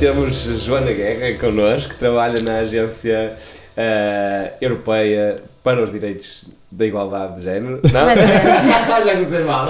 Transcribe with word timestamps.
temos 0.00 0.44
Joana 0.64 0.92
Guerra 0.92 1.38
connosco, 1.38 1.92
que 1.92 1.98
trabalha 1.98 2.40
na 2.40 2.60
Agência 2.60 3.34
uh, 3.76 4.50
Europeia 4.58 5.36
para 5.62 5.82
os 5.84 5.92
Direitos 5.92 6.46
da 6.72 6.86
Igualdade 6.86 7.36
de 7.36 7.42
Género. 7.42 7.80
Não? 7.92 8.00
Ou 8.00 8.06
menos. 8.06 8.62
Já 9.04 9.14
não 9.14 9.26
sei 9.26 9.40
mal. 9.44 9.68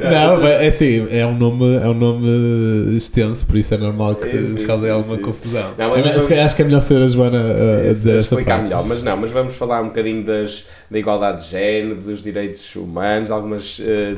Não, 0.00 0.46
é 0.48 0.66
assim, 0.66 1.06
é 1.12 1.24
um 1.24 1.36
nome, 1.38 1.76
é 1.76 1.86
um 1.86 1.94
nome 1.94 2.96
extenso, 2.96 3.46
por 3.46 3.56
isso 3.56 3.72
é 3.72 3.76
normal 3.76 4.16
que 4.16 4.28
Isso, 4.36 4.66
cause 4.66 4.86
isso, 4.86 4.92
alguma 4.94 5.14
isso, 5.14 5.24
confusão. 5.24 5.74
Não, 5.78 5.90
mas 5.90 6.04
Eu- 6.04 6.12
vamos- 6.12 6.32
acho 6.32 6.56
que 6.56 6.62
é 6.62 6.64
melhor 6.64 6.80
ser 6.80 6.96
a 7.00 7.06
Joana 7.06 7.38
a, 7.38 7.42
a 7.42 7.80
Isso, 7.82 7.88
dizer 7.90 8.10
essa 8.16 8.22
explicar 8.22 8.54
parte. 8.54 8.64
melhor, 8.64 8.84
mas 8.84 9.02
não, 9.04 9.16
mas 9.16 9.30
vamos 9.30 9.54
falar 9.54 9.80
um 9.82 9.86
bocadinho 9.88 10.24
das, 10.24 10.64
da 10.90 10.98
igualdade 10.98 11.44
de 11.44 11.50
género, 11.50 12.00
dos 12.00 12.24
direitos 12.24 12.74
humanos, 12.74 13.30
algumas 13.30 13.80
eh, 13.84 14.16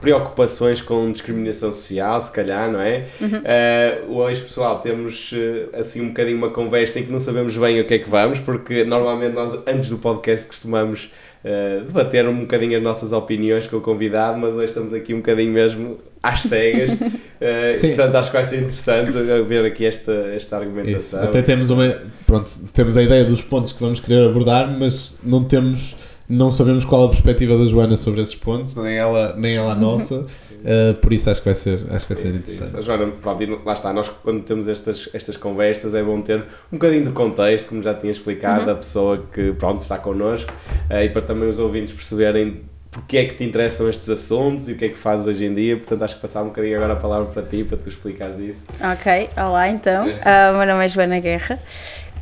preocupações 0.00 0.80
com 0.80 1.10
discriminação 1.10 1.72
social, 1.72 2.20
se 2.20 2.30
calhar, 2.30 2.70
não 2.70 2.80
é? 2.80 3.06
Eh, 3.44 4.02
hoje, 4.08 4.42
pessoal, 4.42 4.78
temos 4.80 5.32
eh, 5.34 5.68
assim 5.78 6.00
um 6.00 6.08
bocadinho 6.08 6.38
uma 6.38 6.50
conversa 6.50 7.00
em 7.00 7.04
que 7.04 7.10
não 7.10 7.18
sabemos 7.18 7.56
bem 7.56 7.80
o 7.80 7.86
que 7.86 7.94
é 7.94 7.98
que 7.98 8.08
vamos, 8.08 8.38
porque 8.40 8.84
normalmente 8.84 9.34
nós, 9.34 9.58
antes 9.66 9.88
do 9.90 9.98
podcast, 9.98 10.46
costumamos 10.46 11.10
eh, 11.44 11.82
debater 11.86 12.26
um 12.26 12.40
bocadinho 12.40 12.76
as 12.76 12.82
nossas 12.82 13.12
opiniões 13.12 13.66
com 13.66 13.76
o 13.76 13.80
convidado, 13.80 14.36
mas 14.38 14.54
hoje 14.54 14.66
estamos 14.66 14.92
aqui 14.92 15.14
um 15.14 15.18
bocadinho 15.18 15.52
mesmo 15.52 15.98
às 16.20 16.42
cegas, 16.42 16.90
eh, 17.40 17.74
Sim. 17.76 17.88
portanto 17.94 18.16
acho 18.16 18.30
que 18.30 18.36
vai 18.36 18.44
ser 18.44 18.56
interessante 18.56 19.12
ver 19.46 19.64
aqui 19.64 19.86
esta, 19.86 20.12
esta 20.12 20.36
Isso. 20.36 20.54
argumentação. 20.56 21.22
Até 21.22 21.40
temos 21.42 21.70
uma, 21.70 21.96
pronto, 22.26 22.50
temos 22.74 22.96
a 22.96 23.02
ideia 23.02 23.24
dos 23.24 23.40
pontos 23.40 23.72
que 23.72 23.80
vamos 23.80 24.00
querer 24.00 24.28
abordar, 24.28 24.68
mas 24.78 25.16
não 25.22 25.44
temos, 25.44 25.96
não 26.28 26.50
sabemos 26.50 26.84
qual 26.84 27.04
a 27.04 27.08
perspectiva 27.08 27.56
da 27.56 27.64
Joana 27.64 27.96
sobre 27.96 28.20
esses 28.20 28.34
pontos, 28.34 28.76
nem 28.76 28.96
ela, 28.96 29.34
nem 29.36 29.56
ela 29.56 29.72
a 29.72 29.74
nossa, 29.76 30.26
eh, 30.64 30.92
por 30.94 31.12
isso 31.12 31.30
acho 31.30 31.40
que 31.40 31.46
vai 31.46 31.54
ser, 31.54 31.86
acho 31.90 32.06
que 32.06 32.14
vai 32.14 32.22
ser 32.22 32.32
Sim, 32.32 32.38
interessante. 32.38 32.68
sim. 32.76 32.82
Joana, 32.82 33.06
pronto, 33.20 33.60
lá 33.64 33.72
está, 33.72 33.92
nós 33.92 34.08
quando 34.08 34.42
temos 34.42 34.68
estas, 34.68 35.08
estas 35.12 35.36
conversas 35.36 35.94
é 35.94 36.02
bom 36.02 36.20
ter 36.20 36.40
um 36.72 36.76
bocadinho 36.76 37.04
de 37.04 37.10
contexto, 37.10 37.68
como 37.70 37.82
já 37.82 37.94
tinha 37.94 38.12
explicado, 38.12 38.66
da 38.66 38.74
pessoa 38.74 39.24
que 39.32 39.52
pronto, 39.52 39.80
está 39.80 39.98
connosco 39.98 40.52
eh, 40.90 41.04
e 41.04 41.08
para 41.08 41.22
também 41.22 41.48
os 41.48 41.58
ouvintes 41.58 41.92
perceberem 41.92 42.62
porque 42.90 43.18
é 43.18 43.24
que 43.26 43.34
te 43.34 43.44
interessam 43.44 43.88
estes 43.88 44.08
assuntos 44.08 44.68
e 44.68 44.72
o 44.72 44.76
que 44.76 44.86
é 44.86 44.88
que 44.88 44.96
fazes 44.96 45.26
hoje 45.26 45.44
em 45.44 45.54
dia, 45.54 45.76
portanto 45.76 46.02
acho 46.02 46.16
que 46.16 46.22
passar 46.22 46.42
um 46.42 46.46
bocadinho 46.46 46.76
agora 46.78 46.94
a 46.94 46.96
palavra 46.96 47.26
para 47.26 47.42
ti, 47.42 47.62
para 47.62 47.76
tu 47.76 47.86
explicares 47.86 48.38
isso. 48.38 48.64
Ok, 48.80 49.28
olá 49.36 49.68
então. 49.68 50.04
O 50.04 50.58
meu 50.58 50.66
nome 50.66 50.84
é 50.84 50.88
Joana 50.88 51.20
Guerra 51.20 51.58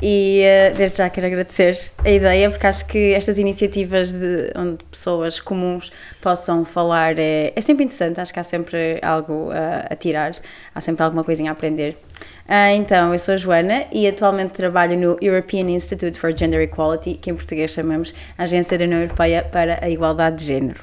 e 0.01 0.43
ah, 0.45 0.73
desde 0.75 0.97
já 0.97 1.09
quero 1.09 1.27
agradecer 1.27 1.77
a 2.03 2.09
ideia 2.09 2.49
porque 2.49 2.67
acho 2.67 2.85
que 2.85 3.13
estas 3.13 3.37
iniciativas 3.37 4.11
de, 4.11 4.51
onde 4.55 4.83
pessoas 4.85 5.39
comuns 5.39 5.91
possam 6.21 6.63
falar 6.63 7.17
é, 7.17 7.51
é 7.55 7.61
sempre 7.61 7.83
interessante, 7.83 8.21
acho 8.21 8.33
que 8.33 8.39
há 8.39 8.43
sempre 8.43 8.99
algo 9.01 9.49
a, 9.51 9.87
a 9.91 9.95
tirar, 9.95 10.33
há 10.73 10.81
sempre 10.81 11.03
alguma 11.03 11.23
coisinha 11.23 11.51
a 11.51 11.53
aprender. 11.53 11.97
Ah, 12.47 12.71
então, 12.73 13.11
eu 13.11 13.19
sou 13.19 13.33
a 13.33 13.37
Joana 13.37 13.85
e 13.91 14.07
atualmente 14.07 14.51
trabalho 14.51 14.97
no 14.97 15.17
European 15.21 15.69
Institute 15.69 16.17
for 16.17 16.35
Gender 16.35 16.61
Equality, 16.61 17.15
que 17.15 17.29
em 17.29 17.35
português 17.35 17.71
chamamos 17.71 18.13
Agência 18.37 18.77
da 18.77 18.85
União 18.85 19.01
Europeia 19.01 19.43
para 19.43 19.83
a 19.83 19.89
Igualdade 19.89 20.37
de 20.37 20.45
Género. 20.45 20.79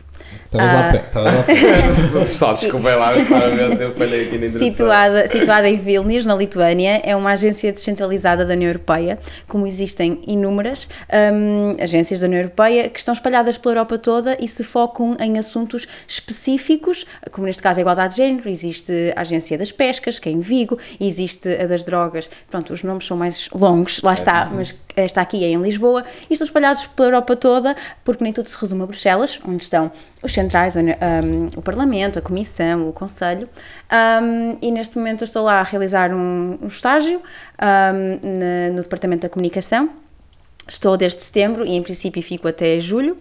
Estavas 0.55 0.73
lá 0.73 0.89
Ah. 0.89 0.93
perto, 0.93 1.07
estavas 1.07 1.35
lá 1.35 1.43
perto. 1.43 2.13
Pessoal, 2.29 2.55
desculpem 2.55 2.95
lá, 2.97 3.25
claramente 3.25 3.83
eu 3.83 3.93
falhei 3.95 4.21
aqui 4.27 4.39
na 4.39 4.47
introdução. 4.47 4.71
Situada, 4.71 5.29
situada 5.29 5.69
em 5.69 5.77
Vilnius, 5.77 6.25
na 6.25 6.35
Lituânia, 6.35 7.01
é 7.05 7.17
uma 7.17 7.33
agência 7.33 7.73
descentralizada 7.73 8.45
da 8.45 8.55
União 8.55 8.69
Europeia, 8.69 9.19
como 9.49 9.67
existem 9.67 10.21
inúmeras 10.27 10.89
hum, 11.33 11.77
agências 11.81 12.21
da 12.21 12.27
União 12.27 12.41
Europeia 12.41 12.89
que 12.89 12.99
estão 12.99 13.13
espalhadas 13.13 13.59
pela 13.59 13.75
Europa 13.75 13.99
toda 13.99 14.37
e 14.41 14.47
se 14.47 14.63
focam 14.63 15.17
em 15.21 15.39
assuntos 15.39 15.87
específicos, 16.07 17.05
como 17.33 17.47
neste 17.47 17.63
caso 17.63 17.79
a 17.79 17.83
igualdade 17.83 18.15
de 18.15 18.23
género, 18.23 18.49
existe 18.49 19.13
a 19.17 19.21
Agência 19.23 19.59
das 19.59 19.73
Pescas, 19.73 20.19
que 20.19 20.29
é 20.29 20.33
em 20.33 20.41
Vigo, 20.41 20.79
existe 21.01 21.49
a 21.49 21.67
das 21.67 21.83
Drogas, 21.85 22.31
pronto, 22.49 22.73
os 22.73 22.83
nomes 22.83 23.07
são 23.07 23.17
mais 23.17 23.49
longos, 23.53 24.01
lá 24.03 24.15
está, 24.15 24.51
mas 24.55 24.75
esta 24.97 25.21
aqui 25.21 25.43
é 25.45 25.49
em 25.49 25.61
Lisboa, 25.61 26.05
e 26.31 26.35
estão 26.35 26.45
espalhados 26.47 26.87
pela 26.87 27.09
Europa 27.09 27.35
toda, 27.35 27.75
porque 28.05 28.23
nem 28.23 28.33
tudo 28.33 28.49
se 28.49 28.57
resume 28.61 28.83
a 28.83 28.87
Bruxelas, 28.87 29.41
onde 29.47 29.63
estão 29.63 29.91
os 30.23 30.33
centrais, 30.45 30.77
hum, 30.77 31.49
o 31.57 31.63
Parlamento, 31.63 32.19
a 32.19 32.23
Comissão, 32.23 32.89
o 32.89 32.93
Conselho, 32.93 33.49
hum, 34.23 34.57
e 34.63 34.71
neste 34.71 34.97
momento 34.99 35.23
eu 35.23 35.27
estou 35.27 35.43
lá 35.45 35.61
a 35.61 35.63
realizar 35.63 36.13
um, 36.13 36.59
um 36.63 36.67
estágio 36.67 37.21
na- 37.61 38.71
no 38.73 38.81
Departamento 38.83 39.23
da 39.23 39.29
Comunicação. 39.29 39.89
Estou 40.69 40.97
desde 40.97 41.21
setembro 41.23 41.67
e 41.67 41.75
em 41.77 41.83
princípio 41.83 42.23
fico 42.23 42.49
até 42.49 42.79
julho. 42.81 43.17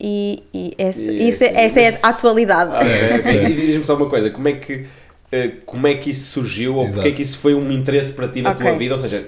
E 0.00 0.42
e 0.54 0.74
essa, 0.78 1.00
E 1.00 1.28
isso- 1.28 1.44
esse- 1.44 1.54
essa 1.54 1.80
é 1.80 1.98
a 2.02 2.08
atualidade. 2.08 2.76
É, 2.88 3.20
sim, 3.22 3.44
e 3.46 3.54
diz-me 3.54 3.84
só 3.84 3.96
uma 3.96 4.08
coisa, 4.08 4.30
como 4.30 4.48
é 4.48 4.52
que 4.52 4.86
eh, 5.32 5.48
como 5.64 5.86
é 5.88 5.94
que 5.94 6.10
isso 6.10 6.30
surgiu 6.30 6.74
ou 6.76 6.82
Exato. 6.82 6.94
porque 6.94 7.08
é 7.08 7.12
que 7.12 7.22
isso 7.22 7.38
foi 7.40 7.52
um 7.54 7.72
interesse 7.72 8.12
para 8.12 8.28
ti 8.28 8.42
na 8.42 8.50
Ok. 8.52 8.64
tua 8.64 8.76
vida? 8.76 8.94
Ou 8.94 8.98
seja, 8.98 9.26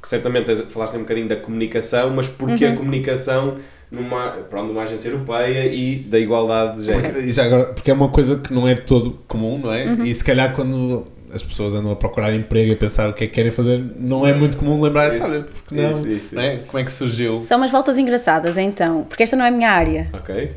que 0.00 0.06
certamente 0.08 0.54
falaste 0.66 0.96
um 0.96 1.00
bocadinho 1.00 1.26
da 1.28 1.36
comunicação, 1.36 2.10
mas 2.10 2.28
porquê 2.28 2.66
Uhum. 2.66 2.72
a 2.72 2.76
comunicação 2.76 3.56
numa, 3.90 4.30
pronto, 4.50 4.68
numa 4.68 4.82
agência 4.82 5.08
europeia 5.08 5.66
e 5.72 5.96
da 5.96 6.18
igualdade 6.18 6.78
de 6.78 6.86
género? 6.86 7.12
Porque, 7.14 7.28
e 7.28 7.32
já 7.32 7.44
agora, 7.44 7.64
porque 7.72 7.90
é 7.90 7.94
uma 7.94 8.08
coisa 8.08 8.38
que 8.38 8.52
não 8.52 8.66
é 8.68 8.74
de 8.74 8.82
todo 8.82 9.18
comum, 9.26 9.58
não 9.58 9.72
é? 9.72 9.84
Uhum. 9.86 10.04
E 10.04 10.14
se 10.14 10.24
calhar 10.24 10.54
quando 10.54 11.04
as 11.32 11.42
pessoas 11.42 11.74
andam 11.74 11.90
a 11.92 11.96
procurar 11.96 12.34
emprego 12.34 12.70
e 12.70 12.72
a 12.72 12.76
pensar 12.76 13.08
o 13.10 13.12
que 13.12 13.24
é 13.24 13.26
que 13.26 13.34
querem 13.34 13.50
fazer, 13.50 13.84
não 13.98 14.26
é 14.26 14.32
muito 14.32 14.56
comum 14.56 14.80
lembrar-se, 14.80 15.18
Isso, 15.18 15.26
olha, 15.26 15.40
porque 15.42 15.74
não, 15.74 15.90
isso, 15.90 16.08
isso, 16.08 16.34
não 16.34 16.42
é? 16.42 16.54
isso. 16.54 16.64
Como 16.66 16.78
é 16.80 16.84
que 16.84 16.90
surgiu? 16.92 17.42
São 17.42 17.58
umas 17.58 17.70
voltas 17.70 17.98
engraçadas, 17.98 18.56
então, 18.56 19.04
porque 19.04 19.22
esta 19.22 19.36
não 19.36 19.44
é 19.44 19.48
a 19.48 19.50
minha 19.50 19.70
área. 19.70 20.08
Ok? 20.14 20.52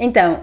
Então, 0.00 0.40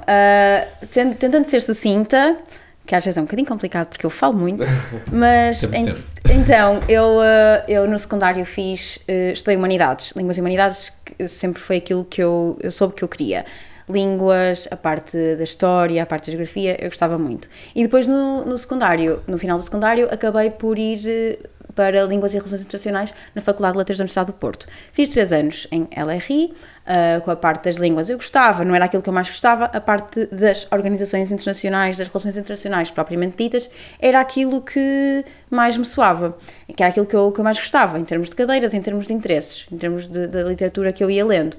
sendo- 0.84 1.16
tentando 1.16 1.46
ser 1.46 1.62
sucinta, 1.62 2.38
que 2.86 2.96
às 2.96 3.04
vezes 3.04 3.18
é 3.18 3.22
um 3.22 3.26
bocadinho 3.26 3.48
complicado 3.48 3.88
porque 3.88 4.06
eu 4.06 4.10
falo 4.10 4.34
muito, 4.34 4.64
mas 5.12 5.62
Temos 5.62 5.80
en- 5.80 5.86
tempo. 5.86 6.00
então 6.30 6.82
eu, 6.88 7.20
ah, 7.22 7.64
eu 7.68 7.88
no 7.88 7.98
secundário 7.98 8.46
fiz, 8.46 9.00
ah, 9.08 9.32
estudei 9.34 9.56
humanidades, 9.58 10.12
línguas 10.16 10.38
e 10.38 10.42
humanidades 10.42 10.92
que 11.04 11.28
sempre 11.28 11.62
foi 11.62 11.78
aquilo 11.78 12.06
que 12.06 12.22
eu, 12.22 12.58
eu 12.62 12.72
soube 12.72 12.94
que 12.96 13.04
eu 13.04 13.08
queria. 13.08 13.46
Línguas, 13.88 14.68
a 14.72 14.76
parte 14.76 15.16
da 15.36 15.44
história, 15.44 16.02
a 16.02 16.06
parte 16.08 16.26
da 16.26 16.32
geografia, 16.32 16.76
eu 16.84 16.90
gostava 16.90 17.20
muito. 17.20 17.48
E 17.76 17.84
depois 17.84 18.08
no, 18.08 18.44
no 18.44 18.58
secundário, 18.58 19.22
no 19.28 19.38
final 19.38 19.60
do 19.60 19.64
secundário, 19.64 20.08
acabei 20.12 20.50
por 20.50 20.80
ir 20.80 21.00
eh, 21.08 21.38
para 21.76 22.04
Línguas 22.06 22.34
e 22.34 22.38
Relações 22.38 22.62
Internacionais 22.62 23.14
na 23.36 23.42
Faculdade 23.42 23.74
de 23.74 23.78
Letras 23.80 23.98
da 23.98 24.04
Universidade 24.04 24.32
do 24.32 24.34
Porto. 24.34 24.68
Fiz 24.92 25.10
três 25.10 25.32
anos 25.32 25.68
em 25.72 25.88
LRI, 25.96 26.54
ah, 26.88 27.20
com 27.24 27.32
a 27.32 27.36
parte 27.36 27.66
das 27.66 27.78
línguas 27.78 28.10
eu 28.10 28.18
gostava, 28.18 28.64
não 28.64 28.76
era 28.76 28.86
aquilo 28.86 29.02
que 29.02 29.10
eu 29.10 29.14
mais 29.14 29.28
gostava, 29.28 29.66
a 29.66 29.82
parte 29.82 30.28
das 30.28 30.68
organizações 30.72 31.32
internacionais, 31.32 31.98
das 31.98 32.08
relações 32.08 32.38
internacionais 32.38 32.92
propriamente 32.92 33.36
ditas, 33.38 33.70
era 34.00 34.20
aquilo 34.20 34.62
que 34.62 35.26
mais 35.50 35.76
me 35.78 35.86
soava, 35.86 36.38
que 36.76 36.84
era 36.84 36.92
aquilo 36.92 37.06
que 37.06 37.16
eu, 37.16 37.32
que 37.32 37.40
eu 37.40 37.44
mais 37.44 37.58
gostava, 37.58 38.00
em 38.00 38.04
termos 38.04 38.30
de 38.30 38.36
cadeiras, 38.36 38.74
em 38.74 38.82
termos 38.82 39.08
de 39.08 39.14
interesses, 39.14 39.66
em 39.72 39.78
termos 39.78 40.08
da 40.08 40.44
literatura 40.44 40.94
que 40.94 41.04
eu 41.04 41.10
ia 41.10 41.26
lendo. 41.26 41.58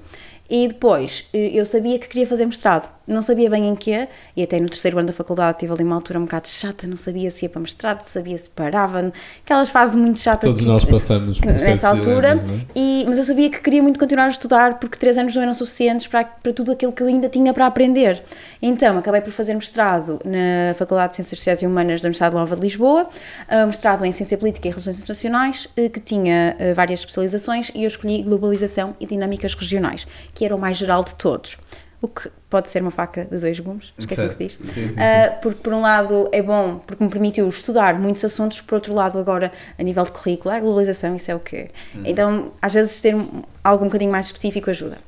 E 0.49 0.69
depois, 0.69 1.27
eh, 1.33 1.51
eu 1.53 1.65
sabia 1.65 1.99
que 1.99 2.09
queria 2.09 2.27
fazer 2.27 2.47
mestrado. 2.47 2.89
Não 3.07 3.23
sabia 3.23 3.49
bem 3.49 3.69
em 3.69 3.77
quê, 3.77 4.09
e 4.37 4.43
até 4.43 4.59
no 4.59 4.69
terceiro 4.69 4.99
ano 4.99 5.07
da 5.07 5.13
faculdade 5.13 5.59
tive 5.59 5.73
ali 5.73 5.85
uma 5.85 5.95
altura 5.95 6.19
um 6.19 6.23
bocado 6.25 6.49
chata, 6.49 6.89
não 6.89 6.97
sabia 6.97 7.31
se 7.31 7.45
ia 7.45 7.49
para 7.49 7.61
mestrado, 7.61 8.01
sabia 8.03 8.37
se 8.37 8.51
parava, 8.51 9.13
aquelas 9.45 9.69
fases 9.69 9.95
muito 9.95 10.19
chatas. 10.19 10.49
Todos 10.49 10.61
que- 10.61 10.67
nós 10.67 10.85
passamos 10.85 11.39
por 11.39 11.53
nessa 11.53 11.89
altura, 11.89 12.35
não 12.35 12.43
é? 12.57 12.61
e, 12.75 13.05
mas 13.07 13.17
eu 13.19 13.23
sabia 13.25 13.49
que 13.49 13.61
queria 13.61 13.81
muito 13.81 13.97
continuar 14.01 14.25
a 14.25 14.29
estudar 14.29 14.81
porque 14.81 14.99
três 14.99 15.17
anos 15.19 15.37
não 15.37 15.43
eram 15.43 15.55
suficientes 15.55 16.09
para, 16.09 16.25
para 16.25 16.53
tudo 16.53 16.73
aquilo 16.73 16.91
que 16.93 17.01
eu 17.01 17.07
ainda 17.07 17.29
tinha 17.29 17.53
para 17.55 17.67
aprender. 17.67 18.21
Então, 18.61 18.99
acabei 18.99 19.21
por 19.21 19.31
fazer 19.31 19.55
mestrado 19.55 20.19
na 20.25 20.75
Faculdade 20.75 21.11
de 21.11 21.17
Ciências 21.17 21.39
Sociais 21.39 21.63
e 21.63 21.67
Humanas 21.67 22.03
da 22.03 22.07
Universidade 22.09 22.35
Nova 22.35 22.57
de 22.57 22.63
Lisboa, 22.63 23.09
ah, 23.49 23.67
mestrado 23.67 24.05
em 24.05 24.11
Ciência 24.11 24.37
Política 24.37 24.67
e 24.67 24.71
Relações 24.73 24.97
Internacionais, 24.99 25.69
eh, 25.77 25.89
que 25.89 26.01
tinha 26.01 26.57
eh, 26.59 26.75
várias 26.75 26.99
especializações, 27.01 27.71
e 27.73 27.85
eu 27.85 27.87
escolhi 27.87 28.21
Globalização 28.23 28.97
e 28.99 29.07
Dinâmicas 29.07 29.55
Regionais, 29.55 30.09
que 30.37 30.45
era 30.45 30.55
o 30.55 30.59
mais 30.59 30.77
geral 30.77 31.03
de 31.03 31.15
todos. 31.15 31.57
O 32.01 32.07
que 32.07 32.31
pode 32.51 32.69
ser 32.69 32.83
uma 32.83 32.91
faca 32.91 33.25
de 33.25 33.39
dois 33.39 33.59
gumes, 33.59 33.95
esqueci 33.99 34.27
que 34.27 34.33
se 34.33 34.39
diz. 34.39 34.53
Sim, 34.53 34.65
sim, 34.65 34.89
sim. 34.91 34.95
Uh, 34.95 35.41
porque 35.41 35.61
por 35.63 35.73
um 35.73 35.81
lado 35.81 36.29
é 36.31 36.43
bom 36.43 36.79
porque 36.87 37.03
me 37.03 37.09
permitiu 37.09 37.49
estudar 37.49 37.99
muitos 37.99 38.23
assuntos, 38.23 38.61
por 38.61 38.75
outro 38.75 38.93
lado 38.93 39.19
agora 39.19 39.51
a 39.79 39.83
nível 39.83 40.05
de 40.05 40.13
currículo, 40.13 40.55
a 40.55 40.61
globalização 40.61 41.17
isso 41.17 41.31
é 41.31 41.35
o 41.35 41.41
quê? 41.41 41.71
Então 42.05 42.53
às 42.61 42.75
vezes 42.75 43.01
ter 43.01 43.17
algo 43.65 43.85
um 43.85 43.89
bocadinho 43.89 44.13
mais 44.13 44.27
específico 44.27 44.69
ajuda. 44.69 44.99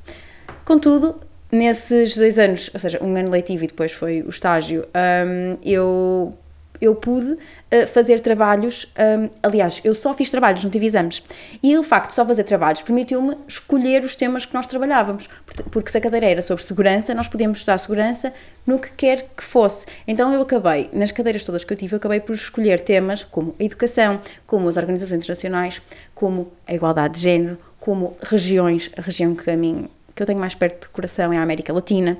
Contudo, 0.65 1.15
nesses 1.51 2.17
dois 2.17 2.39
anos, 2.39 2.71
ou 2.73 2.79
seja, 2.79 2.97
um 3.03 3.15
ano 3.15 3.29
letivo 3.29 3.63
e 3.63 3.67
depois 3.67 3.91
foi 3.91 4.23
o 4.23 4.29
estágio, 4.29 4.85
um, 4.95 5.57
eu 5.63 6.33
eu 6.81 6.95
pude 6.95 7.37
uh, 7.73 7.87
fazer 7.87 8.19
trabalhos, 8.19 8.91
um, 8.97 9.29
aliás, 9.41 9.81
eu 9.83 9.93
só 9.93 10.13
fiz 10.13 10.29
trabalhos, 10.29 10.63
não 10.63 10.71
tive 10.71 10.85
exames. 10.85 11.21
E 11.61 11.77
o 11.77 11.83
facto 11.83 12.09
de 12.09 12.15
só 12.15 12.25
fazer 12.25 12.43
trabalhos 12.43 12.81
permitiu-me 12.81 13.37
escolher 13.47 14.03
os 14.03 14.15
temas 14.15 14.45
que 14.45 14.53
nós 14.53 14.67
trabalhávamos. 14.67 15.29
Porque 15.71 15.89
se 15.89 15.97
a 15.97 16.01
cadeira 16.01 16.25
era 16.25 16.41
sobre 16.41 16.63
segurança, 16.63 17.13
nós 17.13 17.27
podíamos 17.27 17.59
estudar 17.59 17.77
segurança 17.77 18.33
no 18.65 18.79
que 18.79 18.91
quer 18.91 19.29
que 19.35 19.43
fosse. 19.43 19.85
Então 20.07 20.33
eu 20.33 20.41
acabei, 20.41 20.89
nas 20.93 21.11
cadeiras 21.11 21.43
todas 21.43 21.63
que 21.63 21.73
eu 21.73 21.77
tive, 21.77 21.95
eu 21.95 21.97
acabei 21.97 22.19
por 22.19 22.33
escolher 22.33 22.79
temas 22.79 23.23
como 23.23 23.55
a 23.59 23.63
educação, 23.63 24.19
como 24.45 24.67
as 24.67 24.77
organizações 24.77 25.23
internacionais, 25.23 25.81
como 26.13 26.51
a 26.67 26.73
igualdade 26.73 27.15
de 27.15 27.21
género, 27.21 27.57
como 27.79 28.17
regiões, 28.21 28.91
a 28.97 29.01
região 29.01 29.33
que 29.35 29.49
a 29.49 29.57
mim 29.57 29.89
que 30.19 30.23
eu 30.23 30.27
tenho 30.27 30.39
mais 30.39 30.53
perto 30.53 30.81
de 30.81 30.89
coração 30.89 31.31
é 31.31 31.37
a 31.37 31.41
América 31.41 31.71
Latina. 31.71 32.17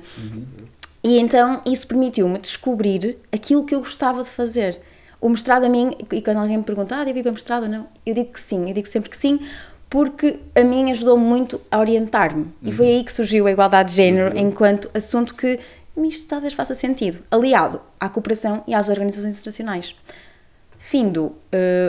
E 1.04 1.18
então 1.18 1.60
isso 1.66 1.86
permitiu-me 1.86 2.38
descobrir 2.38 3.18
aquilo 3.30 3.64
que 3.64 3.74
eu 3.74 3.80
gostava 3.80 4.22
de 4.22 4.30
fazer. 4.30 4.80
O 5.20 5.28
mestrado 5.28 5.64
a 5.64 5.68
mim, 5.68 5.92
e 6.12 6.22
quando 6.22 6.38
alguém 6.38 6.56
me 6.56 6.64
pergunta, 6.64 6.96
ah, 6.96 7.04
devo 7.04 7.18
ir 7.18 7.22
para 7.22 7.32
mestrado 7.32 7.64
ou 7.64 7.68
não, 7.68 7.86
eu 8.06 8.14
digo 8.14 8.32
que 8.32 8.40
sim, 8.40 8.68
eu 8.68 8.74
digo 8.74 8.88
sempre 8.88 9.10
que 9.10 9.16
sim, 9.16 9.38
porque 9.88 10.38
a 10.54 10.62
mim 10.62 10.90
ajudou 10.90 11.18
muito 11.18 11.60
a 11.70 11.78
orientar-me. 11.78 12.46
E 12.62 12.72
foi 12.72 12.86
aí 12.86 13.04
que 13.04 13.12
surgiu 13.12 13.46
a 13.46 13.50
igualdade 13.50 13.90
de 13.90 13.96
género 13.96 14.38
enquanto 14.38 14.88
assunto 14.94 15.34
que 15.34 15.58
isto 15.96 16.26
talvez 16.26 16.54
faça 16.54 16.74
sentido, 16.74 17.22
aliado 17.30 17.80
à 17.98 18.08
cooperação 18.08 18.62
e 18.66 18.74
às 18.74 18.88
organizações 18.88 19.32
internacionais. 19.32 19.96
Findo 20.78 21.26
uh, 21.26 21.34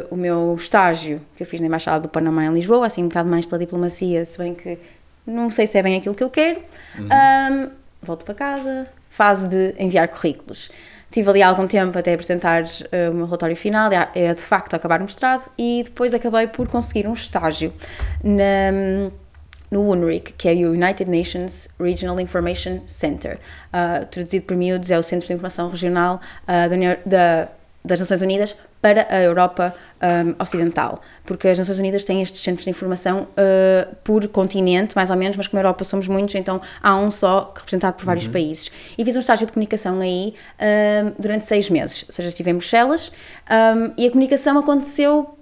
o 0.10 0.18
meu 0.18 0.56
estágio 0.58 1.22
que 1.36 1.44
eu 1.44 1.48
fiz 1.48 1.62
na 1.62 1.68
Embaixada 1.68 2.02
do 2.02 2.10
Panamá 2.10 2.46
em 2.46 2.54
Lisboa, 2.54 2.88
assim 2.88 3.04
um 3.04 3.08
bocado 3.08 3.30
mais 3.30 3.46
pela 3.46 3.60
diplomacia, 3.60 4.26
se 4.26 4.38
bem 4.38 4.54
que 4.54 4.78
não 5.26 5.50
sei 5.50 5.68
se 5.68 5.78
é 5.78 5.84
bem 5.84 5.96
aquilo 5.96 6.16
que 6.16 6.24
eu 6.24 6.30
quero, 6.30 6.60
um, 7.00 7.70
volto 8.02 8.26
para 8.26 8.34
casa, 8.34 8.88
fase 9.10 9.48
de 9.48 9.76
enviar 9.78 10.08
currículos. 10.08 10.72
Tive 11.12 11.30
ali 11.30 11.44
algum 11.44 11.68
tempo 11.68 11.98
até 11.98 12.14
apresentar 12.14 12.64
uh, 12.64 13.12
o 13.12 13.14
meu 13.14 13.26
relatório 13.26 13.56
final, 13.56 13.92
é, 13.92 14.10
é 14.16 14.34
de 14.34 14.42
facto 14.42 14.74
acabar 14.74 15.00
o 15.02 15.04
mestrado, 15.04 15.52
e 15.58 15.84
depois 15.84 16.14
acabei 16.14 16.48
por 16.48 16.68
conseguir 16.68 17.06
um 17.08 17.14
estágio 17.14 17.74
na 18.24 19.12
no 19.72 19.90
UNRIC, 19.90 20.34
que 20.34 20.50
é 20.50 20.54
o 20.54 20.72
United 20.72 21.10
Nations 21.10 21.70
Regional 21.80 22.20
Information 22.20 22.82
Center. 22.86 23.40
Uh, 23.74 24.06
traduzido 24.06 24.46
por 24.46 24.58
miúdos, 24.58 24.92
é 24.92 25.00
o 25.00 25.04
Centro 25.04 25.26
de 25.28 25.34
Informação 25.34 25.70
Regional 25.70 26.20
uh, 26.44 26.70
da, 26.70 26.98
da, 27.06 27.50
das 27.84 28.00
Nações 28.00 28.22
Unidas 28.22 28.56
para 28.82 29.08
a 29.10 29.22
Europa 29.22 29.74
um, 30.02 30.42
Ocidental, 30.42 31.02
porque 31.26 31.48
as 31.48 31.58
Nações 31.58 31.80
Unidas 31.80 32.04
têm 32.04 32.22
estes 32.22 32.42
centros 32.42 32.64
de 32.64 32.70
informação 32.70 33.24
uh, 33.24 33.96
por 34.04 34.28
continente, 34.28 34.96
mais 34.96 35.10
ou 35.10 35.18
menos, 35.18 35.38
mas 35.38 35.48
como 35.48 35.60
a 35.60 35.62
Europa 35.62 35.84
somos 35.84 36.08
muitos, 36.08 36.36
então 36.36 36.62
há 36.82 36.96
um 36.96 37.10
só 37.10 37.54
representado 37.56 37.96
por 37.96 38.06
vários 38.06 38.26
uhum. 38.26 38.34
países. 38.34 38.72
E 38.98 39.06
fiz 39.06 39.16
um 39.16 39.20
estágio 39.20 39.46
de 39.48 39.54
comunicação 39.54 40.00
aí 40.00 40.34
um, 40.60 41.14
durante 41.20 41.46
seis 41.46 41.70
meses, 41.70 42.06
ou 42.08 42.14
seja, 42.14 42.30
estive 42.30 42.52
em 42.52 42.54
Bruxelas 42.54 43.12
um, 43.50 43.94
e 43.98 44.08
a 44.08 44.10
comunicação 44.10 44.58
aconteceu 44.58 45.38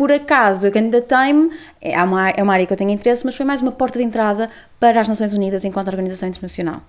por 0.00 0.10
acaso 0.10 0.66
eu 0.66 0.72
candidatei-me, 0.72 1.50
é 1.78 2.02
uma, 2.02 2.30
é 2.30 2.42
uma 2.42 2.54
área 2.54 2.64
que 2.64 2.72
eu 2.72 2.76
tenho 2.76 2.90
interesse, 2.90 3.22
mas 3.26 3.36
foi 3.36 3.44
mais 3.44 3.60
uma 3.60 3.70
porta 3.70 3.98
de 3.98 4.04
entrada 4.06 4.48
para 4.78 4.98
as 4.98 5.06
Nações 5.06 5.34
Unidas 5.34 5.62
enquanto 5.62 5.88
organização 5.88 6.26
internacional. 6.26 6.80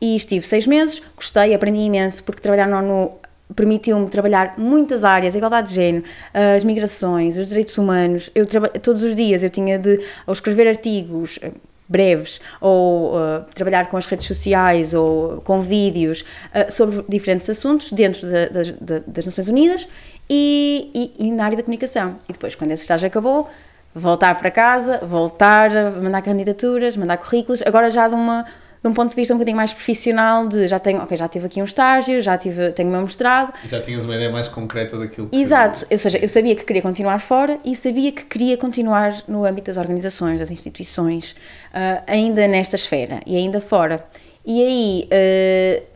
E 0.00 0.14
estive 0.14 0.46
seis 0.46 0.64
meses, 0.64 1.02
gostei, 1.16 1.52
aprendi 1.52 1.80
imenso, 1.80 2.22
porque 2.22 2.40
trabalhar 2.40 2.68
no 2.68 2.76
ONU 2.76 3.12
permitiu-me 3.54 4.08
trabalhar 4.08 4.54
muitas 4.58 5.04
áreas, 5.04 5.34
a 5.34 5.38
igualdade 5.38 5.68
de 5.68 5.74
género, 5.74 6.04
as 6.56 6.64
migrações, 6.64 7.38
os 7.38 7.48
direitos 7.48 7.76
humanos. 7.78 8.30
Eu 8.34 8.46
todos 8.46 9.02
os 9.02 9.14
dias 9.14 9.42
eu 9.42 9.50
tinha 9.50 9.78
de 9.78 10.00
ou 10.26 10.32
escrever 10.32 10.68
artigos 10.68 11.38
eh, 11.42 11.52
breves 11.88 12.40
ou 12.60 13.14
uh, 13.14 13.44
trabalhar 13.54 13.88
com 13.88 13.96
as 13.96 14.06
redes 14.06 14.26
sociais 14.26 14.94
ou 14.94 15.40
com 15.42 15.60
vídeos 15.60 16.22
uh, 16.22 16.70
sobre 16.70 17.04
diferentes 17.08 17.48
assuntos 17.48 17.92
dentro 17.92 18.26
das 18.26 19.24
Nações 19.26 19.48
Unidas 19.48 19.88
e, 20.28 20.90
e, 20.94 21.26
e, 21.26 21.32
na 21.32 21.44
área 21.44 21.56
da 21.56 21.62
comunicação. 21.62 22.16
E 22.28 22.32
depois, 22.32 22.54
quando 22.54 22.70
esse 22.70 22.82
estágio 22.82 23.06
acabou, 23.06 23.48
voltar 23.94 24.36
para 24.38 24.50
casa, 24.50 24.98
voltar 25.02 25.74
a 25.76 25.90
mandar 25.90 26.22
candidaturas, 26.22 26.96
mandar 26.96 27.18
currículos, 27.18 27.62
agora 27.62 27.90
já 27.90 28.08
de, 28.08 28.14
uma, 28.14 28.44
de 28.84 28.90
um 28.90 28.92
ponto 28.92 29.08
de 29.08 29.16
vista 29.16 29.32
um 29.32 29.38
bocadinho 29.38 29.56
mais 29.56 29.72
profissional, 29.72 30.46
de 30.46 30.68
já 30.68 30.78
tenho, 30.78 31.00
ok, 31.00 31.16
já 31.16 31.26
tive 31.26 31.46
aqui 31.46 31.58
um 31.62 31.64
estágio, 31.64 32.20
já 32.20 32.36
tive, 32.36 32.70
tenho 32.72 32.90
o 32.90 32.92
meu 32.92 33.00
mestrado. 33.00 33.54
E 33.64 33.68
já 33.68 33.80
tinhas 33.80 34.04
uma 34.04 34.14
ideia 34.14 34.30
mais 34.30 34.46
concreta 34.46 34.98
daquilo 34.98 35.26
que... 35.26 35.40
Exato, 35.40 35.86
ou 35.90 35.96
seja, 35.96 36.18
eu 36.18 36.28
sabia 36.28 36.54
que 36.54 36.66
queria 36.66 36.82
continuar 36.82 37.18
fora 37.18 37.58
e 37.64 37.74
sabia 37.74 38.12
que 38.12 38.26
queria 38.26 38.58
continuar 38.58 39.24
no 39.26 39.46
âmbito 39.46 39.68
das 39.68 39.78
organizações, 39.78 40.38
das 40.38 40.50
instituições, 40.50 41.32
uh, 41.32 42.04
ainda 42.06 42.46
nesta 42.46 42.76
esfera 42.76 43.20
e 43.26 43.36
ainda 43.36 43.58
fora. 43.58 44.04
E 44.44 44.62
aí... 44.62 45.08
Uh, 45.10 45.94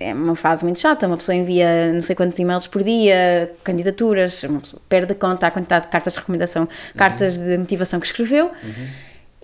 é 0.00 0.14
uma 0.14 0.36
fase 0.36 0.62
muito 0.62 0.78
chata, 0.78 1.08
uma 1.08 1.16
pessoa 1.16 1.34
envia 1.34 1.92
não 1.92 2.00
sei 2.00 2.14
quantos 2.14 2.38
e-mails 2.38 2.68
por 2.68 2.84
dia, 2.84 3.52
candidaturas, 3.64 4.44
perde 4.88 5.12
conta 5.12 5.48
a 5.48 5.50
quantidade 5.50 5.86
de 5.86 5.90
cartas 5.90 6.12
de 6.12 6.20
recomendação, 6.20 6.62
uhum. 6.62 6.68
cartas 6.96 7.36
de 7.36 7.58
motivação 7.58 7.98
que 7.98 8.06
escreveu, 8.06 8.46
uhum. 8.46 8.86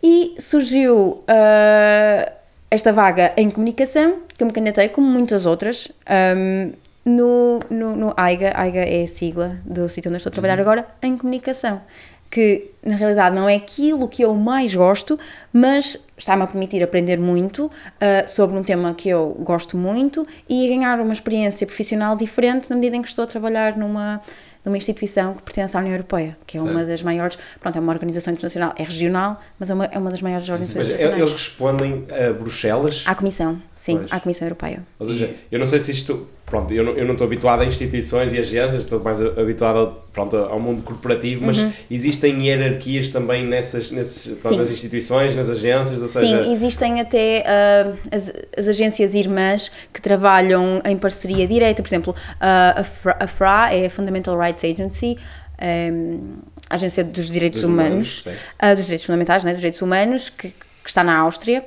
e 0.00 0.36
surgiu 0.38 1.24
uh, 1.28 2.43
esta 2.74 2.92
vaga 2.92 3.32
em 3.36 3.48
comunicação, 3.48 4.18
que 4.36 4.42
eu 4.42 4.46
me 4.46 4.52
candidatei, 4.52 4.88
como 4.88 5.06
muitas 5.06 5.46
outras, 5.46 5.90
um, 6.36 6.72
no, 7.04 7.60
no, 7.70 7.94
no 7.94 8.14
AIGA, 8.16 8.52
AIGA 8.56 8.80
é 8.80 9.02
a 9.04 9.06
sigla 9.06 9.58
do 9.64 9.88
sítio 9.88 10.08
onde 10.08 10.16
eu 10.16 10.18
estou 10.18 10.30
a 10.30 10.32
trabalhar 10.32 10.56
uhum. 10.56 10.62
agora, 10.62 10.86
em 11.02 11.16
comunicação 11.16 11.80
que 12.34 12.72
na 12.84 12.96
realidade 12.96 13.36
não 13.36 13.48
é 13.48 13.54
aquilo 13.54 14.08
que 14.08 14.24
eu 14.24 14.34
mais 14.34 14.74
gosto, 14.74 15.16
mas 15.52 16.04
está-me 16.16 16.42
a 16.42 16.46
permitir 16.48 16.82
aprender 16.82 17.16
muito 17.16 17.66
uh, 17.66 17.70
sobre 18.26 18.58
um 18.58 18.62
tema 18.64 18.92
que 18.92 19.08
eu 19.08 19.36
gosto 19.38 19.76
muito 19.76 20.26
e 20.48 20.66
ganhar 20.66 20.98
uma 20.98 21.12
experiência 21.12 21.64
profissional 21.64 22.16
diferente 22.16 22.68
na 22.68 22.74
medida 22.74 22.96
em 22.96 23.02
que 23.02 23.08
estou 23.08 23.22
a 23.22 23.28
trabalhar 23.28 23.76
numa 23.76 24.20
numa 24.64 24.76
instituição 24.76 25.34
que 25.34 25.42
pertence 25.42 25.76
à 25.76 25.80
União 25.80 25.92
Europeia, 25.92 26.36
que 26.46 26.56
é 26.56 26.60
certo. 26.60 26.72
uma 26.72 26.84
das 26.84 27.02
maiores, 27.02 27.38
pronto, 27.60 27.76
é 27.76 27.80
uma 27.80 27.92
organização 27.92 28.32
internacional, 28.32 28.74
é 28.76 28.82
regional, 28.82 29.40
mas 29.58 29.70
é 29.70 29.74
uma, 29.74 29.84
é 29.84 29.98
uma 29.98 30.10
das 30.10 30.22
maiores 30.22 30.48
organizações 30.48 30.88
mas 30.88 31.00
internacionais. 31.00 31.30
Eles 31.30 31.32
respondem 31.32 32.06
a 32.10 32.32
Bruxelas? 32.32 33.04
À 33.06 33.14
Comissão, 33.14 33.60
sim, 33.84 33.98
pois. 33.98 34.12
à 34.12 34.18
Comissão 34.18 34.46
Europeia. 34.46 34.78
Ou 34.98 35.04
seja, 35.04 35.30
eu 35.52 35.58
não 35.58 35.66
sei 35.66 35.78
se 35.78 35.90
isto, 35.90 36.26
pronto, 36.46 36.72
eu 36.72 36.82
não, 36.82 36.92
eu 36.92 37.04
não 37.04 37.12
estou 37.12 37.26
habituado 37.26 37.60
a 37.60 37.66
instituições 37.66 38.32
e 38.32 38.38
agências, 38.38 38.76
estou 38.82 38.98
mais 38.98 39.20
habituado 39.20 40.00
pronto, 40.10 40.36
ao 40.38 40.58
mundo 40.58 40.82
corporativo, 40.82 41.44
mas 41.44 41.58
uhum. 41.58 41.70
existem 41.90 42.46
hierarquias 42.46 43.10
também 43.10 43.46
nessas, 43.46 43.90
nessas 43.90 44.40
pronto, 44.40 44.56
nas 44.56 44.70
instituições, 44.70 45.34
nas 45.34 45.50
agências, 45.50 46.00
ou 46.00 46.08
seja... 46.08 46.44
Sim, 46.44 46.52
existem 46.52 46.98
até 46.98 47.44
uh, 47.44 47.98
as, 48.10 48.32
as 48.56 48.68
agências 48.68 49.14
irmãs 49.14 49.70
que 49.92 50.00
trabalham 50.00 50.80
em 50.86 50.96
parceria 50.96 51.46
direta, 51.46 51.82
por 51.82 51.88
exemplo, 51.88 52.14
uh, 52.14 52.80
a, 52.80 52.84
FRA, 52.84 53.16
a 53.20 53.26
FRA 53.26 53.74
é 53.74 53.86
a 53.86 53.90
Fundamental 53.90 54.38
Rights 54.38 54.64
Agency, 54.64 55.18
um, 55.92 56.38
a 56.70 56.74
Agência 56.74 57.04
dos 57.04 57.30
Direitos 57.30 57.60
dos 57.60 57.70
Humanos, 57.70 58.24
humanos 58.24 58.42
uh, 58.62 58.74
dos 58.76 58.84
Direitos 58.86 59.04
Fundamentais, 59.04 59.44
né, 59.44 59.50
dos 59.50 59.60
Direitos 59.60 59.82
Humanos, 59.82 60.30
que, 60.30 60.48
que 60.48 60.88
está 60.88 61.04
na 61.04 61.18
Áustria. 61.18 61.64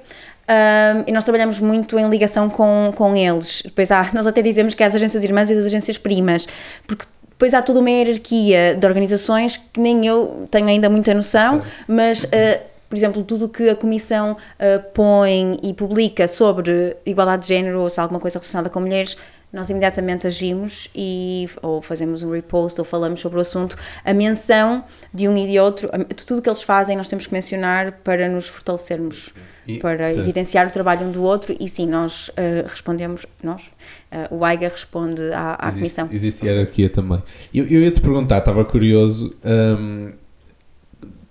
Um, 0.50 1.04
e 1.08 1.12
nós 1.12 1.24
trabalhamos 1.24 1.60
muito 1.60 2.00
em 2.00 2.10
ligação 2.10 2.50
com, 2.50 2.92
com 2.96 3.16
eles. 3.16 3.62
Depois 3.64 3.92
há, 3.92 4.10
nós 4.14 4.26
até 4.26 4.42
dizemos 4.42 4.74
que 4.74 4.84
há 4.84 4.88
as 4.88 4.96
agências 4.96 5.24
irmãs 5.24 5.50
e 5.50 5.54
as 5.54 5.66
agências 5.66 5.98
primas, 5.98 6.48
porque 6.86 7.06
depois 7.30 7.54
há 7.54 7.62
toda 7.62 7.80
uma 7.80 7.90
hierarquia 7.90 8.76
de 8.76 8.88
organizações 8.88 9.58
que 9.58 9.80
nem 9.80 10.08
eu 10.08 10.48
tenho 10.50 10.68
ainda 10.68 10.90
muita 10.90 11.14
noção, 11.14 11.62
Sim. 11.62 11.70
mas. 11.88 12.24
Uh, 12.24 12.78
por 12.90 12.96
exemplo, 12.96 13.22
tudo 13.22 13.48
o 13.48 13.50
que 13.50 13.70
a 13.70 13.76
Comissão 13.76 14.32
uh, 14.32 14.92
põe 14.94 15.60
e 15.62 15.74
publica 15.74 16.26
sobre 16.26 16.96
igualdade 17.06 17.42
de 17.42 17.50
género 17.50 17.82
ou 17.82 17.90
se 17.90 18.00
há 18.00 18.04
alguma 18.04 18.18
coisa 18.18 18.40
relacionada 18.40 18.70
com 18.70 18.80
mulheres, 18.80 19.18
nós 19.52 19.70
imediatamente 19.70 20.28
agimos 20.28 20.90
e 20.96 21.50
ou 21.62 21.82
fazemos 21.82 22.22
um 22.24 22.32
repost 22.32 22.80
ou 22.80 22.86
falamos 22.86 23.20
sobre 23.20 23.38
o 23.40 23.42
assunto. 23.42 23.76
A 24.04 24.14
menção 24.14 24.84
de 25.14 25.28
um 25.28 25.36
e 25.38 25.48
de 25.48 25.60
outro, 25.60 25.90
tudo 26.26 26.42
que 26.42 26.50
eles 26.50 26.64
fazem, 26.64 26.96
nós 26.96 27.08
temos 27.08 27.28
que 27.28 27.34
mencionar 27.34 27.94
para 28.04 28.28
nos 28.30 28.48
fortalecermos, 28.48 29.34
e, 29.68 29.80
para 29.80 30.14
evidenciar 30.14 30.68
o 30.68 30.72
trabalho 30.72 31.08
um 31.08 31.12
do 31.12 31.22
outro 31.24 31.56
e 31.60 31.68
sim, 31.68 31.86
nós 31.86 32.30
uh, 32.30 32.68
respondemos, 32.68 33.26
nós, 33.44 33.62
uh, 33.62 34.36
o 34.36 34.46
AIGA 34.46 34.70
responde 34.70 35.22
à, 35.34 35.56
à 35.60 35.68
existe, 35.68 35.80
comissão. 35.80 36.10
Existe 36.12 36.46
hierarquia 36.46 36.90
também. 36.90 37.22
Eu, 37.54 37.66
eu 37.66 37.82
ia 37.82 37.92
te 37.92 38.02
perguntar, 38.02 38.38
estava 38.38 38.64
curioso, 38.64 39.36
um, 39.44 40.10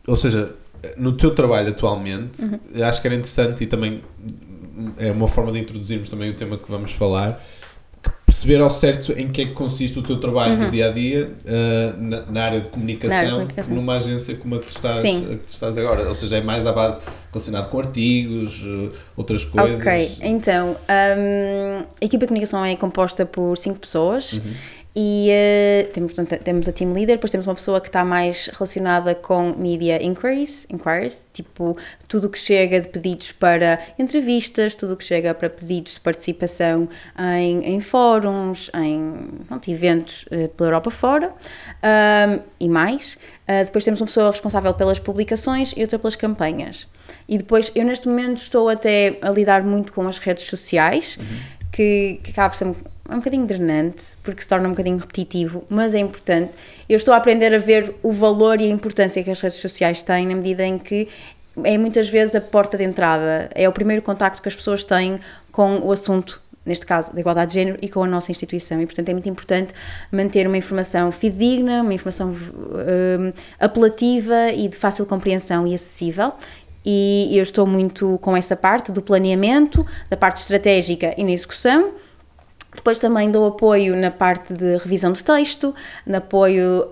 ou 0.07 0.17
seja, 0.17 0.55
no 0.97 1.17
teu 1.17 1.35
trabalho 1.35 1.71
atualmente, 1.71 2.43
uhum. 2.43 2.85
acho 2.85 3.01
que 3.01 3.09
era 3.09 3.15
interessante 3.15 3.65
e 3.65 3.67
também 3.67 4.03
é 4.99 5.11
uma 5.11 5.27
forma 5.27 5.53
de 5.53 5.59
introduzirmos 5.59 6.11
também 6.11 6.31
o 6.31 6.35
tema 6.35 6.59
que 6.59 6.71
vamos 6.71 6.93
falar 6.93 7.43
perceber 8.37 8.61
ao 8.61 8.71
certo 8.71 9.13
em 9.13 9.29
que 9.29 9.43
é 9.43 9.47
que 9.47 9.53
consiste 9.53 9.99
o 9.99 10.03
teu 10.03 10.21
trabalho 10.21 10.55
uhum. 10.55 10.65
no 10.65 10.71
dia 10.71 10.89
a 10.89 10.93
dia 10.93 11.31
uh, 11.47 12.03
na, 12.03 12.23
na, 12.27 12.45
área 12.45 12.61
de 12.61 12.69
comunicação, 12.69 13.17
área 13.17 13.29
de 13.29 13.35
comunicação, 13.35 13.75
numa 13.75 13.97
agência 13.97 14.37
como 14.37 14.57
a 14.57 14.59
que, 14.59 14.67
tu 14.67 14.77
estás, 14.77 14.99
a 14.99 15.03
que 15.03 15.37
tu 15.37 15.49
estás 15.49 15.79
agora. 15.79 16.07
Ou 16.07 16.15
seja, 16.15 16.37
é 16.37 16.41
mais 16.43 16.67
à 16.67 16.73
base 16.73 17.01
relacionado 17.33 17.71
com 17.71 17.79
artigos, 17.79 18.63
uh, 18.63 18.93
outras 19.17 19.45
coisas. 19.45 19.81
Ok, 19.81 20.19
então 20.21 20.77
um, 20.89 21.79
a 21.79 22.05
equipa 22.05 22.25
de 22.25 22.27
comunicação 22.27 22.63
é 22.63 22.77
composta 22.77 23.25
por 23.25 23.57
cinco 23.57 23.79
pessoas. 23.79 24.35
Uhum 24.35 24.76
e 24.99 25.29
uh, 25.29 25.93
temos, 25.93 26.15
portanto, 26.15 26.43
temos 26.43 26.67
a 26.67 26.73
team 26.73 26.95
leader, 26.95 27.17
depois 27.17 27.31
temos 27.31 27.47
uma 27.47 27.55
pessoa 27.55 27.83
que 27.83 27.89
está 27.89 28.03
mais 28.03 28.47
relacionada 28.47 29.15
com 29.15 29.53
media 29.55 30.03
inquiries, 30.03 30.67
inquiries 30.71 31.27
tipo 31.35 31.77
tudo 32.09 32.29
o 32.29 32.31
que 32.31 32.39
chega 32.39 32.81
de 32.81 32.89
pedidos 32.89 33.31
para 33.31 33.79
entrevistas, 33.99 34.75
tudo 34.75 34.95
o 34.95 34.97
que 34.97 35.05
chega 35.05 35.35
para 35.35 35.51
pedidos 35.51 35.97
de 35.97 36.01
participação 36.01 36.89
em, 37.39 37.75
em 37.75 37.79
fóruns, 37.79 38.71
em 38.75 39.29
pronto, 39.47 39.71
eventos 39.71 40.23
uh, 40.31 40.49
pela 40.49 40.71
Europa 40.71 40.91
fora 40.91 41.31
um, 41.31 42.41
e 42.59 42.67
mais. 42.67 43.19
Uh, 43.47 43.67
depois 43.67 43.85
temos 43.85 44.01
uma 44.01 44.07
pessoa 44.07 44.31
responsável 44.31 44.73
pelas 44.73 44.99
publicações 44.99 45.75
e 45.77 45.83
outra 45.83 45.99
pelas 45.99 46.17
campanhas. 46.17 46.87
E 47.29 47.37
depois 47.37 47.71
eu 47.75 47.85
neste 47.85 48.09
momento 48.09 48.39
estou 48.39 48.71
até 48.71 49.19
a 49.21 49.29
lidar 49.29 49.63
muito 49.63 49.93
com 49.93 50.09
as 50.09 50.17
redes 50.17 50.47
sociais, 50.47 51.19
uhum. 51.21 51.27
que, 51.71 52.19
que 52.23 52.31
acaba 52.31 52.49
por 52.49 52.57
ser 52.57 52.75
é 53.09 53.13
um 53.13 53.19
bocadinho 53.19 53.47
drenante, 53.47 54.03
porque 54.23 54.43
se 54.43 54.49
torna 54.49 54.67
um 54.69 54.73
bocadinho 54.73 54.99
repetitivo, 54.99 55.65
mas 55.69 55.95
é 55.95 55.99
importante. 55.99 56.53
Eu 56.89 56.97
estou 56.97 57.15
a 57.15 57.17
aprender 57.17 57.55
a 57.55 57.59
ver 57.59 57.95
o 58.03 58.13
valor 58.13 58.61
e 58.61 58.65
a 58.65 58.69
importância 58.69 59.23
que 59.23 59.31
as 59.31 59.41
redes 59.41 59.59
sociais 59.59 60.03
têm, 60.03 60.27
na 60.27 60.35
medida 60.35 60.65
em 60.65 60.79
que 60.79 61.09
é 61.65 61.79
muitas 61.79 62.09
vezes 62.09 62.35
a 62.35 62.41
porta 62.41 62.77
de 62.77 62.85
entrada, 62.85 63.49
é 63.55 63.69
o 63.69 63.73
primeiro 63.73 64.03
contacto 64.03 64.43
que 64.43 64.49
as 64.49 64.57
pessoas 64.57 64.85
têm 64.85 65.21
com 65.51 65.79
o 65.79 65.93
assunto 65.93 66.43
neste 66.67 66.85
caso, 66.85 67.15
da 67.15 67.21
igualdade 67.21 67.53
de 67.53 67.61
género 67.61 67.79
e 67.81 67.89
com 67.89 68.03
a 68.03 68.07
nossa 68.09 68.33
instituição. 68.33 68.83
E, 68.83 68.87
portanto, 68.87 69.09
é 69.09 69.13
muito 69.13 69.29
importante 69.29 69.73
manter 70.11 70.49
uma 70.49 70.57
informação 70.57 71.13
fidedigna, 71.13 71.81
uma 71.81 71.95
informação 71.95 72.31
um, 72.31 73.33
apelativa 73.61 74.51
e 74.51 74.67
de 74.67 74.77
fácil 74.77 75.07
compreensão 75.07 75.65
e 75.65 75.75
acessível. 75.75 76.33
E 76.85 77.31
eu 77.33 77.43
estou 77.43 77.67
muito 77.67 78.19
com 78.19 78.37
essa 78.37 78.57
parte 78.57 78.91
do 78.91 79.01
planeamento, 79.01 79.87
da 80.11 80.17
parte 80.17 80.39
estratégica 80.39 81.15
e 81.17 81.23
na 81.23 81.31
execução 81.31 81.93
depois 82.77 82.99
também 82.99 83.31
dou 83.31 83.47
apoio 83.47 83.97
na 83.97 84.11
parte 84.11 84.53
de 84.53 84.77
revisão 84.77 85.13
de 85.13 85.25
texto, 85.25 85.75
na 86.07 86.19
apoio 86.19 86.85
uh, 86.85 86.89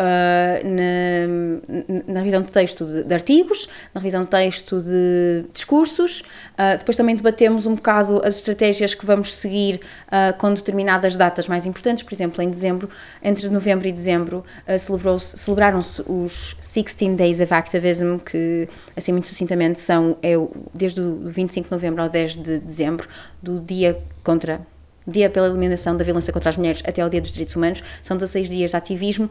na, 0.64 2.12
na, 2.12 2.20
revisão 2.20 2.42
de 2.42 2.50
texto 2.50 2.84
de, 2.86 3.04
de, 3.04 3.14
artigos, 3.14 3.68
na 3.94 4.00
revisão 4.00 4.22
de 4.22 4.28
texto 4.28 4.78
de 4.78 5.44
discursos. 5.52 6.20
Uh, 6.54 6.78
depois 6.78 6.96
também 6.96 7.14
debatemos 7.14 7.66
um 7.66 7.74
bocado 7.74 8.20
as 8.24 8.36
estratégias 8.36 8.94
que 8.94 9.04
vamos 9.04 9.34
seguir 9.34 9.80
uh, 10.08 10.36
com 10.38 10.52
determinadas 10.52 11.16
datas 11.16 11.46
mais 11.46 11.66
importantes. 11.66 12.02
Por 12.02 12.14
exemplo, 12.14 12.42
em 12.42 12.50
dezembro, 12.50 12.88
entre 13.22 13.48
novembro 13.48 13.86
e 13.86 13.92
dezembro, 13.92 14.44
-se, 14.66 15.36
celebraram-se 15.36 16.02
os 16.06 16.56
16 16.60 17.16
Days 17.16 17.40
of 17.40 17.52
Activism, 17.52 18.18
que, 18.18 18.68
assim 18.96 19.12
muito 19.12 19.28
sucintamente, 19.28 19.78
são 19.80 20.16
é, 20.22 20.34
desde 20.72 21.00
o 21.00 21.28
25 21.28 21.68
de 21.68 21.72
novembro 21.72 22.02
ao 22.02 22.08
10 22.08 22.36
de 22.36 22.58
dezembro, 22.58 23.06
do 23.42 23.60
dia 23.60 23.98
contra 24.22 24.60
Dia 25.06 25.28
pela 25.28 25.46
Eliminação 25.46 25.96
da 25.96 26.04
Violência 26.04 26.32
contra 26.32 26.50
as 26.50 26.56
Mulheres 26.56 26.82
até 26.86 27.02
ao 27.02 27.08
Dia 27.08 27.20
dos 27.20 27.32
Direitos 27.32 27.54
Humanos, 27.56 27.82
são 28.02 28.16
16 28.16 28.48
dias 28.48 28.70
de 28.70 28.76
ativismo 28.76 29.30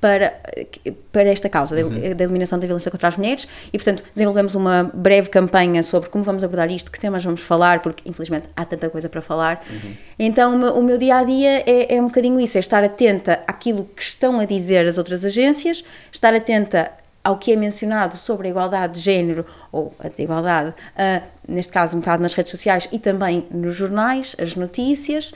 para, 0.00 0.40
para 1.12 1.28
esta 1.28 1.48
causa 1.48 1.76
uhum. 1.76 2.14
da 2.14 2.24
eliminação 2.24 2.58
da 2.58 2.66
violência 2.66 2.90
contra 2.90 3.08
as 3.08 3.16
mulheres 3.16 3.46
e, 3.72 3.76
portanto, 3.76 4.02
desenvolvemos 4.14 4.54
uma 4.54 4.90
breve 4.94 5.28
campanha 5.28 5.82
sobre 5.82 6.08
como 6.08 6.24
vamos 6.24 6.42
abordar 6.42 6.70
isto, 6.70 6.90
que 6.90 6.98
temas 6.98 7.22
vamos 7.22 7.42
falar, 7.42 7.82
porque 7.82 8.08
infelizmente 8.08 8.48
há 8.56 8.64
tanta 8.64 8.88
coisa 8.88 9.08
para 9.08 9.20
falar. 9.20 9.62
Uhum. 9.70 9.94
Então, 10.18 10.54
o 10.54 10.58
meu, 10.58 10.72
o 10.74 10.82
meu, 10.82 10.96
dia 10.96 11.16
a 11.16 11.24
dia 11.24 11.62
é, 11.66 11.96
é 11.96 12.00
um 12.00 12.06
bocadinho 12.06 12.40
isso: 12.40 12.56
é 12.56 12.60
estar 12.60 12.82
atenta 12.82 13.40
àquilo 13.46 13.84
que 13.84 14.02
estão 14.02 14.40
a 14.40 14.44
dizer 14.46 14.86
as 14.86 14.96
outras 14.96 15.24
agências, 15.24 15.84
estar 16.10 16.32
atenta 16.32 16.90
ao 17.22 17.38
que 17.38 17.52
é 17.52 17.56
mencionado 17.56 18.16
sobre 18.16 18.48
a 18.48 18.50
igualdade 18.50 18.94
de 18.94 19.00
género 19.00 19.44
ou 19.70 19.94
a 19.98 20.08
desigualdade, 20.08 20.70
uh, 20.70 21.28
neste 21.46 21.72
caso 21.72 21.96
um 21.96 22.00
bocado 22.00 22.22
nas 22.22 22.32
redes 22.32 22.50
sociais 22.50 22.88
e 22.90 22.98
também 22.98 23.46
nos 23.50 23.74
jornais, 23.74 24.34
as 24.38 24.56
notícias, 24.56 25.32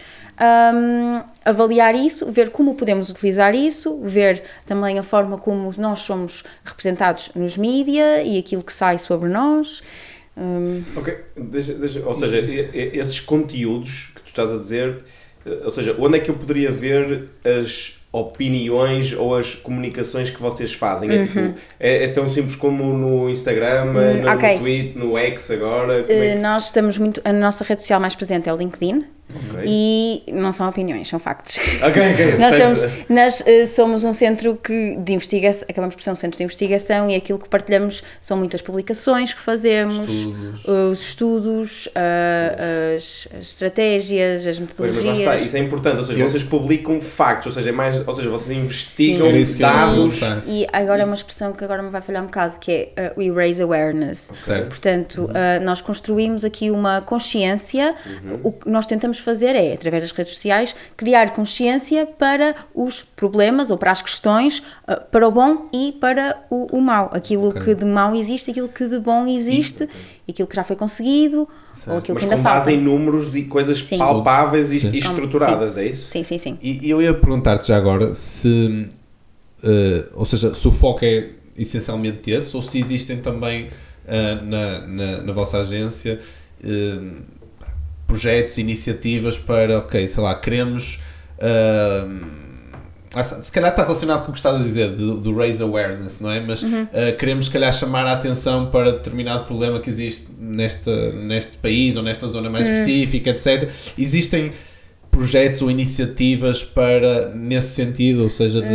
um, 0.75 1.23
avaliar 1.45 1.95
isso, 1.95 2.31
ver 2.31 2.51
como 2.51 2.75
podemos 2.75 3.11
utilizar 3.11 3.55
isso, 3.55 4.01
ver 4.03 4.43
também 4.65 4.99
a 4.99 5.03
forma 5.03 5.37
como 5.37 5.73
nós 5.77 6.01
somos 6.01 6.43
representados 6.65 7.31
nos 7.35 7.57
mídia 7.57 8.23
e 8.23 8.39
aquilo 8.39 8.63
que 8.63 8.73
sai 8.73 8.99
sobre 8.99 9.29
nós. 9.29 9.83
Um... 10.37 10.83
Ok, 10.97 11.17
deixa, 11.37 11.75
deixa, 11.75 12.05
ou 12.05 12.15
seja, 12.15 12.39
esses 12.39 13.21
conteúdos 13.21 14.11
que 14.15 14.23
tu 14.23 14.27
estás 14.29 14.53
a 14.53 14.59
dizer, 14.59 15.05
eh, 15.47 15.63
ou 15.65 15.71
seja, 15.71 15.95
onde 15.99 16.19
é 16.19 16.21
que 16.21 16.31
eu 16.31 16.35
poderia 16.35 16.73
ver 16.73 17.31
as 17.45 17.97
opiniões 18.15 19.13
ou 19.13 19.37
as 19.37 19.55
comunicações 19.55 20.31
que 20.31 20.41
vocês 20.41 20.73
fazem. 20.73 21.11
É, 21.11 21.23
tipo, 21.25 21.39
uhum. 21.41 21.55
é, 21.81 22.05
é, 22.05 22.09
tão 22.09 22.29
simples 22.29 22.55
como 22.55 22.85
no 22.97 23.29
Instagram, 23.29 23.87
hum, 23.87 24.23
no, 24.23 24.33
okay. 24.33 24.55
no 24.55 24.61
Twitter, 24.61 25.05
no 25.05 25.19
X 25.19 25.51
agora? 25.51 26.03
Uh, 26.03 26.13
é 26.13 26.33
que... 26.33 26.35
Nós 26.37 26.67
estamos 26.67 26.97
muito. 26.99 27.21
A 27.25 27.33
nossa 27.33 27.65
rede 27.65 27.83
social 27.83 28.01
mais 28.01 28.15
presente 28.15 28.49
é 28.49 28.53
o 28.53 28.57
LinkedIn. 28.57 29.05
Okay. 29.29 29.65
E 29.67 30.23
não 30.33 30.53
são 30.53 30.69
opiniões, 30.69 31.09
são 31.09 31.19
factos. 31.19 31.57
Okay, 31.57 32.13
okay. 32.13 32.37
nós 32.39 32.55
somos, 32.55 32.83
nós, 33.09 33.41
uh, 33.41 33.67
somos 33.67 34.05
um 34.05 34.13
centro 34.13 34.55
que, 34.55 34.97
de 34.97 35.13
investigação, 35.13 35.67
acabamos 35.69 35.95
por 35.95 36.03
ser 36.03 36.11
um 36.11 36.15
centro 36.15 36.37
de 36.37 36.45
investigação 36.45 37.09
e 37.09 37.15
aquilo 37.15 37.39
que 37.39 37.49
partilhamos 37.49 38.03
são 38.21 38.37
muitas 38.37 38.61
publicações 38.61 39.33
que 39.33 39.41
fazemos, 39.41 40.11
estudos. 40.11 40.65
Uh, 40.65 40.91
os 40.91 41.01
estudos, 41.01 41.87
uh, 41.87 42.95
as, 42.95 43.29
as, 43.39 43.47
estratégias, 43.47 44.47
as 44.47 44.59
metodologias. 44.59 45.05
Pois, 45.05 45.19
está, 45.19 45.37
isso 45.37 45.57
é 45.57 45.61
importante, 45.61 45.99
ou 45.99 46.05
seja, 46.05 46.23
vocês 46.23 46.45
publicam 46.45 47.01
factos, 47.01 47.47
ou 47.47 47.53
seja, 47.53 47.71
é 47.71 47.73
mais, 47.73 48.07
ou 48.07 48.13
seja 48.13 48.29
vocês 48.29 48.57
investigam 48.57 49.31
Sim. 49.45 49.59
dados. 49.59 50.21
E, 50.47 50.63
e, 50.63 50.67
agora 50.71 51.03
é 51.03 51.05
uma 51.05 51.15
expressão 51.15 51.53
que 51.53 51.65
agora 51.65 51.83
me 51.83 51.91
vai 51.91 52.03
falhar 52.03 52.23
um 52.23 52.27
bocado, 52.27 52.59
que 52.61 52.91
é 52.95 53.13
uh, 53.17 53.21
we 53.21 53.31
raise 53.31 53.61
awareness. 53.63 54.31
Certo. 54.45 54.69
Portanto, 54.69 55.31
nós 55.63 55.81
construímos 55.81 56.45
aqui 56.45 56.71
uma 56.71 57.01
consciência, 57.01 57.95
uhum. 58.07 58.41
o 58.43 58.53
que 58.53 58.69
nós 58.69 58.87
tentamos 58.87 59.14
fazer 59.19 59.57
é, 59.57 59.73
através 59.73 60.03
das 60.03 60.13
redes 60.13 60.35
sociais, 60.35 60.75
criar 60.97 61.33
consciência 61.33 62.07
para 62.07 62.55
os 62.75 63.03
problemas 63.03 63.71
ou 63.71 63.79
para 63.79 63.91
as 63.91 64.03
questões, 64.03 64.61
uh, 64.89 65.01
para 65.11 65.27
o 65.27 65.31
bom 65.31 65.69
e 65.73 65.93
para 65.93 66.43
o, 66.51 66.77
o 66.77 66.81
mau. 66.81 67.11
Aquilo 67.13 67.49
okay. 67.49 67.63
que 67.63 67.75
de 67.75 67.85
mau 67.85 68.15
existe, 68.15 68.51
aquilo 68.51 68.69
que 68.69 68.87
de 68.87 68.99
bom 68.99 69.27
existe, 69.27 69.89
e 70.27 70.33
aquilo 70.33 70.49
que 70.49 70.57
já 70.57 70.65
foi 70.65 70.77
conseguido, 70.77 71.49
certo. 71.75 71.91
ou 71.91 71.99
aquilo 71.99 72.15
Mas 72.15 72.25
que 72.25 72.31
ainda 72.31 72.37
com 72.37 72.43
falta. 72.43 72.59
base 72.59 72.73
em 72.73 72.81
números 72.81 73.35
e 73.35 73.43
coisas 73.43 73.79
sim. 73.79 73.99
palpáveis 73.99 74.73
e, 74.73 74.87
e, 74.87 74.99
estruturadas, 74.99 75.75
sim. 75.75 75.81
é 75.81 75.87
isso? 75.87 76.09
Sim, 76.09 76.25
sim, 76.25 76.39
sim. 76.39 76.59
E, 76.63 76.87
e 76.87 76.91
eu 76.91 77.03
ia 77.03 77.13
perguntar-te 77.13 77.69
já 77.69 77.77
agora 77.77 78.15
se, 78.15 78.87
uh, 79.63 80.11
ou 80.15 80.25
seja, 80.25 80.55
se 80.55 80.67
o 80.67 80.71
foco 80.73 81.05
é 81.05 81.31
essencialmente 81.57 82.31
esse, 82.31 82.57
ou 82.57 82.63
se 82.63 82.79
existem 82.79 83.19
também 83.19 83.69
uh, 83.69 84.45
na, 84.45 84.81
na, 84.87 85.23
na, 85.23 85.33
vossa 85.33 85.59
agência 85.59 86.19
uh, 86.63 87.23
projetos, 88.15 88.59
iniciativas 88.59 89.37
para, 89.37 89.79
ok, 89.79 90.07
sei 90.07 90.23
lá, 90.23 90.35
queremos. 90.37 91.01
Uh, 91.39 92.45
se 93.43 93.53
calhar 93.53 93.71
está 93.71 93.85
relacionado 93.85 94.25
com 94.25 94.31
o 94.31 94.33
que 94.33 94.39
estás 94.39 94.61
a 94.61 94.65
dizer, 94.65 94.91
do, 94.91 95.21
do 95.21 95.37
raise 95.37 95.63
awareness, 95.63 96.19
não 96.21 96.31
é? 96.31 96.41
Mas 96.41 96.63
uhum. 96.63 96.83
uh, 96.83 97.17
queremos, 97.17 97.47
se 97.47 97.51
calhar, 97.51 97.73
chamar 97.73 98.07
a 98.07 98.13
atenção 98.13 98.71
para 98.71 98.93
determinado 98.93 99.45
problema 99.45 99.81
que 99.81 99.89
existe 99.89 100.29
neste, 100.39 100.91
neste 100.91 101.57
país 101.59 101.97
ou 101.97 102.03
nesta 102.03 102.27
zona 102.27 102.51
mais 102.51 102.67
uhum. 102.67 102.75
específica, 102.75 103.31
etc. 103.31 103.71
Existem 103.99 104.51
projetos 105.15 105.63
ou 105.63 105.71
iniciativas 105.71 106.65
para 106.65 107.29
nesse 107.29 107.69
sentido, 107.69 108.25
ou 108.25 108.29
seja, 108.29 108.61
de. 108.61 108.75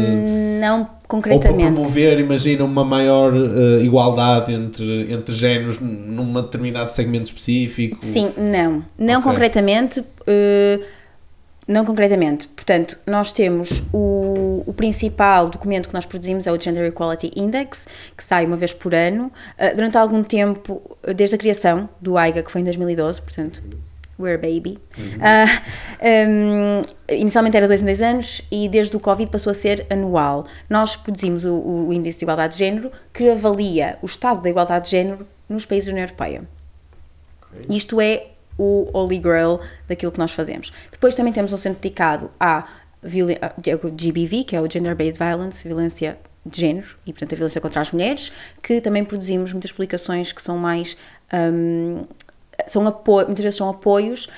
Não 0.60 0.88
concretamente. 1.08 1.48
Ou 1.48 1.58
para 1.58 1.72
promover, 1.72 2.20
imagina, 2.20 2.64
uma 2.64 2.86
maior 2.86 3.34
uh, 3.34 3.82
igualdade 3.84 4.54
entre, 4.54 5.12
entre 5.12 5.34
géneros 5.34 5.80
num 5.80 6.32
determinado 6.34 6.92
segmento 6.94 7.26
específico? 7.26 7.98
Sim, 8.02 8.32
não. 8.38 8.84
Não 8.98 9.20
okay. 9.20 9.32
concretamente. 9.32 10.00
Uh, 10.00 10.84
não 11.68 11.86
concretamente. 11.86 12.48
Portanto, 12.48 12.98
nós 13.06 13.32
temos 13.32 13.84
o, 13.94 14.64
o 14.66 14.74
principal 14.74 15.50
documento 15.50 15.88
que 15.88 15.94
nós 15.94 16.06
produzimos 16.06 16.48
é 16.48 16.52
o 16.52 16.60
Gender 16.60 16.84
Equality 16.86 17.32
Index, 17.36 17.86
que 18.18 18.24
sai 18.24 18.46
uma 18.46 18.58
vez 18.58 18.74
por 18.74 18.96
ano. 18.96 19.32
Uh, 19.58 19.76
durante 19.76 19.98
algum 19.98 20.24
tempo, 20.24 20.82
desde 21.16 21.36
a 21.36 21.38
criação 21.38 21.90
do 22.02 22.18
AIGA, 22.18 22.44
que 22.44 22.52
foi 22.52 22.62
em 22.62 22.64
2012, 22.64 23.22
portanto, 23.22 23.62
We're 24.20 24.38
Baby. 24.38 24.78
Uhum. 24.98 25.06
Uh, 25.18 26.30
um, 26.30 27.16
inicialmente 27.16 27.56
era 27.56 27.68
dois 27.68 27.82
em 27.82 27.86
dois 27.86 28.02
anos 28.02 28.42
e 28.52 28.68
desde 28.68 28.96
o 28.96 29.00
Covid 29.00 29.32
passou 29.32 29.52
a 29.52 29.54
ser 29.54 29.88
anual. 29.90 30.46
Nós 30.70 30.96
produzimos 30.96 31.46
o, 31.46 31.88
o 31.88 31.94
Índice 31.94 32.20
de 32.20 32.26
Igualdade 32.26 32.54
de 32.54 32.60
Género 32.60 32.92
que 33.14 33.30
avalia 33.30 33.98
o 34.02 34.06
estado 34.06 34.42
da 34.42 34.50
igualdade 34.50 34.86
de 34.86 34.92
género 34.92 35.28
nos 35.48 35.66
países 35.66 35.88
da 35.88 35.94
União 35.94 36.06
Europeia. 36.06 36.44
Okay. 37.52 37.78
Isto 37.78 38.02
é 38.02 38.28
o 38.58 38.90
Holy 38.94 39.20
Grail 39.20 39.60
daquilo 39.88 40.12
que 40.12 40.20
nós 40.20 40.34
fazemos. 40.34 40.72
Depois 40.92 41.16
também 41.16 41.32
temos 41.32 41.54
um 41.54 41.58
centro 41.58 41.82
dedicado 41.82 42.30
à 42.38 42.68
GBV, 43.02 44.44
que 44.44 44.56
é 44.56 44.62
o 44.62 44.70
Gender 44.70 44.96
Based 44.96 45.18
Violence, 45.18 45.66
violência 45.66 46.18
de 46.46 46.62
género 46.62 46.88
e, 47.06 47.14
portanto, 47.14 47.34
a 47.34 47.36
violência 47.36 47.62
contra 47.62 47.82
as 47.82 47.92
mulheres, 47.92 48.32
que 48.62 48.82
também 48.82 49.06
produzimos 49.06 49.54
muitas 49.54 49.72
publicações 49.72 50.32
que 50.32 50.42
são 50.42 50.58
mais 50.58 50.98
um, 51.34 52.06
são 52.72 52.88
apoio, 52.88 53.28
muitas 53.28 53.44
vezes 53.44 53.58
são 53.58 53.70
apoios 53.70 54.30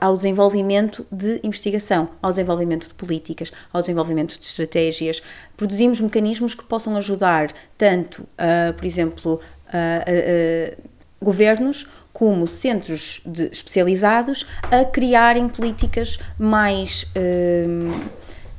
ao 0.00 0.16
desenvolvimento 0.16 1.06
de 1.10 1.40
investigação, 1.44 2.08
ao 2.20 2.30
desenvolvimento 2.30 2.88
de 2.88 2.94
políticas, 2.94 3.52
ao 3.72 3.80
desenvolvimento 3.80 4.38
de 4.38 4.44
estratégias. 4.44 5.22
Produzimos 5.56 6.00
mecanismos 6.00 6.54
que 6.54 6.64
possam 6.64 6.96
ajudar 6.96 7.52
tanto, 7.78 8.22
uh, 8.22 8.72
por 8.74 8.84
exemplo, 8.84 9.34
uh, 9.34 10.76
uh, 10.76 10.88
governos 11.22 11.86
como 12.12 12.46
centros 12.48 13.20
de, 13.24 13.44
especializados 13.44 14.46
a 14.62 14.84
criarem 14.84 15.48
políticas 15.48 16.18
mais 16.38 17.06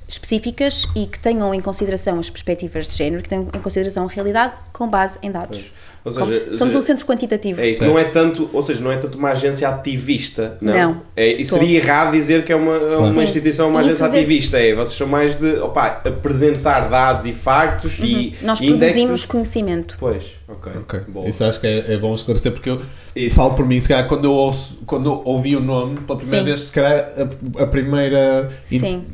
específicas 0.07 0.85
e 0.95 1.07
que 1.07 1.19
tenham 1.19 1.53
em 1.53 1.61
consideração 1.61 2.19
as 2.19 2.29
perspectivas 2.29 2.87
de 2.87 2.95
género, 2.95 3.23
que 3.23 3.29
tenham 3.29 3.47
em 3.53 3.61
consideração 3.61 4.05
a 4.05 4.09
realidade 4.09 4.55
com 4.75 4.89
base 4.89 5.17
em 5.23 5.31
dados. 5.31 5.57
Pois. 5.57 5.71
Ou 6.05 6.13
seja, 6.13 6.39
Somos 6.53 6.57
seja, 6.57 6.77
um 6.77 6.81
centro 6.81 7.05
quantitativo. 7.07 7.59
É 7.59 7.69
isso, 7.69 7.83
não 7.83 7.97
é 7.97 8.03
tanto, 8.03 8.47
ou 8.53 8.63
seja, 8.63 8.79
não 8.83 8.91
é 8.91 8.97
tanto 8.97 9.17
uma 9.17 9.31
agência 9.31 9.67
ativista, 9.67 10.55
não. 10.61 10.73
não 10.73 11.01
é, 11.15 11.33
seria 11.43 11.79
errado 11.79 12.11
dizer 12.11 12.45
que 12.45 12.53
é 12.53 12.55
uma, 12.55 12.75
é 12.75 12.97
uma 12.97 13.23
instituição, 13.23 13.69
uma 13.69 13.79
agência 13.79 14.05
ativista. 14.05 14.59
É, 14.59 14.75
vocês 14.75 14.95
são 14.95 15.07
mais 15.07 15.37
de 15.37 15.55
opa, 15.59 16.01
apresentar 16.05 16.89
dados 16.89 17.25
e 17.25 17.33
factos 17.33 17.97
uhum. 17.97 18.05
e 18.05 18.33
Nós 18.43 18.59
produzimos 18.59 19.03
indexes. 19.03 19.25
conhecimento. 19.25 19.97
Pois, 19.99 20.33
ok. 20.47 20.73
okay. 20.81 21.01
Isso 21.27 21.43
acho 21.43 21.59
que 21.59 21.65
é, 21.65 21.93
é, 21.93 21.97
bom 21.97 22.13
esclarecer 22.13 22.51
porque 22.51 22.69
eu 22.69 22.81
isso. 23.15 23.35
falo 23.35 23.55
por 23.55 23.65
mim, 23.65 23.79
se 23.79 23.89
calhar 23.89 24.07
quando 24.07 24.25
eu, 24.25 24.33
ouço, 24.33 24.77
quando 24.85 25.09
eu 25.09 25.21
ouvi 25.25 25.55
o 25.55 25.59
nome 25.59 26.01
pela 26.01 26.19
primeira 26.19 26.43
Sim. 26.43 26.45
vez, 26.45 26.59
se 26.59 26.71
calhar 26.71 27.09
a, 27.17 27.63
a 27.63 27.65
primeira 27.65 28.51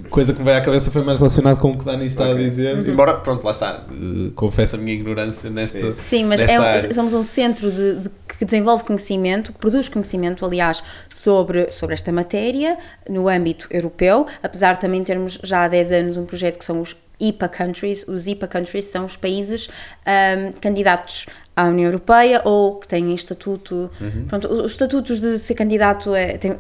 coisa 0.10 0.34
que 0.34 0.40
me 0.40 0.46
veio 0.46 0.58
à 0.58 0.62
cabeça 0.62 0.92
foi 0.92 1.04
mais 1.04 1.20
relacionada 1.20 1.56
com 1.56 1.72
o 1.72 1.78
que 1.78 1.86
Dani 1.86 2.06
está 2.06 2.24
okay. 2.24 2.34
a 2.34 2.50
dizer. 2.50 2.78
Uhum. 2.78 2.92
Embora, 2.92 3.14
pronto, 3.14 3.46
lá 3.46 3.52
está, 3.52 3.86
uh, 3.90 4.32
confesso 4.32 4.76
a 4.76 4.80
minha 4.80 4.94
ignorância 4.94 5.50
nesta. 5.52 5.92
Sim, 5.92 6.26
mas 6.26 6.42
nesta 6.42 6.88
é, 6.88 6.94
somos 6.94 7.14
um 7.14 7.24
centro 7.24 7.72
de, 7.72 7.96
de, 7.96 8.10
que 8.28 8.46
desenvolve 8.46 8.84
conhecimento, 8.84 9.54
que 9.54 9.60
produz 9.60 9.90
conhecimento, 9.90 10.46
aliás, 10.46 10.84
sobre, 11.10 11.72
sobre 11.72 11.94
esta 11.94 12.12
matéria 12.12 12.78
no 13.10 13.28
âmbito 13.28 13.68
europeu, 13.70 14.26
apesar 14.42 14.74
de 14.74 14.82
também 14.82 15.04
termos 15.04 15.40
já 15.44 15.64
há 15.64 15.68
10 15.68 15.92
anos 15.92 16.18
um 16.18 16.26
projeto 16.26 16.58
que 16.58 16.66
são 16.66 16.82
os 16.82 16.96
IPA 17.22 17.48
countries. 17.48 18.06
Os 18.08 18.28
IPA 18.28 18.48
countries 18.48 18.86
são 18.86 19.06
os 19.06 19.16
países 19.16 19.70
um, 20.06 20.60
candidatos 20.60 21.28
à 21.56 21.66
União 21.66 21.86
Europeia 21.86 22.42
ou 22.44 22.80
que 22.80 22.88
têm 22.88 23.14
estatuto. 23.14 23.90
Uhum. 24.02 24.26
Pronto, 24.28 24.48
os 24.48 24.72
estatutos 24.72 25.22
de 25.22 25.38
ser 25.38 25.54
candidato 25.54 26.16
é, 26.16 26.38
tem, 26.38 26.58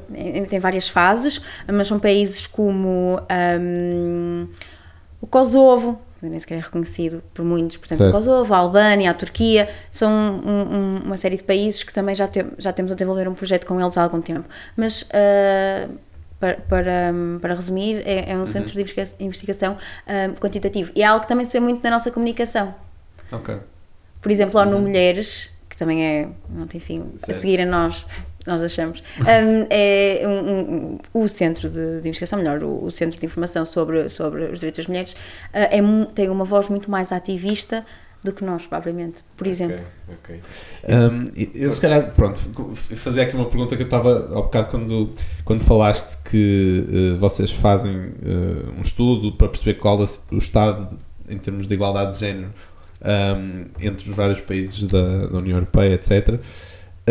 tem 0.48 0.60
várias 0.60 0.88
fases, 0.88 1.41
mas 1.67 1.88
são 1.88 2.00
países 2.00 2.45
como 2.45 3.19
um, 3.60 4.48
o 5.19 5.27
Kosovo, 5.27 6.00
nem 6.30 6.40
sequer 6.40 6.56
é 6.58 6.62
reconhecido 6.62 7.24
por 7.34 7.44
muitos, 7.46 7.78
portanto, 7.78 7.98
Certo. 8.00 8.12
o 8.12 8.16
Kosovo, 8.16 8.54
a 8.54 8.58
Albânia, 8.58 9.10
a 9.12 9.13
Turquia, 9.13 9.68
são 9.90 10.12
um- 10.12 10.75
um- 10.75 11.01
uma 11.06 11.18
série 11.18 11.38
de 11.38 11.44
países 11.44 11.84
que 11.84 11.94
também 11.94 12.16
já, 12.16 12.28
tem, 12.28 12.46
já 12.58 12.72
temos 12.74 12.92
a 12.92 12.96
desenvolver 12.96 13.28
um 13.28 13.34
projeto 13.34 13.66
com 13.66 13.80
eles 13.82 13.98
há 13.98 14.04
algum 14.04 14.22
tempo. 14.22 14.48
Mas. 14.75 15.06
ah, 15.13 15.88
para, 16.40 16.56
para, 16.56 17.13
para 17.40 17.54
resumir, 17.54 18.01
é, 18.04 18.32
é 18.32 18.36
um 18.36 18.48
centro 18.48 18.74
de 18.74 18.82
investiga- 18.82 19.16
investigação 19.20 19.78
ah, 20.08 20.34
quantitativo. 20.40 20.92
E 20.96 21.04
é 21.04 21.06
algo 21.06 21.22
que 21.22 21.28
também 21.28 21.46
se 21.46 21.54
vê 21.54 21.60
muito 21.60 21.84
na 21.84 21.92
nossa 21.92 22.10
comunicação. 22.10 22.74
Por 24.20 24.32
exemplo, 24.32 24.60
a 24.60 24.63
ONU 24.63 24.80
Mulheres, 24.80 25.51
que 25.70 25.78
também 25.78 26.04
é, 26.04 26.28
não 26.50 26.66
tem 26.66 26.80
fim, 26.82 27.12
a 27.22 27.25
Certo. 27.28 27.40
seguir 27.42 27.62
a 27.62 27.66
nós, 27.68 28.08
nós 28.45 28.62
achamos, 28.63 29.03
hum, 29.19 29.67
é 29.69 30.21
um, 30.25 30.95
um- 30.95 31.00
o 31.13 31.27
centro 31.27 31.69
de, 31.69 32.01
de 32.01 32.07
investigação, 32.07 32.39
melhor, 32.39 32.63
o, 32.63 32.86
o 32.86 32.91
centro 32.91 33.19
de 33.19 33.25
informação 33.25 33.65
sobre, 33.65 34.10
sobre 34.10 34.45
os 34.45 34.60
direitos 34.60 34.79
das 34.79 34.88
mulheres, 34.88 35.15
ah, 35.53 35.60
é, 35.60 35.81
tem 36.15 36.29
uma 36.29 36.45
voz 36.45 36.69
muito 36.69 36.89
mais 36.89 37.12
ativista 37.12 37.86
do 38.24 38.31
que 38.31 38.43
nós, 38.43 38.67
propriamente. 38.67 39.24
Por 39.36 39.48
exemplo. 39.48 39.83
Ok. 40.07 40.39
Um, 40.88 41.25
eu 41.55 41.71
se 41.71 41.81
calhar, 41.81 42.12
pronto, 42.13 42.39
fazer 42.75 43.21
aqui 43.21 43.36
uma 43.36 43.45
pergunta 43.50 43.75
que 43.75 43.81
eu 43.81 43.86
estava 43.86 44.29
ao 44.36 44.43
bocado 44.43 44.67
quando, 44.69 45.10
quando 45.43 45.60
falaste 45.62 46.17
que 46.29 46.86
eh, 46.88 47.17
vocês 47.17 47.50
fazem 47.51 47.91
eh, 48.24 48.69
um 48.77 48.81
estudo 48.81 49.31
para 49.31 49.48
perceber 49.50 49.74
qual 49.75 50.00
é 50.03 50.05
o 50.31 50.38
estado 50.38 51.00
em 51.27 51.38
termos 51.39 51.67
de 51.67 51.74
igualdade 51.74 52.13
de 52.13 52.19
género 52.19 52.50
um, 53.03 53.65
entre 53.83 54.07
os 54.07 54.15
vários 54.15 54.39
países 54.41 54.88
da, 54.88 55.25
da 55.25 55.38
União 55.39 55.57
Europeia, 55.57 55.93
etc. 55.95 56.39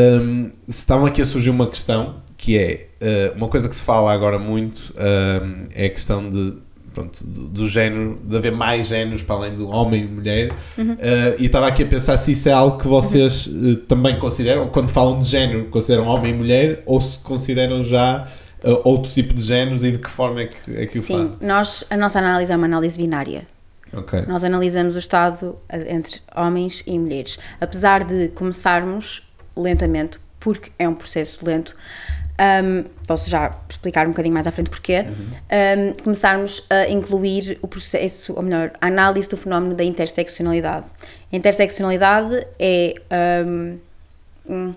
Um, 0.01 0.51
estavam 0.69 1.07
aqui 1.07 1.21
a 1.21 1.25
surgir 1.25 1.51
uma 1.51 1.67
questão 1.67 2.17
que 2.37 2.57
é 2.57 2.89
eh, 3.01 3.33
uma 3.37 3.49
coisa 3.49 3.69
que 3.69 3.75
se 3.75 3.83
fala 3.83 4.11
agora 4.13 4.39
muito 4.39 4.95
um, 4.97 5.67
é 5.75 5.87
a 5.87 5.91
questão 5.91 6.31
de 6.31 6.57
pronto, 6.93 7.25
do, 7.25 7.49
do 7.49 7.69
género, 7.69 8.19
de 8.23 8.37
haver 8.37 8.53
mais 8.53 8.89
géneros 8.89 9.23
para 9.23 9.37
além 9.37 9.55
do 9.55 9.69
homem 9.69 10.05
e 10.05 10.09
mulher. 10.09 10.55
Eh, 10.79 11.37
e 11.39 11.47
estava 11.47 11.67
aqui 11.67 11.83
a 11.83 11.87
pensar 11.87 12.17
se 12.17 12.33
isso 12.33 12.49
é 12.49 12.53
algo 12.53 12.79
que 12.79 12.87
vocês 12.87 13.49
eh, 13.49 13.81
também 13.89 14.19
consideram, 14.19 14.69
quando 14.69 14.89
falam 14.89 15.19
de 15.19 15.27
género, 15.27 15.67
consideram 15.67 16.07
homem 16.07 16.33
e 16.33 16.37
mulher, 16.37 16.83
ou 16.87 17.01
se 17.01 17.19
consideram 17.19 17.83
já 17.83 18.27
eh, 18.63 18.81
outro 18.85 19.11
tipo 19.11 19.35
de 19.35 19.43
géneros 19.43 19.85
e 19.85 19.93
de 19.93 19.99
que 19.99 20.11
forma 20.11 20.43
é 20.43 20.47
que, 20.47 20.77
é 20.77 20.87
que 20.87 20.99
o 20.99 21.03
Sim, 21.03 21.13
fazem. 21.13 21.49
nós, 21.49 21.85
a 21.89 21.97
nossa 21.97 22.19
análise 22.19 22.53
é 22.53 22.57
uma 22.57 22.67
análise 22.67 22.97
binária. 22.97 23.47
Ok. 23.93 24.25
Nós 24.29 24.45
analisamos 24.45 24.95
o 24.95 24.99
estado 24.99 25.57
entre 25.89 26.21
homens 26.37 26.85
e 26.87 26.97
mulheres. 26.97 27.39
Apesar 27.61 28.05
de 28.05 28.29
começarmos 28.29 29.29
lentamente, 29.61 30.19
porque 30.39 30.73
é 30.79 30.89
um 30.89 30.95
processo 30.95 31.45
lento, 31.45 31.77
ahm, 32.39 32.85
posso 33.07 33.29
já 33.29 33.55
explicar 33.69 34.07
um 34.07 34.11
bocadinho 34.11 34.35
mais 34.35 34.47
à 34.47 34.51
frente 34.51 34.71
porquê, 34.71 35.05
ahm, 35.51 35.93
começarmos 36.03 36.67
a 36.71 36.89
incluir 36.89 37.59
o 37.63 37.69
processo, 37.69 38.33
ou 38.35 38.43
melhor, 38.43 38.73
a 38.81 38.87
análise 38.87 39.29
do 39.29 39.37
fenómeno 39.37 39.75
da 39.75 39.85
interseccionalidade. 39.85 40.87
A 41.33 41.37
interseccionalidade 41.37 42.47
é 42.59 42.95
hum, 43.47 44.73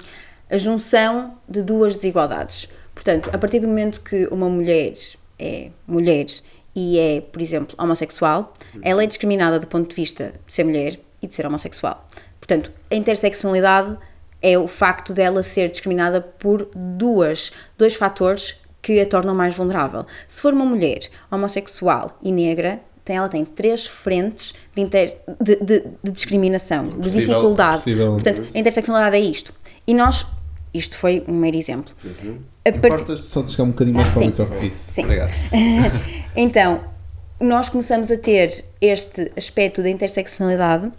a 0.49 0.57
junção 0.57 1.37
de 1.47 1.63
duas 1.63 1.95
desigualdades. 1.95 2.67
Portanto, 2.93 3.29
a 3.33 3.37
partir 3.37 3.59
do 3.59 3.67
momento 3.67 4.01
que 4.01 4.27
uma 4.27 4.47
mulher 4.47 4.93
é 5.39 5.69
mulher 5.87 6.27
e 6.75 6.99
é, 6.99 7.21
por 7.21 7.41
exemplo, 7.41 7.75
homossexual, 7.77 8.53
ela 8.81 9.03
é 9.03 9.07
discriminada 9.07 9.59
do 9.59 9.67
ponto 9.67 9.89
de 9.89 9.95
vista 9.95 10.33
de 10.45 10.53
ser 10.53 10.63
mulher 10.63 10.99
e 11.21 11.27
de 11.27 11.33
ser 11.33 11.45
homossexual. 11.45 12.07
Portanto, 12.39 12.71
a 12.91 12.95
interseccionalidade 12.95 13.97
é 14.43 14.57
o 14.59 14.67
facto 14.67 15.13
dela 15.13 15.41
ser 15.41 15.69
discriminada 15.71 16.21
por 16.21 16.69
duas, 16.75 17.51
dois 17.77 17.95
fatores 17.95 18.55
que 18.81 18.99
a 18.99 19.05
tornam 19.05 19.33
mais 19.33 19.55
vulnerável. 19.55 20.05
Se 20.27 20.41
for 20.41 20.53
uma 20.53 20.65
mulher 20.65 20.99
homossexual 21.31 22.17
e 22.21 22.31
negra, 22.31 22.81
tem, 23.05 23.15
ela 23.15 23.29
tem 23.29 23.45
três 23.45 23.87
frentes 23.87 24.53
de, 24.75 24.81
inter- 24.81 25.17
de- 25.41 25.55
de- 25.55 25.83
de 26.03 26.11
discriminação, 26.11 26.89
de 26.89 26.95
Possível- 26.97 27.19
dificuldade. 27.21 27.77
possível- 27.77 28.11
Portanto, 28.13 28.43
a 28.53 28.59
interseccionalidade 28.59 29.15
é 29.15 29.19
isto. 29.21 29.53
E 29.87 29.93
nós, 29.93 30.25
isto 30.73 30.97
foi 30.97 31.23
um 31.27 31.33
mero 31.33 31.55
exemplo. 31.55 31.93
A 32.65 32.71
part- 32.73 33.17
só 33.17 33.41
de 33.41 33.51
chegar 33.51 33.63
um 33.63 33.69
bocadinho 33.69 33.95
mais 33.97 34.09
Ah, 34.09 34.11
para 34.11 34.21
o 34.23 34.25
microfone. 34.25 34.67
Isso, 34.67 34.91
Sim. 34.91 35.03
obrigado. 35.03 35.31
Então, 36.35 36.81
nós 37.39 37.69
começamos 37.69 38.11
a 38.11 38.17
ter 38.17 38.63
este 38.81 39.31
aspecto 39.37 39.81
da 39.81 39.89
interseccionalidade 39.89 40.91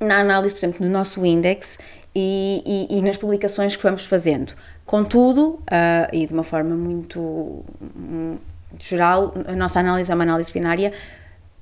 na 0.00 0.18
análise, 0.20 0.54
por 0.54 0.58
exemplo, 0.60 0.86
do 0.86 0.90
nosso 0.90 1.24
index 1.24 1.78
e, 2.14 2.88
e- 2.90 2.98
e 2.98 3.02
nas 3.02 3.16
publicações 3.16 3.74
que 3.76 3.82
vamos 3.82 4.04
fazendo. 4.06 4.54
Contudo, 4.84 5.60
ah, 5.70 6.08
e 6.12 6.26
de 6.26 6.32
uma 6.32 6.44
forma 6.44 6.74
muito, 6.76 7.64
hum, 7.96 8.36
geral, 8.78 9.32
a 9.46 9.54
nossa 9.56 9.80
análise 9.80 10.10
é 10.10 10.14
uma 10.14 10.24
análise 10.24 10.52
binária 10.52 10.92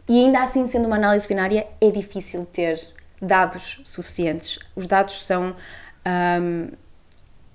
e 0.08 0.24
ainda 0.24 0.42
assim, 0.42 0.66
sendo 0.68 0.86
uma 0.86 0.96
análise 0.96 1.26
binária, 1.28 1.66
é 1.80 1.90
difícil 1.90 2.44
ter 2.44 2.80
dados 3.22 3.80
suficientes. 3.84 4.58
Os 4.74 4.86
dados 4.86 5.24
são 5.24 5.54
ahm, 6.04 6.68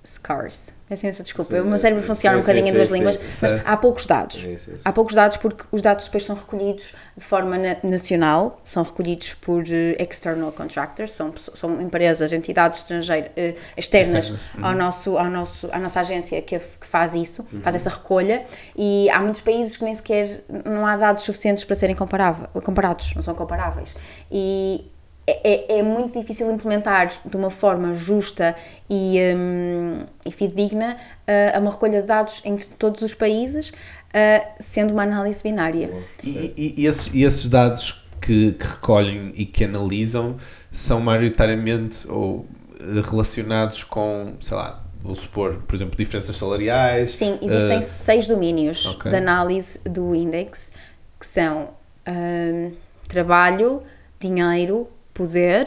scarce. 0.06 0.76
Peço 0.88 1.04
imensa 1.04 1.24
desculpa, 1.24 1.56
Sim, 1.56 1.62
o 1.62 1.64
meu 1.64 1.78
cérebro 1.80 2.00
sim, 2.02 2.06
funciona 2.06 2.36
um 2.36 2.40
sim, 2.40 2.46
bocadinho 2.46 2.66
em 2.68 2.70
sim, 2.70 2.76
duas 2.76 2.88
sim, 2.88 2.94
línguas, 2.94 3.20
mas 3.42 3.52
há 3.64 3.76
poucos 3.76 4.06
dados. 4.06 4.46
Há 4.84 4.92
poucos 4.92 5.16
dados 5.16 5.36
porque 5.36 5.64
os 5.72 5.82
dados 5.82 6.04
depois 6.04 6.22
são 6.22 6.36
recolhidos 6.36 6.94
de 7.16 7.24
forma 7.24 7.58
na- 7.58 7.76
nacional, 7.82 8.60
são 8.62 8.84
recolhidos 8.84 9.34
por 9.34 9.64
eh, 9.68 9.96
external 9.98 10.52
contractors, 10.52 11.10
são, 11.10 11.34
são 11.36 11.80
empresas, 11.80 12.32
entidades 12.32 12.80
estrangeiras, 12.82 13.32
eh, 13.36 13.56
externas 13.76 14.32
ao 14.62 14.74
nosso, 14.76 15.18
ao 15.18 15.28
nosso, 15.28 15.68
à 15.72 15.78
nossa 15.80 15.98
agência 15.98 16.40
que, 16.40 16.56
que 16.56 16.86
faz 16.86 17.14
isso, 17.16 17.44
faz 17.64 17.74
essa 17.74 17.90
recolha, 17.90 18.44
e 18.76 19.10
há 19.10 19.20
muitos 19.20 19.40
países 19.40 19.76
que 19.76 19.82
nem 19.84 19.94
sequer 19.94 20.44
não 20.64 20.86
há 20.86 20.96
dados 20.96 21.24
suficientes 21.24 21.64
para 21.64 21.74
serem 21.74 21.96
comparável, 21.96 22.46
comparados, 22.62 23.12
não 23.16 23.22
são 23.22 23.34
comparáveis. 23.34 23.96
E 24.30 24.88
é, 25.26 25.76
é- 25.76 25.78
é 25.78 25.82
muito 25.82 26.18
difícil 26.20 26.50
implementar 26.50 27.12
de 27.24 27.36
uma 27.36 27.50
forma 27.50 27.92
justa 27.94 28.54
e, 28.88 29.18
hum, 29.36 30.04
e 30.24 30.30
fidedigna 30.30 30.96
uh, 31.26 31.58
uma 31.60 31.70
recolha 31.70 32.00
de 32.00 32.06
dados 32.06 32.40
em 32.44 32.56
todos 32.56 33.02
os 33.02 33.14
países, 33.14 33.70
uh, 33.70 34.54
sendo 34.60 34.92
uma 34.92 35.02
análise 35.02 35.42
binária. 35.42 35.90
E, 36.22 36.52
e- 36.56 36.74
e 36.82 36.86
esses, 36.86 37.12
e 37.14 37.24
esses 37.24 37.48
dados 37.48 38.04
que, 38.20 38.52
que 38.52 38.66
recolhem 38.66 39.32
e 39.34 39.44
que 39.44 39.64
analisam 39.64 40.36
são 40.70 41.00
maioritariamente 41.00 42.06
ou 42.10 42.46
eh, 42.80 43.00
relacionados 43.08 43.84
com, 43.84 44.34
sei 44.40 44.56
lá, 44.56 44.84
vou 45.02 45.14
supor, 45.14 45.62
por 45.66 45.74
exemplo, 45.74 45.96
diferenças 45.96 46.36
salariais. 46.36 47.12
Sim, 47.14 47.38
existem 47.40 47.78
eh, 47.78 47.82
seis 47.82 48.26
domínios 48.26 48.86
ok. 48.86 49.10
de 49.10 49.16
análise 49.16 49.78
do 49.84 50.14
index, 50.14 50.72
que 51.20 51.26
são 51.26 51.70
hum, 52.08 52.72
trabalho, 53.08 53.82
dinheiro, 54.18 54.88
poder, 55.16 55.66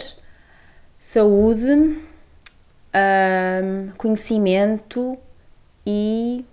saúde, 1.00 1.66
hum, 2.94 3.90
conhecimento 3.98 5.18
e 5.86 6.46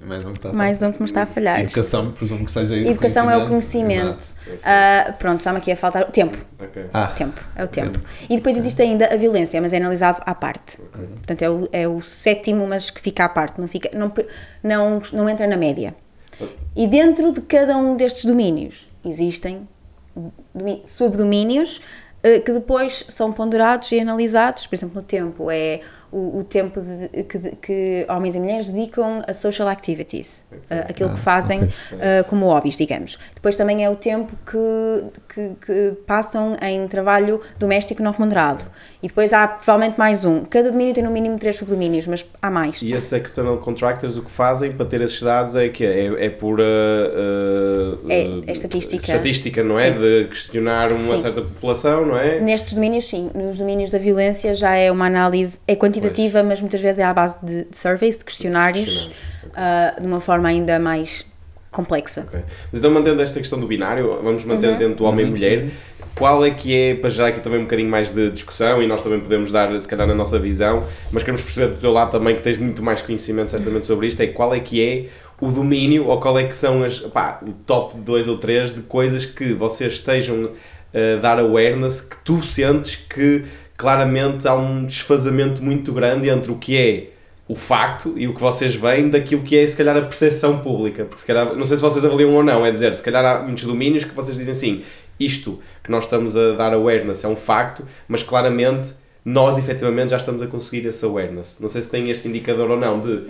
mais 0.00 0.24
um 0.24 0.32
que 0.32 0.38
está 0.38 0.50
a 0.50 0.52
mais 0.52 0.82
um 0.82 0.92
que 0.92 0.98
me 1.00 1.06
está 1.06 1.22
a 1.22 1.26
falhar. 1.26 1.60
Educação, 1.60 2.12
presumo 2.12 2.44
que 2.44 2.52
seja 2.52 2.76
isso. 2.76 2.90
Educação 2.90 3.30
é 3.30 3.36
o 3.38 3.48
conhecimento. 3.48 4.34
Ah, 4.62 5.14
pronto, 5.18 5.42
já 5.42 5.52
me 5.52 5.58
aqui 5.58 5.72
a 5.72 5.76
faltar. 5.76 6.10
Tempo. 6.10 6.36
Ok. 6.60 6.86
Ah, 6.92 7.06
Tempo, 7.06 7.40
é 7.54 7.64
o 7.64 7.68
tempo. 7.68 7.98
E 8.28 8.36
depois 8.36 8.56
existe 8.56 8.82
ainda 8.82 9.06
a 9.06 9.16
violência, 9.16 9.60
mas 9.60 9.72
é 9.72 9.78
analisado 9.78 10.20
à 10.26 10.34
parte. 10.34 10.76
Portanto, 10.76 11.42
é 11.42 11.48
o, 11.48 11.68
é 11.72 11.88
o 11.88 12.02
sétimo, 12.02 12.66
mas 12.66 12.90
que 12.90 13.00
fica 13.00 13.24
à 13.24 13.28
parte, 13.28 13.58
não, 13.60 13.68
fica, 13.68 13.88
não, 13.96 14.12
não, 14.62 15.00
não 15.12 15.28
entra 15.28 15.46
na 15.46 15.56
média. 15.56 15.94
E 16.74 16.86
dentro 16.86 17.32
de 17.32 17.40
cada 17.40 17.76
um 17.78 17.96
destes 17.96 18.26
domínios 18.26 18.88
existem 19.02 19.66
subdomínios 20.84 21.80
eh, 22.22 22.40
que 22.40 22.52
depois 22.52 23.04
são 23.08 23.32
ponderados 23.32 23.92
e 23.92 24.00
analisados. 24.00 24.66
Por 24.66 24.74
exemplo, 24.74 24.96
no 24.96 25.02
tempo 25.06 25.50
é 25.50 25.80
o, 26.12 26.38
o 26.38 26.44
tempo 26.44 26.80
de- 26.80 27.22
que, 27.24 27.38
que 27.56 28.06
homens 28.08 28.34
e 28.34 28.40
mulheres 28.40 28.68
dedicam 28.72 29.22
a 29.26 29.32
social 29.32 29.68
activities, 29.68 30.44
uh, 30.52 30.90
aquilo 30.90 31.10
que 31.10 31.18
fazem 31.18 31.64
ok. 31.64 31.68
uh, 31.68 32.24
como 32.28 32.46
hobbies, 32.46 32.76
digamos. 32.76 33.18
Depois 33.34 33.56
também 33.56 33.84
é 33.84 33.90
o 33.90 33.96
tempo 33.96 34.32
que, 34.50 35.04
que, 35.34 35.54
que 35.66 35.92
passam 36.06 36.54
em 36.62 36.86
trabalho 36.88 37.40
doméstico 37.58 38.02
não 38.02 38.12
remunerado. 38.12 38.64
E 39.02 39.08
depois 39.08 39.32
há 39.32 39.46
provavelmente 39.46 39.98
mais 39.98 40.24
um. 40.24 40.44
Cada 40.44 40.70
domínio 40.70 40.94
tem 40.94 41.04
no 41.04 41.10
mínimo 41.10 41.38
três 41.38 41.56
subdomínios, 41.56 42.06
mas 42.06 42.24
há 42.42 42.50
mais. 42.50 42.82
E 42.82 42.92
esses 42.92 43.12
external 43.12 43.58
contractors 43.58 44.16
o 44.16 44.22
que 44.22 44.30
fazem 44.30 44.72
para 44.72 44.86
ter 44.86 45.00
esses 45.00 45.20
dados 45.22 45.54
é 45.56 45.68
que 45.68 45.84
é, 45.84 46.26
é 46.26 46.30
pura 46.30 46.62
uh, 46.62 48.10
É- 48.10 48.26
uh, 48.26 48.42
é 48.46 48.52
estatística. 48.52 49.02
estatística, 49.02 49.62
não 49.62 49.78
é? 49.78 49.92
Sim. 49.92 49.98
De 50.00 50.24
questionar 50.28 50.92
uma 50.92 51.00
Sim. 51.16 51.22
certa 51.22 51.42
população, 51.42 52.04
não 52.06 52.16
é? 52.18 52.40
Nestes 52.40 52.74
domínios, 52.74 53.04
sim. 53.08 53.30
Nos 53.34 53.58
domínios 53.58 53.90
da 53.90 53.98
violência 53.98 54.52
já 54.54 54.74
é 54.74 54.90
uma 54.90 55.06
análise, 55.06 55.58
é 55.66 55.74
quantitativa, 55.76 56.05
mas 56.44 56.60
muitas 56.60 56.80
vezes 56.80 56.98
é 56.98 57.04
à 57.04 57.12
base 57.14 57.38
de, 57.42 57.64
de 57.64 57.76
surveys, 57.76 58.18
de 58.18 58.24
questionários, 58.24 59.10
uh, 59.46 60.00
de 60.00 60.06
uma 60.06 60.20
forma 60.20 60.48
ainda 60.48 60.78
mais 60.78 61.26
complexa. 61.70 62.22
Ok. 62.26 62.40
Mas 62.72 62.78
então, 62.78 62.90
mantendo 62.90 63.20
esta 63.20 63.38
questão 63.38 63.60
do 63.60 63.66
binário, 63.66 64.18
vamos 64.22 64.44
manter 64.44 64.70
Uhum. 64.70 64.78
dentro 64.78 64.94
do 64.96 65.04
homem 65.04 65.26
e 65.26 65.30
mulher. 65.30 65.68
Qual 66.14 66.42
é 66.42 66.50
que 66.50 66.74
é, 66.74 66.94
para 66.94 67.10
gerar 67.10 67.28
aqui 67.28 67.40
também 67.40 67.58
um 67.58 67.64
bocadinho 67.64 67.90
mais 67.90 68.10
de 68.10 68.30
discussão 68.30 68.82
e 68.82 68.86
nós 68.86 69.02
também 69.02 69.20
podemos 69.20 69.52
dar, 69.52 69.78
se 69.78 69.86
calhar, 69.86 70.08
a 70.08 70.14
nossa 70.14 70.38
visão, 70.38 70.84
mas 71.12 71.22
queremos 71.22 71.42
perceber 71.42 71.74
do 71.74 71.80
teu 71.80 71.92
lado 71.92 72.10
também, 72.10 72.34
que 72.34 72.40
tens 72.40 72.56
muito 72.56 72.82
mais 72.82 73.02
conhecimento 73.02 73.50
certamente 73.50 73.84
sobre 73.84 74.06
isto, 74.06 74.22
é 74.22 74.26
qual 74.28 74.54
é 74.54 74.58
que 74.58 74.82
é 74.82 75.04
o 75.38 75.52
domínio 75.52 76.06
ou 76.06 76.18
qual 76.18 76.38
é 76.38 76.44
que 76.44 76.56
são 76.56 76.82
as, 76.82 77.00
pá, 77.00 77.40
o 77.46 77.52
top 77.52 77.98
2 77.98 78.28
ou 78.28 78.38
3 78.38 78.72
de 78.72 78.80
coisas 78.80 79.26
que 79.26 79.52
vocês 79.52 79.92
estejam 79.94 80.52
a 80.94 81.20
dar 81.20 81.38
awareness, 81.38 82.00
que 82.00 82.16
tu 82.24 82.40
sentes 82.40 82.96
que 82.96 83.44
claramente 83.76 84.48
há 84.48 84.54
um 84.54 84.84
desfazamento 84.84 85.62
muito 85.62 85.92
grande 85.92 86.28
entre 86.28 86.50
o 86.50 86.56
que 86.56 86.76
é 86.76 87.10
o 87.48 87.54
facto 87.54 88.14
e 88.16 88.26
o 88.26 88.34
que 88.34 88.40
vocês 88.40 88.74
veem 88.74 89.08
daquilo 89.08 89.42
que 89.42 89.56
é, 89.56 89.66
se 89.66 89.76
calhar, 89.76 89.96
a 89.96 90.02
percepção 90.02 90.58
pública. 90.58 91.04
Porque, 91.04 91.20
se 91.20 91.26
calhar, 91.26 91.54
não 91.54 91.64
sei 91.64 91.76
se 91.76 91.82
vocês 91.82 92.04
avaliam 92.04 92.34
ou 92.34 92.42
não, 92.42 92.66
é 92.66 92.70
dizer, 92.70 92.94
se 92.94 93.02
calhar 93.02 93.24
há 93.24 93.42
muitos 93.42 93.64
domínios 93.64 94.04
que 94.04 94.14
vocês 94.14 94.36
dizem 94.36 94.52
assim, 94.52 94.82
isto 95.18 95.60
que 95.82 95.90
nós 95.90 96.04
estamos 96.04 96.36
a 96.36 96.52
dar 96.52 96.72
awareness 96.72 97.22
é 97.22 97.28
um 97.28 97.36
facto, 97.36 97.84
mas 98.08 98.22
claramente 98.22 98.94
nós, 99.24 99.58
efetivamente, 99.58 100.10
já 100.10 100.16
estamos 100.16 100.42
a 100.42 100.46
conseguir 100.46 100.86
esse 100.86 101.04
awareness. 101.04 101.58
Não 101.60 101.68
sei 101.68 101.82
se 101.82 101.88
tem 101.88 102.10
este 102.10 102.26
indicador 102.26 102.70
ou 102.70 102.76
não 102.76 103.00
de, 103.00 103.24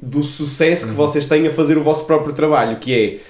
do 0.00 0.22
sucesso 0.22 0.88
que 0.88 0.92
vocês 0.92 1.26
têm 1.26 1.46
a 1.46 1.50
fazer 1.50 1.76
o 1.76 1.82
vosso 1.82 2.04
próprio 2.04 2.32
trabalho, 2.32 2.78
que 2.78 3.20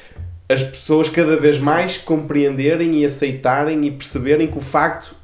é 0.49 0.53
as 0.53 0.63
pessoas 0.63 1.09
cada 1.09 1.37
vez 1.37 1.59
mais 1.59 1.97
compreenderem 1.97 3.01
e 3.01 3.05
aceitarem 3.05 3.87
e 3.87 3.91
perceberem 3.91 4.47
que 4.47 4.59
o 4.59 4.61
facto 4.61 5.15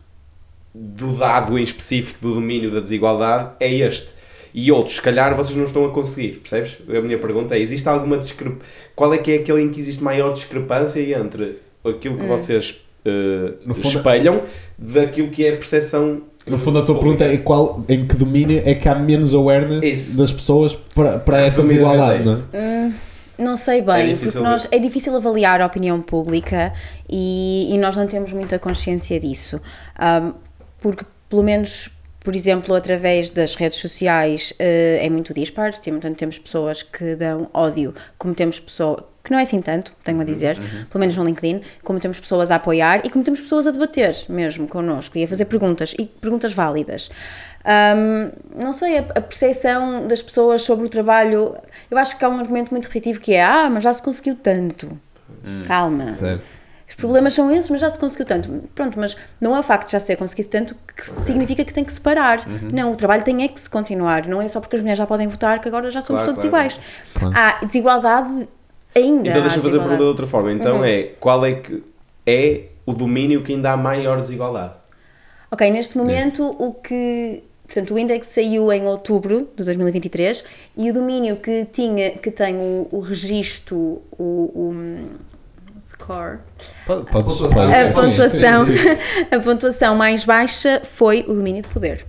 do 0.81 1.12
dado 1.14 1.59
em 1.59 1.62
específico 1.62 2.21
do 2.21 2.35
domínio 2.35 2.71
da 2.71 2.81
desigualdade 2.81 3.51
é 3.61 3.73
este. 3.73 4.09
E 4.55 4.73
outros, 4.73 4.97
se 4.97 5.03
calhar, 5.03 5.35
vocês 5.37 5.55
não 5.57 5.64
estão 5.64 5.85
a 5.85 5.91
conseguir, 5.91 6.38
percebes? 6.38 6.79
A 6.88 7.01
minha 7.01 7.19
pergunta 7.19 7.55
é, 7.57 7.59
existe 7.61 7.87
alguma 7.88 8.17
discrepância? 8.17 8.64
Qual 8.95 9.12
é 9.12 9.19
que 9.19 9.33
é 9.33 9.35
aquele 9.37 9.62
em 9.62 9.69
que 9.69 9.79
existe 9.81 10.03
maior 10.03 10.33
discrepância 10.33 11.01
entre 11.19 11.59
aquilo 11.85 12.17
que 12.17 12.25
vocês 12.25 12.77
eh, 13.05 13.53
No 13.67 13.75
fundo- 13.75 13.88
espelham 13.88 14.43
daquilo 14.79 15.29
que 15.29 15.45
é 15.45 15.51
a 15.51 15.57
percepção 15.57 16.23
No 16.47 16.59
fundo, 16.59 16.79
a 16.79 16.83
tua 16.83 16.99
pergunta 16.99 17.25
é 17.25 17.37
qual, 17.37 17.85
em 17.88 18.07
que 18.07 18.17
domínio 18.17 18.62
é 18.64 18.75
que 18.75 18.88
há 18.88 18.95
menos 18.95 19.35
awareness 19.35 19.85
Isso. 19.85 20.17
das 20.19 20.33
pessoas 20.33 20.75
para, 20.75 21.19
para 21.19 21.41
essa 21.43 21.62
desigualdade, 21.62 22.23
é 22.23 22.25
não 22.25 22.33
é? 22.53 22.93
Não 23.38 23.57
sei 23.57 23.79
É 23.79 23.83
bem, 23.83 24.09
difícil 24.09 24.33
porque 24.41 24.49
nós, 24.49 24.67
é 24.73 24.79
difícil 24.81 25.14
avaliar 25.14 25.61
a 25.61 25.67
opinião 25.67 26.01
pública 26.01 26.73
e, 27.09 27.69
e 27.73 27.79
nós 27.79 27.97
não 27.97 28.07
temos 28.07 28.33
muita 28.33 28.59
consciência 28.59 29.21
disso. 29.21 29.61
Ahm, 29.97 30.33
porque, 30.81 31.05
pelo 31.29 31.43
menos, 31.43 31.91
por 32.21 32.35
exemplo, 32.35 32.75
através 32.75 33.31
das 33.31 33.55
redes 33.55 33.79
sociais 33.79 34.53
eh, 34.59 35.01
é 35.03 35.11
muito 35.11 35.33
dispar, 35.33 35.73
temos, 35.79 36.01
tanto 36.01 36.17
temos 36.17 36.38
pessoas 36.38 36.83
que 36.83 37.14
dão 37.14 37.49
ódio, 37.53 37.95
como 38.17 38.35
temos 38.35 38.61
pessoas, 38.61 39.05
que 39.23 39.31
não 39.31 39.38
é 39.38 39.43
assim 39.43 39.61
tanto, 39.61 39.93
tenho 40.03 40.21
a 40.21 40.25
dizer, 40.25 40.59
pelo 40.91 41.01
menos 41.01 41.17
no 41.17 41.25
LinkedIn, 41.25 41.61
como 41.85 42.01
temos 42.01 42.19
pessoas 42.19 42.51
a 42.51 42.57
apoiar 42.57 43.03
e 43.05 43.11
como 43.11 43.23
temos 43.23 43.41
pessoas 43.41 43.67
a 43.67 43.71
debater 43.71 44.17
mesmo 44.29 44.67
connosco 44.67 45.19
e 45.19 45.25
a 45.25 45.29
fazer 45.29 45.45
perguntas, 45.45 45.95
e 45.99 46.07
perguntas 46.07 46.55
válidas. 46.55 47.11
Ahm, 47.64 48.31
não 48.57 48.73
sei, 48.73 48.99
a, 48.99 49.01
a 49.01 49.21
percepção 49.21 50.07
das 50.07 50.23
pessoas 50.23 50.62
sobre 50.62 50.87
o 50.87 50.88
trabalho, 50.88 51.57
eu 51.91 51.99
acho 51.99 52.17
que 52.17 52.25
há 52.25 52.29
um 52.29 52.38
argumento 52.38 52.71
muito 52.71 52.87
repetitivo 52.87 53.21
que 53.21 53.35
é, 53.35 53.45
ah, 53.45 53.69
mas 53.71 53.85
já 53.85 53.93
se 53.93 54.03
conseguiu 54.03 54.35
tanto. 54.35 54.88
Calma. 55.67 56.12
Certo. 56.17 56.58
Os 56.99 57.01
problemas 57.03 57.33
são 57.33 57.49
esses, 57.49 57.71
mas 57.71 57.81
já 57.81 57.89
se 57.89 57.97
conseguiu 57.97 58.27
tanto. 58.27 58.51
Pronto, 58.75 58.99
mas 58.99 59.17
não 59.41 59.55
é 59.55 59.61
o 59.61 59.63
facto 59.63 59.87
de 59.87 59.93
já 59.93 60.01
se 60.01 60.09
ter 60.09 60.17
conseguido 60.17 60.49
tanto 60.49 60.75
que 60.97 61.09
significa 61.09 61.65
que 61.65 61.73
tem 61.73 61.85
que 61.85 61.93
se 61.93 62.01
parar. 62.01 62.41
Não, 62.73 62.91
o 62.91 62.97
trabalho 62.97 63.23
tem 63.23 63.45
é 63.45 63.47
que 63.47 63.61
se 63.61 63.71
continuar. 63.71 64.27
Não 64.27 64.43
é 64.43 64.49
só 64.49 64.59
porque 64.61 64.75
as 64.75 64.83
mulheres 64.83 64.99
já 64.99 65.07
podem 65.07 65.29
votar 65.29 65.61
que 65.61 65.69
agora 65.69 65.89
já 65.91 66.01
somos 66.01 66.23
Claro, 66.23 66.35
todos 66.35 66.51
claro. 66.51 66.67
iguais. 66.67 66.81
Claro. 67.15 67.35
Há 67.39 67.65
desigualdade 67.65 68.49
ainda. 68.97 69.31
Então 69.31 69.43
deixa-me 69.43 69.63
fazer 69.63 69.77
a 69.77 69.81
pergunta 69.81 70.03
de 70.03 70.09
outra 70.09 70.27
forma. 70.27 70.51
Então 70.51 70.83
é, 70.83 71.05
qual 71.21 71.47
é 71.47 71.53
que 71.55 71.85
é 72.27 72.65
o 72.85 72.93
domínio 72.93 73.45
que 73.45 73.53
ainda 73.53 73.71
há 73.71 73.77
maior 73.77 74.21
desigualdade? 74.21 74.73
Ok, 75.53 75.71
neste 75.71 75.97
momento 75.97 76.51
o 76.59 76.75
que. 76.75 77.45
Portanto, 77.65 77.95
o 77.95 77.99
índice 77.99 78.25
saiu 78.33 78.73
em 78.73 78.87
outubro 78.89 79.49
de 79.55 79.63
2023 79.63 80.45
e 80.77 80.91
o 80.91 80.95
domínio 80.95 81.37
que, 81.37 81.65
tinha, 81.67 82.11
que 82.11 82.33
tem 82.33 82.57
o, 82.57 82.89
o 82.91 82.99
registro, 82.99 84.03
o 84.19 84.75
score, 85.88 86.38
Pode- 86.87 87.11
Podes 87.11 87.33
pontuação. 87.35 87.66
pode- 87.66 87.74
a 87.74 87.92
sim, 87.92 88.01
pontuação, 88.01 88.66
sim, 88.66 88.72
sim. 88.72 89.27
a 89.37 89.40
pontuação 89.40 89.94
mais 89.96 90.24
baixa 90.24 90.83
foi 90.85 91.24
o 91.29 91.35
domínio 91.35 91.62
de 91.62 91.68
poder. 91.68 92.05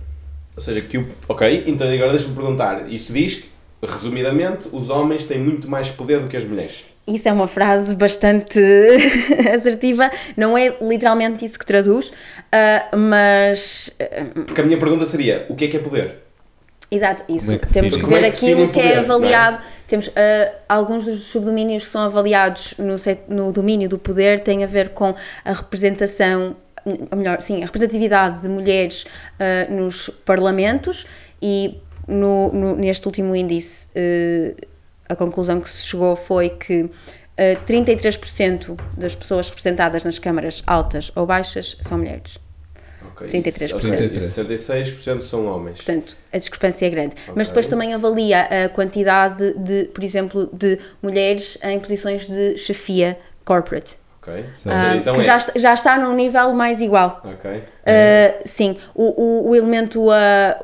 Ou 0.56 0.62
seja, 0.62 0.80
que 0.82 0.98
o. 0.98 1.06
Ok, 1.28 1.64
então 1.66 1.88
agora 1.90 2.10
deixa-me 2.10 2.34
perguntar. 2.34 2.90
Isso 2.92 3.12
diz 3.12 3.36
que, 3.36 3.50
resumidamente, 3.82 4.68
os 4.72 4.90
homens 4.90 5.24
têm 5.24 5.38
muito 5.38 5.68
mais 5.68 5.90
poder 5.90 6.20
do 6.20 6.28
que 6.28 6.36
as 6.36 6.44
mulheres. 6.44 6.84
Isso 7.06 7.28
é 7.28 7.32
uma 7.32 7.48
frase 7.48 7.96
bastante 7.96 8.60
assertiva, 9.54 10.10
não 10.36 10.56
é 10.56 10.76
literalmente 10.82 11.44
isso 11.44 11.58
que 11.58 11.64
traduz, 11.66 12.12
ah, 12.52 12.94
mas. 12.96 13.90
ah, 13.98 14.04
Porque 14.46 14.60
a 14.60 14.64
minha 14.64 14.78
pergunta 14.78 15.06
seria: 15.06 15.46
o 15.48 15.56
que 15.56 15.64
é 15.64 15.68
que 15.68 15.76
é 15.76 15.80
poder? 15.80 16.16
Exato, 16.90 17.22
isso. 17.28 17.54
É 17.54 17.58
que 17.58 17.68
temos 17.72 17.96
que 17.96 18.04
ver 18.04 18.24
é 18.24 18.30
que 18.30 18.46
aquilo 18.46 18.68
que 18.68 18.80
é 18.80 18.94
é? 18.94 18.98
avaliado. 18.98 19.62
Temos 19.86 20.10
ah, 20.16 20.52
alguns 20.68 21.04
dos 21.04 21.22
subdomínios 21.24 21.84
que 21.84 21.90
são 21.90 22.02
avaliados 22.02 22.74
no, 22.78 22.96
no 23.28 23.52
domínio 23.52 23.88
do 23.88 23.96
poder 23.98 24.40
têm 24.40 24.64
a 24.64 24.66
ver 24.66 24.88
com 24.88 25.14
a 25.44 25.52
representação, 25.52 26.56
ou 26.84 27.16
melhor, 27.16 27.40
sim, 27.42 27.62
a 27.62 27.66
representatividade 27.66 28.40
de 28.42 28.48
mulheres 28.48 29.06
ah, 29.38 29.70
nos 29.70 30.08
parlamentos 30.24 31.06
e 31.40 31.78
no, 32.08 32.52
no- 32.52 32.74
neste 32.76 33.06
último 33.06 33.36
índice 33.36 33.86
eh, 33.94 34.54
a 35.08 35.14
conclusão 35.14 35.60
que 35.60 35.70
se 35.70 35.84
chegou 35.84 36.16
foi 36.16 36.48
que 36.50 36.90
ah, 37.38 37.64
33% 37.66 38.76
das 38.96 39.14
pessoas 39.14 39.48
representadas 39.48 40.02
nas 40.02 40.18
câmaras 40.18 40.60
altas 40.66 41.12
ou 41.14 41.24
baixas 41.24 41.76
são 41.80 41.98
mulheres. 41.98 42.36
Ok, 43.20 43.28
33%. 43.28 43.64
Isso, 43.64 43.74
ou 43.74 43.80
seja, 43.80 44.08
66% 44.08 45.20
são 45.20 45.46
homens. 45.46 45.82
Portanto, 45.82 46.16
a 46.32 46.38
discrepância 46.38 46.86
é 46.86 46.90
grande. 46.90 47.14
Ok. 47.22 47.34
Mas 47.36 47.48
depois 47.48 47.66
também 47.66 47.92
avalia 47.92 48.42
a 48.42 48.68
quantidade 48.68 49.54
de, 49.58 49.84
por 49.86 50.02
exemplo, 50.02 50.48
de 50.52 50.78
mulheres 51.02 51.58
em 51.62 51.78
posições 51.78 52.26
de 52.26 52.56
chefia 52.56 53.18
corporate. 53.44 53.98
Ok? 54.22 54.44
Ah, 54.66 54.96
então 54.96 55.14
que 55.14 55.20
é. 55.20 55.24
já, 55.24 55.36
está, 55.36 55.52
já 55.56 55.72
está 55.72 55.98
num 55.98 56.14
nível 56.14 56.52
mais 56.52 56.80
igual. 56.80 57.22
Ok. 57.24 57.62
Uh, 57.80 58.42
sim, 58.44 58.76
o, 58.94 59.04
o, 59.22 59.48
o 59.50 59.56
elemento, 59.56 60.08
uh, 60.08 60.12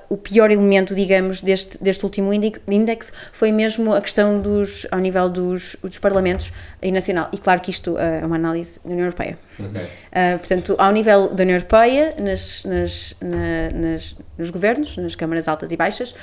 o 0.09 0.17
pior 0.17 0.51
elemento, 0.51 0.95
digamos, 0.95 1.41
deste, 1.41 1.79
deste 1.83 2.05
último 2.05 2.33
índice, 2.33 3.11
foi 3.33 3.51
mesmo 3.53 3.95
a 3.95 4.01
questão 4.01 4.39
dos, 4.41 4.87
ao 4.91 4.99
nível 4.99 5.29
dos, 5.29 5.77
dos 5.83 5.99
parlamentos 5.99 6.53
e 6.83 6.93
nacional. 6.93 7.29
E 7.33 7.39
claro 7.39 7.61
que 7.61 7.71
isto 7.71 7.93
uh, 7.95 7.99
é 7.99 8.25
uma 8.27 8.37
análise 8.37 8.79
da 8.85 8.91
União 8.91 9.05
Europeia. 9.07 9.39
Ok. 9.59 9.83
Uh, 9.83 10.39
portanto, 10.39 10.75
ao 10.79 10.93
nível 10.93 11.29
da 11.29 11.43
União 11.43 11.57
Europeia, 11.57 12.15
nas, 12.21 12.65
nas, 12.65 13.17
na- 13.21 13.71
nas- 13.75 14.17
nos 14.37 14.51
governos, 14.51 14.97
nas 14.99 15.15
câmaras 15.15 15.49
altas 15.49 15.71
e 15.73 15.77
baixas, 15.77 16.15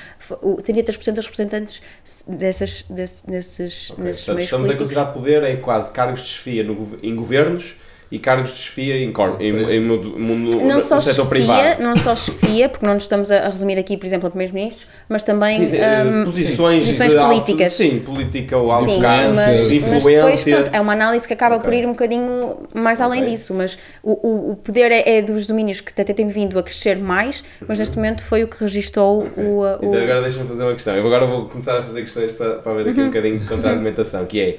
o 0.42 0.58
33% 0.58 1.14
dos 1.14 1.26
representantes 1.26 1.82
dessas, 2.28 2.86
desse- 2.90 3.26
desses, 3.26 3.90
Ok. 3.92 4.04
nesses 4.04 4.26
Portanto, 4.26 4.36
meios 4.36 4.46
estamos 4.46 4.70
a 4.70 4.74
políticos. 4.74 4.78
considerar 4.80 5.06
poder 5.14 5.44
é 5.44 5.56
quase 5.56 5.90
cargos 5.92 6.22
de 6.22 6.28
chefia 6.30 6.64
no 6.64 7.00
em 7.02 7.16
governos 7.16 7.76
e 8.14 8.20
cargos 8.20 8.52
de 8.54 8.60
chefia 8.60 8.96
em, 9.04 9.12
cor- 9.12 9.38
em, 9.40 9.50
em, 9.50 9.80
no, 9.80 9.98
no, 9.98 10.36
no, 10.36 10.66
não 10.68 10.80
só 10.80 10.96
no 10.96 11.02
setor 11.02 11.24
chefia, 11.28 11.30
privado. 11.30 11.82
não 11.82 11.98
só 11.98 12.16
chefia, 12.16 12.70
porque 12.70 12.86
não 12.86 12.94
nos 12.94 13.04
estamos 13.04 13.32
a 13.32 13.50
resumir 13.50 13.80
aqui, 13.80 13.98
por 13.98 14.06
exemplo, 14.06 14.28
a 14.28 14.30
primeiros-ministros, 14.30 14.88
mas 15.10 15.24
também 15.24 15.68
Sim, 15.68 15.78
eh, 15.78 16.04
hum, 16.06 16.24
posições, 16.24 16.84
posições 16.86 17.12
de 17.12 17.18
alto- 17.18 17.30
políticas. 17.42 17.74
sim, 17.74 18.00
política 18.00 18.56
ou 18.56 18.68
Sim, 18.86 19.00
cargo, 19.02 19.34
mas, 19.36 19.68
de 19.68 19.80
mas 19.80 19.82
depois 19.82 20.06
influência. 20.06 20.56
pronto, 20.62 20.76
é 20.76 20.80
uma 20.80 20.94
análise 20.94 21.28
que 21.28 21.34
acaba 21.34 21.56
Ok. 21.56 21.66
por 21.66 21.74
ir 21.74 21.88
um 21.88 21.92
bocadinho 21.94 22.58
mais 22.72 23.02
além 23.02 23.22
Ok. 23.22 23.32
disso, 23.32 23.52
mas 23.54 23.80
o, 24.04 24.12
o, 24.12 24.52
o 24.52 24.56
poder 24.58 24.92
é, 24.92 25.18
é 25.18 25.22
dos 25.24 25.48
domínios 25.48 25.82
que 25.82 26.00
até 26.00 26.14
têm 26.14 26.28
vindo 26.28 26.60
a 26.60 26.62
crescer 26.62 26.98
mais, 27.00 27.44
mas 27.68 27.80
neste 27.80 27.96
momento 27.96 28.24
foi 28.24 28.44
o 28.44 28.48
que 28.48 28.58
registou 28.60 29.24
Ok. 29.26 29.44
o, 29.44 29.62
o- 29.62 29.76
Então 29.88 30.00
agora 30.00 30.22
deixa-me 30.22 30.48
fazer 30.48 30.64
uma 30.64 30.74
questão. 30.74 30.96
Eu 30.96 31.08
agora 31.08 31.26
vou 31.26 31.46
começar 31.50 31.80
a 31.80 31.84
fazer 31.84 32.02
questões 32.02 32.32
para, 32.34 32.56
para 32.60 32.74
ver 32.76 32.90
aqui 32.92 33.00
Uhum. 33.00 33.06
um 33.06 33.10
bocadinho 33.10 33.40
de 33.40 33.46
contra-argumentação, 33.50 34.24
que 34.28 34.40
é 34.40 34.58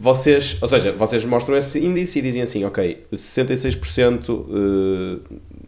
vocês, 0.00 0.56
ou 0.62 0.68
seja, 0.68 0.92
vocês 0.92 1.24
mostram 1.24 1.56
esse 1.56 1.84
índice 1.84 2.20
e 2.20 2.22
dizem 2.22 2.42
assim, 2.42 2.64
ok, 2.64 3.04
66% 3.12 4.30
uh, 4.30 5.20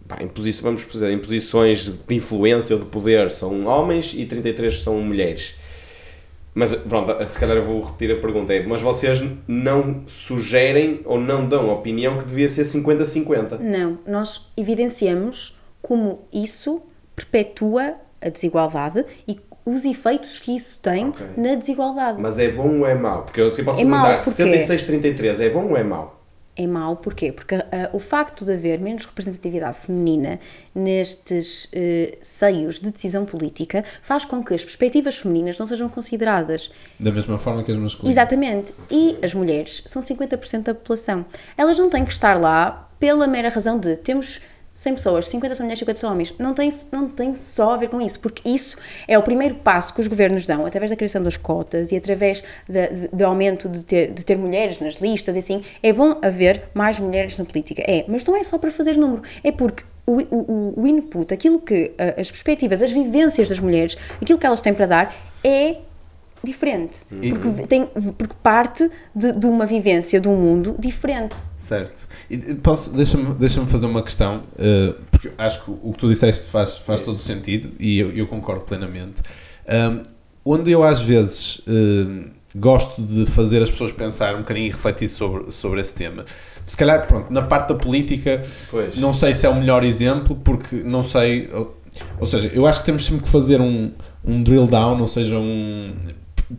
pá, 0.06 0.18
em 0.22 0.28
posição, 0.28 0.66
vamos 0.66 0.86
dizer, 0.86 1.10
em 1.10 1.18
posições 1.18 1.86
de 1.88 2.14
influência 2.14 2.76
ou 2.76 2.80
de 2.80 2.86
poder 2.86 3.28
são 3.30 3.66
homens 3.66 4.14
e 4.14 4.24
33% 4.24 4.70
são 4.70 5.00
mulheres. 5.00 5.56
Mas 6.54 6.74
pronto, 6.74 7.12
se 7.28 7.38
calhar 7.38 7.60
vou 7.60 7.82
repetir 7.82 8.12
a 8.12 8.20
pergunta, 8.20 8.54
é, 8.54 8.64
mas 8.64 8.80
vocês 8.80 9.20
não 9.48 10.02
sugerem 10.06 11.00
ou 11.04 11.18
não 11.18 11.44
dão 11.44 11.68
a 11.68 11.74
opinião 11.74 12.16
que 12.16 12.24
devia 12.24 12.48
ser 12.48 12.62
50-50? 12.62 13.58
Não, 13.58 13.98
nós 14.06 14.48
evidenciamos 14.56 15.56
como 15.82 16.24
isso 16.32 16.82
perpetua 17.16 17.94
a 18.20 18.28
desigualdade 18.28 19.04
e 19.26 19.36
os 19.70 19.84
efeitos 19.84 20.38
que 20.38 20.54
isso 20.54 20.78
tem 20.80 21.08
okay. 21.08 21.26
na 21.36 21.54
desigualdade. 21.54 22.20
Mas 22.20 22.38
é 22.38 22.50
bom 22.50 22.80
ou 22.80 22.86
é 22.86 22.94
mau? 22.94 23.22
Porque 23.22 23.40
eu 23.40 23.46
posso 23.46 23.80
é 23.80 23.84
perguntar, 23.84 24.16
66-33 24.16 25.40
é 25.40 25.50
bom 25.50 25.68
ou 25.68 25.76
é 25.76 25.84
mau? 25.84 26.20
É 26.56 26.66
mau 26.66 26.96
porquê? 26.96 27.32
Porque 27.32 27.54
uh, 27.54 27.60
o 27.92 27.98
facto 27.98 28.44
de 28.44 28.52
haver 28.52 28.80
menos 28.80 29.06
representatividade 29.06 29.78
feminina 29.78 30.40
nestes 30.74 31.66
uh, 31.66 32.18
seios 32.20 32.80
de 32.80 32.90
decisão 32.90 33.24
política 33.24 33.84
faz 34.02 34.24
com 34.24 34.42
que 34.42 34.52
as 34.52 34.62
perspectivas 34.62 35.16
femininas 35.16 35.58
não 35.58 35.64
sejam 35.64 35.88
consideradas. 35.88 36.70
Da 36.98 37.12
mesma 37.12 37.38
forma 37.38 37.62
que 37.62 37.70
as 37.70 37.78
masculinas. 37.78 38.14
Exatamente. 38.14 38.74
E 38.90 39.16
as 39.22 39.32
mulheres 39.32 39.82
são 39.86 40.02
50% 40.02 40.64
da 40.64 40.74
população. 40.74 41.24
Elas 41.56 41.78
não 41.78 41.88
têm 41.88 42.04
que 42.04 42.12
estar 42.12 42.38
lá 42.38 42.90
pela 42.98 43.26
mera 43.26 43.48
razão 43.48 43.78
de 43.78 43.96
temos 43.96 44.42
100 44.74 44.94
pessoas, 44.94 45.28
50 45.28 45.54
são 45.54 45.64
mulheres, 45.64 45.78
50 45.80 45.98
são 45.98 46.10
homens. 46.10 46.34
Não 46.38 46.54
tem, 46.54 46.70
não 46.90 47.08
tem 47.08 47.34
só 47.34 47.74
a 47.74 47.76
ver 47.76 47.88
com 47.88 48.00
isso, 48.00 48.18
porque 48.20 48.48
isso 48.48 48.76
é 49.06 49.18
o 49.18 49.22
primeiro 49.22 49.56
passo 49.56 49.92
que 49.92 50.00
os 50.00 50.08
governos 50.08 50.46
dão, 50.46 50.64
através 50.64 50.90
da 50.90 50.96
criação 50.96 51.22
das 51.22 51.36
cotas 51.36 51.92
e 51.92 51.96
através 51.96 52.42
do 53.12 53.24
aumento 53.24 53.68
de 53.68 53.82
ter, 53.82 54.12
de 54.12 54.24
ter 54.24 54.38
mulheres 54.38 54.78
nas 54.78 54.94
listas 54.94 55.36
e 55.36 55.40
assim. 55.40 55.62
É 55.82 55.92
bom 55.92 56.18
haver 56.22 56.68
mais 56.72 56.98
mulheres 56.98 57.36
na 57.36 57.44
política. 57.44 57.82
É, 57.86 58.04
mas 58.08 58.24
não 58.24 58.36
é 58.36 58.42
só 58.42 58.56
para 58.56 58.70
fazer 58.70 58.96
número, 58.96 59.22
é 59.44 59.52
porque 59.52 59.84
o, 60.06 60.16
o, 60.34 60.80
o 60.82 60.86
input, 60.86 61.32
aquilo 61.32 61.60
que 61.60 61.92
as 62.18 62.30
perspectivas, 62.30 62.82
as 62.82 62.90
vivências 62.90 63.48
das 63.48 63.60
mulheres, 63.60 63.96
aquilo 64.20 64.38
que 64.38 64.46
elas 64.46 64.60
têm 64.60 64.74
para 64.74 64.86
dar 64.86 65.14
é 65.44 65.76
diferente. 66.42 67.00
Porque, 67.08 67.66
tem, 67.66 67.86
porque 67.86 68.34
parte 68.42 68.90
de, 69.14 69.32
de 69.32 69.46
uma 69.46 69.66
vivência 69.66 70.20
de 70.20 70.28
um 70.28 70.36
mundo 70.36 70.74
diferente. 70.78 71.38
Certo. 71.70 72.08
Posso, 72.64 72.90
deixa-me, 72.90 73.32
deixa-me 73.34 73.66
fazer 73.68 73.86
uma 73.86 74.02
questão, 74.02 74.38
uh, 74.38 74.94
porque 75.08 75.30
acho 75.38 75.64
que 75.64 75.70
o 75.70 75.92
que 75.92 75.98
tu 76.00 76.08
disseste 76.08 76.50
faz, 76.50 76.78
faz 76.78 77.00
todo 77.00 77.16
sentido 77.16 77.70
e 77.78 77.96
eu, 77.96 78.10
eu 78.10 78.26
concordo 78.26 78.64
plenamente. 78.64 79.22
Um, 79.68 80.02
onde 80.44 80.72
eu 80.72 80.82
às 80.82 81.00
vezes 81.00 81.60
uh, 81.60 82.28
gosto 82.56 83.00
de 83.00 83.24
fazer 83.24 83.62
as 83.62 83.70
pessoas 83.70 83.92
pensar 83.92 84.34
um 84.34 84.38
bocadinho 84.38 84.66
e 84.66 84.70
refletir 84.70 85.06
sobre, 85.06 85.52
sobre 85.52 85.80
esse 85.80 85.94
tema. 85.94 86.24
Se 86.66 86.76
calhar, 86.76 87.06
pronto, 87.06 87.32
na 87.32 87.42
parte 87.42 87.68
da 87.68 87.76
política, 87.76 88.42
pois. 88.68 88.96
não 88.96 89.12
sei 89.12 89.32
se 89.32 89.46
é 89.46 89.48
o 89.48 89.54
melhor 89.54 89.84
exemplo, 89.84 90.34
porque 90.34 90.74
não 90.74 91.04
sei. 91.04 91.48
Ou 92.18 92.26
seja, 92.26 92.50
eu 92.52 92.66
acho 92.66 92.80
que 92.80 92.86
temos 92.86 93.04
sempre 93.04 93.22
que 93.22 93.28
fazer 93.28 93.60
um, 93.60 93.92
um 94.24 94.42
drill 94.42 94.66
down, 94.66 95.00
ou 95.00 95.06
seja, 95.06 95.38
um 95.38 95.94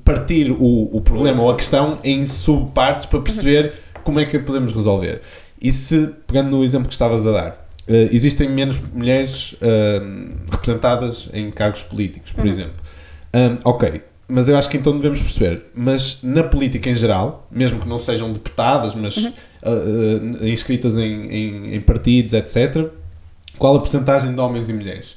partir 0.06 0.52
o, 0.52 0.90
o 0.96 1.02
problema 1.02 1.44
ou 1.44 1.52
a 1.52 1.56
questão 1.56 2.00
em 2.02 2.26
subpartes 2.26 3.06
para 3.06 3.20
perceber 3.20 3.74
como 4.04 4.20
é 4.20 4.26
que 4.26 4.40
podemos 4.40 4.74
resolver. 4.74 5.22
E 5.62 5.72
se, 5.72 6.10
pegando 6.26 6.50
no 6.50 6.64
exemplo 6.64 6.88
que 6.88 6.94
estavas 6.94 7.26
a 7.28 7.32
dar, 7.32 7.50
uh, 7.88 7.94
existem 8.12 8.50
menos 8.50 8.80
mulheres 8.80 9.54
uh, 9.54 10.34
representadas 10.52 11.30
em 11.34 11.52
cargos 11.52 11.84
políticos, 11.84 12.32
por 12.32 12.42
uhum. 12.42 12.50
exemplo. 12.50 12.74
Um, 13.34 13.58
ok, 13.64 14.02
mas 14.28 14.48
eu 14.48 14.58
acho 14.58 14.70
que 14.70 14.78
então 14.78 14.96
devemos 14.96 15.22
perceber, 15.22 15.66
mas 15.76 16.20
na 16.24 16.44
política 16.44 16.90
em 16.90 16.96
geral, 16.96 17.48
mesmo 17.52 17.80
que 17.80 17.88
não 17.88 17.98
sejam 17.98 18.32
deputadas, 18.32 18.96
mas 18.96 19.18
uhum. 19.18 19.34
uh, 19.64 20.48
inscritas 20.48 20.98
em, 20.98 21.26
em, 21.30 21.76
em, 21.76 21.82
partidos, 21.82 22.34
etc., 22.34 22.88
qual 23.58 23.76
a 23.76 23.80
porcentagem 23.80 24.34
de 24.34 24.40
homens 24.40 24.70
e 24.70 24.74
mulheres? 24.74 25.16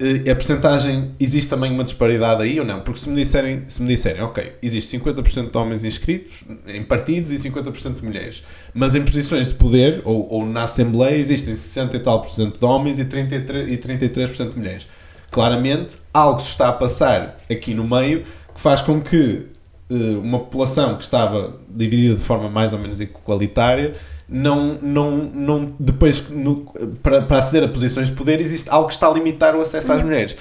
A 0.00 0.34
percentagem, 0.34 1.10
existe 1.18 1.50
também 1.50 1.72
uma 1.72 1.82
disparidade 1.82 2.40
aí 2.40 2.60
ou 2.60 2.64
não? 2.64 2.80
Porque 2.80 3.00
se 3.00 3.08
me 3.08 3.16
disserem, 3.16 3.64
se 3.66 3.82
me 3.82 3.88
disserem 3.88 4.22
ok, 4.22 4.52
existe 4.62 4.96
50% 4.96 5.50
de 5.50 5.58
homens 5.58 5.82
inscritos 5.82 6.44
em 6.68 6.84
partidos 6.84 7.32
e 7.32 7.50
50% 7.50 7.96
de 7.96 8.04
mulheres, 8.04 8.44
mas 8.72 8.94
em 8.94 9.02
posições 9.02 9.48
de 9.48 9.54
poder 9.54 10.00
ou, 10.04 10.32
ou 10.32 10.46
na 10.46 10.64
Assembleia 10.64 11.16
existem 11.16 11.52
60 11.52 11.96
e 11.96 11.98
tal 11.98 12.22
por 12.22 12.30
cento 12.30 12.60
de 12.60 12.64
homens 12.64 13.00
e 13.00 13.04
33%, 13.04 13.68
e 13.68 13.76
33 13.76 14.30
de 14.30 14.56
mulheres. 14.56 14.86
Claramente, 15.32 15.96
algo 16.14 16.40
se 16.40 16.50
está 16.50 16.68
a 16.68 16.72
passar 16.72 17.40
aqui 17.50 17.74
no 17.74 17.86
meio 17.86 18.22
que 18.54 18.60
faz 18.60 18.80
com 18.80 19.00
que 19.00 19.46
uh, 19.90 20.20
uma 20.20 20.38
população 20.38 20.96
que 20.96 21.02
estava 21.02 21.60
dividida 21.68 22.14
de 22.14 22.22
forma 22.22 22.48
mais 22.48 22.72
ou 22.72 22.78
menos 22.78 23.00
igualitária 23.00 23.94
não, 24.28 24.78
não, 24.82 25.16
não 25.16 25.74
depois 25.80 26.28
no, 26.28 26.66
para, 27.02 27.22
para 27.22 27.38
aceder 27.38 27.64
a 27.64 27.68
posições 27.68 28.08
de 28.08 28.14
poder 28.14 28.40
existe 28.40 28.68
algo 28.68 28.88
que 28.88 28.94
está 28.94 29.08
a 29.08 29.12
limitar 29.12 29.56
o 29.56 29.60
acesso 29.60 29.90
às 29.90 29.98
uhum. 29.98 30.06
mulheres. 30.06 30.36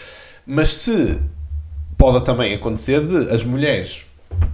Mas 0.45 0.69
se 0.69 1.17
pode 1.97 2.23
também 2.26 2.54
acontecer 2.54 3.02
de 3.06 3.34
as 3.34 3.43
mulheres 3.43 4.06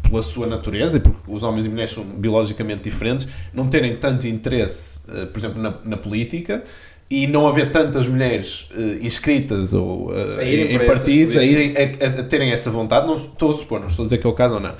pela 0.04 0.22
sua 0.22 0.46
natureza, 0.46 0.98
e 0.98 1.00
porque 1.00 1.20
os 1.28 1.42
homens 1.42 1.66
e 1.66 1.70
mulheres 1.70 1.92
são 1.92 2.04
biologicamente 2.04 2.84
diferentes, 2.84 3.28
não 3.52 3.68
terem 3.68 3.98
tanto 3.98 4.28
interesse, 4.28 5.00
uh, 5.08 5.28
por 5.32 5.40
exemplo, 5.40 5.62
na, 5.62 5.74
na, 5.84 5.98
política 5.98 6.64
e 7.10 7.26
não 7.26 7.48
haver 7.48 7.72
tantas 7.72 8.08
mulheres 8.08 8.70
uh, 8.72 9.04
inscritas 9.04 9.74
ou 9.74 10.12
uh, 10.12 10.42
em, 10.42 10.76
em 10.76 10.86
partidos, 10.86 11.36
a, 11.36 11.44
irem, 11.44 11.74
a, 11.76 12.20
a, 12.20 12.24
terem 12.24 12.52
essa 12.52 12.70
vontade. 12.70 13.08
Não 13.08 13.16
estou 13.16 13.52
a 13.52 13.56
supor, 13.56 13.80
não 13.80 13.88
estou 13.88 14.04
a 14.04 14.06
dizer 14.06 14.20
que 14.20 14.28
é 14.28 14.30
o 14.30 14.34
caso 14.34 14.56
ou 14.56 14.62
não 14.62 14.74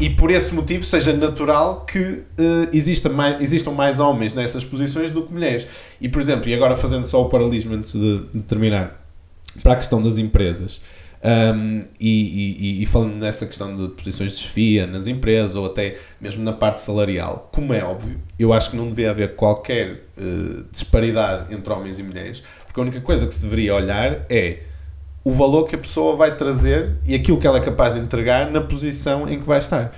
e 0.00 0.08
por 0.08 0.30
esse 0.30 0.54
motivo 0.54 0.82
seja 0.84 1.12
natural 1.12 1.84
que 1.84 1.98
uh, 1.98 2.24
exista 2.72 3.08
mais, 3.08 3.40
existam 3.40 3.72
mais 3.72 4.00
homens 4.00 4.32
nessas 4.34 4.64
posições 4.64 5.12
do 5.12 5.22
que 5.22 5.32
mulheres. 5.32 5.66
E, 6.00 6.08
por 6.08 6.22
exemplo, 6.22 6.48
e 6.48 6.54
agora 6.54 6.74
fazendo 6.74 7.04
só 7.04 7.22
o 7.22 7.28
paralelismo 7.28 7.74
antes 7.74 7.92
de, 7.92 8.18
de 8.32 8.40
terminar, 8.42 9.04
para 9.62 9.74
a 9.74 9.76
questão 9.76 10.00
das 10.00 10.16
empresas, 10.16 10.80
um, 11.22 11.82
e, 12.00 12.78
e, 12.80 12.82
e, 12.82 12.86
falando 12.86 13.16
nessa 13.16 13.44
questão 13.44 13.76
de 13.76 13.88
posições 13.88 14.32
de 14.32 14.38
desfia 14.38 14.86
nas 14.86 15.06
empresas 15.06 15.54
ou 15.54 15.66
até 15.66 15.96
mesmo 16.18 16.42
na 16.42 16.52
parte 16.52 16.80
salarial, 16.80 17.50
como 17.52 17.74
é 17.74 17.84
óbvio, 17.84 18.18
eu 18.38 18.54
acho 18.54 18.70
que 18.70 18.76
não 18.76 18.88
devia 18.88 19.10
haver 19.10 19.34
qualquer 19.34 20.04
uh, 20.16 20.64
disparidade 20.72 21.54
entre 21.54 21.70
homens 21.70 21.98
e 21.98 22.02
mulheres, 22.02 22.42
porque 22.64 22.80
a 22.80 22.82
única 22.82 23.02
coisa 23.02 23.26
que 23.26 23.34
se 23.34 23.42
deveria 23.42 23.74
olhar 23.74 24.24
é 24.30 24.60
o 25.22 25.32
valor 25.32 25.64
que 25.66 25.74
a 25.74 25.78
pessoa 25.78 26.16
vai 26.16 26.36
trazer 26.36 26.96
e 27.04 27.14
aquilo 27.14 27.38
que 27.38 27.46
ela 27.46 27.58
é 27.58 27.60
capaz 27.60 27.94
de 27.94 28.00
entregar 28.00 28.50
na 28.50 28.60
posição 28.60 29.28
em 29.28 29.38
que 29.38 29.46
vai 29.46 29.58
estar. 29.58 29.92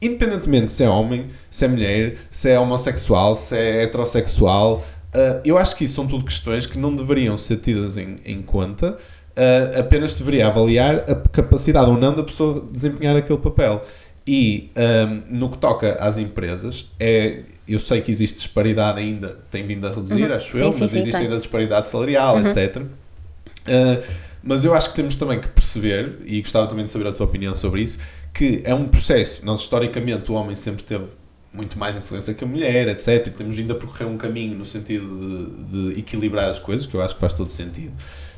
Independentemente 0.00 0.72
se 0.72 0.82
é 0.82 0.88
homem, 0.88 1.26
se 1.50 1.64
é 1.64 1.68
mulher, 1.68 2.16
se 2.30 2.50
é 2.50 2.58
homossexual, 2.58 3.36
se 3.36 3.56
é 3.56 3.82
heterossexual, 3.82 4.84
uh, 5.14 5.40
eu 5.44 5.56
acho 5.58 5.76
que 5.76 5.84
isso 5.84 5.94
são 5.94 6.06
tudo 6.06 6.24
questões 6.24 6.66
que 6.66 6.78
não 6.78 6.94
deveriam 6.94 7.36
ser 7.36 7.58
tidas 7.58 7.96
em, 7.96 8.16
em 8.24 8.42
conta, 8.42 8.92
uh, 9.36 9.80
apenas 9.80 10.16
deveria 10.16 10.48
avaliar 10.48 11.04
a 11.10 11.14
capacidade 11.14 11.90
ou 11.90 11.96
não 11.96 12.14
da 12.14 12.22
pessoa 12.22 12.66
desempenhar 12.70 13.16
aquele 13.16 13.38
papel. 13.38 13.82
E 14.26 14.70
um, 14.74 14.80
ah, 14.80 15.20
no 15.28 15.50
que 15.50 15.58
toca 15.58 15.96
às 16.00 16.16
empresas, 16.16 16.90
é, 16.98 17.40
eu 17.68 17.78
sei 17.78 18.00
que 18.00 18.10
existe 18.10 18.36
disparidade 18.36 18.98
ainda, 18.98 19.38
tem 19.50 19.66
vindo 19.66 19.86
a 19.86 19.90
reduzir, 19.90 20.30
uhum. 20.30 20.34
acho 20.34 20.52
sim, 20.56 20.64
eu, 20.64 20.72
sim, 20.72 20.80
mas 20.80 20.90
sim, 20.90 20.98
existe 21.00 21.16
ainda 21.18 21.36
disparidade 21.36 21.90
salarial, 21.90 22.36
uhum. 22.38 22.46
etc. 22.46 22.76
Uh, 22.78 24.02
mas 24.44 24.64
eu 24.64 24.74
acho 24.74 24.90
que 24.90 24.96
temos 24.96 25.16
também 25.16 25.40
que 25.40 25.48
perceber, 25.48 26.18
e 26.26 26.40
gostava 26.40 26.66
também 26.66 26.84
de 26.84 26.90
saber 26.90 27.06
a 27.06 27.12
tua 27.12 27.24
opinião 27.24 27.54
sobre 27.54 27.80
isso, 27.80 27.98
que 28.32 28.60
é 28.64 28.74
um 28.74 28.86
processo. 28.86 29.44
Nós, 29.44 29.60
historicamente, 29.60 30.30
o 30.30 30.34
homem 30.34 30.54
sempre 30.54 30.84
teve 30.84 31.06
muito 31.50 31.78
mais 31.78 31.96
influência 31.96 32.34
que 32.34 32.44
a 32.44 32.46
mulher, 32.46 32.88
etc. 32.88 33.28
E 33.28 33.30
temos 33.30 33.58
ainda 33.58 33.72
a 33.72 33.76
percorrer 33.76 34.06
um 34.06 34.18
caminho 34.18 34.58
no 34.58 34.66
sentido 34.66 35.06
de, 35.06 35.92
de, 35.94 36.00
equilibrar 36.00 36.50
as 36.50 36.58
coisas, 36.58 36.84
que 36.84 36.94
eu 36.94 37.00
acho 37.00 37.14
que 37.14 37.20
faz 37.20 37.32
todo 37.32 37.50
sentido. 37.50 37.92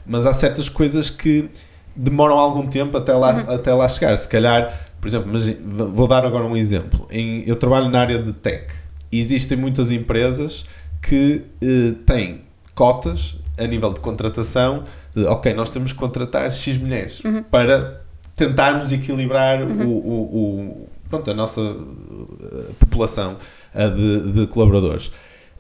Mas 0.07 0.27
há 0.27 0.33
certas 0.33 0.69
coisas 0.69 1.11
que 1.11 1.49
demoram 1.97 2.39
algum 2.39 2.69
tempo 2.69 2.97
até 2.97 3.13
lá, 3.13 3.35
uhum. 3.35 3.55
até 3.55 3.75
lá 3.75 3.89
chegar. 3.89 4.17
Se 4.17 4.29
calhar, 4.29 4.91
por 5.01 5.09
exemplo, 5.09 5.31
mas 5.33 5.49
vou 5.49 6.07
dar 6.07 6.25
agora 6.25 6.45
um 6.45 6.57
exemplo. 6.57 7.07
Em, 7.11 7.43
eu 7.49 7.57
trabalho 7.57 7.89
na 7.89 8.01
área 8.01 8.23
de 8.23 8.33
tech 8.33 8.73
e 9.11 9.19
existem 9.19 9.59
muitas 9.59 9.91
empresas 9.91 10.65
que 11.03 11.43
eh, 11.63 11.95
têm 12.05 12.43
cotas 12.75 13.37
a 13.59 13.67
nível 13.67 13.93
de 13.93 14.01
contratação 14.01 14.85
de, 15.17 15.25
ok, 15.25 15.55
nós 15.55 15.71
temos 15.71 15.93
que 15.93 15.99
contratar 15.99 16.53
X 16.53 16.77
mulheres 16.77 17.21
uhum. 17.25 17.43
para 17.43 18.01
tentarmos 18.37 18.93
equilibrar 18.93 19.63
uhum. 19.63 19.87
o, 19.87 19.91
o, 19.91 20.37
o, 20.37 20.89
pronto, 21.09 21.31
a 21.31 21.35
nossa 21.35 21.63
uh, 21.63 22.75
população 22.79 23.37
de, 23.75 24.33
de, 24.33 24.47
colaboradores. 24.49 25.11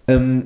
Um, 0.09 0.43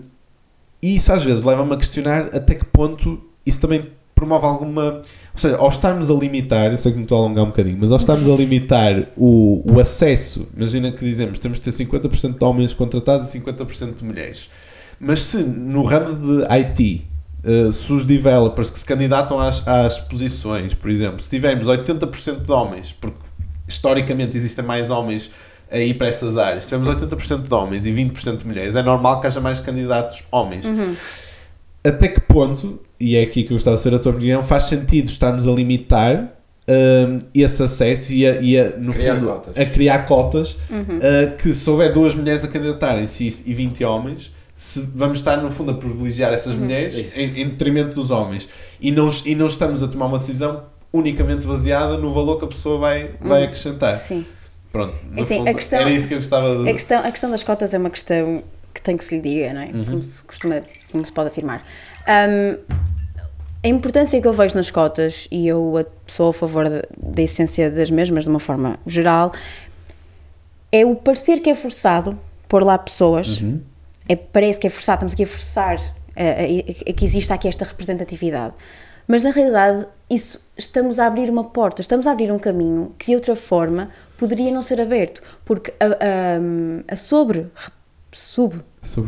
e 0.81 0.97
isso 0.97 1.13
às 1.13 1.25
vezes 1.25 1.43
leva-me 1.43 1.75
a 1.75 1.77
questionar 1.77 2.31
até 2.33 2.55
que 2.55 2.65
ponto 2.65 3.21
isso 3.45 3.61
também 3.61 3.83
promove 4.15 4.47
alguma. 4.47 5.03
Ou 5.33 5.39
seja, 5.39 5.57
ao 5.57 5.69
estarmos 5.69 6.09
a 6.09 6.15
limitar, 6.15 6.71
eu 6.71 6.77
sei 6.77 6.93
que 6.93 6.99
me 6.99 7.05
estou 7.05 7.19
a 7.19 7.23
alongar 7.23 7.45
um 7.45 7.49
bocadinho, 7.49 7.79
mas 7.81 7.91
ao 7.91 7.99
estarmos 7.99 8.29
a 8.29 8.37
limitar 8.37 9.09
o, 9.17 9.63
o 9.73 9.81
acesso, 9.81 10.49
imagina 10.57 10.93
que 10.93 11.05
dizemos 11.05 11.39
temos 11.39 11.61
de 11.61 11.65
ter 11.65 11.85
50% 11.85 12.39
de 12.39 12.45
homens 12.45 12.73
contratados 12.73 13.35
e 13.35 13.41
50% 13.41 13.97
de 13.97 14.05
mulheres. 14.05 14.49
Mas 14.99 15.23
se 15.23 15.39
no 15.39 15.83
ramo 15.83 16.15
de 16.15 16.45
IT 16.45 17.10
Uh, 17.43 17.73
se 17.73 17.91
os 17.93 18.05
developers 18.05 18.71
que 18.71 18.79
se 18.79 18.85
candidatam 18.85 19.41
às, 19.41 19.67
às 19.67 19.99
posições, 19.99 20.75
por 20.75 20.91
exemplo, 20.91 21.21
se 21.21 21.31
tivermos 21.31 21.67
80% 21.67 22.43
de 22.43 22.53
homens, 22.53 22.93
porque 22.93 23.19
historicamente 23.67 24.37
existem 24.37 24.65
mais 24.65 24.91
homens 24.91 25.31
a 25.71 25.79
ir 25.79 25.95
para 25.95 26.09
essas 26.09 26.37
áreas, 26.37 26.65
se 26.65 26.71
tivermos 26.71 27.03
80% 27.03 27.43
de 27.49 27.55
homens 27.55 27.87
e 27.87 27.93
20% 27.93 28.39
de 28.39 28.47
mulheres, 28.47 28.77
é 28.77 28.83
normal 28.83 29.21
que 29.21 29.27
haja 29.27 29.41
mais 29.41 29.61
candidatos 29.61 30.25
homens. 30.31 30.65
Até 31.83 32.09
que 32.09 32.21
ponto, 32.21 32.79
e 32.99 33.17
é 33.17 33.23
aqui 33.23 33.43
que 33.43 33.53
eu 33.53 33.57
gostava 33.57 33.77
de 33.77 33.83
saber 33.83 33.97
a 33.97 33.99
tua 33.99 34.13
opinião, 34.13 34.43
faz 34.43 34.65
sentido 34.65 35.09
estarmos 35.09 35.47
a 35.47 35.51
limitar 35.51 36.35
hum, 36.69 37.19
esse 37.35 37.63
acesso 37.63 38.13
e, 38.13 38.27
a, 38.27 38.41
e 38.41 38.59
a, 38.59 38.77
no 38.77 38.93
Criar 38.93 39.15
fundo, 39.15 39.27
cotas. 39.29 39.57
a 39.57 39.65
criar 39.65 39.99
cotas 40.07 40.51
uh, 40.53 41.37
que 41.39 41.55
se 41.55 41.71
houver 41.71 41.91
duas 41.91 42.15
mulheres 42.15 42.45
a 42.45 42.49
candidatarem-se 42.49 43.25
e, 43.25 43.51
e 43.51 43.55
20 43.55 43.83
homens, 43.85 44.31
se 44.61 44.79
vamos 44.95 45.21
estar 45.21 45.39
no 45.39 45.51
fundo 45.51 45.71
a 45.71 45.75
privilegiar 45.75 46.35
essas 46.35 46.55
mulheres 46.55 46.95
Isso. 46.95 47.19
em, 47.19 47.41
em 47.41 47.49
detrimento 47.49 47.95
dos 47.95 48.11
homens 48.11 48.47
e 48.79 48.93
não, 48.93 49.09
e 49.25 49.35
não 49.35 49.47
estamos 49.47 49.83
a 49.83 49.89
tomar 49.89 50.05
uma 50.05 50.19
decisão 50.19 50.65
unicamente 50.93 51.47
baseada 51.47 51.97
no 51.97 52.13
valor 52.13 52.39
que 52.39 52.45
a 52.45 52.49
pessoa 52.49 52.79
vai, 52.79 53.11
vai 53.23 53.45
acrescentar. 53.45 53.97
Sim. 53.97 54.27
Pronto, 54.71 54.95
no 55.11 55.23
Assim, 55.23 55.35
a 55.35 55.39
fundo, 55.39 55.55
questão- 55.55 55.81
era 55.81 55.91
isso 55.91 56.07
que 56.09 56.13
eu 56.13 56.19
gostava 56.19 56.63
de... 56.63 56.69
A 56.69 56.73
questão, 56.75 56.99
a 56.99 57.11
questão 57.11 57.31
das 57.31 57.43
cotas 57.43 57.73
é 57.73 57.79
uma 57.79 57.89
questão 57.89 58.43
que 58.75 58.83
tem 58.83 58.99
que 58.99 59.05
se 59.05 59.17
lhe 59.17 59.23
diga, 59.23 59.55
não 59.55 59.63
é? 59.63 59.67
Como, 59.69 60.03
se 60.03 60.23
costuma, 60.25 60.63
como 60.93 61.05
se 61.07 61.13
pode 61.13 61.29
afirmar. 61.31 61.65
Hum, 62.07 62.59
a 63.65 63.69
importância 63.69 64.21
que 64.21 64.29
eu 64.29 64.33
vejo 64.35 64.55
nas 64.55 64.71
cotas, 64.71 65.27
e 65.31 65.49
eu 65.49 65.87
sou 66.07 66.29
a 66.29 66.33
favor 66.35 66.69
da, 66.69 66.83
da 66.99 67.23
essência 67.23 67.71
das 67.71 67.91
mesmas 67.91 68.25
de 68.25 68.29
uma 68.31 68.39
forma 68.41 68.79
geral, 68.87 69.33
é 70.71 70.85
o 70.85 70.95
parecer 70.95 71.41
que 71.41 71.49
é 71.49 71.55
forçado 71.57 72.17
pôr 72.47 72.63
lá 72.63 72.77
pessoas, 72.77 73.43
é, 74.13 74.17
parece 74.17 74.59
que 74.61 74.67
é 74.67 74.71
forçado, 74.71 74.97
estamos 74.99 75.13
aqui 75.15 75.25
a 75.25 75.27
forçar 75.27 75.77
eh, 76.17 76.65
a, 76.87 76.89
a- 76.89 76.91
a 76.91 76.93
que 76.93 77.05
exista 77.05 77.35
aqui 77.35 77.47
esta 77.49 77.65
representatividade. 77.65 78.55
Mas 79.07 79.23
na 79.23 79.31
realidade, 79.31 79.87
isso 80.09 80.41
estamos 80.57 80.99
a 80.99 81.07
abrir 81.07 81.29
uma 81.31 81.45
porta, 81.45 81.81
estamos 81.81 82.07
a 82.07 82.13
abrir 82.13 82.31
um 82.31 82.39
caminho 82.39 82.95
que 82.99 83.07
de 83.07 83.15
outra 83.17 83.35
forma 83.35 83.89
poderia 84.19 84.53
não 84.53 84.63
ser 84.63 84.81
aberto, 84.81 85.21
porque 85.45 85.73
a, 85.81 86.93
a, 86.93 86.97
sobre, 86.97 87.47
sub, 88.13 88.61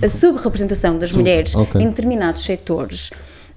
a 0.03 0.09
subrepresentação 0.09 0.99
das 0.99 1.11
Sub, 1.11 1.21
mulheres 1.21 1.55
ok. 1.55 1.81
em 1.81 1.89
determinados 1.89 2.43
setores 2.45 3.11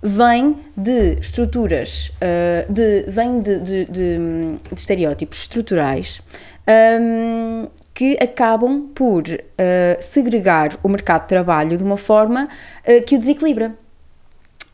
vem 0.04 0.58
de 0.78 1.18
estruturas, 1.20 2.12
uh, 2.22 2.72
de, 2.72 3.06
vem 3.08 3.42
de, 3.42 3.60
de- 3.60 3.86
de, 3.86 4.18
de 4.72 4.80
estereótipos 4.80 5.40
estruturais 5.40 6.22
hum, 6.68 7.68
que 7.94 8.18
acabam 8.22 8.90
por 8.94 9.24
uh, 9.24 9.36
segregar 10.00 10.78
o 10.84 10.90
mercado 10.90 11.24
de 11.24 11.30
trabalho 11.30 11.78
de 11.78 11.84
uma 11.84 11.98
forma 11.98 12.48
uh, 12.88 13.04
que 13.06 13.16
o 13.16 13.20
desequilibra. 13.20 13.76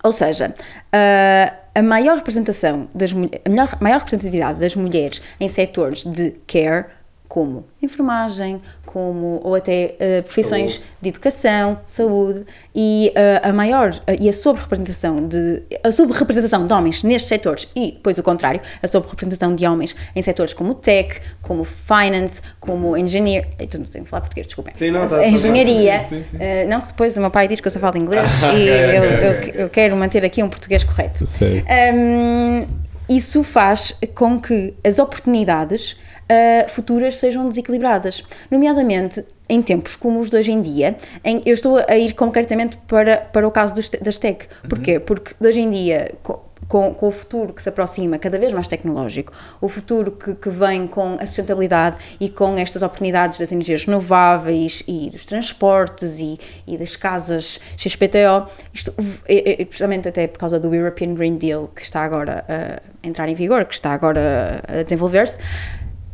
Ou 0.04 0.12
seja, 0.12 0.54
a, 0.92 1.80
a 1.80 1.84
maior 1.84 2.18
representação 2.18 2.90
das 2.94 3.14
a 3.14 3.84
maior 3.84 4.00
representatividade 4.00 4.60
das 4.60 4.76
mulheres 4.76 5.22
em 5.40 5.48
setores 5.48 6.04
de 6.04 6.32
care, 6.48 6.88
como 7.32 7.64
enfermagem, 7.82 8.60
como 8.86 9.40
ou 9.42 9.56
até 9.56 9.96
eh, 10.02 10.22
profissões 10.22 10.74
Saúde. 10.74 10.90
de 11.02 11.10
educação, 11.10 11.80
saúde 11.88 12.46
e 12.76 13.10
eh, 13.16 13.40
a 13.42 13.54
maior 13.54 13.92
eh, 14.06 14.18
e 14.20 14.28
a 14.28 14.34
sobre-representação 14.34 15.26
de 15.30 15.64
a 15.82 15.94
sobre-representação 15.94 16.68
de 16.68 16.74
homens 16.74 17.04
nestes 17.04 17.30
setores 17.30 17.70
e 17.74 17.94
depois 17.94 18.18
o 18.18 18.24
contrário, 18.24 18.60
a 18.84 18.88
sobre-representação 18.88 19.56
de 19.56 19.66
homens 19.66 19.96
em 20.14 20.22
setores 20.22 20.54
como 20.54 20.74
tech, 20.74 21.22
como 21.42 21.64
finance, 21.64 22.42
como 22.60 22.98
engineer, 22.98 23.48
Eita, 23.58 23.78
não 23.78 23.86
tenho 23.86 24.04
que 24.04 24.10
falar 24.10 24.20
português, 24.24 24.48
desculpem. 24.48 24.74
Sim, 24.76 24.92
não, 24.92 25.08
tá- 25.08 25.20
tá 25.20 25.26
engenharia. 25.26 26.04
Sim, 26.10 26.26
sim, 26.30 26.38
não 26.70 26.82
que 26.82 26.88
depois 26.88 27.16
o 27.16 27.22
meu 27.22 27.32
pai 27.32 27.48
diz 27.48 27.62
que 27.62 27.68
eu 27.70 27.72
só 27.72 27.80
falo 27.80 27.96
inglês 28.04 28.44
Ah, 28.44 28.54
e 28.54 28.68
eu, 28.68 29.04
eu- 29.06 29.54
eu 29.62 29.70
quero 29.70 29.96
manter 29.96 30.26
aqui 30.26 30.44
um 30.44 30.50
português 30.50 30.84
correto. 30.84 31.26
Sei. 31.26 31.64
Hum, 31.96 32.68
isso 33.10 33.42
faz 33.44 33.94
com 34.16 34.38
que 34.40 34.74
as 34.86 34.98
oportunidades 35.00 35.96
ah, 36.32 36.68
futuras 36.68 37.16
sejam 37.16 37.48
desequilibradas, 37.50 38.24
nomeadamente 38.50 39.24
em 39.50 39.62
tempos 39.62 39.96
como 39.98 40.20
os 40.20 40.30
de 40.30 40.38
hoje 40.38 40.52
em 40.54 40.62
dia, 40.62 40.96
em, 41.26 41.42
eu 41.46 41.54
estou 41.54 41.78
a 41.88 41.98
ir 41.98 42.14
concretamente 42.14 42.78
para, 42.88 43.18
para 43.18 43.46
o 43.48 43.52
caso 43.52 43.74
dos, 43.74 43.90
das 43.90 44.18
tech. 44.18 44.48
Porquê? 44.70 44.98
Porque 45.00 45.34
de 45.40 45.48
hoje 45.48 45.60
em 45.60 45.70
dia, 45.70 46.12
co- 46.24 46.46
com, 46.70 46.94
com 46.94 47.08
o 47.08 47.12
futuro 47.12 47.52
que 47.52 47.62
se 47.62 47.68
aproxima 47.68 48.18
cada 48.18 48.40
vez 48.40 48.54
mais 48.54 48.66
tecnológico, 48.70 49.34
o 49.60 49.68
futuro 49.68 50.12
que, 50.12 50.36
que 50.36 50.50
vem 50.50 50.88
com 50.88 51.16
a 51.20 51.26
sustentabilidade 51.26 51.98
e 52.18 52.30
com 52.30 52.56
estas 52.56 52.82
oportunidades 52.82 53.40
das 53.40 53.52
energias 53.52 53.84
renováveis 53.84 54.84
e 54.88 55.10
dos 55.10 55.26
transportes 55.26 56.20
e, 56.20 56.38
e 56.66 56.78
das 56.78 56.96
casas 56.96 57.60
XPTO, 57.76 58.46
isto, 58.74 58.94
é- 59.28 59.62
é- 59.64 59.66
precisamente 59.66 60.08
até 60.08 60.28
por 60.28 60.40
causa 60.40 60.58
do 60.58 60.74
European 60.74 61.14
Green 61.14 61.36
Deal 61.36 61.68
que 61.76 61.82
está 61.82 62.02
agora 62.04 62.46
a 62.48 62.82
entrar 63.06 63.28
em 63.28 63.36
vigor, 63.36 63.66
que 63.66 63.74
está 63.74 63.92
agora 63.92 64.62
a 64.66 64.84
desenvolver-se, 64.84 65.40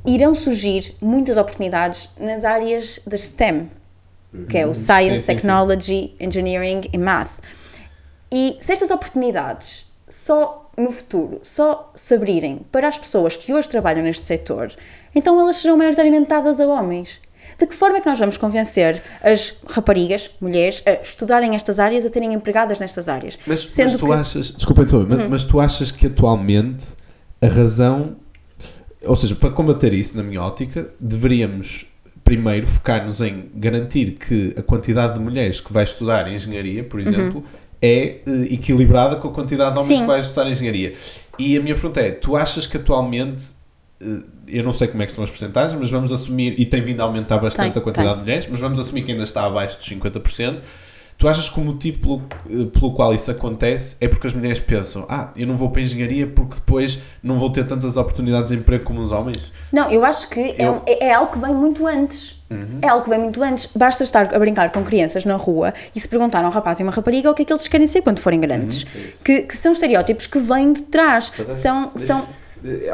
irão 0.07 0.33
surgir 0.33 0.95
muitas 1.01 1.37
oportunidades 1.37 2.09
nas 2.19 2.43
áreas 2.45 2.99
das 3.05 3.23
STEM, 3.23 3.69
que 4.49 4.57
é 4.57 4.65
o 4.65 4.73
Science, 4.73 5.09
Sim, 5.09 5.17
sim, 5.17 5.19
sim. 5.19 5.25
Technology, 5.25 6.15
Engineering 6.19 6.81
e 6.93 6.97
Math. 6.97 7.39
E 8.31 8.57
se 8.61 8.71
estas 8.71 8.89
oportunidades 8.89 9.85
só 10.07 10.69
no 10.77 10.91
futuro, 10.91 11.39
só 11.43 11.91
se 11.93 12.13
abrirem 12.13 12.61
para 12.71 12.87
as 12.87 12.97
pessoas 12.97 13.35
que 13.35 13.53
hoje 13.53 13.67
trabalham 13.67 14.03
neste 14.03 14.23
setor, 14.23 14.71
então 15.13 15.39
elas 15.39 15.57
serão 15.57 15.75
maioritariamente 15.77 16.29
dadas 16.29 16.59
a 16.59 16.67
homens. 16.67 17.19
De 17.57 17.65
que 17.65 17.73
forma 17.73 17.97
é 17.97 18.01
que 18.01 18.07
nós 18.07 18.19
vamos 18.19 18.37
convencer 18.37 19.01
as 19.23 19.55
raparigas, 19.67 20.29
mulheres, 20.39 20.83
a 20.85 21.01
estudarem 21.01 21.55
estas 21.55 21.79
áreas, 21.79 22.05
a 22.05 22.09
serem 22.09 22.33
empregadas 22.33 22.79
nestas 22.79 23.09
áreas? 23.09 23.39
Mas, 23.47 23.61
Sendo 23.61 23.91
mas 23.93 23.99
tu 23.99 24.05
que- 24.05 24.11
achas, 24.13 24.51
desculpa 24.51 24.81
então, 24.83 25.05
mas, 25.09 25.29
mas 25.29 25.43
tu 25.45 25.59
achas 25.59 25.89
que 25.89 26.05
atualmente 26.07 26.85
a 27.41 27.47
razão, 27.47 28.17
ou 29.05 29.15
seja, 29.15 29.35
para 29.35 29.49
combater 29.51 29.93
isso, 29.93 30.17
na 30.17 30.23
minha 30.23 30.41
ótica, 30.41 30.89
deveríamos 30.99 31.85
primeiro 32.23 32.67
focar-nos 32.67 33.21
em 33.21 33.49
garantir 33.55 34.11
que 34.19 34.53
a 34.57 34.61
quantidade 34.61 35.13
de 35.13 35.19
mulheres 35.19 35.59
que 35.61 35.71
vai 35.71 35.83
estudar 35.83 36.29
engenharia, 36.31 36.83
por 36.83 36.99
exemplo, 36.99 37.43
é 37.81 37.97
eh, 38.05 38.21
equilibrada 38.51 39.15
com 39.15 39.27
a 39.29 39.31
quantidade 39.31 39.75
de 39.75 39.79
homens 39.79 39.91
Uhum. 39.91 39.95
Sim. 39.97 40.01
que 40.01 40.07
vai 40.07 40.19
estudar 40.19 40.49
engenharia. 40.49 40.93
E 41.39 41.55
a 41.55 41.61
minha 41.61 41.75
pergunta 41.75 42.01
é: 42.01 42.11
tu 42.11 42.35
achas 42.35 42.67
que 42.67 42.75
atualmente, 42.77 43.45
eh, 44.01 44.23
eu 44.47 44.63
não 44.63 44.73
sei 44.73 44.87
como 44.87 45.01
é 45.03 45.05
que 45.05 45.11
estão 45.11 45.23
as 45.23 45.29
porcentagens, 45.29 45.79
mas 45.79 45.89
vamos 45.89 46.11
assumir, 46.11 46.59
e 46.59 46.65
tem 46.65 46.81
vindo 46.81 46.99
a 47.01 47.03
aumentar 47.03 47.37
bastante 47.37 47.73
Tem, 47.73 47.81
a 47.81 47.83
quantidade 47.83 48.09
tem. 48.09 48.17
de 48.17 48.23
mulheres, 48.23 48.47
mas 48.49 48.59
vamos 48.59 48.79
assumir 48.79 49.03
que 49.03 49.11
ainda 49.11 49.23
está 49.23 49.45
abaixo 49.45 49.77
dos 49.77 49.87
50%. 49.87 50.55
Tu 51.17 51.27
achas 51.27 51.49
que 51.49 51.59
o 51.59 51.63
motivo 51.63 51.97
pelo, 51.99 52.21
eh, 52.47 52.65
pelo 52.65 52.93
qual 52.93 53.11
isso 53.11 53.31
acontece 53.31 53.95
é 53.99 54.07
porque 54.07 54.27
as 54.27 54.33
mulheres 54.33 54.59
pensam: 54.59 55.03
ah, 55.09 55.31
eu 55.35 55.47
não 55.47 55.57
vou 55.57 55.71
para 55.71 55.81
a 55.81 55.83
engenharia 55.83 56.27
porque 56.27 56.55
depois 56.55 56.99
não 57.23 57.37
vou 57.39 57.51
ter 57.51 57.65
tantas 57.65 57.97
oportunidades 57.97 58.51
de 58.51 58.57
emprego 58.57 58.83
como 58.83 59.01
os 59.01 59.11
homens? 59.11 59.51
Não, 59.71 59.89
eu 59.89 60.05
acho 60.05 60.29
que 60.29 60.39
é, 60.39 60.55
Eu- 60.67 60.83
é- 60.85 61.07
é 61.07 61.13
algo 61.13 61.31
que 61.31 61.39
vem 61.39 61.53
muito 61.55 61.87
antes. 61.87 62.37
É 62.81 62.87
algo 62.87 63.03
que 63.03 63.09
vem 63.09 63.19
muito 63.19 63.41
antes. 63.43 63.67
Basta 63.75 64.03
estar 64.03 64.33
a 64.33 64.39
brincar 64.39 64.71
com 64.71 64.81
crianças 64.83 65.25
na 65.25 65.35
rua 65.35 65.73
e 65.93 65.99
se 65.99 66.07
perguntar 66.07 66.45
a 66.45 66.47
um 66.47 66.51
rapaz 66.51 66.79
e 66.79 66.83
uma 66.83 66.91
rapariga 66.93 67.29
o 67.31 67.33
que 67.33 67.41
é 67.41 67.45
que 67.45 67.51
eles 67.51 67.67
querem 67.67 67.87
ser 67.87 68.01
quando 68.03 68.19
forem 68.19 68.39
grandes. 68.39 68.85
que, 69.25 69.41
que 69.41 69.57
são 69.57 69.71
estereótipos 69.71 70.27
que 70.27 70.37
vêm 70.39 70.71
de 70.71 70.83
trás. 70.83 71.31
Mas 71.37 71.49
achas- 71.49 71.61
São, 71.61 71.91
deixa- 71.95 72.13
são, 72.13 72.27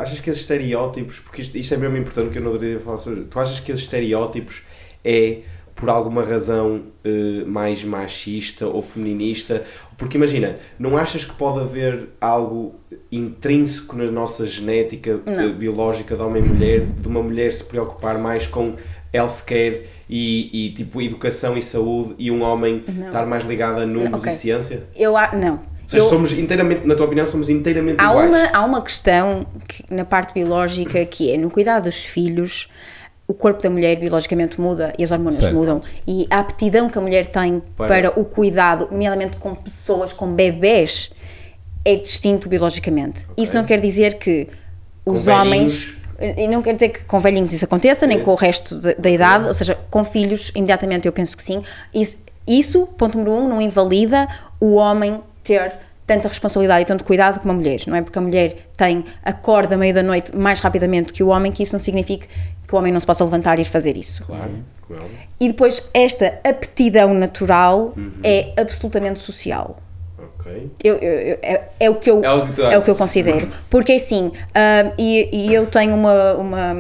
Achas 0.02 0.20
que 0.20 0.30
esses 0.30 0.42
estereótipos, 0.42 1.20
porque 1.20 1.42
isto, 1.42 1.58
isto 1.58 1.74
é 1.74 1.78
mesmo 1.78 1.96
importante 1.98 2.32
que 2.32 2.38
eu 2.38 2.42
não 2.44 2.52
deveria 2.54 2.80
falar 2.80 2.98
sobre. 2.98 3.22
Tu 3.26 3.40
achas 3.40 3.60
que 3.60 3.72
esses 3.72 3.84
estereótipos 3.84 4.64
é 5.06 5.40
por 5.76 5.90
alguma 5.90 6.24
razão 6.24 6.82
eh, 7.04 7.44
mais 7.46 7.84
machista 7.84 8.68
ou 8.68 8.82
feminista? 8.82 9.64
Porque 9.98 10.18
imagina, 10.18 10.58
não 10.78 10.98
achas 10.98 11.24
que 11.26 11.34
pode 11.34 11.60
haver 11.62 12.10
algo 12.22 12.76
intrínseco 13.12 13.96
na 13.96 14.10
nossa 14.12 14.46
genética 14.46 15.20
eh, 15.26 15.50
biológica 15.50 16.16
de 16.16 16.22
homem 16.22 16.44
e 16.44 16.48
mulher, 16.48 16.86
de 16.86 17.08
uma 17.08 17.22
mulher 17.22 17.52
se 17.52 17.64
preocupar 17.64 18.18
mais 18.18 18.48
com 18.48 18.76
healthcare 19.14 19.84
e, 20.10 20.68
e 20.68 20.74
tipo 20.74 21.02
educação 21.02 21.56
e 21.58 21.62
saúde 21.62 22.16
e 22.18 22.32
um 22.32 22.42
homem 22.42 22.84
Não. 22.88 23.08
estar 23.08 23.26
mais 23.26 23.46
ligado 23.46 23.82
a 23.82 23.86
números 23.86 24.20
Ok. 24.20 24.32
e 24.32 24.36
ciência? 24.36 24.88
eu 24.96 25.14
não. 25.34 25.60
Seja, 25.86 26.02
Eu- 26.04 26.10
somos 26.10 26.32
inteiramente, 26.32 26.88
na 26.88 26.96
tua 26.96 27.06
opinião, 27.06 27.28
somos 27.28 27.50
inteiramente 27.50 27.98
há, 28.00 28.10
iguais. 28.10 28.30
uma, 28.30 28.58
há 28.58 28.66
uma 28.66 28.82
questão 28.82 29.46
que, 29.68 29.84
na 29.94 30.06
parte 30.06 30.34
biológica 30.34 31.06
que 31.06 31.32
é 31.32 31.38
no 31.38 31.52
cuidado 31.52 31.84
dos 31.84 32.06
filhos. 32.06 32.70
O 33.28 33.34
corpo 33.34 33.62
da 33.64 33.70
mulher 33.70 33.96
biologicamente 33.98 34.60
muda 34.60 34.92
e 35.00 35.04
as 35.04 35.12
hormonas 35.12 35.36
Certo. 35.36 35.56
mudam. 35.56 35.82
E 36.06 36.28
a 36.30 36.40
aptidão 36.40 36.90
que 36.90 36.98
a 36.98 37.02
mulher 37.02 37.26
tem 37.26 37.62
Para- 37.78 37.88
para, 38.10 38.20
o 38.20 38.26
cuidado, 38.26 38.88
nomeadamente 38.92 39.38
com 39.38 39.56
pessoas, 39.56 40.12
com 40.12 40.34
bebés, 40.34 41.10
é 41.86 41.96
distinto 41.96 42.50
biologicamente. 42.50 43.26
Isso 43.38 43.54
não 43.56 43.64
quer 43.64 43.80
dizer 43.80 44.16
que 44.16 44.48
Com 45.06 45.12
os 45.12 45.26
velhinhos. 45.26 45.48
homens. 45.48 45.98
E 46.38 46.48
não 46.48 46.62
quer 46.62 46.74
dizer 46.76 46.90
que 46.90 47.04
com 47.06 47.20
velhinhos 47.20 47.52
isso 47.52 47.66
aconteça, 47.66 48.06
nem 48.06 48.18
Isso. 48.18 48.26
com 48.26 48.32
o 48.32 48.36
resto 48.36 48.76
da, 48.76 48.94
da 48.94 49.10
idade, 49.10 49.48
ou 49.48 49.54
seja, 49.54 49.78
com 49.90 50.04
filhos, 50.04 50.52
imediatamente 50.56 51.06
eu 51.06 51.12
penso 51.12 51.36
que 51.36 51.44
sim. 51.44 51.62
Isso, 51.94 52.18
isso, 52.48 52.86
ponto 52.98 53.18
número 53.18 53.36
um, 53.38 53.48
não 53.50 53.62
invalida 53.62 54.28
o 54.60 54.76
homem 54.76 55.20
ter 55.44 55.74
tanta 56.06 56.28
responsabilidade 56.28 56.82
e 56.84 56.86
tanto 56.86 57.04
cuidado 57.04 57.40
como 57.40 57.52
a 57.54 57.56
mulher. 57.56 57.82
Não 57.88 57.96
é 57.96 58.02
porque 58.02 58.18
a 58.20 58.22
mulher 58.22 58.56
tem 58.76 59.04
acorda 59.24 59.76
à 59.76 59.78
meia 59.78 59.94
da 59.94 60.04
noite 60.04 60.36
mais 60.36 60.60
rapidamente 60.60 61.14
que 61.14 61.24
o 61.24 61.28
homem 61.28 61.52
que 61.52 61.64
isso 61.64 61.74
não 61.74 61.80
significa 61.80 62.28
que 62.68 62.76
o 62.76 62.78
homem 62.78 62.92
não 62.92 63.00
se 63.00 63.06
possa 63.06 63.24
levantar 63.24 63.58
e 63.60 63.62
ir 63.62 63.66
fazer 63.66 63.98
isso. 63.98 64.24
Claro, 64.24 64.52
óbvio. 64.90 65.10
E 65.40 65.48
depois, 65.48 65.90
esta 65.94 66.40
aptidão 66.44 67.14
natural 67.14 67.94
Uhum. 67.98 68.12
é 68.24 68.54
absolutamente 68.58 69.20
social. 69.20 69.78
Ok. 70.40 70.72
Eu, 70.84 70.96
eu- 70.96 71.20
eu- 71.20 71.40
é, 71.42 71.62
é 71.80 71.90
o 71.90 71.96
que 71.96 72.10
eu, 72.10 72.24
É 72.24 72.34
o 72.34 72.48
que 72.48 72.62
é 72.62 72.78
o 72.78 72.82
que 72.82 72.90
eu 72.90 72.96
considero. 72.96 73.50
Porque 73.70 73.94
assim, 73.94 74.32
ah, 74.54 74.92
e, 74.98 75.30
e 75.32 75.54
eu 75.54 75.66
tenho 75.68 75.94
uma, 75.96 76.34
uma, 76.34 76.76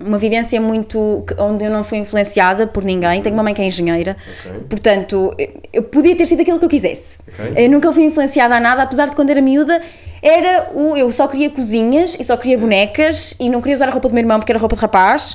uma 0.00 0.18
vivência 0.18 0.60
muito. 0.60 1.24
onde 1.38 1.64
eu 1.64 1.70
não 1.70 1.82
fui 1.82 1.98
influenciada 1.98 2.66
por 2.66 2.84
ninguém. 2.84 3.22
Tenho 3.22 3.34
uma 3.34 3.42
mãe 3.42 3.54
que 3.54 3.62
é 3.62 3.66
engenheira, 3.66 4.16
Ok. 4.46 4.60
portanto, 4.68 5.30
eu 5.72 5.82
podia 5.82 6.14
ter 6.16 6.26
sido 6.26 6.42
aquilo 6.42 6.58
que 6.58 6.64
eu 6.64 6.68
quisesse. 6.68 7.18
Ok. 7.28 7.64
Eu 7.64 7.70
nunca 7.70 7.92
fui 7.92 8.04
influenciada 8.04 8.56
a 8.56 8.60
nada, 8.60 8.82
apesar 8.82 9.08
de 9.08 9.16
quando 9.16 9.30
era 9.30 9.40
miúda. 9.40 9.80
Era 10.22 10.70
o. 10.74 10.96
Eu 10.96 11.10
só 11.10 11.26
queria 11.28 11.50
cozinhas 11.50 12.16
e 12.18 12.24
só 12.24 12.36
queria 12.36 12.58
bonecas 12.58 13.34
e 13.38 13.48
não 13.48 13.60
queria 13.60 13.76
usar 13.76 13.88
a 13.88 13.92
roupa 13.92 14.08
do 14.08 14.14
meu 14.14 14.22
irmão 14.22 14.38
porque 14.38 14.52
era 14.52 14.58
roupa 14.58 14.74
de 14.74 14.82
rapaz. 14.82 15.34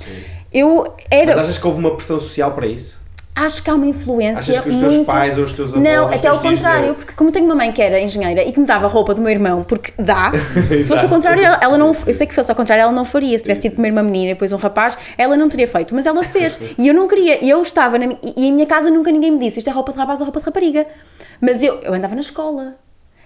Eu 0.54 0.86
era. 1.10 1.36
Mas 1.36 1.44
achas 1.46 1.58
que 1.58 1.66
houve 1.66 1.80
uma 1.80 1.96
pressão 1.96 2.20
social 2.20 2.54
para 2.54 2.68
isso? 2.68 3.01
Acho 3.34 3.64
que 3.64 3.70
há 3.70 3.76
uma 3.76 3.88
influência 3.88 4.42
Achas 4.42 4.60
que 4.60 4.70
os 4.70 4.76
teus 4.76 4.94
muito... 4.94 5.08
pais 5.08 5.38
ou 5.38 5.46
os 5.46 5.54
teus 5.54 5.74
avós, 5.74 5.84
Não, 5.84 6.08
até 6.08 6.28
ao 6.28 6.40
contrário, 6.40 6.96
porque 6.96 7.14
como 7.14 7.32
tenho 7.32 7.46
uma 7.46 7.56
mãe 7.56 7.72
que 7.72 7.82
era 7.82 7.98
engenheira 8.00 8.44
e 8.44 8.52
que 8.52 8.60
me 8.60 8.66
dava 8.66 8.88
roupa 8.88 9.14
do 9.14 9.22
meu 9.22 9.32
irmão, 9.32 9.64
porque 9.64 9.94
dá, 9.98 10.32
se 10.68 10.84
fosse 10.84 11.04
ao 11.04 11.10
contrário, 11.10 11.42
ela, 11.42 11.58
ela 11.62 11.78
não, 11.78 11.94
eu 12.06 12.14
sei 12.14 12.28
que 12.28 12.36
fosse 12.36 12.52
ao 12.52 12.58
contrário, 12.58 12.82
ela 12.82 12.92
não 12.92 13.06
faria. 13.06 13.38
Se 13.38 13.46
tivesse 13.46 13.62
tido 13.62 13.74
primeiro 13.74 13.96
uma 13.96 14.04
menina 14.04 14.32
e 14.32 14.34
depois 14.34 14.52
um 14.52 14.58
rapaz, 14.58 14.98
ela 15.18 15.38
não 15.38 15.48
teria 15.48 15.68
feito, 15.68 15.96
mas 15.96 16.06
ela 16.06 16.24
fez. 16.24 16.60
E 16.78 16.88
eu 16.88 16.94
não 16.94 17.08
queria, 17.08 17.44
e 17.44 17.50
eu 17.50 17.62
estava, 17.62 18.00
na, 18.00 18.06
e 18.06 18.48
em 18.48 18.54
minha 18.54 18.66
casa 18.66 18.90
nunca 18.90 19.12
ninguém 19.12 19.32
me 19.32 19.40
disse 19.40 19.60
isto 19.60 19.70
é 19.70 19.74
roupa 19.74 19.92
de 19.92 19.98
rapaz 19.98 20.20
ou 20.20 20.26
roupa 20.26 20.40
de 20.40 20.46
rapariga. 20.46 20.88
Mas 21.40 21.62
eu, 21.62 21.80
eu 21.82 21.94
andava 21.94 22.16
na 22.16 22.22
escola, 22.22 22.76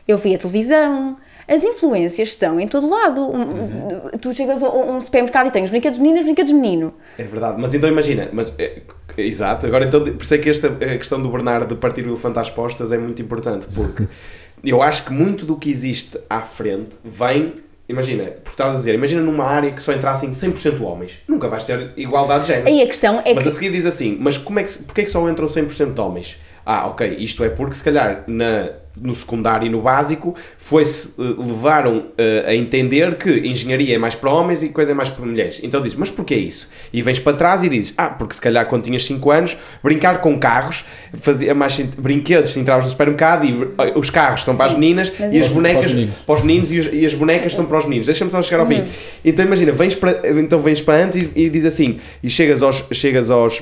eu 0.08 0.18
via 0.18 0.38
televisão. 0.38 1.16
As 1.48 1.64
influências 1.64 2.30
estão 2.30 2.60
em 2.60 2.68
todo 2.68 2.90
lado. 2.90 3.22
Um- 3.22 4.10
Tu 4.20 4.34
chegas 4.34 4.64
a 4.64 4.70
um 4.70 5.00
supermercado 5.00 5.48
e 5.48 5.52
tens 5.52 5.70
brinquedos 5.70 6.00
meninas, 6.00 6.24
brinquedos 6.24 6.52
menino. 6.52 6.94
É 7.18 7.24
verdade, 7.24 7.62
mas 7.62 7.74
então 7.74 7.90
imagina, 7.90 8.30
mas, 8.34 8.54
é, 8.58 8.82
exato, 9.18 9.66
agora 9.68 9.86
então, 9.86 10.04
por 10.04 10.22
isso 10.22 10.34
é 10.34 10.38
que 10.38 10.50
esta 10.50 10.68
a 10.68 10.98
questão 10.98 11.22
do 11.22 11.30
Bernardo 11.30 11.76
de 11.76 11.80
partir 11.80 12.06
o 12.06 12.10
elefante 12.10 12.40
às 12.40 12.50
postas 12.50 12.92
é 12.92 12.98
muito 12.98 13.22
importante, 13.22 13.68
porque 13.74 14.08
eu 14.64 14.82
acho 14.82 15.06
que 15.06 15.14
muito 15.14 15.46
do 15.46 15.56
que 15.56 15.70
existe 15.70 16.20
à 16.30 16.42
frente 16.42 16.98
vem, 17.04 17.56
imagina, 17.88 18.24
porque 18.26 18.50
estás 18.52 18.74
a 18.74 18.78
dizer, 18.78 18.96
imagina 18.96 19.22
numa 19.22 19.44
área 19.46 19.72
que 19.72 19.84
só 19.84 19.94
entrassem 19.94 20.32
100% 20.32 20.82
homens, 20.82 21.20
nunca 21.28 21.48
vais 21.48 21.64
ter 21.64 21.92
igualdade 21.98 22.42
de 22.44 22.48
género. 22.48 22.68
Aí 22.68 22.82
a 22.82 22.88
questão 22.88 23.22
é 23.24 23.34
Mas 23.34 23.44
que. 23.44 23.50
a 23.50 23.52
seguir 23.52 23.72
diz 23.72 23.86
assim, 23.86 24.18
mas 24.20 24.38
como 24.38 24.60
é 24.60 24.64
que, 24.64 24.80
porque 24.84 25.02
é 25.02 25.04
que 25.04 25.12
só 25.12 25.28
entram 25.30 25.46
100% 25.48 25.94
de 25.94 26.02
homens? 26.02 26.38
Ah, 26.66 26.88
ok, 26.88 27.16
isto 27.20 27.44
é 27.44 27.50
porque 27.50 27.76
se 27.76 27.84
calhar 27.84 28.24
na, 28.26 28.70
no 29.00 29.14
secundário 29.14 29.66
e 29.66 29.70
no 29.70 29.82
básico 29.82 30.36
foi-se, 30.58 31.10
eh, 31.20 31.24
levaram 31.38 32.08
eh, 32.18 32.46
a 32.48 32.56
entender 32.56 33.16
que 33.16 33.30
engenharia 33.48 33.96
é 33.96 33.98
mais 33.98 34.16
para 34.16 34.30
homens 34.32 34.64
e 34.64 34.70
coisa 34.70 34.92
é 34.92 34.94
mais 34.96 35.10
para 35.10 35.26
mulheres. 35.26 35.60
Então 35.64 35.82
diz, 35.82 35.96
mas 35.96 36.10
porquê 36.10 36.36
isso? 36.36 36.70
E 36.94 37.02
vens 37.02 37.20
para 37.20 37.36
trás 37.38 37.64
e 37.64 37.70
dizes, 37.70 37.94
ah, 37.98 38.10
porque 38.10 38.34
se 38.36 38.42
calhar 38.42 38.66
quando 38.68 38.84
tinhas 38.84 39.06
5 39.06 39.32
anos, 39.32 39.58
brincar 39.84 40.22
com 40.22 40.38
carros 40.40 40.86
fazia 41.20 41.54
mais 41.54 41.78
brinquedos, 41.80 42.54
se 42.54 42.60
entravas 42.60 42.86
no 42.86 42.92
supermercado 42.92 43.46
e 43.46 43.52
eh, 43.80 43.94
os 43.96 44.10
carros 44.10 44.42
estão 44.42 44.56
para 44.56 44.68
as 44.68 44.74
meninas 44.74 45.12
e 45.20 45.40
as 45.40 45.48
eu- 45.48 45.54
bonecas 45.54 45.76
Para 45.84 45.88
os 45.88 45.94
meninos. 45.94 46.16
para 46.18 46.36
os 46.36 46.42
meninos 46.42 46.72
e, 46.72 46.80
os- 46.80 46.90
e 46.94 47.06
as 47.06 47.14
bonecas 47.14 47.52
estão 47.52 47.66
para 47.66 47.78
os 47.78 47.86
meninos. 47.86 48.06
Deixa-me 48.08 48.32
só 48.32 48.42
chegar 48.42 48.62
ao 48.64 48.70
Uhum. 48.70 48.86
fim. 48.86 48.92
Então 49.24 49.46
imagina, 49.46 49.72
vens 49.72 49.96
para, 49.96 50.22
então 50.40 50.60
vens 50.60 50.82
para 50.82 51.04
antes 51.04 51.22
e, 51.36 51.42
e 51.44 51.50
diz 51.50 51.66
assim, 51.66 51.98
e 52.24 52.30
chegas 52.30 52.62
aos, 52.64 52.84
chegas 52.92 53.30
aos, 53.30 53.62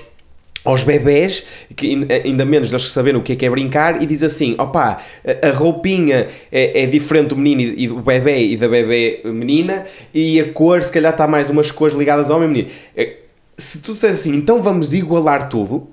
aos 0.65 0.83
bebés, 0.83 1.43
que 1.75 1.87
ain- 1.87 2.07
ainda 2.23 2.45
menos 2.45 2.69
deles 2.69 2.87
saberem 2.87 3.19
o 3.19 3.23
que 3.23 3.33
é 3.33 3.35
que 3.35 3.45
é 3.45 3.49
brincar, 3.49 4.01
e 4.01 4.05
diz 4.05 4.23
assim, 4.23 4.55
opá, 4.57 5.01
a- 5.25 5.49
roupinha 5.51 6.27
é, 6.51 6.83
é 6.83 6.85
diferente 6.85 7.29
do 7.29 7.37
menino 7.37 7.61
e, 7.77 7.87
do 7.87 7.95
bebê 7.99 8.39
e 8.47 8.57
da 8.57 8.67
bebê 8.67 9.21
menina, 9.25 9.85
e 10.13 10.39
a 10.39 10.51
cor, 10.53 10.81
se 10.81 10.91
calhar 10.91 11.11
está 11.11 11.27
mais 11.27 11.49
umas 11.49 11.69
cores 11.71 11.95
ligadas 11.97 12.31
ao 12.31 12.37
homem 12.37 12.49
menino. 12.49 12.69
Eh, 12.95 13.17
Se 13.57 13.79
tu 13.79 13.93
disseres 13.93 14.19
assim, 14.19 14.33
então 14.35 14.61
vamos 14.61 14.93
igualar 14.93 15.47
tudo, 15.49 15.87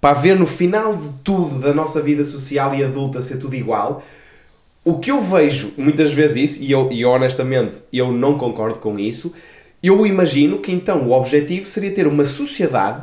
para 0.00 0.14
ver 0.14 0.36
no 0.36 0.46
final 0.46 0.96
de 0.96 1.08
tudo 1.22 1.58
da 1.60 1.72
nossa 1.74 2.00
vida 2.00 2.24
social 2.24 2.74
e 2.74 2.82
adulta 2.82 3.20
ser 3.20 3.36
tudo 3.38 3.54
igual, 3.54 4.02
o 4.84 4.98
que 4.98 5.10
eu 5.10 5.20
vejo 5.20 5.72
muitas 5.76 6.12
vezes 6.12 6.52
isso, 6.52 6.62
e 6.62 6.72
eu, 6.72 6.88
e 6.90 7.04
honestamente 7.04 7.82
eu 7.92 8.10
não 8.10 8.38
concordo 8.38 8.78
com 8.78 8.98
isso, 8.98 9.32
eu 9.82 10.04
imagino 10.06 10.58
que 10.58 10.72
então 10.72 11.06
o 11.06 11.12
objetivo 11.12 11.66
seria 11.66 11.90
ter 11.90 12.06
uma 12.06 12.24
sociedade 12.24 13.02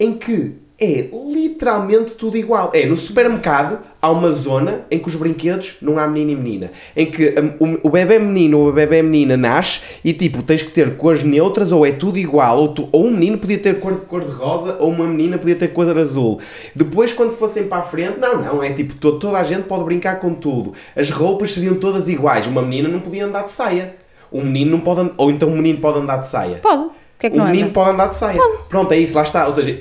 em 0.00 0.14
que 0.14 0.54
é 0.82 1.10
literalmente 1.28 2.12
tudo 2.12 2.38
igual. 2.38 2.70
É, 2.72 2.86
no 2.86 2.96
supermercado 2.96 3.80
há 4.00 4.10
uma 4.10 4.32
zona 4.32 4.86
em 4.90 4.98
que 4.98 5.08
os 5.08 5.14
brinquedos 5.14 5.76
não 5.82 5.98
há 5.98 6.06
menino 6.06 6.30
e 6.30 6.42
menina. 6.42 6.70
Em 6.96 7.04
que 7.04 7.34
hum, 7.60 7.76
o, 7.82 7.90
bebê 7.90 8.18
menino 8.18 8.60
ou 8.60 8.70
a 8.70 8.72
bebê 8.72 9.02
menina 9.02 9.36
nasce 9.36 9.80
e 10.02 10.14
tipo, 10.14 10.42
tens 10.42 10.62
que 10.62 10.70
ter 10.70 10.96
cores 10.96 11.22
neutras 11.22 11.70
ou 11.70 11.84
é 11.84 11.92
tudo 11.92 12.16
igual. 12.16 12.58
Ou, 12.60 12.68
tu- 12.68 12.88
ou 12.92 13.04
um 13.06 13.10
menino 13.10 13.36
podia 13.36 13.58
ter 13.58 13.78
cor 13.78 13.94
de 13.94 14.00
cor 14.00 14.24
de 14.24 14.30
rosa 14.30 14.76
ou 14.80 14.88
uma 14.90 15.06
menina 15.06 15.36
podia 15.36 15.54
ter 15.56 15.68
cor 15.68 15.84
de 15.92 16.00
azul. 16.00 16.40
Depois, 16.74 17.12
quando 17.12 17.30
fossem 17.32 17.64
para 17.68 17.78
a 17.78 17.82
frente, 17.82 18.18
não, 18.18 18.40
não, 18.40 18.62
é 18.62 18.72
tipo, 18.72 18.94
to- 18.94 19.18
toda 19.18 19.36
a 19.36 19.42
gente 19.42 19.64
pode 19.64 19.84
brincar 19.84 20.18
com 20.18 20.32
tudo. 20.32 20.72
As 20.96 21.10
roupas 21.10 21.52
seriam 21.52 21.74
todas 21.74 22.08
iguais. 22.08 22.46
Uma 22.46 22.62
menina 22.62 22.88
não 22.88 23.00
podia 23.00 23.26
andar 23.26 23.42
de 23.44 23.52
saia. 23.52 23.96
Um 24.32 24.44
menino 24.44 24.70
não 24.70 24.80
pode, 24.80 25.10
ou 25.18 25.30
então 25.30 25.50
um 25.50 25.56
menino 25.56 25.78
pode 25.80 25.98
andar 25.98 26.16
de 26.18 26.26
saia. 26.26 26.56
Pode. 26.62 26.88
O 27.20 27.22
que 27.22 27.26
é 27.26 27.30
que 27.30 27.36
O 27.36 27.38
não 27.40 27.46
menino 27.48 27.64
anda? 27.66 27.74
pode 27.74 27.90
andar 27.90 28.06
de 28.08 28.16
saia. 28.16 28.40
Pronto, 28.70 28.92
é 28.92 28.96
isso, 28.98 29.14
lá 29.14 29.22
está. 29.22 29.44
Ou 29.44 29.52
seja, 29.52 29.78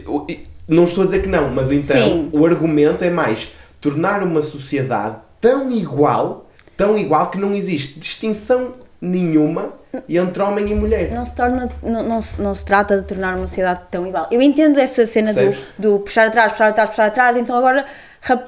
não 0.68 0.84
estou 0.84 1.04
a 1.04 1.06
dizer 1.06 1.22
que 1.22 1.30
não, 1.30 1.50
mas 1.50 1.72
então 1.72 1.98
Sim. 1.98 2.30
o 2.34 2.46
argumento 2.46 3.02
é 3.02 3.10
mais 3.10 3.48
tornar 3.80 4.22
uma 4.24 4.42
sociedade 4.42 5.16
tão 5.40 5.72
igual, 5.72 6.50
tão 6.76 6.98
igual 6.98 7.30
que 7.30 7.38
não 7.38 7.56
existe 7.56 7.98
distinção 7.98 8.74
nenhuma 9.02 9.72
entre 10.10 10.44
homem 10.44 10.70
e 10.70 10.76
mulher. 10.76 11.12
Não 11.14 11.24
se 11.24 11.34
torna, 11.34 11.70
não, 11.82 12.04
não, 12.04 12.20
se, 12.20 12.42
não 12.42 12.54
se 12.54 12.66
trata 12.66 12.98
de 12.98 13.04
tornar 13.08 13.38
uma 13.38 13.48
sociedade 13.48 13.84
tão 13.90 14.06
igual. 14.06 14.28
Eu 14.30 14.42
entendo 14.42 14.78
essa 14.78 15.06
cena 15.08 15.32
do, 15.34 15.56
do 15.78 16.00
puxar 16.02 16.28
atrás, 16.28 16.52
puxar 16.52 16.68
atrás, 16.68 16.90
puxar 16.90 17.06
atrás, 17.06 17.38
então 17.38 17.56
agora 17.56 17.86
rap, 18.20 18.44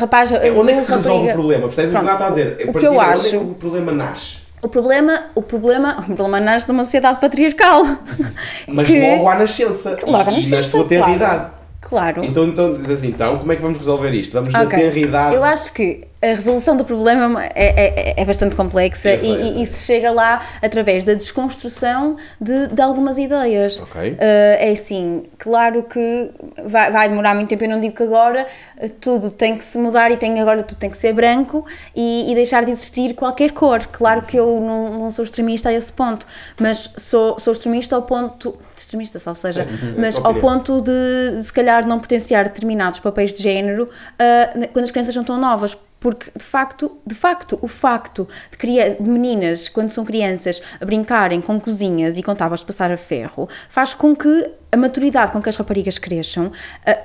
rapaz, 0.00 0.32
É, 0.32 0.50
onde 0.50 0.72
é 0.72 0.74
que 0.74 0.80
se 0.82 0.90
resolve 0.90 1.08
rapariga. 1.08 1.30
o 1.30 1.32
problema? 1.34 1.66
Percebes 1.68 1.94
o 1.94 1.98
que 1.98 2.04
está 2.10 2.26
a 2.26 2.28
dizer? 2.28 2.56
O 2.68 2.72
que 2.74 2.86
eu 2.86 3.00
acho- 3.00 3.26
é 3.28 3.30
que 3.30 3.36
o 3.36 3.54
problema 3.54 3.92
nasce? 3.92 4.41
O 4.64 4.68
problema, 4.68 5.24
o 5.34 5.42
problema, 5.42 5.96
o 6.08 6.14
problema 6.14 6.38
nasce 6.40 6.68
numa 6.68 6.84
sociedade 6.84 7.20
patriarcal. 7.20 7.84
Mas 8.68 8.86
que- 8.88 9.16
logo 9.16 9.28
à 9.28 9.34
nascença. 9.34 9.96
Logo 10.06 10.16
à 10.28 10.32
nascença, 10.32 10.56
na 10.56 10.62
sua 10.62 10.84
claro. 10.86 11.04
tenridade. 11.04 11.50
Claro. 11.80 12.24
Então, 12.24 12.44
então 12.44 12.72
diz 12.72 12.88
assim, 12.88 13.08
então, 13.08 13.38
como 13.38 13.52
é 13.52 13.56
que 13.56 13.62
vamos 13.62 13.76
resolver 13.78 14.10
isto? 14.10 14.32
Vamos 14.34 14.52
na 14.52 14.62
Ok. 14.62 14.78
tenridade. 14.78 15.34
Eu 15.34 15.42
acho 15.44 15.72
que 15.72 16.04
a 16.22 16.26
resolução 16.28 16.76
do 16.76 16.84
problema 16.84 17.44
é, 17.46 18.14
é, 18.14 18.14
é 18.16 18.24
bastante 18.24 18.54
complexa 18.54 19.14
e, 19.14 19.62
e- 19.62 19.66
se 19.66 19.84
chega 19.86 20.10
lá 20.10 20.40
através 20.62 21.02
da 21.02 21.14
desconstrução 21.14 22.16
de, 22.40 22.68
de 22.68 22.80
algumas 22.80 23.18
ideias. 23.18 23.80
Ok. 23.80 24.12
Uh, 24.12 24.16
é 24.20 24.70
assim, 24.70 25.24
claro 25.36 25.82
que 25.82 26.30
vai, 26.64 26.90
vai 26.92 27.08
demorar 27.08 27.34
muito 27.34 27.48
tempo, 27.48 27.64
eu 27.64 27.68
não 27.68 27.80
digo 27.80 27.96
que 27.96 28.02
agora 28.02 28.46
uh, 28.80 28.88
tudo 29.00 29.30
tem 29.30 29.56
que 29.56 29.64
se 29.64 29.78
mudar 29.78 30.12
e 30.12 30.16
tem, 30.16 30.38
agora 30.40 30.62
tudo 30.62 30.78
tem 30.78 30.90
que 30.90 30.96
ser 30.96 31.12
branco 31.12 31.66
e, 31.94 32.30
e 32.30 32.34
deixar 32.34 32.64
de 32.64 32.70
existir 32.70 33.14
qualquer 33.14 33.50
cor. 33.50 33.84
Claro 33.86 34.20
que 34.22 34.38
eu 34.38 34.60
não, 34.60 34.98
não 35.00 35.10
sou 35.10 35.24
extremista 35.24 35.70
a 35.70 35.72
esse 35.72 35.92
ponto, 35.92 36.26
mas 36.60 36.90
sou, 36.96 37.38
sou 37.38 37.52
extremista 37.52 37.96
ao 37.96 38.02
ponto. 38.02 38.56
Extremista, 38.76 39.18
só 39.18 39.34
seja, 39.34 39.66
Sim, 39.68 39.94
mas 39.98 40.16
a 40.16 40.20
tua 40.20 40.28
ao 40.28 40.34
ponto 40.36 40.80
de, 40.80 41.36
de 41.36 41.44
se 41.44 41.52
calhar 41.52 41.86
não 41.86 41.98
potenciar 41.98 42.44
determinados 42.44 43.00
papéis 43.00 43.34
de 43.34 43.42
género 43.42 43.84
uh, 43.84 44.68
quando 44.72 44.84
as 44.84 44.90
crianças 44.90 45.14
não 45.16 45.22
estão 45.22 45.36
novas. 45.36 45.76
Porque, 46.02 46.30
de 46.36 46.44
facto, 46.44 46.98
de 47.06 47.14
facto, 47.14 47.58
o 47.62 47.68
facto 47.68 48.28
de, 48.50 48.94
de 49.00 49.08
meninas, 49.10 49.68
quando 49.68 49.90
são 49.90 50.04
crianças, 50.04 50.60
a 50.80 50.84
brincarem 50.84 51.40
com 51.40 51.60
cozinhas 51.60 52.18
e 52.18 52.22
com 52.22 52.34
tábuas 52.34 52.60
de 52.60 52.66
passar 52.66 52.90
a 52.90 52.96
ferro, 52.96 53.48
faz 53.70 53.94
com 53.94 54.14
que 54.14 54.50
a 54.72 54.76
maturidade 54.78 55.32
com 55.32 55.42
que 55.42 55.50
as 55.50 55.56
raparigas 55.56 55.98
cresçam, 55.98 56.50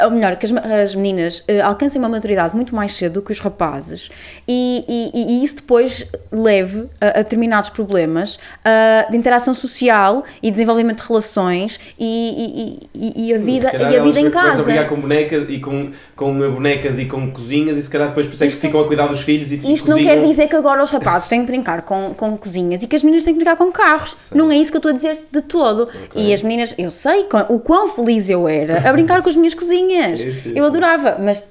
ou 0.05 0.09
melhor, 0.11 0.37
que 0.37 0.45
as, 0.45 0.53
as 0.53 0.95
meninas 0.95 1.43
ah, 1.49 1.67
alcancem 1.67 1.99
uma 1.99 2.07
maturidade 2.07 2.55
muito 2.55 2.73
mais 2.73 2.93
cedo 2.95 3.15
do 3.15 3.21
que 3.21 3.29
os 3.33 3.39
rapazes, 3.41 4.09
e, 4.47 4.85
e- 4.87 5.11
e 5.41 5.43
isso 5.43 5.57
depois 5.57 6.05
leve 6.31 6.87
a, 7.01 7.07
a 7.19 7.21
determinados 7.23 7.69
problemas 7.69 8.39
ah, 8.63 9.05
de 9.11 9.17
interação 9.17 9.53
social 9.53 10.23
e 10.41 10.49
desenvolvimento 10.49 11.01
de 11.03 11.09
relações 11.09 11.77
e, 11.99 12.79
e- 12.95 13.33
a 13.33 13.37
vida, 13.37 13.69
e 13.91 13.97
a 13.97 14.01
vida 14.01 14.19
em 14.21 14.31
casa. 14.31 14.61
a 14.61 14.63
brigar 14.63 14.87
com 14.87 14.95
bonecas 15.01 15.45
e 15.49 15.59
com, 15.59 15.91
com 16.15 16.37
bonecas 16.53 16.97
e 16.97 17.03
com 17.05 17.29
cozinhas 17.31 17.75
e 17.77 17.83
se 17.83 17.89
calhar 17.89 18.07
depois 18.07 18.27
isso 18.27 18.41
é 18.43 18.47
que 18.47 18.53
ficam 18.53 18.79
a 18.79 18.86
cuidar 18.87 19.07
dos 19.07 19.21
filhos 19.21 19.51
e 19.51 19.73
Isto 19.73 19.89
não 19.89 19.97
quer 19.97 20.21
dizer 20.23 20.47
que 20.47 20.55
agora 20.55 20.81
os 20.81 20.89
rapazes 20.89 21.27
têm 21.27 21.41
que 21.41 21.47
brincar 21.47 21.81
com, 21.83 22.13
com 22.15 22.37
cozinhas 22.37 22.83
e 22.83 22.87
que 22.87 22.95
as 22.95 23.03
meninas 23.03 23.23
têm 23.23 23.33
que 23.33 23.39
brincar 23.39 23.57
com 23.57 23.71
carros. 23.71 24.15
Não 24.33 24.51
é 24.51 24.57
isso 24.57 24.71
que 24.71 24.77
eu 24.77 24.79
estou 24.79 24.91
a 24.91 24.93
dizer 24.93 25.27
de 25.31 25.41
todo. 25.41 25.87
E 26.15 26.33
as 26.33 26.41
meninas, 26.41 26.73
eu 26.77 26.89
sei 26.91 27.25
o 27.49 27.59
quão 27.59 27.87
feliz 27.87 28.29
eu 28.29 28.47
era 28.47 28.89
a 28.89 28.91
brincar 28.93 29.21
com 29.21 29.29
as 29.29 29.35
minhas 29.35 29.53
cozinhas. 29.53 30.21
Sim, 30.21 30.33
sim, 30.33 30.49
eu 30.49 30.63
sim. 30.63 30.69
adorava, 30.69 31.17
mas, 31.19 31.43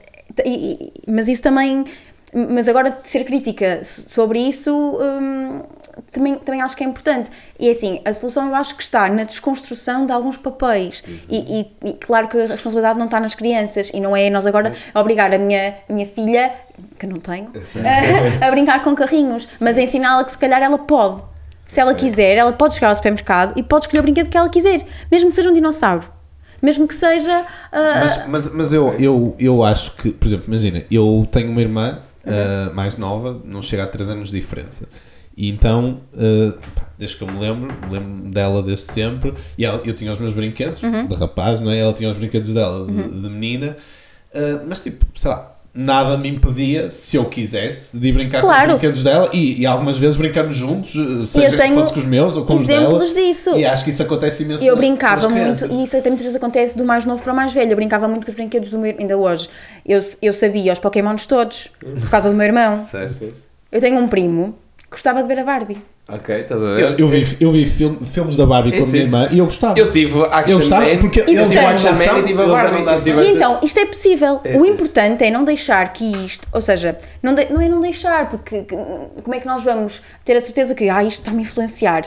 mas 1.06 1.28
isso 1.28 1.42
também. 1.42 1.84
Mas 2.50 2.68
agora 2.68 2.90
de 2.90 3.08
ser 3.08 3.24
crítica 3.24 3.80
so- 3.82 4.08
sobre 4.10 4.38
isso 4.38 4.70
hum, 5.00 5.62
também, 6.12 6.34
também 6.34 6.60
acho 6.60 6.76
que 6.76 6.84
é 6.84 6.86
importante. 6.86 7.30
E 7.58 7.66
é 7.68 7.70
assim, 7.70 8.02
a 8.04 8.12
solução 8.12 8.48
eu 8.48 8.54
acho 8.54 8.76
que 8.76 8.82
está 8.82 9.08
na 9.08 9.24
desconstrução 9.24 10.04
de 10.04 10.12
alguns 10.12 10.36
papéis. 10.36 11.02
Uhum. 11.08 11.18
E, 11.30 11.60
e- 11.82 11.88
e 11.90 11.92
claro 11.94 12.28
que 12.28 12.36
a 12.36 12.46
responsabilidade 12.48 12.98
não 12.98 13.06
está 13.06 13.18
nas 13.20 13.34
crianças 13.34 13.90
e 13.94 14.00
não 14.00 14.14
é 14.14 14.28
nós 14.28 14.46
agora 14.46 14.74
obrigar 14.94 15.32
a 15.32 15.38
minha, 15.38 15.76
a 15.88 15.92
minha 15.92 16.06
filha, 16.06 16.52
que 16.98 17.06
eu 17.06 17.10
não 17.10 17.20
tenho, 17.20 17.50
a, 18.42 18.44
a 18.46 18.50
brincar 18.50 18.82
com 18.84 18.94
carrinhos, 18.94 19.48
mas 19.60 19.78
a 19.78 19.82
ensiná-la 19.82 20.22
que 20.22 20.32
se 20.32 20.38
calhar 20.38 20.62
ela 20.62 20.76
pode. 20.78 21.22
Se 21.64 21.80
ela 21.80 21.94
quiser, 21.94 22.36
ela 22.36 22.52
pode 22.52 22.74
chegar 22.74 22.88
ao 22.88 22.94
supermercado 22.94 23.54
e 23.58 23.62
pode 23.62 23.86
escolher 23.86 24.00
o 24.00 24.02
brinquedo 24.02 24.28
que 24.28 24.36
ela 24.36 24.48
quiser, 24.50 24.82
mesmo 25.10 25.30
que 25.30 25.34
seja 25.36 25.48
um 25.48 25.54
dinossauro. 25.54 26.08
Mesmo 26.62 26.86
que 26.88 26.94
seja. 26.94 27.44
ah, 27.72 28.00
Mas, 28.00 28.26
mas, 28.28 28.52
mas 28.54 28.72
eu, 28.72 28.94
eu, 28.98 29.34
eu 29.38 29.62
acho 29.64 29.92
que, 29.96 30.10
por 30.10 30.26
exemplo, 30.26 30.44
imagina, 30.48 30.84
eu 30.90 31.26
tenho 31.30 31.50
uma 31.50 31.60
irmã 31.60 31.98
Uhum. 32.26 32.70
uh, 32.70 32.74
mais 32.74 32.98
nova, 32.98 33.40
não 33.44 33.62
chega 33.62 33.84
a 33.84 33.86
3 33.86 34.08
anos 34.08 34.30
de 34.30 34.40
diferença. 34.40 34.88
E 35.36 35.50
então, 35.50 36.00
uh, 36.14 36.52
pá, 36.74 36.88
desde 36.98 37.16
que 37.18 37.22
eu 37.24 37.28
me 37.28 37.38
lembro, 37.38 37.68
lembro 37.90 38.30
dela 38.30 38.62
desde 38.62 38.90
sempre, 38.90 39.34
e 39.58 39.64
ela- 39.64 39.82
eu 39.84 39.92
tinha 39.94 40.10
os 40.12 40.18
meus 40.18 40.32
brinquedos 40.32 40.82
Uhum. 40.82 41.06
de 41.06 41.14
rapaz, 41.14 41.60
não 41.60 41.70
é? 41.70 41.78
Ela 41.78 41.92
tinha 41.92 42.10
os 42.10 42.16
brinquedos 42.16 42.54
dela 42.54 42.86
de, 42.86 42.92
de 43.20 43.28
menina, 43.28 43.76
uh, 44.34 44.64
mas 44.66 44.82
tipo, 44.82 45.04
sei 45.14 45.30
lá, 45.30 45.55
nada 45.76 46.16
me 46.16 46.28
impedia, 46.28 46.90
se 46.90 47.16
eu 47.16 47.26
quisesse, 47.26 47.96
de 47.96 48.08
ir 48.08 48.12
brincar 48.12 48.40
com 48.40 48.46
Claro. 48.46 48.68
os 48.68 48.72
brinquedos 48.78 49.04
dela 49.04 49.28
e, 49.32 49.60
e 49.60 49.66
algumas 49.66 49.98
vezes 49.98 50.16
brincamos 50.16 50.56
juntos, 50.56 50.94
uh, 50.94 51.26
seja 51.26 51.50
que 51.50 51.56
tenho 51.56 51.74
fosse 51.74 51.92
com 51.92 52.00
os 52.00 52.06
meus 52.06 52.36
ou 52.36 52.44
com 52.46 52.54
os 52.54 52.66
dela. 52.66 52.86
exemplos 52.86 53.12
disso. 53.14 53.56
E 53.58 53.64
acho 53.66 53.84
que 53.84 53.90
isso 53.90 54.02
acontece 54.02 54.42
imenso 54.42 54.64
Eu 54.64 54.74
nas- 54.74 54.84
brincava 54.84 55.28
nas 55.28 55.46
muito, 55.62 55.66
e 55.74 55.82
isso 55.84 55.96
até 55.96 56.08
muitas 56.08 56.24
vezes 56.24 56.36
acontece 56.36 56.76
do 56.76 56.84
mais 56.84 57.04
novo 57.04 57.22
para 57.22 57.32
o 57.32 57.36
mais 57.36 57.52
velho. 57.52 57.72
Eu 57.72 57.76
brincava 57.76 58.08
muito 58.08 58.24
com 58.24 58.30
os 58.30 58.36
brinquedos 58.36 58.70
do 58.70 58.78
meu 58.78 58.96
ainda 58.98 59.16
hoje. 59.18 59.48
Eu, 59.84 60.00
eu 60.22 60.32
sabia 60.32 60.72
os 60.72 60.78
Pokémons 60.78 61.26
todos, 61.26 61.70
por 61.78 62.08
causa 62.10 62.30
do 62.30 62.34
meu 62.34 62.46
irmão. 62.46 62.82
Certo. 62.90 63.32
Eu 63.70 63.80
tenho 63.80 63.98
um 64.00 64.08
primo 64.08 64.54
gostava 64.96 65.20
de 65.22 65.28
ver 65.28 65.38
a 65.40 65.44
Barbie. 65.44 65.76
Ok, 66.08 66.34
estás 66.36 66.62
a 66.64 66.72
ver? 66.74 66.82
Eu, 66.82 66.96
eu 66.98 67.08
vi, 67.08 67.36
eu 67.40 67.52
vi 67.52 67.66
film- 67.66 67.98
filmes 68.06 68.36
da 68.36 68.46
Barbie 68.46 68.72
com 68.78 68.84
a 68.84 68.86
minha 68.86 69.02
irmã 69.02 69.28
e 69.30 69.38
eu 69.38 69.44
gostava. 69.44 69.78
Eu 69.78 69.90
tive 69.92 70.22
Action 70.22 70.54
Eu 70.54 70.58
gostava, 70.60 70.86
Man, 70.86 70.98
porque 70.98 71.20
eu 71.20 71.26
tive 71.26 71.58
Action 71.58 71.92
de 71.94 72.06
Man 72.06 72.18
e 72.18 72.22
tive 72.22 72.42
a 72.42 72.46
Barbie. 72.46 72.82
E 72.82 73.10
essa- 73.12 73.30
então, 73.32 73.60
isto 73.62 73.78
é 73.78 73.86
possível. 73.86 74.40
É, 74.44 74.56
o 74.56 74.62
sim, 74.64 74.70
importante 74.70 75.24
é 75.24 75.30
não 75.30 75.44
deixar 75.44 75.92
que 75.92 76.04
isto, 76.24 76.48
ou 76.52 76.60
seja, 76.62 76.96
não, 77.22 77.34
de- 77.34 77.52
não 77.52 77.60
é 77.60 77.68
não 77.68 77.80
deixar, 77.80 78.28
porque 78.28 78.62
que- 78.62 78.76
como 79.22 79.34
é 79.34 79.38
que 79.40 79.46
nós 79.46 79.64
vamos 79.64 80.00
ter 80.24 80.34
a 80.36 80.40
certeza 80.40 80.74
que 80.74 80.88
ah, 80.88 81.02
isto 81.04 81.18
está-me 81.20 81.38
a 81.38 81.42
influenciar? 81.42 82.04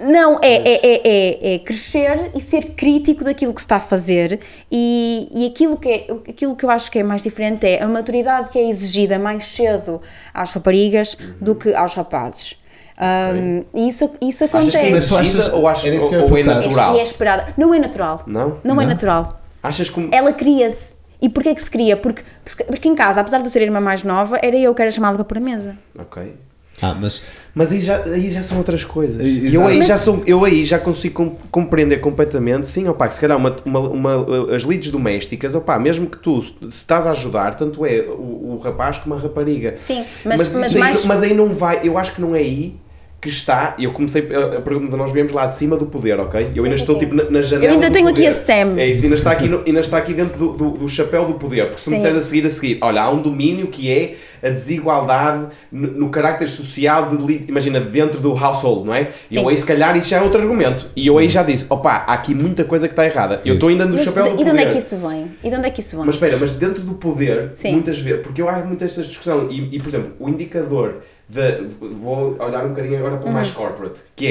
Não, 0.00 0.38
é, 0.42 0.54
é, 0.54 0.80
é, 0.86 1.00
é, 1.04 1.54
é 1.54 1.58
crescer 1.58 2.30
e 2.34 2.40
ser 2.40 2.74
crítico 2.76 3.24
daquilo 3.24 3.52
que 3.54 3.60
se 3.60 3.64
está 3.66 3.76
a 3.76 3.80
fazer 3.80 4.38
e, 4.70 5.28
e 5.34 5.46
aquilo, 5.46 5.76
que 5.76 5.88
é, 5.88 6.06
aquilo 6.30 6.54
que 6.54 6.64
eu 6.64 6.70
acho 6.70 6.90
que 6.90 6.98
é 6.98 7.02
mais 7.02 7.22
diferente 7.22 7.66
é 7.66 7.82
a 7.82 7.88
maturidade 7.88 8.50
que 8.50 8.58
é 8.58 8.68
exigida 8.68 9.18
mais 9.18 9.46
cedo 9.48 10.00
às 10.32 10.50
raparigas 10.50 11.16
do 11.40 11.54
que 11.54 11.74
aos 11.74 11.94
rapazes. 11.94 12.56
Um, 13.00 13.64
e 13.74 13.88
isso, 13.88 14.10
isso 14.20 14.44
Achas 14.44 14.54
acontece. 14.54 14.70
que 14.72 14.76
é 14.78 14.96
achas- 14.98 15.20
exigida 15.34 15.56
ou, 15.56 15.68
achas, 15.68 15.84
eu 16.12 16.22
ou, 16.24 16.30
ou 16.30 16.36
é 16.38 16.42
natural? 16.42 16.94
E 16.96 16.98
é 16.98 17.02
esperada. 17.02 17.54
Não 17.56 17.72
é 17.72 17.78
natural. 17.78 18.22
Não? 18.26 18.58
Não 18.64 18.74
é 18.80 18.84
Não? 18.84 18.90
natural. 18.92 19.40
Achas 19.62 19.88
que... 19.88 20.08
Ela 20.12 20.32
cria-se. 20.32 20.94
E 21.20 21.28
porquê 21.28 21.54
que 21.54 21.62
se 21.62 21.70
cria? 21.70 21.96
Porque, 21.96 22.22
porque 22.66 22.88
em 22.88 22.94
casa, 22.94 23.20
apesar 23.20 23.38
de 23.38 23.46
eu 23.46 23.50
ser 23.50 23.58
a 23.60 23.62
irmã 23.62 23.80
mais 23.80 24.02
nova, 24.04 24.38
era 24.42 24.56
eu 24.56 24.72
que 24.74 24.82
era 24.82 24.90
chamada 24.90 25.16
para 25.16 25.24
pôr 25.24 25.38
a 25.38 25.40
mesa. 25.40 25.76
Ok. 25.98 26.34
Ah, 26.80 26.94
mas 26.98 27.22
Mas 27.54 27.72
aí 27.72 27.80
já, 27.80 28.02
aí 28.04 28.30
já 28.30 28.40
são 28.42 28.58
outras 28.58 28.84
coisas. 28.84 29.20
Exato. 29.20 29.54
Eu 29.54 29.66
aí, 29.66 29.78
Mas- 29.78 29.88
já 29.88 29.98
sou, 29.98 30.22
eu 30.26 30.44
aí 30.44 30.64
já 30.64 30.78
consigo 30.78 31.14
com- 31.14 31.36
compreender 31.50 31.96
completamente. 31.98 32.68
Sim, 32.68 32.86
opá, 32.88 33.08
que 33.08 33.14
se 33.14 33.20
calhar 33.20 33.36
uma, 33.36 33.54
uma, 33.64 33.80
uma- 33.80 34.54
as 34.54 34.62
lides 34.62 34.90
domésticas, 34.92 35.54
opá, 35.56 35.76
mesmo 35.78 36.06
que 36.08 36.18
tu 36.18 36.40
se 36.40 36.52
estás 36.70 37.06
a 37.06 37.10
ajudar, 37.10 37.54
tanto 37.54 37.84
é 37.84 38.00
o, 38.02 38.54
o 38.54 38.60
rapaz 38.62 38.98
como 38.98 39.14
a 39.14 39.18
rapariga. 39.18 39.74
Sim, 39.76 40.04
mas- 40.24 40.38
mas, 40.38 40.54
mas 40.54 40.74
aí- 40.74 40.78
mais- 40.80 41.04
mas 41.04 41.22
aí 41.24 41.34
não 41.34 41.48
vai, 41.48 41.80
eu 41.82 41.98
acho 41.98 42.14
que 42.14 42.20
não 42.20 42.34
é 42.34 42.38
aí 42.38 42.76
que 43.20 43.28
está. 43.28 43.74
Eu 43.78 43.90
comecei 43.90 44.28
a, 44.32 44.58
a 44.58 44.60
pergunta, 44.60 44.96
nós 44.96 45.10
viemos 45.10 45.32
lá 45.32 45.46
de 45.46 45.56
cima 45.56 45.76
do 45.76 45.86
poder, 45.86 46.20
ok? 46.20 46.52
Eu 46.54 46.64
ainda 46.64 46.76
sim, 46.76 46.82
estou 46.82 46.94
sim. 46.94 47.00
tipo 47.00 47.14
na, 47.16 47.24
na 47.28 47.42
janela. 47.42 47.72
Eu 47.72 47.74
ainda 47.74 47.90
tenho 47.90 48.06
aqui 48.06 48.22
poder. 48.22 48.28
a 48.28 48.32
STEM. 48.32 48.78
É 48.78 48.86
isso, 48.86 49.02
ainda 49.04 49.16
está 49.16 49.32
aqui, 49.32 49.48
no- 49.50 49.62
ainda 49.66 49.80
está 49.80 49.98
aqui 49.98 50.14
dentro 50.14 50.38
do, 50.38 50.52
do, 50.52 50.70
do 50.78 50.88
chapéu 50.88 51.26
do 51.26 51.34
poder. 51.34 51.66
Porque 51.66 51.80
se 51.80 51.90
me 51.90 51.96
Sim. 51.96 52.02
disseres 52.02 52.18
a 52.24 52.28
seguir, 52.28 52.46
a 52.46 52.50
seguir, 52.50 52.78
olha, 52.80 53.02
há 53.02 53.10
um 53.10 53.20
domínio 53.20 53.66
que 53.66 53.90
é 53.90 54.14
a 54.40 54.50
desigualdade 54.50 55.48
no, 55.72 55.88
no 55.88 56.10
carácter 56.10 56.48
social 56.48 57.08
de, 57.16 57.44
imagina, 57.48 57.80
dentro 57.80 58.20
do 58.20 58.30
household, 58.36 58.86
não 58.86 58.94
é? 58.94 59.08
E 59.28 59.34
Sim. 59.34 59.38
eu 59.40 59.48
aí, 59.48 59.56
se 59.56 59.66
calhar, 59.66 59.96
isso 59.96 60.08
já 60.10 60.18
é 60.18 60.22
outro 60.22 60.40
argumento. 60.40 60.86
E 60.94 61.06
eu 61.06 61.18
aí 61.18 61.28
já 61.28 61.42
disse, 61.42 61.66
opá, 61.68 62.04
há 62.06 62.14
aqui 62.14 62.34
muita 62.34 62.64
coisa 62.64 62.86
que 62.86 62.92
está 62.92 63.04
errada. 63.04 63.40
Eu 63.44 63.54
estou 63.54 63.68
ainda 63.68 63.84
no 63.84 63.96
Mas 63.96 64.04
chapéu 64.04 64.24
do 64.24 64.28
e 64.28 64.32
poder. 64.32 64.44
de 64.44 64.50
onde 64.52 64.62
é 64.62 64.66
que 64.66 64.78
isso 64.78 64.96
vem? 64.96 65.26
E 65.42 65.50
de 65.50 65.56
onde 65.56 65.66
é 65.66 65.70
que 65.70 65.80
isso 65.80 65.96
vem? 65.96 66.06
Mas 66.06 66.14
espera, 66.14 66.36
mas 66.38 66.54
dentro 66.54 66.82
do 66.84 66.94
poder, 66.94 67.50
Sim. 67.54 67.72
muitas 67.72 67.98
vezes, 67.98 68.22
porque 68.22 68.40
eu 68.40 68.48
há 68.48 68.58
muitas 68.60 68.90
esta 68.90 69.02
discussão, 69.02 69.48
e, 69.50 69.74
e, 69.76 69.80
por 69.80 69.88
exemplo, 69.88 70.12
o 70.20 70.28
indicador 70.28 70.98
de. 71.28 71.64
Vou 71.80 72.36
olhar 72.40 72.64
um 72.64 72.70
bocadinho 72.70 72.98
agora 72.98 73.18
para 73.18 73.28
o 73.28 73.32
mais 73.32 73.50
corporate, 73.50 74.02
que 74.16 74.26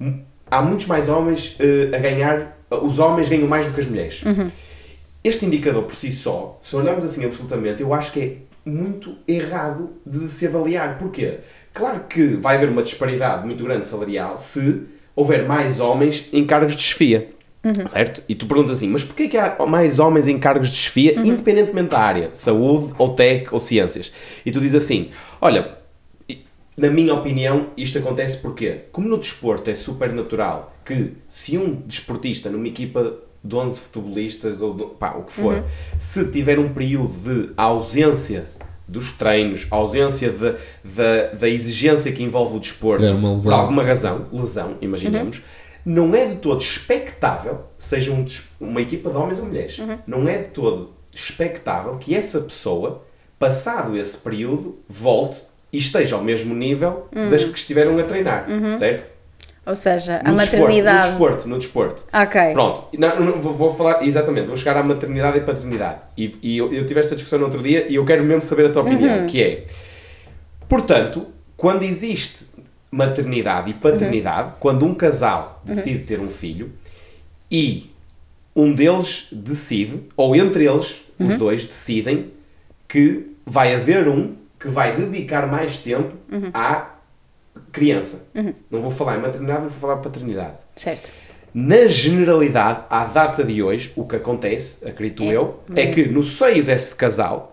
é. 0.00 0.06
Há 0.50 0.62
muitos 0.62 0.86
mais 0.86 1.08
homens 1.08 1.56
eh, 1.60 1.94
a 1.94 1.98
ganhar. 1.98 2.58
Os 2.82 2.98
homens 2.98 3.28
ganham 3.28 3.46
mais 3.46 3.66
do 3.66 3.72
que 3.72 3.80
as 3.80 3.86
mulheres. 3.86 4.22
Este 5.22 5.44
indicador 5.44 5.82
por 5.82 5.94
si 5.94 6.10
só, 6.10 6.56
se 6.60 6.74
olharmos 6.74 7.04
assim 7.04 7.24
absolutamente, 7.24 7.82
eu 7.82 7.92
acho 7.92 8.10
que 8.10 8.20
é 8.20 8.36
muito 8.64 9.16
errado 9.28 9.90
de 10.04 10.28
se 10.30 10.46
avaliar. 10.46 10.98
Porquê? 10.98 11.38
Claro 11.72 12.04
que 12.08 12.36
vai 12.36 12.56
haver 12.56 12.68
uma 12.68 12.82
disparidade 12.82 13.46
muito 13.46 13.62
grande 13.62 13.86
salarial 13.86 14.38
se 14.38 14.82
houver 15.14 15.46
mais 15.46 15.78
homens 15.78 16.28
em 16.32 16.44
cargos 16.44 16.74
de 16.74 16.82
chefia. 16.82 17.28
Certo? 17.88 18.22
E 18.26 18.34
tu 18.34 18.46
perguntas 18.46 18.72
assim, 18.72 18.88
mas 18.88 19.04
porquê 19.04 19.28
que 19.28 19.36
há 19.36 19.54
mais 19.68 19.98
homens 19.98 20.26
em 20.26 20.38
cargos 20.38 20.70
de 20.70 20.76
chefia, 20.76 21.20
independentemente 21.20 21.90
da 21.90 21.98
área, 21.98 22.30
saúde, 22.32 22.94
ou 22.96 23.10
tech, 23.10 23.48
ou 23.52 23.60
ciências? 23.60 24.10
E 24.46 24.50
tu 24.50 24.60
dizes 24.60 24.82
assim, 24.82 25.10
olha, 25.42 25.76
na 26.76 26.88
minha 26.90 27.14
opinião, 27.14 27.68
isto 27.76 27.98
acontece 27.98 28.36
porque, 28.38 28.82
como 28.92 29.08
no 29.08 29.18
desporto 29.18 29.68
é 29.70 29.74
super 29.74 30.12
natural 30.12 30.74
que 30.84 31.12
se 31.28 31.58
um 31.58 31.74
desportista 31.86 32.48
numa 32.50 32.66
equipa 32.68 33.14
de 33.42 33.54
11 33.56 33.80
futebolistas 33.80 34.60
ou 34.60 34.74
do- 34.74 34.86
pá, 34.88 35.12
o 35.12 35.22
que 35.24 35.32
for, 35.32 35.64
se 35.98 36.30
tiver 36.30 36.58
um 36.58 36.72
período 36.72 37.12
de 37.22 37.52
ausência 37.56 38.46
dos 38.88 39.12
treinos, 39.12 39.66
ausência 39.70 40.30
de- 40.30 40.56
da, 40.84 41.26
da 41.38 41.48
exigência 41.48 42.10
que 42.12 42.22
envolve 42.22 42.56
o 42.56 42.60
desporto, 42.60 43.02
Tiver 43.02 43.14
uma 43.14 43.28
por 43.30 43.34
lesão. 43.36 43.54
alguma 43.54 43.82
razão, 43.82 44.26
lesão, 44.32 44.74
imaginemos, 44.80 45.42
não 45.84 46.14
é 46.14 46.26
de 46.26 46.36
todo 46.36 46.60
expectável, 46.60 47.60
seja 47.78 48.12
um 48.12 48.24
uma 48.60 48.82
equipa 48.82 49.10
de 49.10 49.16
homens 49.16 49.38
ou 49.38 49.46
mulheres, 49.46 49.78
não 50.06 50.28
é 50.28 50.38
de 50.38 50.48
todo 50.48 50.90
expectável 51.12 51.96
que 51.98 52.14
essa 52.14 52.40
pessoa, 52.40 53.04
passado 53.38 53.96
esse 53.96 54.18
período, 54.18 54.78
volte 54.88 55.42
e 55.72 55.76
esteja 55.78 56.16
ao 56.16 56.22
mesmo 56.24 56.54
nível 56.54 57.06
das 57.30 57.44
que 57.44 57.56
estiveram 57.58 57.98
a 57.98 58.02
treinar, 58.02 58.46
certo? 58.76 59.10
Ou 59.66 59.76
seja, 59.76 60.20
No 60.24 60.30
a 60.32 60.36
desporto, 60.36 60.62
maternidade. 60.62 60.96
no 60.98 61.08
desporto, 61.10 61.48
no 61.48 61.58
desporto. 61.58 62.04
Ok. 62.12 62.52
Pronto, 62.54 62.84
não, 62.98 63.20
não, 63.20 63.40
vou, 63.40 63.52
vou 63.52 63.74
falar, 63.74 64.02
exatamente, 64.04 64.48
vou 64.48 64.56
chegar 64.56 64.76
à 64.76 64.82
maternidade 64.82 65.38
e 65.38 65.40
paternidade. 65.42 65.98
E, 66.16 66.34
e 66.42 66.58
eu, 66.58 66.72
eu 66.72 66.86
tive 66.86 66.98
esta 66.98 67.14
discussão 67.14 67.38
no 67.38 67.44
outro 67.44 67.62
dia 67.62 67.86
e 67.88 67.94
eu 67.94 68.04
quero 68.04 68.24
mesmo 68.24 68.42
saber 68.42 68.66
a 68.66 68.70
tua 68.70 68.82
opinião, 68.82 69.26
que 69.26 69.40
é, 69.42 69.66
portanto, 70.68 71.26
quando 71.56 71.82
existe 71.84 72.46
maternidade 72.90 73.70
e 73.70 73.74
paternidade, 73.74 74.54
quando 74.58 74.84
um 74.84 74.94
casal 74.94 75.60
decide 75.64 76.00
ter 76.00 76.18
um 76.20 76.30
filho 76.30 76.72
e 77.50 77.90
um 78.56 78.72
deles 78.74 79.28
decide, 79.30 80.00
ou 80.16 80.34
entre 80.34 80.66
eles, 80.66 81.04
os 81.18 81.36
dois 81.36 81.64
decidem 81.64 82.32
que 82.88 83.26
vai 83.46 83.74
haver 83.74 84.08
um 84.08 84.34
que 84.60 84.68
vai 84.68 84.94
dedicar 84.94 85.46
mais 85.46 85.78
tempo 85.78 86.14
à 86.52 86.90
criança. 87.72 88.26
Não 88.70 88.80
vou 88.80 88.90
falar 88.90 89.16
em 89.16 89.22
maternidade, 89.22 89.62
vou 89.62 89.70
falar 89.70 89.96
paternidade. 89.96 90.58
Certo. 90.76 91.10
Na 91.52 91.86
generalidade, 91.86 92.82
à 92.88 93.04
data 93.04 93.42
de 93.42 93.60
hoje, 93.60 93.92
o 93.96 94.04
que 94.04 94.14
acontece, 94.16 94.86
acredito 94.86 95.24
eu, 95.24 95.60
é 95.74 95.86
que 95.86 96.06
no 96.06 96.22
seio 96.22 96.62
desse 96.62 96.94
casal, 96.94 97.52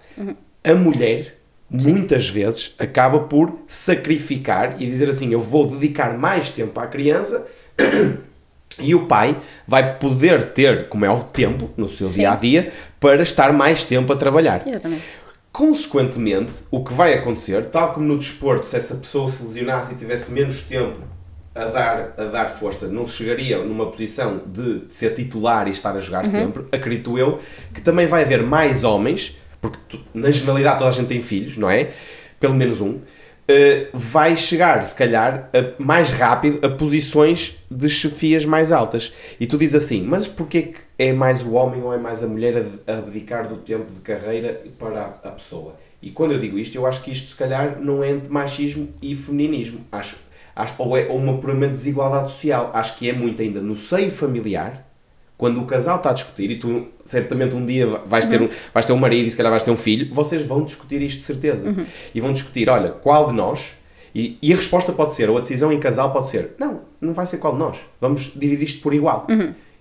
a 0.64 0.76
mulher, 0.76 1.36
muitas 1.70 2.30
vezes, 2.30 2.76
acaba 2.78 3.22
por 3.22 3.58
sacrificar 3.68 4.80
e 4.80 4.86
dizer 4.86 5.10
assim: 5.10 5.32
Eu 5.32 5.40
vou 5.40 5.66
dedicar 5.66 6.16
mais 6.16 6.52
tempo 6.52 6.80
à 6.80 6.86
criança. 6.86 7.48
E 8.80 8.94
o 8.94 9.08
pai 9.08 9.36
vai 9.66 9.98
poder 9.98 10.52
ter, 10.52 10.88
como 10.88 11.04
é 11.04 11.10
óbvio, 11.10 11.26
tempo 11.34 11.72
no 11.76 11.90
seu 11.90 12.08
Sim. 12.08 12.20
dia 12.20 12.32
a 12.32 12.36
dia 12.36 12.72
para 13.00 13.24
estar 13.24 13.52
mais 13.52 13.84
tempo 13.84 14.14
a 14.14 14.16
trabalhar. 14.16 14.68
Exatamente. 14.68 15.02
Consequentemente, 15.58 16.58
o 16.70 16.84
que 16.84 16.94
vai 16.94 17.16
acontecer, 17.16 17.66
tal 17.66 17.92
como 17.92 18.06
no 18.08 18.16
desporto, 18.16 18.68
se 18.68 18.76
essa 18.76 18.94
pessoa 18.94 19.28
se 19.28 19.42
lesionasse 19.42 19.94
e 19.94 19.96
tivesse 19.96 20.32
menos 20.32 20.62
tempo 20.62 21.00
a 21.56 21.66
dar, 21.66 22.14
a 22.16 22.24
dar 22.26 22.48
força, 22.48 22.88
não 22.88 23.08
chegaria 23.08 23.58
numa 23.64 23.88
posição 23.88 24.44
de 24.46 24.84
ser 24.90 25.16
titular 25.16 25.68
e 25.68 25.72
estar 25.72 25.96
a 25.96 26.00
jogar 26.00 26.28
sempre, 26.28 26.64
acredito 26.72 27.18
eu, 27.18 27.40
que 27.74 27.82
também 27.82 28.06
vai 28.06 28.22
haver 28.24 28.44
mais 28.44 28.84
homens, 28.84 29.36
porque 29.60 29.80
tu- 29.90 30.00
na 30.14 30.30
generalidade 30.30 30.78
toda 30.78 30.90
a 30.92 30.94
gente 30.94 31.08
tem 31.08 31.24
filhos, 31.24 31.58
não 31.58 31.68
é? 31.68 31.90
Pelo 32.40 32.54
menos 32.54 32.80
um, 32.80 33.00
eh, 33.48 33.88
vai 33.94 34.36
chegar, 34.36 34.84
se 34.84 34.96
calhar, 34.96 35.50
a- 35.54 35.82
mais 35.82 36.12
rápido 36.12 36.66
a 36.66 36.70
posições 36.70 37.58
de 37.70 37.90
chefias 37.90 38.46
mais 38.46 38.72
altas. 38.72 39.14
E 39.40 39.48
tu 39.48 39.58
dizes 39.58 39.76
assim, 39.84 40.04
mas 40.04 40.28
porquê 40.28 40.64
que 40.64 40.80
é 41.00 41.14
mais 41.14 41.44
o 41.44 41.54
homem 41.54 41.82
ou 41.82 41.94
é 41.94 41.98
mais 41.98 42.24
a 42.24 42.28
mulher 42.28 42.66
a, 42.88 42.92
a 42.94 42.98
abdicar 43.00 43.48
do 43.48 43.58
tempo 43.58 43.92
de 43.92 44.00
carreira 44.00 44.62
para 44.78 45.20
a, 45.24 45.30
a 45.30 45.32
pessoa? 45.32 45.76
E 46.02 46.12
quando 46.12 46.34
eu 46.34 46.40
digo 46.40 46.60
isto, 46.60 46.76
eu 46.76 46.86
acho 46.86 47.02
que 47.04 47.12
isto, 47.12 47.28
se 47.30 47.36
calhar, 47.36 47.80
não 47.82 48.04
é 48.04 48.12
entre 48.12 48.30
machismo 48.32 48.90
e 49.02 49.16
femininismo. 49.16 49.82
Acho, 49.92 50.16
acho, 50.56 50.74
ou 50.78 50.96
é 50.96 51.08
ou 51.08 51.18
uma 51.18 51.38
puramente 51.40 51.72
desigualdade 51.72 52.30
social. 52.32 52.72
Acho 52.74 52.98
que 52.98 53.10
é 53.10 53.14
muito 53.14 53.42
ainda 53.42 53.62
no 53.62 53.76
seio 53.76 54.12
familiar, 54.12 54.87
quando 55.38 55.62
o 55.62 55.66
casal 55.66 55.98
está 55.98 56.10
a 56.10 56.14
discutir, 56.14 56.50
e 56.50 56.56
tu 56.58 56.88
certamente 57.04 57.56
um 57.56 57.66
dia 57.66 57.86
vais 57.86 58.26
ter, 58.26 58.42
um, 58.42 58.50
vais 58.74 58.86
ter 58.86 58.94
um 58.94 58.98
marido 58.98 59.28
e 59.28 59.32
se 59.32 59.38
calhar 59.38 59.52
vais 59.52 59.64
ter 59.64 59.70
um 59.70 59.78
filho, 59.78 60.12
vocês 60.12 60.42
vão 60.42 60.64
discutir 60.64 61.02
isto 61.02 61.20
de 61.20 61.24
certeza. 61.24 61.68
E 62.14 62.20
vão 62.20 62.34
discutir, 62.34 62.70
olha, 62.70 62.90
qual 62.90 63.28
de 63.28 63.34
nós, 63.34 63.76
e, 64.16 64.38
e 64.42 64.52
a 64.52 64.56
resposta 64.56 64.92
pode 64.92 65.14
ser, 65.14 65.30
ou 65.30 65.38
a 65.38 65.42
decisão 65.42 65.72
em 65.72 65.80
casal 65.80 66.12
pode 66.12 66.28
ser, 66.28 66.56
não, 66.60 66.82
não 67.00 67.14
vai 67.14 67.26
ser 67.28 67.38
qual 67.38 67.54
de 67.54 67.60
nós, 67.60 67.78
vamos 68.02 68.32
dividir 68.36 68.64
isto 68.64 68.82
por 68.82 68.94
igual. 68.94 69.28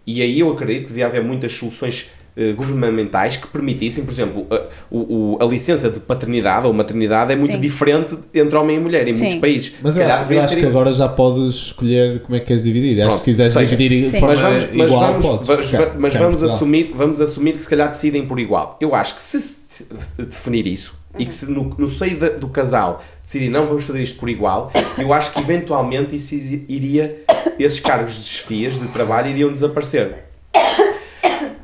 E 0.07 0.21
aí 0.23 0.39
eu 0.39 0.53
acredito 0.53 0.83
que 0.83 0.89
devia 0.89 1.07
haver 1.07 1.25
muitas 1.25 1.53
soluções 1.55 2.11
eh, 2.37 2.53
governamentais 2.53 3.37
que 3.37 3.47
permitissem, 3.47 4.05
por 4.05 4.13
exemplo, 4.13 4.47
a, 4.51 4.63
o, 4.91 5.39
a 5.41 5.45
licença 5.47 5.89
de 5.91 5.99
paternidade 6.01 6.67
ou 6.67 6.73
maternidade 6.73 7.33
é 7.33 7.37
muito 7.37 7.55
Sim. 7.55 7.61
diferente 7.61 8.19
entre 8.35 8.57
homem 8.57 8.77
e 8.77 8.81
mulher 8.81 9.09
em 9.09 9.15
Sim. 9.15 9.23
muitos 9.23 9.41
países. 9.41 9.73
Mas 9.83 9.95
Se 9.95 9.99
eu 9.99 10.03
calhar 10.03 10.21
acho, 10.23 10.33
eu 10.33 10.41
acho 10.41 10.55
ser 10.55 10.61
que 10.61 10.67
agora 10.67 10.93
já 10.93 11.09
podes 11.09 11.55
escolher 11.55 12.21
como 12.23 12.37
é 12.37 12.41
que 12.41 12.47
queres 12.47 12.63
dividir. 12.65 12.99
acho 13.01 13.09
Pronto, 13.09 13.19
que 13.21 13.25
se 13.25 13.31
quiseres 13.33 13.53
seja, 13.53 13.77
dividir 13.77 14.01
de 14.05 14.11
Sim. 14.11 14.21
forma 14.21 14.35
mas 14.35 14.41
vamos, 14.41 14.63
mas 14.77 14.91
igual, 14.91 15.07
vamos, 15.13 15.27
podes. 15.27 15.47
vamos- 15.47 15.71
Cá- 15.71 15.95
mas 15.99 16.13
cá 16.13 16.19
vamos, 16.21 16.43
assumir, 16.43 16.91
vamos 16.95 17.21
assumir 17.21 17.53
que 17.57 17.63
se 17.63 17.69
calhar 17.69 17.89
decidem 17.89 18.27
por 18.27 18.39
igual. 18.39 18.77
Eu 18.81 18.95
acho 18.95 19.15
que 19.15 19.23
se 19.23 19.87
definir 20.19 20.67
isso 20.67 20.95
e 21.19 21.25
que 21.25 21.33
se 21.33 21.51
no, 21.51 21.65
no 21.79 21.89
seio 21.89 22.19
da- 22.19 22.29
do 22.29 22.49
casal 22.49 23.03
decidir 23.23 23.49
não 23.49 23.67
vamos 23.67 23.85
fazer 23.85 24.03
isto 24.03 24.19
por 24.19 24.29
igual, 24.29 24.71
eu 24.99 25.13
acho 25.13 25.33
que 25.33 25.41
eventualmente 25.41 26.15
isso 26.15 26.35
iria, 26.69 27.17
esses 27.59 27.81
cargos 27.81 28.15
de 28.17 28.25
chefias 28.29 28.79
de 28.79 28.87
trabalho 28.89 29.31
iriam 29.31 29.51
desaparecer. 29.51 30.25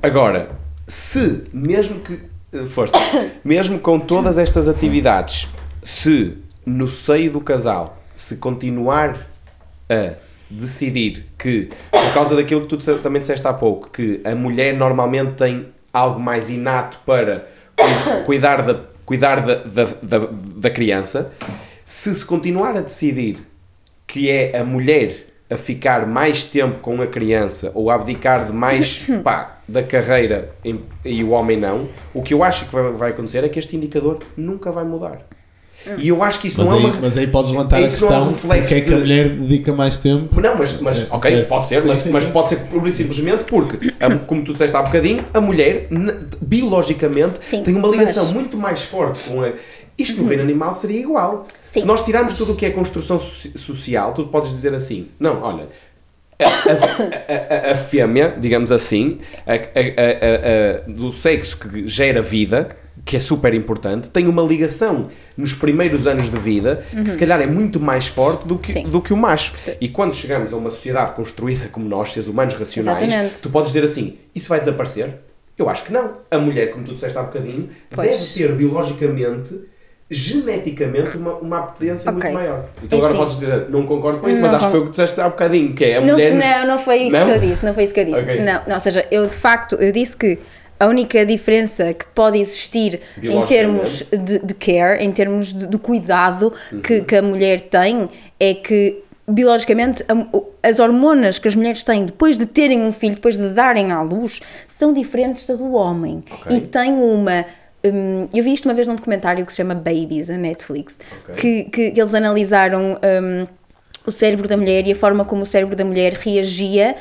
Agora, 0.02 0.50
se, 0.86 1.42
mesmo 1.52 2.00
que, 2.00 2.20
eh, 2.52 2.64
força, 2.66 2.96
mesmo 3.44 3.78
com 3.78 3.98
todas 3.98 4.38
estas 4.38 4.68
atividades, 4.68 5.48
se 5.82 6.36
no 6.66 6.86
seio 6.88 7.30
do 7.32 7.40
casal 7.40 8.02
se 8.14 8.36
continuar 8.36 9.26
a 9.88 10.14
decidir 10.50 11.26
que, 11.38 11.70
por 11.90 12.12
causa 12.12 12.36
daquilo 12.36 12.66
que 12.66 12.76
tu 12.76 12.98
também 12.98 13.20
disseste 13.20 13.46
há 13.46 13.52
pouco, 13.54 13.88
que 13.90 14.20
a 14.24 14.34
mulher 14.34 14.76
normalmente 14.76 15.32
tem 15.32 15.68
algo 15.92 16.20
mais 16.20 16.50
inato 16.50 17.00
para 17.06 17.48
cu- 17.76 18.24
cuidar 18.24 18.62
da, 18.62 18.80
cuidar 19.06 19.40
da, 19.40 19.54
da, 19.56 19.84
da, 20.02 20.18
da 20.56 20.70
criança, 20.70 21.32
se 21.84 22.14
se 22.14 22.24
continuar 22.24 22.76
a 22.76 22.80
decidir 22.80 23.38
que 24.06 24.30
é 24.30 24.58
a 24.58 24.62
mulher 24.64 25.26
a 25.52 25.56
ficar 25.56 26.06
mais 26.06 26.44
tempo 26.44 26.78
com 26.80 27.02
a 27.02 27.06
criança 27.06 27.70
ou 27.74 27.90
a 27.90 27.94
abdicar 27.94 28.46
de 28.46 28.52
mais 28.52 29.04
pá, 29.22 29.58
da 29.68 29.82
carreira 29.82 30.50
em- 30.64 30.80
e 31.04 31.22
o 31.22 31.30
homem 31.30 31.56
não, 31.58 31.88
o 32.14 32.22
que 32.22 32.32
eu 32.34 32.42
acho 32.42 32.66
que 32.66 32.72
vai, 32.74 32.92
vai 32.92 33.10
acontecer 33.10 33.44
é 33.44 33.48
que 33.48 33.58
este 33.58 33.76
indicador 33.76 34.18
nunca 34.36 34.72
vai 34.72 34.84
mudar. 34.84 35.18
E 35.98 36.06
eu 36.06 36.22
acho 36.22 36.38
que 36.38 36.46
isso 36.46 36.60
Mas 36.60 36.68
não 36.70 36.76
aí, 36.78 36.84
é 36.84 36.86
uma. 36.90 36.96
mas 37.00 37.16
aí 37.18 37.26
podes 37.26 37.50
levantar 37.50 37.78
a 37.78 37.80
é 37.80 37.82
um 37.86 37.88
questão 37.88 38.22
reflexo 38.28 38.60
porque 38.62 38.74
é 38.76 38.80
que 38.82 38.94
a 38.94 38.98
mulher 38.98 39.28
dedica 39.30 39.72
mais 39.72 39.98
tempo. 39.98 40.40
Não, 40.40 40.56
mas, 40.56 40.80
mas 40.80 41.00
É, 41.00 41.06
ok, 41.10 41.30
certo. 41.32 41.48
pode 41.48 41.66
ser, 41.66 41.84
mas, 41.84 42.06
mas 42.06 42.24
pode 42.24 42.50
ser 42.50 42.56
pura 42.70 42.88
e 42.88 42.92
simplesmente 42.92 43.42
porque, 43.42 43.92
a- 43.98 44.16
como 44.18 44.44
tu 44.44 44.52
disseste 44.52 44.76
há 44.76 44.82
bocadinho, 44.82 45.24
a 45.34 45.40
mulher, 45.40 45.88
biologicamente, 46.40 47.38
Sim, 47.40 47.62
tem 47.64 47.74
uma 47.74 47.88
ligação 47.88 48.24
mas- 48.26 48.32
muito 48.32 48.56
mais 48.56 48.82
forte 48.84 49.28
com 49.28 49.42
a. 49.42 49.52
Isto 49.98 50.22
no 50.22 50.28
reino 50.28 50.42
animal 50.42 50.72
seria 50.72 51.00
igual. 51.00 51.46
Sim. 51.68 51.80
Se 51.80 51.86
nós 51.86 52.00
tirarmos 52.04 52.34
tudo 52.34 52.52
o 52.52 52.56
que 52.56 52.66
é 52.66 52.70
construção 52.70 53.18
soci- 53.18 53.52
social, 53.56 54.12
tu 54.14 54.26
podes 54.26 54.50
dizer 54.50 54.74
assim: 54.74 55.08
não, 55.20 55.40
olha, 55.42 55.68
a, 56.40 56.44
a- 56.46 57.68
a- 57.68 57.72
a- 57.72 57.76
fêmea, 57.76 58.34
digamos 58.38 58.72
assim, 58.72 59.18
do 60.88 61.12
sexo 61.12 61.56
que 61.58 61.86
gera 61.86 62.20
vida, 62.22 62.76
que 63.04 63.16
é 63.16 63.20
super 63.20 63.52
importante, 63.54 64.08
tem 64.10 64.26
uma 64.28 64.42
ligação 64.42 65.08
nos 65.36 65.54
primeiros 65.54 66.06
anos 66.06 66.28
de 66.30 66.38
vida 66.38 66.84
que 66.90 67.10
se 67.10 67.18
calhar 67.18 67.40
é 67.40 67.46
muito 67.46 67.80
mais 67.80 68.06
forte 68.06 68.46
do 68.46 68.58
que, 68.58 68.72
Sim. 68.72 68.84
do 68.84 69.00
que 69.00 69.12
o 69.12 69.16
macho. 69.16 69.54
E 69.80 69.88
quando 69.88 70.14
chegamos 70.14 70.52
a 70.52 70.56
uma 70.56 70.70
sociedade 70.70 71.12
construída 71.12 71.68
como 71.68 71.88
nós, 71.88 72.12
seres 72.12 72.28
humanos 72.28 72.54
racionais, 72.54 73.02
Exatamente. 73.02 73.40
tu 73.42 73.50
podes 73.50 73.72
dizer 73.72 73.84
assim: 73.86 74.18
isso 74.34 74.48
vai 74.48 74.58
desaparecer? 74.58 75.14
Eu 75.58 75.68
acho 75.68 75.84
que 75.84 75.92
não. 75.92 76.12
A 76.30 76.38
mulher, 76.38 76.70
como 76.70 76.84
tu 76.84 76.94
disseste 76.94 77.16
há 77.18 77.22
bocadinho, 77.22 77.68
Pois. 77.90 78.08
deve 78.10 78.34
ter 78.34 78.54
biologicamente, 78.54 79.60
geneticamente, 80.12 81.16
uma, 81.16 81.34
uma 81.36 81.58
apetência 81.60 82.10
Ok. 82.10 82.22
muito 82.30 82.34
maior. 82.34 82.64
Então 82.82 82.98
É 82.98 83.00
agora 83.02 83.12
sim. 83.14 83.18
podes 83.18 83.38
dizer, 83.38 83.66
não 83.70 83.84
concordo 83.86 84.18
com 84.20 84.28
isso, 84.28 84.40
Não 84.40 84.46
mas 84.48 84.56
acho 84.56 84.66
que 84.66 84.70
foi 84.72 84.80
o 84.80 84.84
que 84.84 84.90
disseste 84.90 85.20
há 85.20 85.28
bocadinho, 85.28 85.72
que 85.74 85.84
é 85.84 85.96
a 85.96 86.00
Não, 86.00 86.14
mulher. 86.14 86.34
não, 86.34 86.66
não 86.68 86.78
foi 86.78 86.96
isso 87.04 87.16
Não? 87.16 87.26
que 87.26 87.32
eu 87.32 87.38
disse, 87.38 87.64
não 87.64 87.74
foi 87.74 87.84
isso 87.84 87.94
que 87.94 88.00
eu 88.00 88.04
disse. 88.04 88.20
Ok. 88.22 88.40
Não, 88.40 88.60
não, 88.66 88.74
ou 88.74 88.80
seja, 88.80 89.06
eu 89.10 89.26
de 89.26 89.34
facto, 89.34 89.74
eu 89.76 89.90
disse 89.92 90.16
que 90.16 90.38
a 90.78 90.86
única 90.86 91.24
diferença 91.24 91.92
que 91.94 92.04
pode 92.06 92.38
existir 92.38 93.00
em 93.22 93.42
termos 93.44 94.02
de, 94.10 94.38
de 94.40 94.54
care, 94.54 95.02
em 95.02 95.12
termos 95.12 95.52
de, 95.54 95.66
de 95.66 95.78
cuidado 95.78 96.52
que, 96.82 96.98
Uhum. 96.98 97.04
que 97.04 97.16
a 97.16 97.22
mulher 97.22 97.60
tem, 97.60 98.08
é 98.40 98.54
que 98.54 99.02
biologicamente 99.28 100.04
as 100.62 100.80
hormonas 100.80 101.38
que 101.38 101.46
as 101.46 101.54
mulheres 101.54 101.84
têm 101.84 102.04
depois 102.04 102.36
de 102.36 102.44
terem 102.46 102.82
um 102.82 102.90
filho, 102.90 103.14
depois 103.14 103.36
de 103.36 103.48
darem 103.50 103.92
à 103.92 104.02
luz, 104.02 104.40
são 104.66 104.92
diferentes 104.92 105.46
das 105.46 105.58
do 105.58 105.72
homem. 105.72 106.24
Ok. 106.28 106.56
E 106.56 106.60
tem 106.60 106.92
uma. 106.92 107.44
Hum, 107.84 108.28
eu 108.34 108.42
vi 108.42 108.52
isto 108.52 108.66
uma 108.68 108.74
vez 108.74 108.86
num 108.88 108.94
documentário 108.94 109.44
que 109.46 109.52
se 109.52 109.56
chama 109.58 109.74
Babies, 109.74 110.30
a 110.30 110.36
Netflix, 110.36 110.98
Ok. 111.24 111.34
que, 111.70 111.90
que 111.92 112.00
eles 112.00 112.14
analisaram 112.14 112.98
hum, 113.22 113.46
o 114.04 114.10
cérebro 114.10 114.48
da 114.48 114.56
mulher 114.56 114.84
e 114.86 114.92
a 114.92 114.96
forma 114.96 115.24
como 115.24 115.42
o 115.42 115.46
cérebro 115.46 115.76
da 115.76 115.84
mulher 115.84 116.12
reagia 116.14 116.96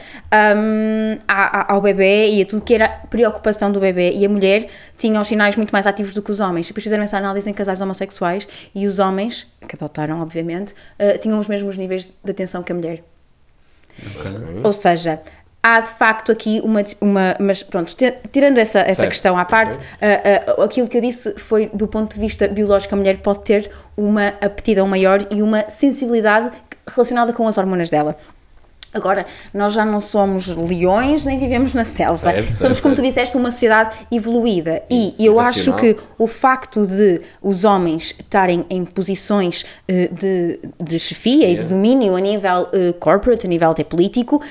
hum, 0.56 1.18
a- 1.28 1.62
a- 1.62 1.74
ao 1.74 1.82
bebê 1.82 2.30
e 2.30 2.44
a 2.44 2.46
tudo 2.46 2.62
que 2.64 2.76
era 2.76 2.88
preocupação 3.10 3.72
do 3.72 3.80
bebê. 3.80 4.12
E 4.14 4.24
a 4.24 4.30
mulher 4.30 4.68
tinha 5.00 5.20
os 5.20 5.28
sinais 5.28 5.56
muito 5.56 5.72
mais 5.72 5.88
ativos 5.88 6.14
do 6.14 6.22
que 6.22 6.32
os 6.32 6.40
homens. 6.40 6.68
Depois 6.68 6.84
fizeram 6.84 7.04
essa 7.04 7.18
análise 7.18 7.50
em 7.50 7.54
casais 7.54 7.82
homossexuais 7.82 8.48
e 8.76 8.86
os 8.86 9.00
homens, 9.00 9.48
que 9.68 9.76
adotaram, 9.76 10.22
obviamente, 10.22 10.76
eh, 11.00 11.18
tinham 11.18 11.40
os 11.40 11.48
mesmos 11.48 11.76
níveis 11.76 12.12
de 12.24 12.32
atenção 12.32 12.62
que 12.62 12.72
a 12.72 12.76
mulher. 12.76 13.04
Ou 14.64 14.72
seja, 14.72 15.20
há 15.64 15.80
de 15.82 15.88
facto 15.88 16.32
aqui 16.32 16.62
uma. 16.64 16.84
uma 17.00 17.36
mas 17.40 17.64
pronto, 17.64 17.96
ti- 17.96 18.14
tirando 18.32 18.58
essa, 18.58 18.80
essa 18.80 18.96
Certo, 18.96 19.10
questão 19.10 19.38
à 19.38 19.46
parte, 19.46 19.78
ah, 20.02 20.56
ah, 20.60 20.64
aquilo 20.64 20.88
que 20.88 20.98
eu 20.98 21.02
disse 21.02 21.34
foi 21.38 21.70
do 21.74 21.88
ponto 21.88 22.14
de 22.16 22.20
vista 22.20 22.48
biológico, 22.48 22.94
a 22.96 22.98
mulher 22.98 23.18
pode 23.22 23.42
ter 23.42 23.70
uma 23.96 24.30
aptidão 24.42 24.88
maior 24.88 25.20
e 25.32 25.42
uma 25.42 25.70
sensibilidade 25.70 26.52
relacionada 26.88 27.32
com 27.34 27.48
as 27.48 27.58
hormonas 27.58 27.90
dela. 27.90 28.16
Agora, 28.94 29.26
nós 29.54 29.72
já 29.72 29.86
não 29.86 30.02
somos 30.02 30.48
leões 30.50 31.24
nem 31.24 31.40
vivemos 31.40 31.74
na 31.74 31.86
selva. 31.86 32.18
Certo, 32.18 32.44
somos, 32.48 32.58
certo, 32.60 32.82
como 32.82 32.94
tu 32.94 33.02
disseste, 33.02 33.38
uma 33.38 33.50
sociedade 33.50 33.96
evoluída. 34.12 34.84
Isso, 34.90 35.16
e 35.18 35.26
eu 35.26 35.40
acho 35.40 35.74
que 35.78 35.96
o 36.18 36.28
facto 36.28 36.86
de 36.86 37.22
os 37.42 37.64
homens 37.64 38.14
estarem 38.20 38.66
em 38.70 38.84
posições 38.84 39.66
eh, 39.88 40.10
de, 40.12 40.60
de 40.84 41.00
chefia 41.00 41.46
e 41.46 41.52
de 41.52 41.62
Yeah. 41.62 41.70
domínio 41.70 42.16
a 42.18 42.20
nível 42.20 42.68
eh, 42.74 42.94
corporate, 43.00 43.46
a 43.46 43.50
nível 43.50 43.72
até 43.72 43.86
político, 43.86 44.42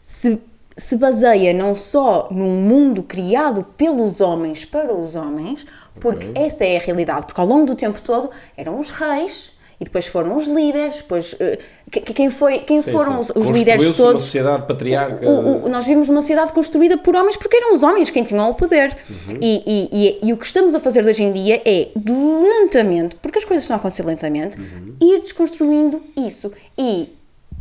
se, 0.00 0.38
se 0.78 0.96
baseia 0.96 1.52
não 1.52 1.74
só 1.74 2.28
num 2.30 2.62
mundo 2.62 3.02
criado 3.02 3.64
pelos 3.76 4.20
homens 4.20 4.64
para 4.64 4.94
os 4.94 5.14
homens, 5.16 5.66
porque 6.00 6.28
essa 6.34 6.64
é 6.64 6.76
a 6.76 6.80
realidade. 6.80 7.26
Porque 7.26 7.40
ao 7.40 7.46
longo 7.46 7.66
do 7.66 7.74
tempo 7.74 8.00
todo 8.00 8.30
eram 8.56 8.78
os 8.78 8.90
reis. 8.90 9.50
E 9.80 9.84
depois 9.84 10.08
foram 10.08 10.34
os 10.34 10.48
líderes, 10.48 10.96
depois 10.96 11.36
eh, 11.38 11.56
que- 11.88 12.00
que- 12.00 12.12
quem, 12.12 12.30
foi, 12.30 12.58
quem 12.58 12.80
Sim, 12.80 12.90
foram 12.90 13.22
sim. 13.22 13.32
os, 13.36 13.44
os 13.44 13.46
líderes 13.48 13.84
Construiu-se 13.84 14.00
uma 14.02 14.08
todos? 14.08 14.22
sociedade 14.24 14.66
patriarca. 14.66 15.24
O- 15.28 15.66
o- 15.66 15.68
nós 15.68 15.84
vivemos 15.84 16.08
numa 16.08 16.20
sociedade 16.20 16.52
construída 16.52 16.98
por 16.98 17.14
homens 17.14 17.36
porque 17.36 17.56
eram 17.56 17.72
os 17.72 17.84
homens 17.84 18.10
quem 18.10 18.24
tinham 18.24 18.50
o 18.50 18.54
poder. 18.54 18.96
E, 19.40 19.62
e- 19.64 19.88
e- 19.92 20.28
e 20.28 20.32
o 20.32 20.36
que 20.36 20.44
estamos 20.46 20.74
a 20.74 20.80
fazer 20.80 21.04
hoje 21.04 21.22
em 21.22 21.32
dia 21.32 21.62
é 21.64 21.90
lentamente, 22.42 23.14
porque 23.22 23.38
as 23.38 23.44
coisas 23.44 23.62
estão 23.62 23.76
a 23.76 23.78
acontecer 23.78 24.04
lentamente, 24.04 24.56
ir 25.00 25.20
desconstruindo 25.20 26.02
isso. 26.16 26.50
E, 26.76 27.12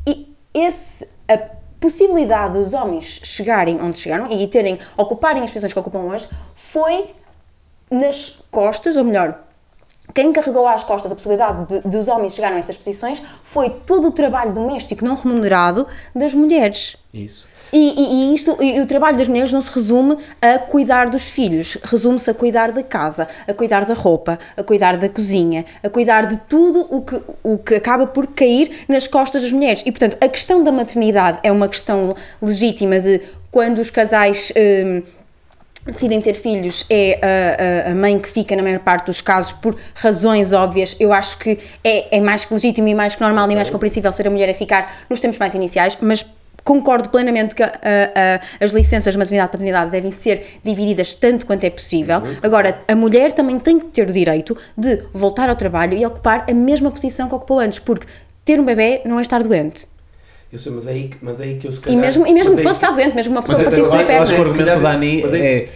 e 0.07 0.27
esse, 0.55 1.07
a 1.27 1.37
possibilidade 1.79 2.53
dos 2.53 2.73
homens 2.73 3.21
chegarem 3.23 3.79
onde 3.81 3.99
chegaram 3.99 4.31
e 4.31 4.47
terem, 4.47 4.79
ocuparem 4.95 5.43
as 5.43 5.49
posições 5.49 5.73
que 5.73 5.79
ocupam 5.79 5.99
hoje 5.99 6.27
foi 6.55 7.11
nas 7.89 8.39
costas, 8.51 8.95
ou 8.95 9.03
melhor, 9.03 9.39
quem 10.13 10.31
carregou 10.31 10.67
às 10.67 10.83
costas 10.83 11.11
a 11.11 11.15
possibilidade 11.15 11.65
de, 11.65 11.81
dos 11.81 12.07
homens 12.07 12.33
chegarem 12.33 12.57
a 12.57 12.59
essas 12.59 12.77
posições 12.77 13.21
foi 13.43 13.69
todo 13.69 14.07
o 14.07 14.11
trabalho 14.11 14.51
doméstico 14.51 15.03
não 15.03 15.15
remunerado 15.15 15.87
das 16.15 16.33
mulheres. 16.33 16.97
Isso. 17.13 17.47
E, 17.73 17.77
e- 17.77 18.31
e 18.31 18.33
isto, 18.35 18.57
e 18.61 18.79
o 18.81 18.85
trabalho 18.85 19.17
das 19.17 19.27
mulheres 19.27 19.51
não 19.51 19.61
se 19.61 19.71
resume 19.73 20.17
a 20.41 20.57
cuidar 20.59 21.09
dos 21.09 21.25
filhos, 21.29 21.77
resume-se 21.83 22.29
a 22.29 22.33
cuidar 22.33 22.71
da 22.71 22.81
casa, 22.83 23.27
a 23.47 23.53
cuidar 23.53 23.85
da 23.85 23.93
roupa, 23.93 24.39
a 24.55 24.63
cuidar 24.63 24.97
da 24.97 25.09
cozinha, 25.09 25.65
a 25.83 25.89
cuidar 25.89 26.25
de 26.27 26.37
tudo 26.47 26.87
o 26.89 27.01
que, 27.01 27.21
o 27.43 27.57
que 27.57 27.75
acaba 27.75 28.07
por 28.07 28.27
cair 28.27 28.85
nas 28.87 29.07
costas 29.07 29.41
das 29.43 29.51
mulheres. 29.51 29.83
E, 29.85 29.91
portanto, 29.91 30.17
a 30.21 30.27
questão 30.27 30.63
da 30.63 30.71
maternidade 30.71 31.39
é 31.43 31.51
uma 31.51 31.67
questão 31.67 32.13
legítima 32.41 32.99
de 32.99 33.21
quando 33.51 33.79
os 33.79 33.89
casais. 33.89 34.51
hum, 34.55 35.01
decidem 35.85 36.19
ter 36.19 36.33
filhos 36.35 36.85
é 36.89 37.17
a, 37.87 37.91
a- 37.91 37.95
mãe 37.95 38.19
que 38.19 38.27
fica 38.27 38.53
na 38.57 38.61
maior 38.61 38.79
parte 38.79 39.05
dos 39.05 39.21
casos 39.21 39.53
por 39.53 39.73
razões 39.95 40.51
óbvias. 40.51 40.97
Eu 40.99 41.13
acho 41.13 41.37
que 41.37 41.57
é, 41.81 42.17
é 42.17 42.19
mais 42.19 42.43
que 42.43 42.53
legítimo 42.53 42.89
e 42.89 42.93
mais 42.95 43.15
que 43.15 43.21
normal 43.21 43.49
e 43.49 43.55
mais 43.55 43.69
compreensível 43.69 44.11
ser 44.11 44.27
a 44.27 44.29
mulher 44.29 44.49
a 44.49 44.53
ficar 44.53 45.05
nos 45.09 45.21
tempos 45.21 45.37
mais 45.37 45.53
iniciais, 45.53 45.97
mas 46.01 46.25
concordo 46.67 47.07
plenamente 47.09 47.55
que 47.55 47.63
a- 47.63 47.71
a- 47.71 48.41
as 48.63 48.71
licenças 48.71 49.13
de 49.13 49.17
maternidade 49.17 49.49
e 49.49 49.51
paternidade 49.53 49.89
devem 49.91 50.11
ser 50.11 50.59
divididas 50.63 51.15
tanto 51.15 51.45
quanto 51.45 51.63
é 51.63 51.69
possível. 51.69 52.21
Agora, 52.43 52.77
a 52.85 52.95
mulher 52.95 53.31
também 53.31 53.57
tem 53.57 53.79
que 53.79 53.85
ter 53.85 54.07
o 54.09 54.11
direito 54.11 54.55
de 54.77 55.01
voltar 55.13 55.47
ao 55.49 55.55
trabalho 55.55 55.97
e 55.97 56.05
ocupar 56.05 56.45
a 56.49 56.53
mesma 56.53 56.91
posição 56.91 57.29
que 57.29 57.35
ocupou 57.35 57.59
antes, 57.59 57.79
porque 57.79 58.05
ter 58.43 58.59
um 58.59 58.65
bebê 58.65 59.01
não 59.05 59.17
é 59.17 59.21
estar 59.21 59.41
doente. 59.41 59.87
Eu 60.51 60.59
sei, 60.59 60.71
mas 60.73 60.87
é 60.87 60.91
aí, 60.91 61.07
que- 61.07 61.17
mas 61.21 61.39
é 61.39 61.43
aí 61.45 61.55
que 61.55 61.67
eu 61.67 61.71
se 61.71 61.79
E 61.79 61.81
calhar- 61.83 61.99
mesmo, 62.01 62.27
e 62.27 62.33
mesmo 62.33 62.51
mas 62.53 62.61
que 62.61 62.67
é 62.67 62.69
aí 62.69 62.73
fosse 62.75 62.83
estar 62.85 62.91
doente, 62.95 63.15
mesmo 63.15 63.33
uma 63.33 63.41
Mas 63.41 63.49
pessoa 63.49 63.69
partisse 63.71 63.87
eu, 63.89 63.93
uma 63.93 64.01
eu 64.01 64.07
perna. 64.07 64.25
que 64.25 64.31
o 64.31 64.35
Se 64.35 64.41
argumento 64.41 64.65
da 64.65 64.75
calhar- 64.75 64.93
Dani 64.93 65.21
mas 65.21 65.33
é. 65.33 65.69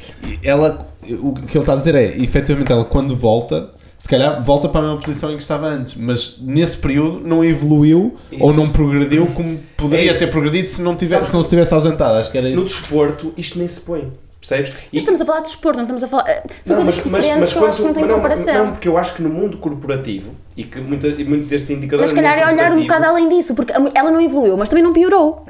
Ela, 0.44 0.88
o 1.22 1.34
que 1.34 1.58
ele 1.58 1.60
está 1.64 1.74
a 1.74 1.76
dizer 1.78 1.96
é, 1.96 2.06
efetivamente, 2.18 2.72
ela 2.72 2.84
quando 2.86 3.16
volta, 3.16 3.70
se 4.02 4.08
calhar 4.10 4.42
volta 4.44 4.68
para 4.68 4.80
a 4.80 4.84
mesma 4.84 5.00
posição 5.02 5.30
em 5.32 5.36
que 5.36 5.44
estava 5.44 5.68
antes, 5.68 5.94
mas 5.96 6.38
nesse 6.42 6.76
período 6.78 7.20
não 7.28 7.46
evoluiu 7.46 8.16
Isso. 8.32 8.44
ou 8.44 8.52
não 8.52 8.68
progrediu 8.68 9.28
como 9.28 9.50
É 9.54 9.58
poderia 9.78 10.10
isso. 10.10 10.18
ter 10.20 10.28
progredido 10.32 10.68
se 10.68 10.82
não, 10.82 10.96
tivesse, 10.96 11.30
se 11.30 11.34
não 11.36 11.44
se 11.44 11.50
tivesse 11.52 11.72
ausentado. 11.72 12.18
Acho 12.18 12.32
que 12.32 12.38
era 12.40 12.50
No 12.50 12.66
isso. 12.66 12.82
desporto, 12.82 13.32
isto 13.38 13.60
nem 13.60 13.68
se 13.68 13.80
põe. 13.82 14.12
Percebes? 14.40 14.72
E- 14.72 14.76
Mas 14.92 15.02
estamos 15.04 15.22
a 15.22 15.26
falar 15.26 15.38
de 15.42 15.44
desporto, 15.50 15.78
não 15.78 15.84
estamos 15.84 16.04
a 16.04 16.08
falar. 16.08 16.28
eh, 16.28 16.44
São 16.64 16.76
Não, 16.76 16.84
coisas 16.84 17.04
diferentes 17.04 17.54
que 17.54 17.60
eu 17.60 17.66
acho 17.68 17.78
que 17.78 17.84
não 17.88 17.94
têm 17.94 18.04
mas 18.06 18.12
comparação. 18.12 18.54
Não, 18.66 18.72
porque 18.72 18.88
eu 18.88 18.98
acho 18.98 19.14
que 19.14 19.22
no 19.22 19.30
mundo 19.30 19.58
corporativo, 19.58 20.32
e 20.58 20.64
que 20.64 20.80
muita, 20.80 21.08
e 21.10 21.24
muito 21.24 21.46
destes 21.48 21.70
indicadores. 21.70 22.02
mas 22.02 22.10
se 22.10 22.16
calhar 22.16 22.38
no 22.38 22.42
é 22.42 22.46
mundo 22.48 22.60
olhar 22.60 22.72
um 22.74 22.82
bocado 22.82 23.06
além 23.06 23.30
disso, 23.30 23.54
porque 23.54 23.72
ela 23.94 24.10
não 24.10 24.20
evoluiu, 24.20 24.58
mas 24.58 24.68
também 24.68 24.84
não 24.84 24.94
piorou. 24.94 25.46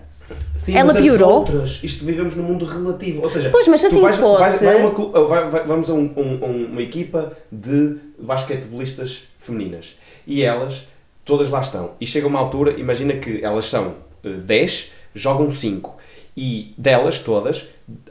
Sim, 0.56 0.76
Ela 0.76 0.92
as 0.92 0.98
piorou? 1.02 1.32
outras, 1.40 1.80
isto 1.82 2.04
vivemos 2.06 2.36
num 2.36 2.44
mundo 2.44 2.66
relativo. 2.66 3.24
Ou 3.24 3.30
seja, 3.30 3.50
Pois, 3.50 3.68
mas 3.68 3.80
se 3.82 3.88
assim 3.88 4.02
vais- 4.02 4.18
fosse- 4.18 4.40
vais- 4.42 4.62
vai 4.62 4.76
uma 4.82 4.92
vai- 5.28 5.50
vai- 5.50 5.64
vamos 5.66 5.90
a 5.90 5.94
um- 5.94 6.12
um- 6.16 6.46
um- 6.46 6.66
uma 6.72 6.82
equipa 6.82 7.34
de 7.52 7.96
basquetebolistas 8.20 9.24
femininas 9.38 9.96
e 10.28 10.44
elas, 10.44 10.84
todas 11.26 11.50
lá 11.50 11.62
estão. 11.62 11.92
E 12.00 12.06
chega 12.06 12.28
uma 12.28 12.40
altura, 12.40 12.80
imagina 12.80 13.14
que 13.14 13.44
elas 13.44 13.66
são 13.66 13.96
eh, 14.24 14.30
10, 14.30 14.92
jogam 15.16 15.50
5. 15.50 15.98
E 16.38 16.74
delas 16.78 17.20
todas, 17.20 17.66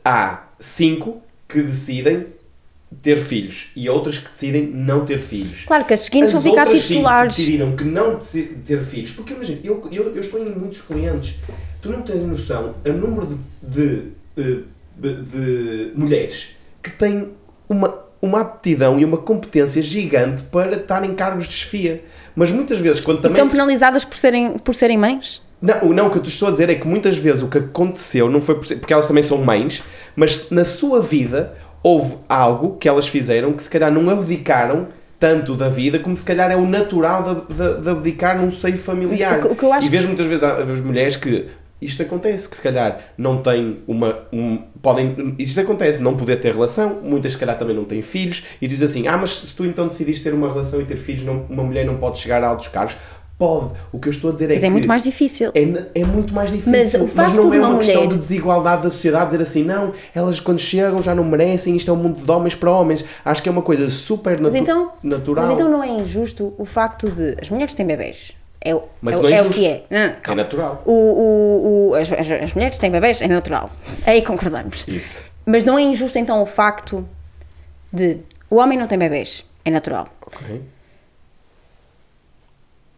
há 0.04 0.44
5 0.58 1.22
que 1.48 1.62
decidem 1.62 2.26
ter 3.00 3.18
filhos 3.18 3.68
e 3.76 3.88
outras 3.88 4.18
que 4.18 4.28
decidem 4.30 4.66
não 4.66 5.04
ter 5.04 5.18
filhos. 5.20 5.64
Claro 5.64 5.84
que 5.84 5.94
as 5.94 6.00
seguintes 6.00 6.32
vão 6.32 6.40
As 6.40 6.44
ficar 6.48 6.66
outras 6.66 6.82
cinco 6.82 6.98
titulares. 7.00 7.34
que 7.36 7.40
decidiram 7.42 7.76
que 7.76 7.84
não 7.84 8.18
ter 8.66 8.82
filhos, 8.84 9.12
porque 9.12 9.32
imagina, 9.34 9.60
eu, 9.62 9.88
eu, 9.92 10.14
eu 10.14 10.20
estou 10.20 10.40
em 10.44 10.50
muitos 10.50 10.80
clientes, 10.80 11.36
tu 11.82 11.90
não 11.90 12.02
tens 12.02 12.22
noção 12.22 12.74
o 12.84 12.92
número 12.92 13.38
de, 13.62 14.02
de, 14.36 14.64
de, 14.96 15.22
de 15.22 15.92
mulheres 15.94 16.48
que 16.82 16.90
têm 16.90 17.28
uma, 17.68 17.94
uma 18.20 18.40
aptidão 18.40 18.98
e 18.98 19.04
uma 19.04 19.16
competência 19.18 19.82
gigante 19.82 20.42
para 20.44 20.72
estar 20.76 21.04
em 21.04 21.14
cargos 21.14 21.46
de 21.46 21.54
chefia. 21.54 22.02
Mas 22.34 22.50
muitas 22.50 22.78
vezes, 22.78 23.00
quando 23.00 23.18
E 23.18 23.22
também. 23.22 23.36
são 23.38 23.46
se- 23.46 23.52
penalizadas 23.52 24.04
por 24.04 24.16
serem, 24.16 24.58
por 24.58 24.74
serem 24.74 24.96
mães? 24.96 25.42
não, 25.60 25.92
não, 25.92 26.06
o 26.06 26.10
que 26.10 26.18
eu 26.18 26.22
te 26.22 26.28
estou 26.28 26.48
a 26.48 26.50
dizer 26.50 26.70
é 26.70 26.74
que 26.74 26.86
muitas 26.88 27.18
vezes 27.18 27.42
o 27.42 27.48
que 27.48 27.58
aconteceu 27.58 28.30
não 28.30 28.40
foi 28.40 28.54
por 28.54 28.64
ser- 28.64 28.76
porque 28.76 28.92
elas 28.92 29.06
também 29.06 29.22
são 29.22 29.38
mães, 29.38 29.82
mas 30.16 30.48
na 30.50 30.64
sua 30.64 31.00
vida 31.02 31.52
houve 31.82 32.16
algo 32.28 32.76
que 32.78 32.88
elas 32.88 33.06
fizeram 33.08 33.52
que 33.52 33.62
se 33.62 33.68
calhar 33.70 33.90
não 33.92 34.08
abdicaram 34.10 34.88
tanto 35.18 35.54
da 35.54 35.68
vida 35.68 35.98
como 35.98 36.16
se 36.16 36.24
calhar 36.24 36.50
é 36.50 36.56
o 36.56 36.64
natural 36.66 37.44
de, 37.46 37.54
de- 37.54 37.80
de 37.82 37.90
abdicar 37.90 38.40
num 38.40 38.50
seio 38.50 38.78
familiar. 38.78 39.44
O 39.44 39.52
o 39.52 39.56
que 39.56 39.64
eu 39.64 39.72
acho 39.72 39.86
E 39.86 39.90
vejo 39.90 40.06
muitas 40.06 40.24
vezes 40.24 40.42
as 40.42 40.80
mulheres 40.80 41.16
que 41.16 41.46
isto 41.80 42.02
acontece, 42.02 42.48
que 42.48 42.56
se 42.56 42.62
calhar 42.62 42.98
não 43.16 43.38
têm 43.42 43.78
uma. 43.86 44.20
Um, 44.32 44.58
podem, 44.82 45.34
isto 45.38 45.60
acontece, 45.60 46.00
não 46.00 46.16
poder 46.16 46.36
ter 46.36 46.52
relação, 46.52 46.98
muitas 47.02 47.32
se 47.32 47.38
calhar 47.38 47.58
também 47.58 47.74
não 47.76 47.84
têm 47.84 48.02
filhos, 48.02 48.42
e 48.60 48.68
diz 48.68 48.82
assim: 48.82 49.06
ah, 49.06 49.16
mas 49.16 49.30
se 49.30 49.54
tu 49.54 49.64
então 49.64 49.88
decidiste 49.88 50.22
ter 50.24 50.34
uma 50.34 50.48
relação 50.48 50.80
e 50.80 50.84
ter 50.84 50.96
filhos, 50.96 51.24
não- 51.24 51.46
uma 51.48 51.62
mulher 51.62 51.84
não 51.86 51.96
pode 51.96 52.18
chegar 52.18 52.42
a 52.44 52.48
altos 52.48 52.68
cargos. 52.68 52.96
Pode. 53.38 53.72
O 53.90 53.98
que 53.98 54.06
eu 54.06 54.10
estou 54.10 54.28
a 54.28 54.32
dizer 54.34 54.50
é 54.50 54.52
Mas 54.52 54.60
que. 54.60 54.66
é 54.66 54.70
muito 54.70 54.86
mais 54.86 55.02
difícil. 55.02 55.50
É, 55.54 56.00
é 56.00 56.04
muito 56.04 56.34
mais 56.34 56.50
difícil. 56.50 56.72
Mas 56.72 56.94
o 56.94 57.06
facto 57.06 57.36
não 57.36 57.50
de 57.50 57.56
é 57.56 57.60
uma 57.60 57.68
uma 57.70 57.78
questão 57.78 58.02
mulher- 58.02 58.10
de 58.12 58.18
desigualdade 58.18 58.82
da 58.82 58.90
sociedade 58.90 59.30
dizer 59.30 59.42
assim, 59.42 59.64
não, 59.64 59.94
elas 60.14 60.38
quando 60.38 60.58
chegam 60.58 61.00
já 61.00 61.14
não 61.14 61.24
merecem, 61.24 61.74
isto 61.74 61.90
é 61.90 61.94
um 61.94 61.96
mundo 61.96 62.22
de 62.22 62.30
homens 62.30 62.54
para 62.54 62.70
homens. 62.70 63.02
Acho 63.24 63.42
que 63.42 63.48
é 63.48 63.52
uma 63.52 63.62
coisa 63.62 63.88
super 63.88 64.32
natu 64.32 64.42
Mas 64.42 64.54
então, 64.56 64.92
natural. 65.02 65.46
mas 65.46 65.54
então 65.54 65.70
não 65.70 65.82
é 65.82 65.88
injusto 65.88 66.52
o 66.58 66.66
facto 66.66 67.08
de 67.10 67.34
as 67.40 67.48
mulheres 67.48 67.72
têm 67.74 67.86
bebés. 67.86 68.32
É, 68.62 68.74
o- 68.74 68.82
Mas 69.00 69.18
é, 69.18 69.22
não 69.22 69.28
é 69.30 69.32
é 69.38 69.42
o 69.42 69.48
que 69.50 69.66
é. 69.66 69.84
Não, 69.88 69.98
É 69.98 70.08
calma. 70.22 70.42
natural. 70.42 70.82
O, 70.84 70.92
o, 70.92 71.90
o- 71.90 71.94
as, 71.94 72.12
as- 72.12 72.52
mulheres 72.54 72.78
têm 72.78 72.90
bebés, 72.90 73.22
é 73.22 73.26
natural. 73.28 73.70
Aí 74.06 74.22
concordamos. 74.22 74.84
Isso. 74.86 75.26
Mas 75.46 75.64
não 75.64 75.78
é 75.78 75.82
injusto 75.82 76.18
então 76.18 76.42
o 76.42 76.46
facto 76.46 77.08
de 77.92 78.18
o 78.50 78.56
homem 78.56 78.78
não 78.78 78.86
tem 78.86 78.98
bebés, 78.98 79.44
é 79.64 79.70
natural. 79.70 80.08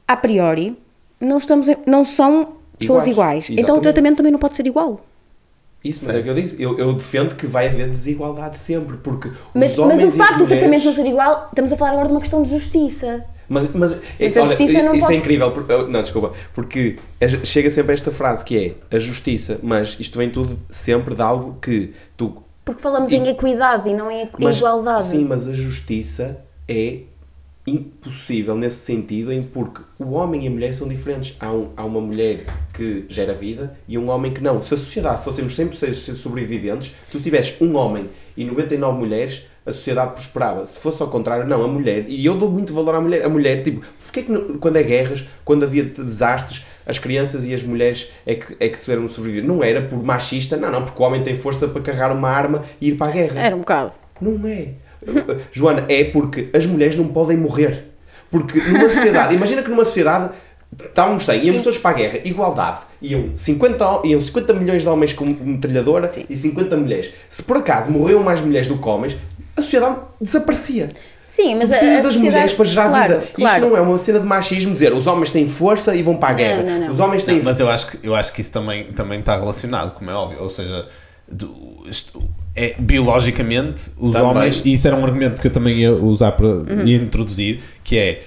A 0.06 0.16
priori, 0.16 0.76
não, 1.20 1.38
estamos 1.38 1.66
não 1.86 2.04
são 2.04 2.56
pessoas 2.78 3.06
Iguais, 3.06 3.44
iguais. 3.48 3.60
Então 3.62 3.76
o 3.76 3.80
tratamento 3.80 4.16
também 4.18 4.32
não 4.32 4.38
pode 4.38 4.56
ser 4.56 4.66
igual. 4.66 5.00
Isso, 5.84 6.04
mas 6.04 6.14
é 6.14 6.18
o 6.18 6.22
que 6.22 6.28
eu 6.30 6.34
digo. 6.34 6.62
Eu, 6.62 6.78
eu 6.78 6.92
defendo 6.92 7.34
que 7.34 7.46
vai 7.46 7.66
haver 7.68 7.88
desigualdade 7.90 8.56
sempre, 8.58 8.96
porque 8.98 9.28
Mas, 9.54 9.72
os 9.72 9.78
mas 9.78 9.78
homens 9.78 10.00
o 10.00 10.04
e 10.04 10.06
as 10.06 10.16
facto 10.16 10.38
do 10.38 10.44
mulheres- 10.44 10.58
tratamento 10.60 10.84
não 10.84 10.94
ser 10.94 11.06
igual, 11.06 11.48
estamos 11.50 11.72
a 11.72 11.76
falar 11.76 11.90
agora 11.92 12.06
de 12.06 12.12
uma 12.14 12.20
questão 12.20 12.42
de 12.42 12.50
justiça. 12.50 13.24
Mas, 13.48 13.66
mas, 13.74 13.96
Mas 14.20 14.36
a 14.36 14.40
olha, 14.40 14.48
justiça 14.48 14.82
não 14.82 14.94
isso 14.94 15.06
pode- 15.06 15.14
é 15.14 15.18
incrível. 15.18 15.50
por- 15.50 15.88
Não, 15.88 16.00
desculpa. 16.00 16.32
Porque 16.54 16.98
chega 17.44 17.68
sempre 17.68 17.90
a 17.92 17.94
esta 17.94 18.10
frase 18.10 18.44
que 18.44 18.76
é 18.90 18.96
a 18.96 18.98
justiça, 18.98 19.58
mas 19.62 19.96
isto 20.00 20.16
vem 20.16 20.30
tudo 20.30 20.58
sempre 20.70 21.14
de 21.14 21.20
algo 21.22 21.58
que 21.60 21.92
tu 22.16 22.42
Porque 22.64 22.80
falamos 22.80 23.10
E- 23.10 23.16
em 23.16 23.26
equidade 23.26 23.90
e 23.90 23.94
não 23.94 24.08
em 24.10 24.28
Mas- 24.40 24.58
igualdade. 24.58 25.04
Sim, 25.04 25.24
mas 25.24 25.48
a 25.48 25.52
justiça 25.52 26.38
é 26.68 27.00
impossível 27.66 28.54
nesse 28.56 28.84
sentido, 28.84 29.32
em 29.32 29.42
porque 29.42 29.82
o 29.98 30.12
homem 30.12 30.44
e 30.44 30.48
a 30.48 30.50
mulher 30.50 30.74
são 30.74 30.88
diferentes. 30.88 31.36
Há, 31.38 31.52
um- 31.52 31.70
há 31.76 31.84
uma 31.84 32.00
mulher 32.00 32.40
que 32.72 33.04
gera 33.08 33.34
vida 33.34 33.76
e 33.86 33.96
um 33.96 34.08
homem 34.10 34.32
que 34.32 34.42
não. 34.42 34.60
Se 34.60 34.74
a 34.74 34.76
sociedade 34.76 35.22
fôssemos 35.22 35.54
sempre 35.54 35.76
seres 35.76 35.98
sobreviventes, 35.98 36.94
tu 37.10 37.18
se 37.18 37.24
tivesses 37.24 37.54
um 37.60 37.76
homem 37.76 38.06
e 38.36 38.44
99 38.44 38.98
mulheres, 38.98 39.42
a 39.64 39.72
sociedade 39.72 40.14
prosperava. 40.14 40.66
Se 40.66 40.80
fosse 40.80 41.00
ao 41.02 41.08
contrário, 41.08 41.46
não, 41.46 41.62
a 41.62 41.68
mulher, 41.68 42.04
e 42.08 42.24
eu 42.24 42.34
dou 42.34 42.50
muito 42.50 42.74
valor 42.74 42.96
à 42.96 43.00
mulher, 43.00 43.24
a 43.24 43.28
mulher, 43.28 43.62
tipo, 43.62 43.86
porque 44.02 44.20
é 44.20 44.22
que 44.24 44.58
quando 44.58 44.76
é 44.76 44.82
guerras, 44.82 45.24
quando 45.44 45.64
havia 45.64 45.84
desastres, 45.84 46.64
as 46.84 46.98
crianças 46.98 47.44
e 47.46 47.54
as 47.54 47.62
mulheres 47.62 48.10
é 48.26 48.34
que, 48.34 48.56
é 48.58 48.68
que 48.68 48.76
se 48.76 48.90
eram 48.90 49.06
sobreviver? 49.06 49.44
Não 49.46 49.62
era 49.62 49.80
por 49.82 50.02
machista, 50.02 50.56
não, 50.56 50.68
não, 50.72 50.84
porque 50.84 51.00
o 51.00 51.06
homem 51.06 51.22
tem 51.22 51.36
força 51.36 51.68
para 51.68 51.80
carregar 51.80 52.10
uma 52.10 52.28
arma 52.28 52.62
e 52.80 52.88
ir 52.88 52.96
para 52.96 53.06
a 53.06 53.14
guerra. 53.14 53.40
Era 53.40 53.54
um 53.54 53.60
bocado. 53.60 53.94
Não 54.20 54.44
é. 54.48 54.70
Joana, 55.52 55.84
é 55.88 56.04
porque 56.04 56.48
as 56.54 56.66
mulheres 56.66 56.96
não 56.96 57.08
podem 57.08 57.36
morrer. 57.36 57.88
Porque 58.30 58.58
numa 58.60 58.88
sociedade, 58.88 59.34
imagina 59.36 59.62
que 59.62 59.68
numa 59.70 59.84
sociedade 59.84 60.30
estávamos 60.82 61.24
100, 61.24 61.44
íamos 61.44 61.62
todos 61.62 61.78
para 61.78 61.90
a 61.90 61.94
guerra, 61.94 62.18
igualdade. 62.24 62.78
Iam 63.02 63.36
50, 63.36 63.86
ho- 63.90 64.02
iam 64.06 64.20
50 64.20 64.54
milhões 64.54 64.82
de 64.82 64.88
homens 64.88 65.12
com 65.12 65.24
metralhadora 65.26 66.08
Sim. 66.08 66.24
e 66.30 66.36
50 66.36 66.76
mulheres. 66.76 67.10
Se 67.28 67.42
por 67.42 67.58
acaso 67.58 67.90
morriam 67.90 68.22
mais 68.22 68.40
mulheres 68.40 68.68
do 68.68 68.78
que 68.78 68.88
homens, 68.88 69.16
a 69.56 69.60
sociedade 69.60 69.96
desaparecia. 70.20 70.88
Sim, 71.24 71.54
mas 71.56 71.70
a, 71.70 71.76
a 71.76 71.78
das 71.78 71.80
sociedade- 72.04 72.18
mulheres 72.24 72.52
para 72.54 72.64
gerar 72.64 72.88
claro, 72.88 73.12
vida. 73.14 73.26
Claro. 73.34 73.56
Isto 73.58 73.68
não 73.70 73.76
é 73.76 73.80
uma 73.80 73.98
cena 73.98 74.20
de 74.20 74.26
machismo 74.26 74.72
dizer 74.72 74.92
os 74.94 75.06
homens 75.06 75.30
têm 75.30 75.46
força 75.46 75.94
e 75.94 76.02
vão 76.02 76.16
para 76.16 76.28
a 76.30 76.32
guerra. 76.34 76.62
não, 76.62 76.78
não. 76.80 76.90
Os 76.92 77.00
homens 77.00 77.24
têm 77.24 77.36
Não, 77.38 77.44
mas 77.44 77.58
eu 77.60 77.68
acho 77.70 77.86
que, 77.90 77.98
eu 78.06 78.14
acho 78.14 78.32
que 78.32 78.40
isso 78.40 78.50
também, 78.52 78.84
também 78.92 79.20
está 79.20 79.36
relacionado, 79.38 79.94
como 79.94 80.10
é 80.10 80.14
óbvio. 80.14 80.42
Ou 80.42 80.48
seja, 80.50 80.86
do- 81.26 81.84
isto- 81.86 82.22
é, 82.54 82.74
biologicamente, 82.78 83.90
os 83.98 84.12
Também. 84.12 84.28
homens, 84.28 84.62
e 84.64 84.72
isso 84.72 84.86
era 84.86 84.96
um 84.96 85.04
argumento 85.04 85.40
que 85.40 85.46
eu 85.46 85.52
também 85.52 85.78
ia 85.78 85.92
usar 85.92 86.32
para 86.32 86.46
Uhum. 86.46 86.86
introduzir, 86.86 87.60
que 87.82 87.96
é 87.96 88.22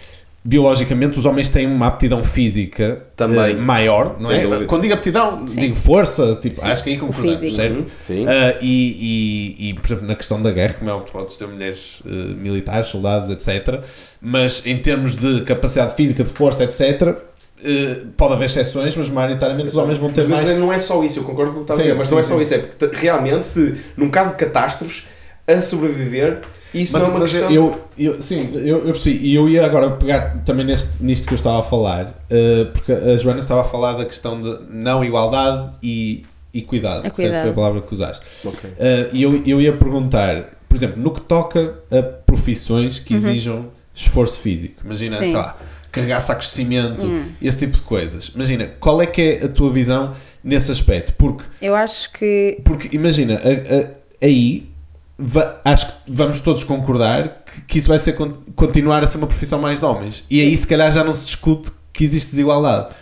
biologicamente 0.47 1.17
os 1.17 1.25
homens 1.25 1.49
têm 1.49 1.65
uma 1.65 1.87
aptidão 1.87 2.23
física 2.23 3.01
Também. 3.15 3.51
eh, 3.51 3.53
maior, 3.55 4.15
não 4.19 4.29
Sem 4.29 4.39
é? 4.39 4.41
dúvida. 4.43 4.65
Quando 4.65 4.83
digo 4.83 4.93
aptidão, 4.93 5.43
digo 5.43 5.75
força, 5.75 6.37
tipo, 6.39 6.63
acho 6.63 6.83
que 6.83 6.91
aí 6.91 6.97
concordamos, 6.99 7.55
certo? 7.55 7.79
Uhum, 7.79 7.85
sim. 7.99 8.25
Ah, 8.27 8.55
e, 8.61 9.55
e, 9.59 9.69
e, 9.69 9.73
por 9.73 9.87
exemplo, 9.87 10.07
na 10.07 10.15
questão 10.15 10.39
da 10.41 10.51
guerra, 10.51 10.75
como 10.75 10.89
é 10.89 10.93
óbvio, 10.93 11.11
podes 11.11 11.35
ter 11.37 11.47
mulheres 11.47 11.99
eh, 12.05 12.09
militares, 12.39 12.89
soldados, 12.89 13.31
etc. 13.31 13.81
Mas 14.21 14.63
em 14.67 14.77
termos 14.77 15.15
de 15.15 15.41
capacidade 15.41 15.95
física, 15.95 16.23
de 16.23 16.29
força, 16.29 16.63
etc., 16.63 17.15
eh, 17.63 18.03
pode 18.17 18.33
haver 18.33 18.45
exceções, 18.45 18.95
mas 18.95 19.09
maioritariamente 19.09 19.69
os 19.69 19.77
homens 19.77 19.97
vão 19.97 20.11
ter 20.11 20.27
Mas 20.27 20.45
mais. 20.47 20.59
não 20.59 20.71
é 20.73 20.79
só 20.79 21.03
isso, 21.03 21.19
eu 21.19 21.23
concordo 21.23 21.51
com 21.53 21.59
o 21.61 21.65
que 21.65 21.71
estás 21.71 21.79
a 21.79 21.83
dizer, 21.83 21.95
mas 21.95 22.07
sim, 22.07 22.13
não 22.13 22.19
é 22.19 22.23
sim. 22.23 22.29
só 22.29 22.41
isso, 22.41 22.53
é 22.53 22.57
porque 22.59 22.87
te- 22.87 22.95
realmente 23.01 23.47
se 23.47 23.75
num 23.95 24.09
caso 24.09 24.31
de 24.31 24.37
catástrofes 24.37 25.05
a 25.47 25.61
sobreviver, 25.61 26.41
isso 26.73 26.91
Mas, 26.93 27.03
não 27.03 27.09
é 27.09 27.13
uma 27.13 27.19
mas 27.19 27.31
questão. 27.31 27.51
eu, 27.51 27.81
eu, 27.97 28.21
sim, 28.21 28.49
eu, 28.55 28.79
eu 28.79 28.91
percebi. 28.91 29.17
E 29.27 29.35
eu 29.35 29.47
ia 29.47 29.63
agora 29.65 29.91
pegar 29.91 30.41
também 30.43 30.65
neste, 30.65 31.01
nisto 31.03 31.25
que 31.27 31.33
eu 31.33 31.37
estava 31.37 31.59
a 31.59 31.63
falar, 31.63 32.15
eh, 32.29 32.65
porque 32.73 32.91
a 32.91 33.15
Joana 33.17 33.39
estava 33.39 33.61
a 33.61 33.63
falar 33.63 33.93
da 33.93 34.05
questão 34.05 34.41
de 34.41 34.59
não 34.69 35.03
igualdade 35.05 35.69
e 35.83 36.23
equidade. 36.53 37.07
Equidade. 37.07 37.15
certo? 37.15 37.41
Foi 37.43 37.49
a 37.51 37.53
palavra 37.53 37.81
que 37.81 37.93
usaste. 37.93 38.25
Ok. 38.43 38.69
Eh, 38.77 39.09
E 39.13 39.23
eu, 39.23 39.41
eu 39.45 39.61
ia 39.61 39.71
perguntar, 39.73 40.57
por 40.67 40.75
exemplo, 40.75 41.01
no 41.01 41.11
que 41.11 41.21
toca 41.21 41.75
a 41.91 42.01
profissões 42.03 42.99
que 42.99 43.13
exijam 43.13 43.67
esforço 43.93 44.39
físico. 44.39 44.81
Imagina, 44.83 45.11
Sim. 45.17 45.23
sei 45.25 45.33
lá, 45.33 45.55
carregar 45.95 46.21
sacos 46.21 46.47
de 46.47 46.51
cimento, 46.53 47.05
esse 47.41 47.57
tipo 47.59 47.77
de 47.77 47.83
coisas. 47.83 48.31
Imagina, 48.35 48.67
qual 48.79 49.01
é 49.01 49.05
que 49.05 49.21
é 49.41 49.45
a 49.45 49.49
tua 49.49 49.71
visão 49.71 50.13
nesse 50.43 50.71
aspecto? 50.71 51.13
Porque 51.13 51.43
Eu 51.61 51.75
acho 51.75 52.11
que 52.11 52.59
porque 52.63 52.95
imagina, 52.95 53.35
a- 53.35 53.75
a- 53.77 54.25
aí 54.25 54.69
va- 55.17 55.59
acho 55.65 55.87
que 55.87 55.93
vamos 56.07 56.41
todos 56.41 56.63
concordar 56.63 57.43
que, 57.45 57.61
que 57.61 57.79
isso 57.79 57.87
vai 57.87 57.97
ser 57.99 58.13
con- 58.13 58.31
continuar 58.55 59.03
a 59.03 59.07
ser 59.07 59.17
uma 59.17 59.27
profissão 59.27 59.59
mais 59.59 59.79
de 59.79 59.85
homens. 59.85 60.23
E 60.29 60.41
aí 60.41 60.55
se 60.55 60.67
calhar 60.67 60.91
já 60.91 61.03
não 61.03 61.13
se 61.13 61.25
discute 61.25 61.71
que 61.93 62.03
existe 62.03 62.31
desigualdade. 62.31 62.93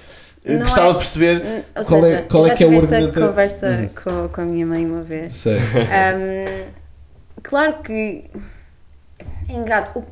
Eu 0.46 0.60
Não 0.60 0.66
gostava 0.66 0.90
é- 0.90 0.92
de 0.94 0.98
perceber 1.00 1.42
Hum, 1.42 1.64
qual 1.74 1.84
seja, 2.04 2.16
é, 2.16 2.22
qual 2.24 2.44
eu 2.44 2.48
é 2.48 2.50
já 2.50 2.56
que 2.58 2.64
é 2.64 2.68
o 2.68 2.70
tive 2.72 2.84
esta 2.84 2.96
argumento. 2.98 3.20
conversa 3.28 3.68
Uhum. 3.70 3.90
com, 4.04 4.28
com 4.30 4.42
a 4.42 4.46
minha 4.46 4.66
mãe 4.66 4.86
uma 4.86 5.02
vez. 5.02 5.36
Sei. 5.38 5.56
Hum, 5.58 6.66
claro 7.42 7.76
que 7.84 8.24
é 9.50 9.54
ingrato. 9.54 10.00
O- 10.00 10.06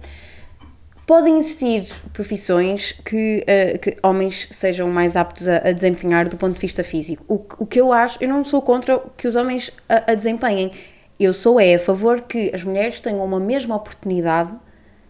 Podem 1.12 1.40
existir 1.40 1.90
profissões 2.14 2.94
que, 3.04 3.44
eh, 3.46 3.78
que 3.78 3.98
homens 4.02 4.48
sejam 4.50 4.90
mais 4.90 5.18
aptos 5.18 5.46
a, 5.46 5.58
a 5.58 5.72
desempenhar 5.74 6.30
do 6.30 6.38
ponto 6.38 6.54
de 6.56 6.62
vista 6.62 6.86
físico. 6.86 7.22
O, 7.28 7.38
que- 7.38 7.56
o 7.60 7.66
que 7.66 7.82
eu 7.82 7.92
acho, 7.92 8.18
eu 8.24 8.30
não 8.30 8.46
sou 8.46 8.62
contra 8.62 8.98
que 9.18 9.28
os 9.28 9.36
homens 9.36 9.72
a, 9.90 10.14
a 10.14 10.16
desempenhem. 10.16 10.72
Eu 11.20 11.34
sou 11.34 11.60
é 11.60 11.76
a 11.76 11.80
favor 11.80 12.22
que 12.22 12.50
as 12.56 12.64
mulheres 12.64 13.02
tenham 13.02 13.26
uma 13.26 13.42
mesma 13.42 13.76
oportunidade 13.76 14.54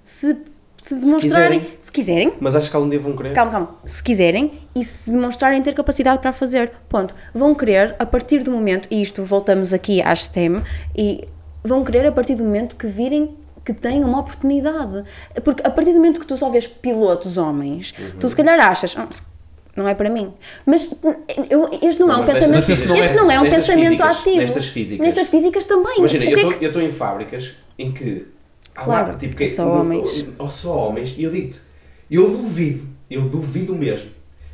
se, 0.03 0.35
se 0.75 0.95
demonstrarem, 0.95 1.59
quiserem. 1.59 1.77
se 1.79 1.91
quiserem, 1.91 2.33
Mas 2.39 2.55
acho 2.55 2.71
que 2.71 2.75
algum 2.75 2.89
dia 2.89 2.99
vão 2.99 3.15
querer. 3.15 3.33
calma, 3.33 3.51
calma, 3.51 3.75
se 3.85 4.01
quiserem 4.01 4.53
e 4.75 4.83
se 4.83 5.11
demonstrarem 5.11 5.61
ter 5.61 5.75
capacidade 5.75 6.19
para 6.19 6.33
fazer, 6.33 6.71
ponto. 6.89 7.13
Vão 7.31 7.53
querer 7.53 7.95
a 7.99 8.07
partir 8.07 8.41
do 8.41 8.49
momento, 8.49 8.87
e 8.89 9.03
isto 9.03 9.23
voltamos 9.23 9.71
aqui 9.71 10.01
às 10.01 10.23
STEM, 10.23 10.63
e 10.97 11.27
vão 11.63 11.83
querer 11.83 12.07
a 12.07 12.11
partir 12.11 12.33
do 12.33 12.43
momento 12.43 12.75
que 12.75 12.87
virem 12.87 13.37
que 13.63 13.73
têm 13.73 14.03
uma 14.03 14.19
oportunidade. 14.19 15.03
Porque 15.43 15.61
a 15.65 15.69
partir 15.69 15.91
do 15.91 15.97
momento 15.97 16.19
que 16.19 16.25
tu 16.27 16.35
só 16.37 16.49
vês 16.49 16.67
pilotos 16.67 17.37
homens, 17.37 17.93
tu 18.19 18.27
se 18.29 18.35
calhar 18.35 18.59
achas. 18.59 18.95
"Ah, 18.97 19.07
não 19.75 19.87
é 19.87 19.95
para 19.95 20.09
mim. 20.09 20.33
Mas 20.65 20.89
eu- 21.49 21.69
este 21.81 21.99
não, 21.99 22.09
é 22.09 22.13
Não, 22.13 22.21
um 22.21 22.25
mas 22.25 22.33
pensamento, 22.33 22.71
este 22.71 22.87
nestas- 22.91 23.15
não 23.21 23.31
é 23.31 23.39
um 23.39 23.49
pensamento 23.49 23.89
físicas, 24.03 24.17
ativo. 24.19 24.37
nestas 24.37 24.65
físicas. 24.67 25.05
Nestas 25.05 25.29
físicas 25.29 25.65
também. 25.65 25.97
Imagina, 25.99 26.25
eu 26.25 26.29
que 26.29 26.33
é 26.33 26.37
estou 26.43 26.59
que- 26.59 26.65
estou 26.65 26.81
em 26.81 26.89
fábricas 26.91 27.53
em 27.79 27.91
que 27.91 28.27
há 28.75 28.83
Claro, 28.83 29.11
lá, 29.13 29.17
tipo, 29.17 29.35
que, 29.35 29.43
é 29.45 29.47
só 29.47 29.63
no- 29.65 29.79
homens. 29.79 30.25
Ou 30.37 30.49
só 30.49 30.75
homens, 30.89 31.15
e 31.17 31.23
eu 31.23 31.31
digo-te, 31.31 31.61
eu 32.09 32.29
duvido, 32.29 32.85
eu 33.09 33.21
duvido 33.21 33.73
mesmo 33.75 34.09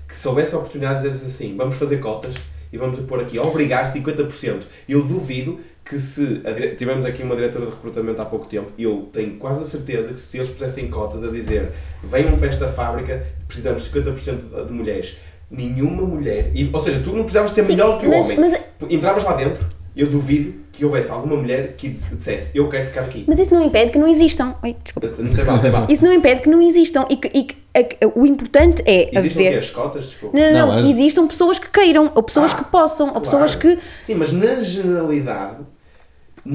que 0.07 0.15
se 0.15 0.27
houvesse 0.27 0.53
a 0.53 0.57
oportunidade 0.59 1.01
de 1.01 1.09
dizer 1.09 1.25
assim, 1.25 1.55
vamos 1.57 1.75
fazer 1.75 1.97
cotas 1.97 2.35
e 2.71 2.77
vamos 2.77 2.99
pôr 2.99 3.19
aqui, 3.21 3.39
obrigar 3.39 3.87
50%. 3.87 4.67
Eu 4.87 5.01
duvido 5.03 5.59
que 5.87 5.97
se 5.97 6.25
dire- 6.39 6.75
tivemos 6.75 7.05
aqui 7.05 7.23
uma 7.23 7.35
diretora 7.35 7.65
de 7.65 7.71
recrutamento 7.71 8.21
há 8.21 8.25
pouco 8.25 8.45
tempo 8.45 8.71
e 8.77 8.83
eu 8.83 9.07
tenho 9.13 9.35
quase 9.37 9.61
a 9.61 9.65
certeza 9.65 10.13
que 10.13 10.19
se 10.19 10.37
eles 10.37 10.49
pusessem 10.49 10.89
cotas 10.89 11.23
a 11.23 11.29
dizer 11.29 11.71
venham 12.03 12.37
para 12.37 12.47
esta 12.47 12.67
fábrica, 12.67 13.25
precisamos 13.47 13.83
de 13.83 13.89
50% 13.89 14.65
de 14.65 14.73
mulheres. 14.73 15.17
Nenhuma 15.49 16.01
mulher, 16.03 16.51
e, 16.53 16.69
ou 16.73 16.81
seja, 16.81 16.99
tu 17.01 17.11
não 17.11 17.19
precisavas 17.23 17.51
ser 17.51 17.63
Sim, 17.63 17.71
melhor 17.73 17.99
que 17.99 18.05
o 18.05 18.09
mas- 18.09 18.25
homem. 18.31 18.39
mas- 18.81 18.91
Entravas 18.91 19.23
lá 19.23 19.33
dentro, 19.33 19.65
eu 19.95 20.07
duvido 20.07 20.53
que 20.73 20.83
houvesse 20.85 21.09
alguma 21.09 21.35
mulher 21.37 21.73
que 21.77 21.87
dissesse 21.89 22.55
eu 22.55 22.67
quero 22.69 22.85
ficar 22.85 23.01
aqui. 23.01 23.23
Mas 23.27 23.39
isso 23.39 23.51
não 23.53 23.63
impede 23.63 23.91
que 23.91 23.97
não 23.97 24.07
existam. 24.07 24.55
Oi, 24.61 24.75
desculpa. 24.83 25.07
Não 25.19 25.29
tem 25.31 25.45
mal, 25.45 25.59
tem 25.59 25.71
mal. 25.71 25.87
Isso 25.89 26.03
não 26.03 26.13
impede 26.13 26.41
que 26.41 26.49
não 26.49 26.61
existam. 26.61 27.05
E, 27.09 27.15
que- 27.15 27.31
e 27.33 27.43
que- 27.45 27.55
a- 27.73 28.11
o 28.19 28.25
importante 28.27 28.83
é 28.85 29.09
Existem 29.17 29.31
o 29.31 29.35
quê? 29.45 29.47
haver. 29.47 29.59
As 29.59 29.69
cotas? 29.71 30.05
Desculpa. 30.07 30.37
Não, 30.37 30.45
não, 30.45 30.51
não, 30.59 30.67
Não, 30.67 30.75
as- 30.75 30.83
que 30.83 30.89
existam 30.91 31.25
pessoas 31.27 31.57
que 31.57 31.71
queiram, 31.71 32.11
ou 32.13 32.21
pessoas 32.21 32.53
Ah, 32.53 32.57
que 32.57 32.65
possam, 32.65 33.07
ou 33.07 33.13
Claro. 33.13 33.23
pessoas 33.25 33.55
que. 33.55 33.79
Sim, 34.01 34.15
mas 34.15 34.31
na 34.33 34.61
generalidade. 34.61 35.63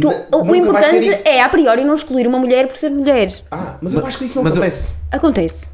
Tu- 0.00 0.08
o 0.38 0.44
ter 0.44 0.56
importante 0.56 1.08
i- 1.08 1.20
é, 1.28 1.42
a 1.42 1.48
priori, 1.48 1.84
não 1.84 1.94
excluir 1.94 2.26
uma 2.26 2.38
mulher 2.38 2.66
por 2.66 2.76
ser 2.76 2.90
mulher. 2.90 3.28
Ah, 3.50 3.76
mas 3.82 3.92
eu 3.94 4.00
Mas- 4.00 4.08
acho 4.08 4.18
que 4.18 4.24
isso 4.24 4.36
não 4.36 4.44
mas 4.44 4.56
eu- 4.56 4.62
acontece. 4.62 4.92
Acontece. 5.10 5.70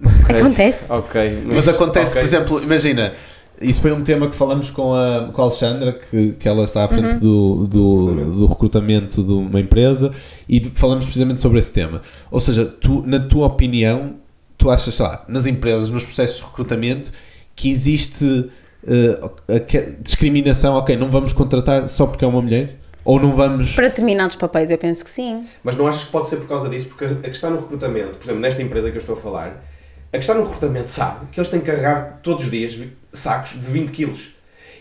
Acontece. 0.28 0.92
Ok. 0.92 1.42
Mas 1.46 1.68
acontece, 1.68 2.10
ok. 2.10 2.20
por 2.20 2.26
exemplo, 2.26 2.62
imagina, 2.62 3.14
isso 3.60 3.80
foi 3.80 3.92
um 3.92 4.02
tema 4.04 4.28
que 4.28 4.36
falamos 4.36 4.68
com 4.70 4.92
a, 4.94 5.30
com 5.32 5.40
a 5.40 5.44
Alexandra, 5.46 5.92
que, 5.92 6.32
que 6.32 6.46
ela 6.48 6.64
está 6.64 6.84
à 6.84 6.88
frente 6.88 7.14
Uhum. 7.14 7.18
do, 7.18 7.66
do, 7.66 8.14
do 8.38 8.46
recrutamento 8.46 9.22
de 9.22 9.32
uma 9.32 9.60
empresa, 9.60 10.12
e 10.48 10.62
falamos 10.74 11.04
precisamente 11.06 11.40
sobre 11.40 11.58
esse 11.58 11.72
tema. 11.72 12.02
Ou 12.30 12.40
seja, 12.40 12.66
tu, 12.66 13.02
na 13.06 13.20
tua 13.20 13.46
opinião, 13.46 14.14
tu 14.58 14.68
achas, 14.70 14.94
sei 14.94 15.06
lá, 15.06 15.24
nas 15.28 15.46
empresas, 15.46 15.88
nos 15.90 16.04
processos 16.04 16.36
de 16.38 16.42
recrutamento, 16.44 17.10
que 17.54 17.70
existe 17.70 18.50
eh, 18.86 19.20
a 19.56 19.58
que- 19.60 19.96
discriminação, 20.02 20.74
ok, 20.74 20.94
não 20.96 21.08
vamos 21.08 21.32
contratar 21.32 21.88
só 21.88 22.06
porque 22.06 22.24
é 22.24 22.28
uma 22.28 22.42
mulher? 22.42 22.78
Ou 23.06 23.20
não 23.20 23.32
vamos... 23.32 23.76
Para 23.76 23.86
determinados 23.86 24.34
papéis, 24.34 24.68
eu 24.68 24.76
penso 24.76 25.04
que 25.04 25.10
sim. 25.10 25.46
Mas 25.62 25.76
não 25.76 25.86
achas 25.86 26.02
que 26.02 26.10
pode 26.10 26.28
ser 26.28 26.38
por 26.38 26.48
causa 26.48 26.68
disso? 26.68 26.88
Porque 26.88 27.04
a 27.04 27.08
a 27.10 27.14
que 27.22 27.28
está 27.28 27.48
no 27.48 27.60
recrutamento, 27.60 28.18
por 28.18 28.24
exemplo, 28.24 28.40
nesta 28.40 28.60
empresa 28.60 28.90
que 28.90 28.96
eu 28.96 29.00
estou 29.00 29.14
a 29.14 29.18
falar, 29.18 29.64
a 30.08 30.10
que 30.10 30.18
está 30.18 30.34
no 30.34 30.42
recrutamento 30.42 30.90
sabe 30.90 31.26
que 31.30 31.38
eles 31.38 31.48
têm 31.48 31.60
que 31.60 31.66
carregar 31.66 32.18
todos 32.20 32.44
os 32.44 32.50
dias 32.50 32.76
sacos 33.12 33.52
de 33.52 33.70
20 33.70 33.90
quilos. 33.92 34.35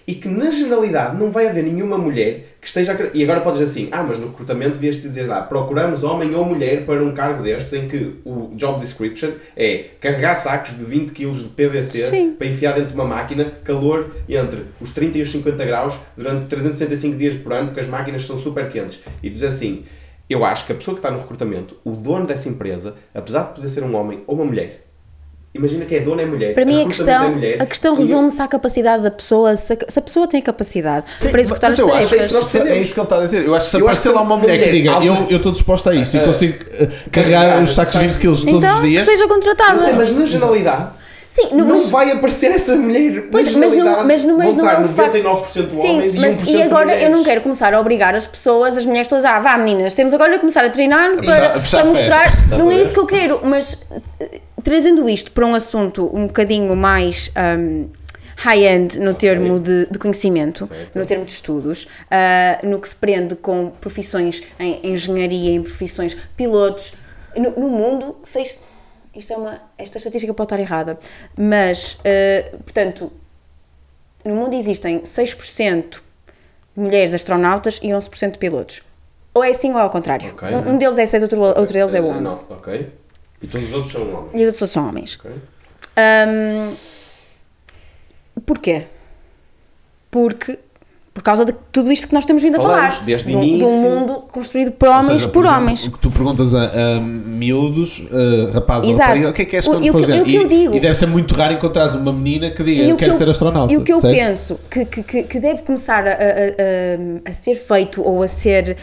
E 0.07 0.13
que 0.13 0.27
na 0.27 0.51
generalidade 0.51 1.17
não 1.17 1.31
vai 1.31 1.47
haver 1.47 1.63
nenhuma 1.63 1.97
mulher 1.97 2.55
que 2.61 2.67
esteja 2.67 2.93
a... 2.93 3.17
E 3.17 3.23
agora 3.23 3.41
podes 3.41 3.59
dizer 3.59 3.71
assim, 3.71 3.89
ah, 3.91 4.03
mas 4.03 4.19
no 4.19 4.27
recrutamento 4.27 4.73
devias 4.73 5.01
dizer 5.01 5.23
lá, 5.23 5.41
procuramos 5.41 6.03
homem 6.03 6.35
ou 6.35 6.45
mulher 6.45 6.85
para 6.85 7.03
um 7.03 7.11
cargo 7.11 7.41
destes 7.41 7.73
em 7.73 7.87
que 7.87 8.15
o 8.23 8.51
job 8.55 8.79
description 8.79 9.31
é 9.57 9.85
carregar 9.99 10.35
sacos 10.35 10.77
de 10.77 10.83
20 10.83 11.11
quilos 11.11 11.41
de 11.41 11.49
PVC 11.49 12.07
Sim. 12.07 12.31
para 12.33 12.47
enfiar 12.47 12.73
dentro 12.73 12.89
de 12.89 12.95
uma 12.95 13.05
máquina, 13.05 13.51
calor 13.63 14.11
entre 14.29 14.65
os 14.79 14.91
30 14.91 15.17
e 15.17 15.21
os 15.23 15.31
50 15.31 15.65
graus 15.65 15.99
durante 16.15 16.47
365 16.47 17.17
dias 17.17 17.33
por 17.33 17.53
ano, 17.53 17.67
porque 17.67 17.79
as 17.79 17.87
máquinas 17.87 18.25
são 18.25 18.37
super 18.37 18.69
quentes. 18.69 18.99
E 19.23 19.29
diz 19.29 19.41
assim, 19.41 19.85
eu 20.29 20.43
acho 20.43 20.65
que 20.65 20.71
a 20.71 20.75
pessoa 20.75 20.93
que 20.93 20.99
está 20.99 21.11
no 21.11 21.19
recrutamento, 21.19 21.77
o 21.83 21.91
dono 21.91 22.25
dessa 22.25 22.49
empresa, 22.49 22.95
apesar 23.13 23.43
de 23.43 23.55
poder 23.55 23.69
ser 23.69 23.83
um 23.83 23.95
homem 23.95 24.23
ou 24.25 24.35
uma 24.35 24.45
mulher, 24.45 24.84
imagina 25.55 25.85
que 25.85 25.95
é 25.95 25.99
dono 26.01 26.21
é 26.21 26.25
mulher, 26.25 26.53
Para 26.53 26.65
mim, 26.65 26.83
a 26.83 26.87
questão, 26.87 27.25
é 27.25 27.29
mulher, 27.29 27.57
a 27.61 27.65
questão 27.65 27.95
resume-se 27.95 28.41
à 28.41 28.47
capacidade 28.47 29.03
da 29.03 29.11
pessoa. 29.11 29.55
Se 29.55 29.73
a, 29.73 29.77
se 29.87 29.99
a 29.99 30.01
pessoa 30.01 30.27
tem 30.27 30.41
capacidade 30.41 31.05
para 31.31 31.41
executar 31.41 31.71
as 31.71 31.79
eu 31.79 31.93
acho 31.93 32.09
tarefas. 32.09 32.27
que 32.27 32.33
nós 32.33 32.55
É 32.55 32.77
isso 32.79 32.93
que 32.93 32.99
ele 32.99 33.05
está 33.05 33.17
a 33.17 33.25
dizer. 33.25 33.45
Eu 33.45 33.55
acho 33.55 33.65
que 33.65 33.71
se 33.71 33.77
aparecer 33.77 34.09
que 34.09 34.15
lá 34.15 34.21
uma 34.21 34.37
mulher 34.37 34.59
que 34.59 34.69
diga 34.71 34.91
alta- 34.91 35.05
eu 35.05 35.27
eu 35.29 35.37
estou 35.37 35.51
disposta 35.51 35.89
a 35.91 35.95
isto 35.95 36.15
e 36.15 36.19
Eh, 36.19 36.25
consigo 36.25 36.63
eh, 36.79 36.87
carregar 37.11 37.61
os 37.63 37.73
sacos 37.73 37.93
de 37.93 37.99
20 38.07 38.17
quilos 38.19 38.43
todos 38.43 38.55
Então, 38.57 38.75
os 38.75 38.81
que 38.81 38.87
dias, 38.89 39.03
seja 39.05 39.23
Eu 39.23 39.27
contratada. 39.29 39.79
sei, 39.79 39.93
mas 39.93 40.11
na 40.11 40.25
generalidade 40.25 40.87
Sim, 41.29 41.49
no, 41.51 41.65
não 41.65 41.75
mas, 41.75 41.89
vai 41.89 42.09
aparecer 42.11 42.49
essa 42.49 42.77
mulher. 42.77 43.23
Pois, 43.29 43.47
na 43.51 43.57
mas 43.57 43.61
não, 43.61 43.69
generalidade, 43.71 44.07
mas, 44.07 44.23
não, 44.23 44.37
mas 44.37 44.55
não 44.55 44.69
é 44.69 44.79
o 44.79 44.85
facto. 44.87 45.17
99% 45.17 45.69
Sim, 45.69 45.77
homens 45.95 46.15
mas, 46.15 46.39
e 46.39 46.43
1% 46.43 46.49
e 46.59 46.61
agora 46.63 46.95
eu 47.01 47.09
não 47.09 47.23
quero 47.25 47.41
começar 47.41 47.73
a 47.73 47.79
obrigar 47.81 48.15
as 48.15 48.25
pessoas, 48.25 48.77
as 48.77 48.85
mulheres 48.85 49.09
todas, 49.09 49.25
ah, 49.25 49.37
vá 49.39 49.57
meninas, 49.57 49.93
temos 49.93 50.13
agora 50.13 50.31
de 50.31 50.39
começar 50.39 50.63
a 50.63 50.69
treinar 50.69 51.13
para, 51.25 51.47
a 51.47 51.59
para 51.69 51.83
mostrar. 51.83 52.31
Não 52.57 52.69
a 52.69 52.73
é 52.73 52.81
isso 52.81 52.93
que 52.93 52.99
eu 53.01 53.05
quero, 53.05 53.41
mas 53.43 53.77
trazendo 54.65 55.07
isto 55.07 55.31
para 55.31 55.45
um 55.45 55.55
assunto 55.55 56.09
um 56.13 56.27
bocadinho 56.27 56.75
mais. 56.75 57.31
hum, 57.57 57.87
high-end 58.37 58.99
no 58.99 59.13
termo 59.13 59.61
de, 59.61 59.85
de 59.89 59.97
conhecimento, 59.97 60.65
Certo. 60.67 60.99
no 60.99 61.05
termo 61.05 61.23
de 61.23 61.31
estudos, 61.31 61.87
ah, 62.11 62.59
no 62.63 62.81
que 62.81 62.89
se 62.89 62.95
prende 62.97 63.33
com 63.33 63.69
profissões 63.79 64.43
em 64.59 64.91
engenharia, 64.91 65.51
em 65.51 65.63
profissões 65.63 66.17
pilotos, 66.35 66.91
no, 67.37 67.51
no 67.51 67.69
mundo, 67.69 68.17
seis, 68.23 68.53
isto 69.15 69.31
é 69.31 69.37
uma, 69.37 69.61
esta 69.77 69.97
estatística 69.99 70.33
pode 70.33 70.47
estar 70.47 70.59
errada, 70.59 70.99
mas, 71.37 71.97
ah, 72.03 72.57
portanto, 72.57 73.09
no 74.25 74.35
mundo 74.35 74.53
existem 74.53 74.99
6% 74.99 76.01
de 76.75 76.81
mulheres 76.81 77.13
astronautas 77.13 77.79
e 77.81 77.87
11% 77.87 78.31
de 78.33 78.37
pilotos. 78.39 78.81
Ou 79.33 79.45
é 79.45 79.51
assim 79.51 79.71
ou 79.71 79.79
é 79.79 79.81
ao 79.81 79.89
contrário. 79.89 80.29
Ok. 80.31 80.49
Um, 80.49 80.71
um 80.73 80.77
deles 80.77 80.97
é 80.97 81.05
6, 81.05 81.23
outro, 81.23 81.39
outro 81.41 81.71
deles 81.73 81.93
é 81.93 81.99
Eh, 81.99 82.01
11. 82.01 82.19
não, 82.21 82.57
ok. 82.57 82.91
E 83.45 83.47
todos 83.47 83.67
os 83.67 83.73
outros 83.73 83.91
são 83.93 84.01
homens. 84.11 84.31
E 84.33 84.37
os 84.41 84.47
outros 84.47 84.71
são 84.71 84.89
homens. 84.89 85.19
Ok. 85.19 85.31
Hum, 85.97 86.75
porquê? 88.43 88.87
Porque, 90.09 90.57
por 91.15 91.23
causa 91.23 91.45
de 91.45 91.55
tudo 91.71 91.89
isto 91.93 92.09
que 92.09 92.13
nós 92.13 92.25
temos 92.25 92.43
vindo 92.43 92.55
a 92.55 92.61
Falamos, 92.61 92.93
falar. 92.95 93.05
desde 93.05 93.31
de, 93.31 93.37
um, 93.37 93.39
o 93.39 93.43
de 93.45 93.49
um 93.49 93.55
início. 93.69 93.89
mundo 93.89 94.23
construído 94.29 94.71
por 94.73 94.89
homens 94.89 95.21
seja, 95.21 95.29
por, 95.29 95.45
exemplo, 95.45 95.61
homens. 95.61 95.87
O 95.87 95.91
que 95.93 95.99
tu 95.99 96.11
perguntas 96.11 96.53
a, 96.53 96.65
a 96.97 96.99
miúdos, 96.99 97.99
uh, 97.99 98.51
rapazes 98.53 98.83
ou 98.89 98.89
Exato. 98.95 99.01
raparigas, 99.03 99.29
o 99.29 99.33
que 99.33 99.41
é 99.41 99.45
que 99.45 99.55
és 99.55 99.65
quando 99.65 99.91
fores 99.93 100.07
e 100.09 100.35
eu 100.35 100.45
digo- 100.45 100.75
E 100.75 100.79
deve 100.81 100.93
ser 100.93 101.05
muito 101.05 101.33
raro 101.33 101.53
encontrares 101.53 101.95
uma 101.95 102.11
menina 102.11 102.51
que 102.51 102.61
diga 102.61 102.83
eu 102.83 102.97
quero 102.97 103.13
ser 103.13 103.29
astronauta. 103.29 103.73
E 103.73 103.77
o 103.77 103.81
que 103.81 103.93
eu 103.93 104.01
certo? 104.01 104.13
penso 104.13 104.59
que, 104.69 104.83
que, 104.83 105.23
que, 105.23 105.39
deve 105.39 105.61
começar 105.61 106.05
a, 106.05 106.11
a- 106.11 106.15
a- 106.15 107.29
a 107.29 107.31
ser 107.31 107.55
feito 107.55 108.03
ou 108.03 108.21
a 108.21 108.27
ser 108.27 108.75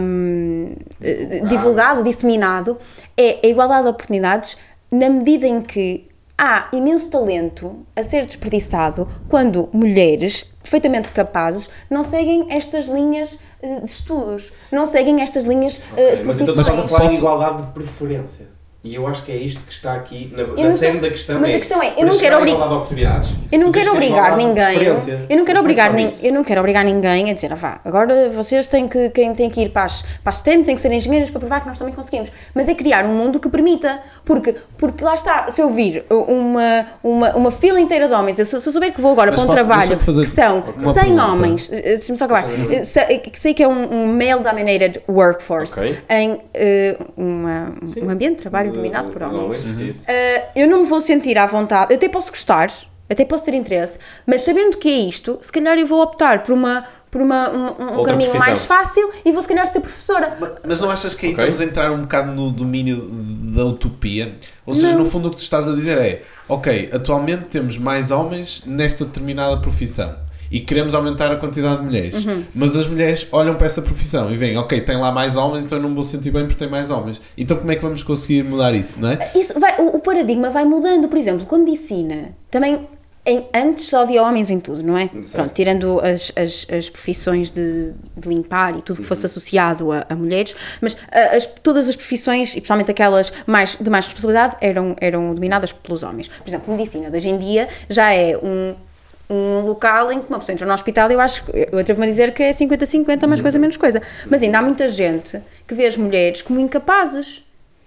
hum, 0.00 0.74
eh, 1.02 1.42
divulgado, 1.48 2.04
disseminado, 2.04 2.78
é 3.16 3.40
a 3.44 3.48
igualdade 3.48 3.82
de 3.82 3.88
oportunidades 3.88 4.56
na 4.88 5.08
medida 5.10 5.48
em 5.48 5.60
que 5.60 6.06
há 6.44 6.66
imenso 6.72 7.08
talento 7.08 7.86
a 7.94 8.02
ser 8.02 8.26
desperdiçado 8.26 9.06
quando 9.28 9.68
mulheres 9.72 10.42
perfeitamente 10.60 11.12
capazes 11.12 11.70
não 11.88 12.02
seguem 12.02 12.46
estas 12.50 12.86
linhas 12.86 13.38
eh, 13.62 13.78
de 13.78 13.88
estudos, 13.88 14.50
não 14.72 14.84
seguem 14.86 15.22
estas 15.22 15.44
linhas 15.44 15.80
eh, 15.96 16.14
Ok, 16.14 16.22
Mas 16.24 16.40
então 16.40 16.50
estás 16.60 16.68
a 16.68 16.72
profissionais. 16.72 16.90
falar 16.90 16.98
de 16.98 17.02
Posso- 17.04 17.14
igualdade 17.16 17.66
de 17.66 17.72
preferência. 17.72 18.46
E 18.84 18.96
eu 18.96 19.06
acho 19.06 19.22
que 19.24 19.30
é 19.30 19.36
isto 19.36 19.62
que 19.62 19.72
está 19.72 19.94
aqui 19.94 20.32
na, 20.36 20.38
na 20.42 21.00
da 21.00 21.08
questão. 21.10 21.38
mas 21.38 21.50
é, 21.50 21.54
a 21.54 21.58
questão 21.58 21.80
é, 21.80 21.94
eu 21.96 22.04
não 22.04 22.18
quero 22.18 22.34
à 22.34 22.38
obri- 22.38 22.50
igualdade 22.50 22.70
de 22.72 22.76
oportunidades, 22.78 23.30
Eu 23.52 23.58
não 23.60 23.70
quero 23.70 23.92
obrigar 23.92 24.36
ninguém. 24.36 24.82
Eu 25.30 25.36
não 25.36 25.44
quero 25.44 25.60
obrigar 25.60 25.98
isso? 26.00 26.26
eu 26.26 26.32
não 26.32 26.42
quero 26.42 26.58
obrigar 26.60 26.84
ninguém 26.84 27.30
a 27.30 27.32
dizer, 27.32 27.52
ah, 27.52 27.54
vá, 27.54 27.80
agora 27.84 28.28
vocês 28.30 28.66
têm 28.66 28.88
que, 28.88 29.08
quem 29.10 29.32
tem 29.36 29.48
que 29.48 29.60
ir 29.60 29.68
para 29.68 29.84
as, 29.84 30.02
para 30.02 30.30
as 30.30 30.38
STEM, 30.38 30.64
têm 30.64 30.74
que 30.74 30.80
ser 30.80 30.90
engenheiros 30.92 31.30
para 31.30 31.38
provar 31.38 31.60
que 31.60 31.68
nós 31.68 31.78
também 31.78 31.94
conseguimos. 31.94 32.32
Mas 32.52 32.68
é 32.68 32.74
criar 32.74 33.04
um 33.04 33.14
mundo 33.16 33.38
que 33.38 33.48
permita, 33.48 34.00
porque, 34.24 34.56
porque 34.76 35.04
lá 35.04 35.14
está, 35.14 35.48
se 35.48 35.62
eu 35.62 35.70
vir 35.70 36.04
uma, 36.10 36.86
uma, 37.04 37.36
uma 37.36 37.50
fila 37.52 37.78
inteira 37.80 38.08
de 38.08 38.14
homens, 38.14 38.36
eu, 38.40 38.44
se, 38.46 38.56
eu 38.56 38.60
souber 38.60 38.92
que 38.92 39.00
vou 39.00 39.12
agora 39.12 39.30
Mas 39.30 39.38
para 39.38 39.44
um 39.44 39.46
posso- 39.54 39.64
trabalho 39.64 39.96
que 39.96 40.26
são 40.26 40.64
uma 40.80 40.92
100 40.92 41.02
pergunta. 41.04 41.24
homens, 41.26 41.70
eh, 41.72 41.80
deixa-me 41.82 42.18
só 42.18 42.24
acabar, 42.24 42.46
eh, 42.50 42.82
sei 43.32 43.54
que 43.54 43.62
é 43.62 43.68
um, 43.68 43.92
um 44.02 44.06
male-dominated 44.12 45.02
workforce, 45.08 45.78
Ok. 45.78 45.98
em 46.10 46.40
eh, 46.52 46.96
uma, 47.16 47.74
um 48.02 48.10
ambiente 48.10 48.38
de 48.38 48.42
trabalho 48.42 48.71
dominado 48.72 49.08
por 49.10 49.22
homens. 49.22 49.62
Uh, 49.62 50.04
eu 50.56 50.68
não 50.68 50.80
me 50.82 50.86
vou 50.86 51.00
sentir 51.00 51.36
à 51.38 51.46
vontade, 51.46 51.92
eu 51.92 51.96
até 51.96 52.08
posso 52.08 52.30
gostar, 52.30 52.68
até 53.10 53.24
posso 53.24 53.44
ter 53.44 53.54
interesse, 53.54 53.98
mas 54.26 54.40
sabendo 54.42 54.76
que 54.78 54.88
é 54.88 54.98
isto, 55.08 55.38
se 55.40 55.52
calhar 55.52 55.78
eu 55.78 55.86
vou 55.86 56.02
optar 56.02 56.42
por, 56.42 56.52
uma, 56.52 56.84
por 57.10 57.20
uma, 57.20 57.50
um, 57.50 58.00
um 58.00 58.02
caminho 58.02 58.30
profissão. 58.30 58.38
mais 58.40 58.64
fácil 58.64 59.10
e 59.24 59.30
vou 59.32 59.42
se 59.42 59.48
calhar 59.48 59.66
ser 59.68 59.80
professora. 59.80 60.34
Mas 60.66 60.80
não 60.80 60.90
achas 60.90 61.14
que 61.14 61.26
aí 61.26 61.32
Ok. 61.32 61.44
estamos 61.44 61.60
a 61.60 61.64
entrar 61.64 61.92
um 61.92 62.02
bocado 62.02 62.34
no 62.34 62.50
domínio 62.50 62.96
da 63.54 63.64
utopia? 63.66 64.34
Ou 64.64 64.74
seja, 64.74 64.92
Não. 64.92 65.00
no 65.04 65.10
fundo 65.10 65.28
o 65.28 65.30
que 65.30 65.36
tu 65.36 65.42
estás 65.42 65.68
a 65.68 65.74
dizer 65.74 65.98
é 65.98 66.22
ok, 66.48 66.88
atualmente 66.92 67.44
temos 67.44 67.76
mais 67.76 68.10
homens 68.10 68.62
nesta 68.66 69.04
determinada 69.04 69.58
profissão. 69.60 70.16
E 70.52 70.60
queremos 70.60 70.94
aumentar 70.94 71.32
a 71.32 71.36
quantidade 71.36 71.78
de 71.80 71.86
mulheres. 71.86 72.24
Uhum. 72.24 72.44
Mas 72.54 72.76
as 72.76 72.86
mulheres 72.86 73.26
olham 73.32 73.54
para 73.56 73.66
essa 73.66 73.82
profissão 73.82 74.30
e 74.30 74.36
veem, 74.36 74.56
ok, 74.58 74.80
tem 74.82 74.96
lá 74.98 75.10
mais 75.10 75.34
homens, 75.34 75.64
então 75.64 75.78
eu 75.78 75.82
não 75.82 75.88
me 75.88 75.94
vou 75.96 76.04
sentir 76.04 76.30
bem 76.30 76.44
porque 76.46 76.58
tem 76.58 76.68
mais 76.68 76.90
homens. 76.90 77.20
Então 77.36 77.56
como 77.56 77.72
é 77.72 77.76
que 77.76 77.82
vamos 77.82 78.02
conseguir 78.02 78.44
mudar 78.44 78.72
isso, 78.74 79.00
não 79.00 79.08
é? 79.10 79.30
Isso 79.34 79.58
vai, 79.58 79.80
o, 79.80 79.96
o 79.96 79.98
paradigma 80.00 80.50
vai 80.50 80.64
mudando. 80.64 81.08
Por 81.08 81.18
exemplo, 81.18 81.46
com 81.46 81.56
medicina, 81.58 82.34
também 82.50 82.86
em- 83.24 83.44
antes 83.54 83.84
só 83.88 84.02
havia 84.02 84.20
homens 84.22 84.50
em 84.50 84.58
tudo, 84.60 84.82
não 84.82 84.98
é? 84.98 85.08
Pronto, 85.32 85.52
tirando 85.54 86.00
as, 86.00 86.32
as, 86.36 86.66
as 86.76 86.90
profissões 86.90 87.50
de, 87.52 87.92
de 88.16 88.28
limpar 88.28 88.76
e 88.76 88.82
tudo 88.82 88.96
que 89.00 89.06
fosse 89.06 89.24
associado 89.24 89.92
a, 89.92 90.04
a 90.08 90.14
mulheres, 90.16 90.56
mas 90.80 90.96
ah, 91.12 91.36
as- 91.36 91.46
todas 91.62 91.88
as 91.88 91.94
profissões, 91.96 92.50
e 92.50 92.54
principalmente 92.54 92.90
aquelas 92.90 93.32
mais, 93.46 93.78
de 93.80 93.88
mais 93.88 94.06
responsabilidade, 94.06 94.56
eram, 94.60 94.96
eram 95.00 95.32
dominadas 95.34 95.72
pelos 95.72 96.02
homens. 96.02 96.28
Por 96.28 96.48
exemplo, 96.48 96.74
medicina 96.74 97.10
de 97.10 97.16
hoje 97.16 97.28
em 97.30 97.38
dia 97.38 97.68
já 97.88 98.12
é 98.12 98.36
um. 98.36 98.74
Um 99.30 99.60
local 99.60 100.12
em 100.12 100.20
que 100.20 100.28
uma 100.28 100.38
pessoa 100.38 100.52
entra 100.54 100.66
no 100.66 100.72
hospital, 100.74 101.10
eu 101.10 101.20
acho, 101.20 101.44
que- 101.44 101.68
eu 101.72 101.78
atrevo-me 101.78 102.06
a 102.06 102.10
dizer 102.10 102.34
que 102.34 102.42
é 102.42 102.52
50-50, 102.52 103.26
mais 103.26 103.40
coisa, 103.40 103.58
menos 103.58 103.76
coisa. 103.76 104.02
Mas 104.28 104.42
ainda 104.42 104.58
há 104.58 104.62
muita 104.62 104.88
gente 104.88 105.40
que 105.66 105.74
vê 105.74 105.86
as 105.86 105.96
mulheres 105.96 106.42
como 106.42 106.60
incapazes 106.60 107.42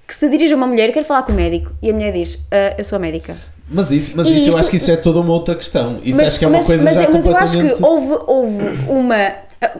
que 0.07 0.13
se 0.15 0.27
dirige 0.29 0.53
a 0.53 0.57
uma 0.57 0.67
mulher 0.67 0.89
e 0.89 0.91
quer 0.91 1.03
falar 1.03 1.23
com 1.23 1.31
o 1.31 1.35
médico 1.35 1.71
e 1.81 1.89
a 1.89 1.93
mulher 1.93 2.11
diz, 2.13 2.37
"Ah, 2.51 2.75
eu 2.77 2.83
sou 2.83 2.99
médica. 2.99 3.35
Mas 3.69 3.89
isso, 3.91 4.11
mas 4.15 4.27
E 4.27 4.33
isso 4.33 4.41
eu 4.45 4.49
isto- 4.49 4.59
acho 4.59 4.69
que 4.69 4.75
isso 4.77 4.91
é 4.91 4.95
toda 4.97 5.19
uma 5.19 5.33
outra 5.33 5.55
questão. 5.55 5.99
Isso 6.03 6.21
acho 6.21 6.37
que 6.37 6.45
é 6.45 6.47
uma 6.47 6.57
mas, 6.57 6.67
coisa 6.67 6.83
mas, 6.83 6.93
já 6.95 7.09
mas 7.09 7.25
eu 7.25 7.35
acho 7.37 7.53
completamente... 7.57 7.77
que 7.77 7.83
houve, 7.83 8.23
houve 8.27 8.67
uma. 8.89 9.15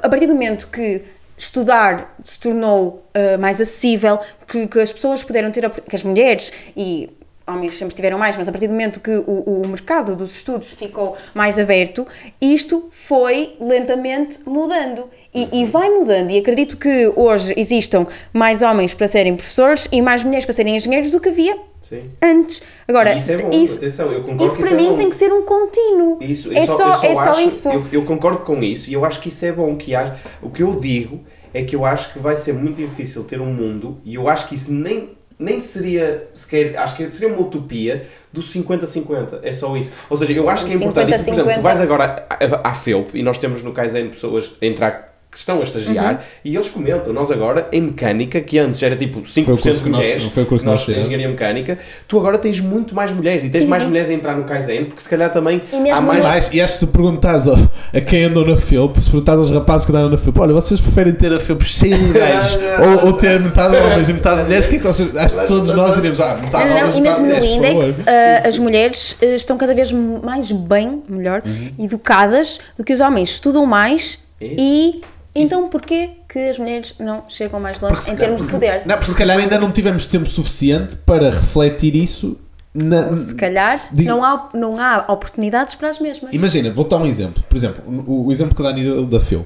A 0.01 0.09
partir 0.09 0.25
do 0.25 0.33
momento 0.33 0.67
que 0.67 1.03
estudar 1.37 2.15
se 2.23 2.39
tornou 2.39 3.05
ah, 3.13 3.37
mais 3.37 3.61
acessível, 3.61 4.19
que, 4.47 4.65
que 4.67 4.79
as 4.79 4.91
pessoas 4.91 5.23
puderam 5.23 5.51
ter. 5.51 5.69
que 5.69 5.95
as 5.95 6.03
mulheres 6.03 6.51
e. 6.75 7.09
Homens 7.47 7.77
sempre 7.77 7.95
tiveram 7.95 8.17
mais, 8.17 8.35
mas 8.35 8.47
a 8.47 8.51
partir 8.51 8.65
do 8.67 8.71
momento 8.73 8.99
que 8.99 9.11
o, 9.11 9.61
o 9.61 9.67
mercado 9.67 10.15
dos 10.15 10.35
estudos 10.35 10.71
ficou 10.73 11.15
mais 11.33 11.59
aberto, 11.59 12.07
isto 12.41 12.85
foi 12.89 13.55
lentamente 13.59 14.39
mudando. 14.47 15.07
E, 15.33 15.61
e 15.61 15.65
vai 15.65 15.89
mudando. 15.89 16.31
E 16.31 16.39
acredito 16.39 16.75
que 16.77 17.11
hoje 17.15 17.53
existam 17.55 18.07
mais 18.33 18.61
homens 18.63 18.93
para 18.95 19.07
serem 19.07 19.35
professores 19.35 19.87
e 19.91 20.01
mais 20.01 20.23
mulheres 20.23 20.45
para 20.45 20.53
serem 20.53 20.75
engenheiros 20.75 21.11
do 21.11 21.19
que 21.19 21.29
havia 21.29 21.55
Sim. 21.81 21.99
antes. 22.23 22.63
Agora, 22.87 23.15
isso 23.15 23.31
é 23.31 23.37
bom, 23.37 23.49
isso, 23.51 23.77
atenção, 23.77 24.11
eu 24.11 24.21
concordo 24.21 24.45
isso 24.45 24.57
para 24.57 24.65
isso 24.67 24.73
é 24.75 24.77
mim 24.77 24.89
bom. 24.91 24.97
tem 24.97 25.09
que 25.09 25.15
ser 25.15 25.31
um 25.31 25.43
contínuo. 25.43 26.17
Isso, 26.21 26.51
é 26.51 26.65
só, 26.65 26.95
só 26.97 27.03
é 27.05 27.13
só 27.13 27.21
acho- 27.31 27.41
isso. 27.41 27.69
Eu, 27.69 27.85
eu 27.91 28.05
concordo 28.05 28.39
com 28.43 28.63
isso 28.63 28.89
e 28.89 28.93
eu 28.93 29.05
acho 29.05 29.19
que 29.19 29.27
isso 29.27 29.45
é 29.45 29.51
bom. 29.51 29.75
Que 29.75 29.93
haja, 29.93 30.15
o 30.41 30.49
que 30.49 30.63
eu 30.63 30.79
digo 30.79 31.19
é 31.53 31.61
que 31.63 31.75
eu 31.75 31.85
acho 31.85 32.11
que 32.13 32.17
vai 32.19 32.37
ser 32.37 32.53
muito 32.53 32.77
difícil 32.77 33.23
ter 33.25 33.39
um 33.39 33.53
mundo 33.53 33.99
e 34.03 34.15
eu 34.15 34.27
acho 34.27 34.47
que 34.47 34.55
isso 34.55 34.71
nem, 34.71 35.14
nem 35.37 35.59
seria 35.59 36.27
sequer, 36.33 36.77
acho 36.77 36.95
que 36.95 37.11
seria 37.11 37.33
uma 37.33 37.45
utopia 37.45 38.07
do 38.31 38.41
50-50. 38.41 39.39
É 39.43 39.51
só 39.51 39.75
isso. 39.75 39.91
Ou 40.09 40.17
seja, 40.17 40.33
eu 40.33 40.49
acho 40.49 40.65
que 40.65 40.73
é 40.73 40.75
importante. 40.75 41.11
E, 41.11 41.17
tu, 41.17 41.23
por 41.23 41.31
exemplo, 41.33 41.53
tu 41.53 41.59
50-50. 41.59 41.61
vais 41.61 41.81
agora 41.81 42.25
à, 42.29 42.69
à 42.69 42.73
FEUP 42.73 43.15
e 43.15 43.23
nós 43.23 43.37
temos 43.37 43.61
no 43.61 43.73
Kaizen 43.73 44.09
pessoas 44.09 44.51
a 44.61 44.65
entrar 44.65 45.14
que 45.35 45.39
estão 45.39 45.59
a 45.59 45.63
estagiar 45.63 46.13
Uhum. 46.13 46.19
e 46.45 46.55
eles 46.55 46.69
comentam, 46.69 47.11
nós 47.11 47.29
agora 47.29 47.67
em 47.73 47.81
mecânica, 47.81 48.39
que 48.39 48.57
antes 48.57 48.81
era 48.81 48.95
tipo 48.95 49.19
5% 49.19 49.43
Foi 49.43 49.43
o 49.43 49.57
curso 49.57 49.83
de 49.83 49.89
nós- 49.89 50.01
mulheres, 50.01 50.23
não 50.23 50.31
foi 50.31 50.43
o 50.43 50.45
curso 50.45 50.63
que 50.63 50.69
nós 50.69 50.77
nós 50.77 50.85
fizemos. 50.85 51.05
engenharia 51.07 51.27
mecânica, 51.27 51.77
tu 52.07 52.17
agora 52.17 52.37
tens 52.37 52.61
muito 52.61 52.95
mais 52.95 53.11
mulheres 53.11 53.43
e 53.43 53.49
tens 53.49 53.63
Sim, 53.63 53.67
mais 53.67 53.83
sim. 53.83 53.89
mulheres 53.89 54.09
a 54.09 54.13
entrar 54.13 54.37
no 54.37 54.45
Kaizen, 54.45 54.85
porque 54.85 55.01
se 55.01 55.09
calhar 55.09 55.29
também 55.33 55.61
E 55.73 55.89
há 55.89 55.99
mais 55.99 56.23
Mais, 56.23 56.49
e 56.53 56.61
acho 56.61 56.73
que 56.75 56.79
se 56.79 56.87
perguntares 56.87 57.47
ó, 57.47 57.57
a 57.93 57.99
quem 57.99 58.23
andou 58.23 58.45
na 58.45 58.55
FEUP, 58.55 58.97
se 59.01 59.09
perguntares 59.09 59.41
aos 59.41 59.51
rapazes 59.51 59.85
que 59.85 59.91
andaram 59.91 60.09
na 60.09 60.17
FEUP, 60.17 60.39
olha, 60.39 60.53
vocês 60.53 60.79
preferem 60.79 61.13
ter 61.13 61.33
a 61.33 61.39
FEUP 61.41 61.63
cheia 61.65 61.97
de 61.97 62.13
gajos 62.13 62.57
ou, 63.01 63.07
ou 63.07 63.13
ter 63.13 63.37
metade 63.41 63.75
homens 63.75 64.07
e 64.09 64.13
metade 64.13 64.43
mulheres? 64.43 64.65
O 64.65 64.69
que 64.69 64.75
é 64.77 64.79
que 64.79 64.87
vocês. 64.87 65.15
Acho 65.17 65.37
que 65.41 65.47
todos 65.47 65.75
nós 65.75 65.97
iríamos, 65.97 66.19
ah, 66.21 66.35
metade 66.41 66.69
Não, 66.69 66.77
homens. 66.77 66.97
E 66.97 67.01
mesmo 67.01 67.25
no 67.25 67.35
Index, 67.45 68.03
ah, 68.07 68.47
as 68.47 68.57
mulheres 68.57 69.17
ah, 69.21 69.25
estão 69.35 69.57
cada 69.57 69.73
vez 69.73 69.91
mais 69.91 70.49
bem, 70.53 71.03
melhor, 71.09 71.41
educadas 71.77 72.59
do 72.77 72.83
que 72.83 72.93
os 72.93 73.01
homens. 73.01 73.29
Estudam 73.31 73.65
mais 73.65 74.19
Isso. 74.39 74.55
e 74.57 75.01
então 75.35 75.67
porquê 75.69 76.11
que 76.29 76.39
as 76.49 76.57
mulheres 76.57 76.95
não 76.99 77.23
chegam 77.29 77.59
mais 77.59 77.79
longe 77.81 77.95
Porque 77.95 78.11
em 78.11 78.15
termos 78.15 78.41
de 78.43 78.47
poder? 78.51 78.83
Não, 78.85 78.95
porque 78.97 79.11
se 79.11 79.17
calhar 79.17 79.37
ainda 79.37 79.59
não 79.59 79.71
tivemos 79.71 80.05
tempo 80.05 80.27
suficiente 80.29 80.95
para 80.97 81.29
refletir 81.29 81.95
isso 81.95 82.37
na. 82.73 83.15
Se 83.15 83.35
calhar 83.35 83.81
Digo- 83.91 84.09
não 84.09 84.23
há, 84.23 84.49
não 84.53 84.79
há 84.79 85.05
oportunidades 85.11 85.75
para 85.75 85.89
as 85.89 85.99
mesmas. 85.99 86.33
Imagina, 86.33 86.71
vou 86.71 86.85
dar 86.85 86.97
um 86.97 87.05
exemplo. 87.05 87.43
Por 87.49 87.55
exemplo, 87.57 87.83
o, 88.07 88.27
o 88.27 88.31
exemplo 88.31 88.55
que 88.55 88.61
o 88.61 88.63
Dani 88.63 88.83
deu 88.83 89.05
da 89.05 89.19
FEUP. 89.19 89.45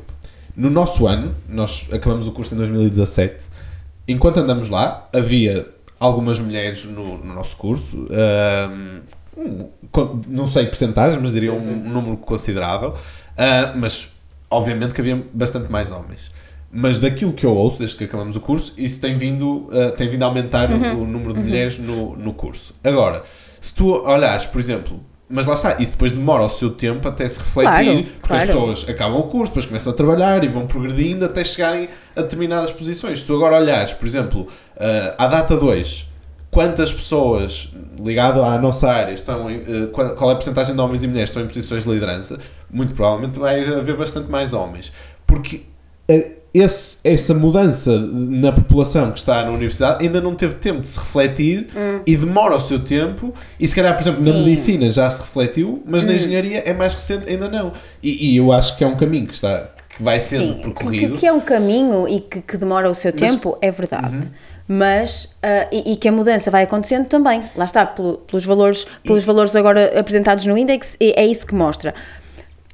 No 0.55 0.69
nosso 0.69 1.07
ano, 1.07 1.35
nós 1.47 1.87
acabamos 1.91 2.27
o 2.27 2.31
curso 2.31 2.53
em 2.53 2.57
2017. 2.57 3.37
Enquanto 4.07 4.37
andamos 4.39 4.69
lá, 4.69 5.07
havia 5.13 5.67
algumas 5.99 6.37
mulheres 6.39 6.83
no, 6.85 7.17
no 7.19 7.33
nosso 7.33 7.55
curso. 7.55 8.05
um, 9.37 9.69
não 10.27 10.47
sei 10.47 10.65
porcentagens, 10.65 11.21
mas 11.21 11.31
diria 11.31 11.53
um, 11.53 11.57
Sim, 11.57 11.65
sim. 11.65 11.73
um 11.85 11.89
número 11.89 12.17
considerável. 12.17 12.93
Ah, 13.37 13.73
mas, 13.75 14.09
obviamente, 14.49 14.93
que 14.93 15.01
havia 15.01 15.23
bastante 15.33 15.71
mais 15.71 15.91
homens. 15.91 16.29
Mas 16.71 16.99
daquilo 16.99 17.33
que 17.33 17.45
eu 17.45 17.53
ouço, 17.55 17.79
desde 17.79 17.97
que 17.97 18.03
acabamos 18.03 18.35
o 18.35 18.39
curso, 18.39 18.73
isso 18.77 19.01
tem 19.01 19.17
vindo, 19.17 19.69
ah, 19.71 19.91
tem 19.91 20.07
vindo 20.07 20.21
a 20.23 20.27
aumentar 20.27 20.69
o- 20.71 20.75
o 21.01 21.05
número 21.05 21.33
de 21.33 21.39
mulheres 21.39 21.79
no, 21.79 22.15
no 22.15 22.31
curso. 22.33 22.75
Agora, 22.83 23.23
se 23.59 23.73
tu 23.73 23.87
olhares, 24.05 24.45
por 24.45 24.59
exemplo, 24.61 24.99
mas 25.27 25.47
lá 25.47 25.53
está, 25.55 25.75
isso 25.79 25.91
depois 25.93 26.11
demora 26.11 26.43
o 26.43 26.49
seu 26.49 26.69
tempo 26.71 27.07
até 27.07 27.27
se 27.27 27.39
refletir, 27.39 27.73
Claro, 27.85 28.03
porque 28.21 28.33
as 28.33 28.43
claro. 28.45 28.47
pessoas 28.47 28.89
acabam 28.89 29.19
o 29.19 29.23
curso, 29.23 29.51
depois 29.51 29.65
começam 29.65 29.91
a 29.93 29.95
trabalhar 29.95 30.43
e 30.43 30.47
vão 30.47 30.65
progredindo 30.67 31.25
até 31.25 31.43
chegarem 31.43 31.87
a 32.15 32.21
determinadas 32.21 32.71
posições. 32.71 33.19
Se 33.19 33.25
tu 33.25 33.35
agora 33.35 33.55
olhares, 33.57 33.93
por 33.93 34.07
exemplo, 34.07 34.47
ah, 34.79 35.15
à 35.17 35.27
data 35.27 35.55
2, 35.57 36.07
quantas 36.51 36.91
pessoas 36.91 37.69
ligado 37.99 38.41
à 38.43 38.57
nossa 38.57 38.89
área 38.89 39.13
estão 39.13 39.49
em, 39.49 39.57
eh, 39.57 39.87
qual, 39.91 40.29
é 40.29 40.33
a 40.33 40.35
porcentagem 40.35 40.73
de 40.75 40.81
homens 40.81 41.03
e 41.03 41.07
mulheres 41.07 41.29
que 41.29 41.33
estão 41.37 41.43
em 41.43 41.47
posições 41.53 41.83
de 41.83 41.89
liderança, 41.89 42.39
muito 42.71 42.93
provavelmente 42.93 43.37
vai 43.37 43.63
haver 43.65 43.95
bastante 43.97 44.29
mais 44.31 44.53
homens. 44.53 44.91
Porque 45.27 45.61
eh, 46.07 46.31
esse- 46.53 46.97
essa 47.03 47.33
mudança 47.35 47.91
na 47.99 48.51
população 48.51 49.11
que 49.11 49.19
está 49.19 49.43
na 49.43 49.51
universidade 49.51 50.03
ainda 50.03 50.19
não 50.19 50.33
teve 50.33 50.55
tempo 50.55 50.81
de 50.81 50.87
se 50.87 50.97
refletir 50.97 51.67
e 52.07 52.17
demora 52.17 52.55
o 52.55 52.59
seu 52.59 52.79
tempo. 52.79 53.31
E 53.59 53.67
se 53.67 53.75
calhar, 53.75 53.93
por 53.93 54.01
exemplo, 54.01 54.23
na 54.25 54.31
Sim. 54.31 54.39
medicina 54.45 54.89
já 54.89 55.11
se 55.11 55.21
refletiu, 55.21 55.83
mas 55.85 56.03
na 56.03 56.13
engenharia 56.13 56.63
é 56.65 56.73
mais 56.73 56.95
recente, 56.95 57.29
ainda 57.29 57.47
não. 57.47 57.71
E, 58.01 58.31
e 58.33 58.37
eu 58.37 58.51
acho 58.51 58.75
que 58.77 58.83
é 58.83 58.87
um 58.87 58.95
caminho 58.97 59.27
que, 59.27 59.35
está, 59.35 59.69
que 59.95 60.01
vai 60.01 60.19
sendo 60.19 60.53
Sim, 60.55 60.61
percorrido. 60.63 61.13
que- 61.13 61.19
que 61.19 61.27
é 61.27 61.31
um 61.33 61.41
caminho 61.41 62.07
e 62.07 62.19
que, 62.21 62.41
que 62.41 62.57
demora 62.57 62.89
o 62.89 62.95
seu 62.95 63.13
tempo, 63.13 63.55
é 63.61 63.69
verdade. 63.69 64.15
Uhum. 64.15 64.27
Mas, 64.71 65.27
ah, 65.41 65.67
e, 65.71 65.93
e 65.93 65.95
que 65.95 66.07
a 66.07 66.11
mudança 66.11 66.51
vai 66.51 66.61
acontecendo 66.61 67.07
também, 67.07 67.41
lá 67.55 67.65
está, 67.65 67.87
pelo- 67.87 68.19
pelos, 68.19 68.45
valores, 68.45 68.85
pelos 69.03 69.25
valores 69.25 69.55
agora 69.55 69.99
apresentados 69.99 70.45
no 70.45 70.55
Index, 70.55 70.95
e 71.01 71.11
é 71.17 71.25
isso 71.25 71.47
que 71.47 71.55
mostra. 71.55 71.91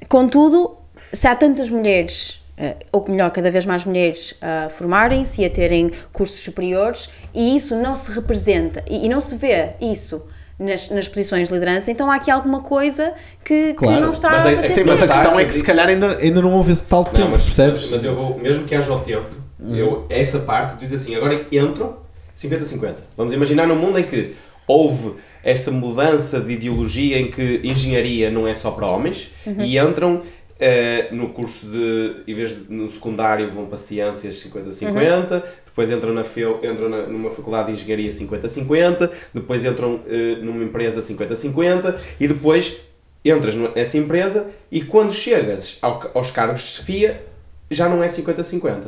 Contudo, 0.08 0.76
se 1.10 1.26
há 1.26 1.34
tantas 1.34 1.70
mulheres, 1.70 2.42
ah, 2.58 2.74
ou 2.92 3.02
melhor, 3.08 3.30
cada 3.30 3.50
vez 3.50 3.64
mais 3.64 3.84
mulheres 3.86 4.34
a 4.42 4.68
formarem-se 4.68 5.40
e 5.40 5.46
a 5.46 5.50
terem 5.50 5.90
cursos 6.12 6.40
superiores, 6.40 7.08
e 7.34 7.56
isso 7.56 7.74
não 7.74 7.94
se 7.96 8.12
representa, 8.12 8.84
e, 8.90 9.06
e 9.06 9.08
não 9.08 9.18
se 9.20 9.34
vê 9.36 9.70
isso 9.80 10.22
nas, 10.58 10.90
nas 10.90 11.08
posições 11.08 11.48
de 11.48 11.54
liderança, 11.54 11.90
então 11.90 12.10
há 12.10 12.16
aqui 12.16 12.30
alguma 12.30 12.60
coisa 12.60 13.14
que, 13.42 13.68
que 13.68 13.74
Claro, 13.74 14.02
não 14.02 14.10
está 14.10 14.30
mas 14.30 14.46
a 14.46 14.68
sim, 14.68 14.84
Mas 14.84 15.02
a 15.02 15.08
questão 15.08 15.40
é 15.40 15.44
que 15.46 15.52
se 15.54 15.62
calhar 15.64 15.88
ainda, 15.88 16.16
ainda 16.18 16.42
não 16.42 16.52
houve 16.52 16.72
esse 16.72 16.84
tal 16.84 17.04
tempo, 17.06 17.20
Não, 17.20 17.30
mas, 17.30 17.44
percebes? 17.44 17.80
mas, 17.82 17.90
mas 17.90 18.04
eu 18.04 18.14
vou, 18.14 18.38
mesmo 18.38 18.64
que 18.64 18.74
haja 18.74 18.92
o 18.92 19.00
tempo, 19.00 19.45
eu, 19.60 20.06
essa 20.10 20.38
parte 20.40 20.78
diz 20.78 20.92
assim, 20.92 21.14
agora 21.14 21.46
entram 21.50 21.96
50-50. 22.36 22.96
Vamos 23.16 23.32
imaginar 23.32 23.66
num 23.66 23.76
mundo 23.76 23.98
em 23.98 24.02
que 24.04 24.34
houve 24.66 25.14
essa 25.42 25.70
mudança 25.70 26.40
de 26.40 26.52
ideologia 26.54 27.18
em 27.18 27.28
que 27.30 27.60
engenharia 27.62 28.30
não 28.30 28.46
é 28.48 28.52
só 28.54 28.70
para 28.72 28.86
homens 28.86 29.30
e 29.64 29.78
entram 29.78 30.22
eh, 30.58 31.08
no 31.12 31.28
curso 31.30 31.66
de, 31.66 32.16
em 32.26 32.34
vez 32.34 32.50
de 32.50 32.72
no 32.72 32.88
secundário 32.90 33.50
vão 33.50 33.66
para 33.66 33.76
ciências 33.76 34.42
50-50, 34.44 35.42
depois 35.64 35.90
entram, 35.90 36.12
na 36.12 36.24
FEU, 36.24 36.58
entram 36.64 36.88
na- 36.88 37.06
numa 37.06 37.30
faculdade 37.30 37.68
de 37.68 37.74
engenharia 37.74 38.10
50-50, 38.10 39.10
depois 39.32 39.64
entram 39.64 40.00
eh, 40.08 40.36
numa 40.42 40.64
empresa 40.64 41.00
50-50 41.00 41.94
e 42.18 42.26
depois 42.26 42.76
entras 43.24 43.54
nessa 43.54 43.98
empresa 43.98 44.48
e 44.70 44.80
quando 44.82 45.12
chegas 45.12 45.78
ao 45.82 46.10
aos 46.14 46.30
cargos 46.30 46.60
de 46.62 46.66
chefia 46.68 47.24
já 47.70 47.88
não 47.88 48.02
é 48.02 48.06
50-50. 48.06 48.86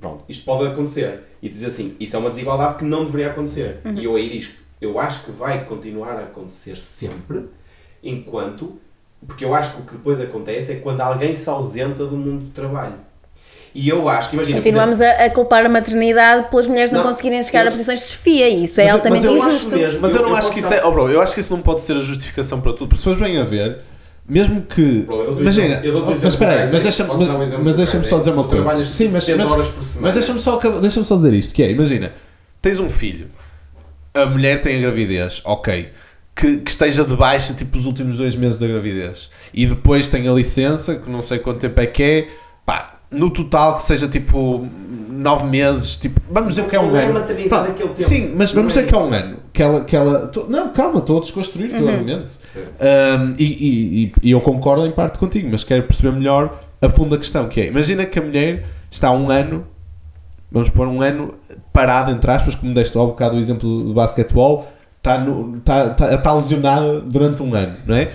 Pronto, 0.00 0.24
isto 0.28 0.44
pode 0.44 0.66
acontecer. 0.68 1.20
E 1.42 1.48
tu 1.48 1.52
dizes 1.52 1.68
assim, 1.74 1.96
isso 1.98 2.14
é 2.16 2.18
uma 2.18 2.28
desigualdade 2.30 2.78
que 2.78 2.84
não 2.84 3.04
deveria 3.04 3.30
acontecer. 3.30 3.80
E 3.96 4.04
eu 4.04 4.14
aí 4.16 4.28
digo, 4.30 4.52
eu 4.80 4.98
acho 5.00 5.24
que 5.24 5.30
vai 5.30 5.64
continuar 5.64 6.12
a 6.12 6.20
acontecer 6.24 6.76
sempre, 6.76 7.46
enquanto, 8.02 8.78
porque 9.26 9.44
eu 9.44 9.54
acho 9.54 9.74
que 9.74 9.80
o 9.82 9.84
que 9.84 9.92
depois 9.92 10.20
acontece 10.20 10.72
é 10.72 10.76
quando 10.76 11.00
alguém 11.00 11.34
se 11.34 11.48
ausenta 11.48 12.04
do 12.06 12.16
mundo 12.16 12.44
do 12.44 12.50
trabalho. 12.50 12.94
E 13.74 13.88
eu 13.90 14.08
acho 14.08 14.30
que, 14.30 14.36
imagina, 14.36 14.60
por 14.60 14.66
exemplo, 14.68 14.80
Continuamos 14.88 15.00
a, 15.02 15.24
a 15.26 15.30
culpar 15.30 15.66
a 15.66 15.68
maternidade 15.68 16.48
pelas 16.50 16.66
mulheres 16.66 16.90
não, 16.90 17.00
Não, 17.00 17.06
conseguirem 17.06 17.42
chegar 17.42 17.62
eu- 17.62 17.68
a 17.68 17.70
posições 17.70 18.00
de 18.00 18.06
chefia 18.06 18.48
e 18.48 18.64
isso 18.64 18.80
é 18.80 18.84
Mas- 18.84 18.94
altamente 18.94 19.26
injusto. 19.26 19.76
Mas 20.00 20.14
eu, 20.14 20.22
Eu- 20.22 20.28
não 20.28 20.34
acho 20.36 20.50
que 20.52 20.60
isso 20.60 20.72
é. 20.72 20.82
Oh, 20.84 20.90
bro, 20.92 21.08
eu 21.10 21.20
acho 21.20 21.34
que 21.34 21.40
isso 21.40 21.52
não 21.54 21.60
pode 21.60 21.82
ser 21.82 21.92
a 21.94 22.00
justificação 22.00 22.60
para 22.62 22.72
tudo. 22.72 22.88
Porque 22.88 22.98
se 22.98 23.04
fores 23.04 23.20
bem 23.20 23.38
a 23.38 23.44
ver, 23.44 23.80
mesmo 24.28 24.62
que. 24.62 25.02
Bro, 25.02 25.40
Imagina, 25.40 25.80
eu 25.84 26.04
mas 26.04 26.22
espera 26.24 26.68
mas 26.70 26.82
deixa-me 26.82 27.10
mas, 27.62 27.76
deixa-me 27.76 28.04
só 28.04 28.18
dizer 28.18 28.30
uma 28.32 28.44
coisa. 28.44 28.84
Sim, 28.84 29.08
mas, 29.08 29.24
70 29.24 29.44
mas, 29.44 29.96
mas 30.00 30.14
deixa-me 30.14 30.40
só, 30.40 30.58
deixa 30.80 31.04
só 31.04 31.16
dizer 31.16 31.32
isto: 31.32 31.54
que 31.54 31.62
é, 31.62 31.70
imagina, 31.70 32.12
tens 32.60 32.78
um 32.80 32.90
filho, 32.90 33.28
a 34.12 34.26
mulher 34.26 34.60
tem 34.60 34.76
a 34.76 34.80
gravidez, 34.80 35.40
ok. 35.44 35.90
que, 36.34 36.58
que 36.58 36.70
esteja 36.70 37.04
de 37.04 37.16
baixa 37.16 37.54
tipo 37.54 37.78
os 37.78 37.86
últimos 37.86 38.18
dois 38.18 38.36
meses 38.36 38.58
da 38.58 38.66
gravidez 38.66 39.30
e 39.54 39.64
depois 39.64 40.08
tem 40.08 40.28
a 40.28 40.32
licença, 40.32 40.96
que 40.96 41.08
não 41.08 41.22
sei 41.22 41.38
quanto 41.38 41.60
tempo 41.60 41.80
é 41.80 41.86
que 41.86 42.02
é, 42.02 42.28
pá, 42.64 42.95
no 43.10 43.30
total 43.30 43.76
que 43.76 43.82
seja 43.82 44.08
tipo 44.08 44.66
nove 45.10 45.46
meses, 45.46 45.96
tipo, 45.96 46.20
vamos 46.30 46.54
dizer 46.54 46.68
que 46.68 46.76
é 46.76 46.80
um 46.80 46.88
Não 46.90 46.96
é 46.96 47.04
ano. 47.04 47.12
Sim, 48.08 48.32
mas 48.36 48.52
Não 48.52 48.62
vamos 48.62 48.76
é 48.76 48.80
dizer 48.82 48.88
que 48.90 48.94
é 48.94 48.98
um 48.98 49.12
ano. 49.12 49.36
Que 49.52 49.62
ela, 49.62 49.84
que 49.84 49.96
ela, 49.96 50.26
tô- 50.28 50.44
não, 50.48 50.68
calma, 50.72 50.98
estou 50.98 51.16
a 51.18 51.20
desconstruir 51.20 51.66
o 51.66 51.70
teu 51.70 51.88
argumento. 51.88 52.36
Um, 52.56 53.34
e, 53.38 53.44
e- 53.44 54.04
e- 54.04 54.12
e 54.24 54.30
eu 54.32 54.40
concordo 54.42 54.86
em 54.86 54.90
parte 54.92 55.18
contigo, 55.18 55.48
mas 55.50 55.64
quero 55.64 55.84
perceber 55.84 56.12
melhor 56.12 56.60
a 56.82 56.88
fundo 56.90 57.10
da 57.10 57.16
questão, 57.18 57.48
que 57.48 57.60
é, 57.62 57.66
imagina 57.68 58.04
que 58.04 58.18
a 58.18 58.22
mulher 58.22 58.66
está 58.90 59.10
um 59.10 59.30
ano, 59.30 59.66
vamos 60.52 60.68
pôr 60.68 60.86
um 60.86 61.00
ano 61.00 61.34
parada, 61.72 62.12
entre 62.12 62.30
aspas, 62.30 62.54
como 62.54 62.74
deste 62.74 62.96
ao 62.98 63.06
bocado 63.06 63.36
o 63.36 63.40
exemplo 63.40 63.84
do 63.84 63.94
basquetebol, 63.94 64.70
está, 64.98 65.16
no, 65.18 65.56
está, 65.56 65.86
está, 65.86 66.14
está 66.14 66.32
lesionada 66.34 67.00
durante 67.00 67.42
um 67.42 67.54
ano, 67.54 67.74
não 67.86 67.96
é? 67.96 68.12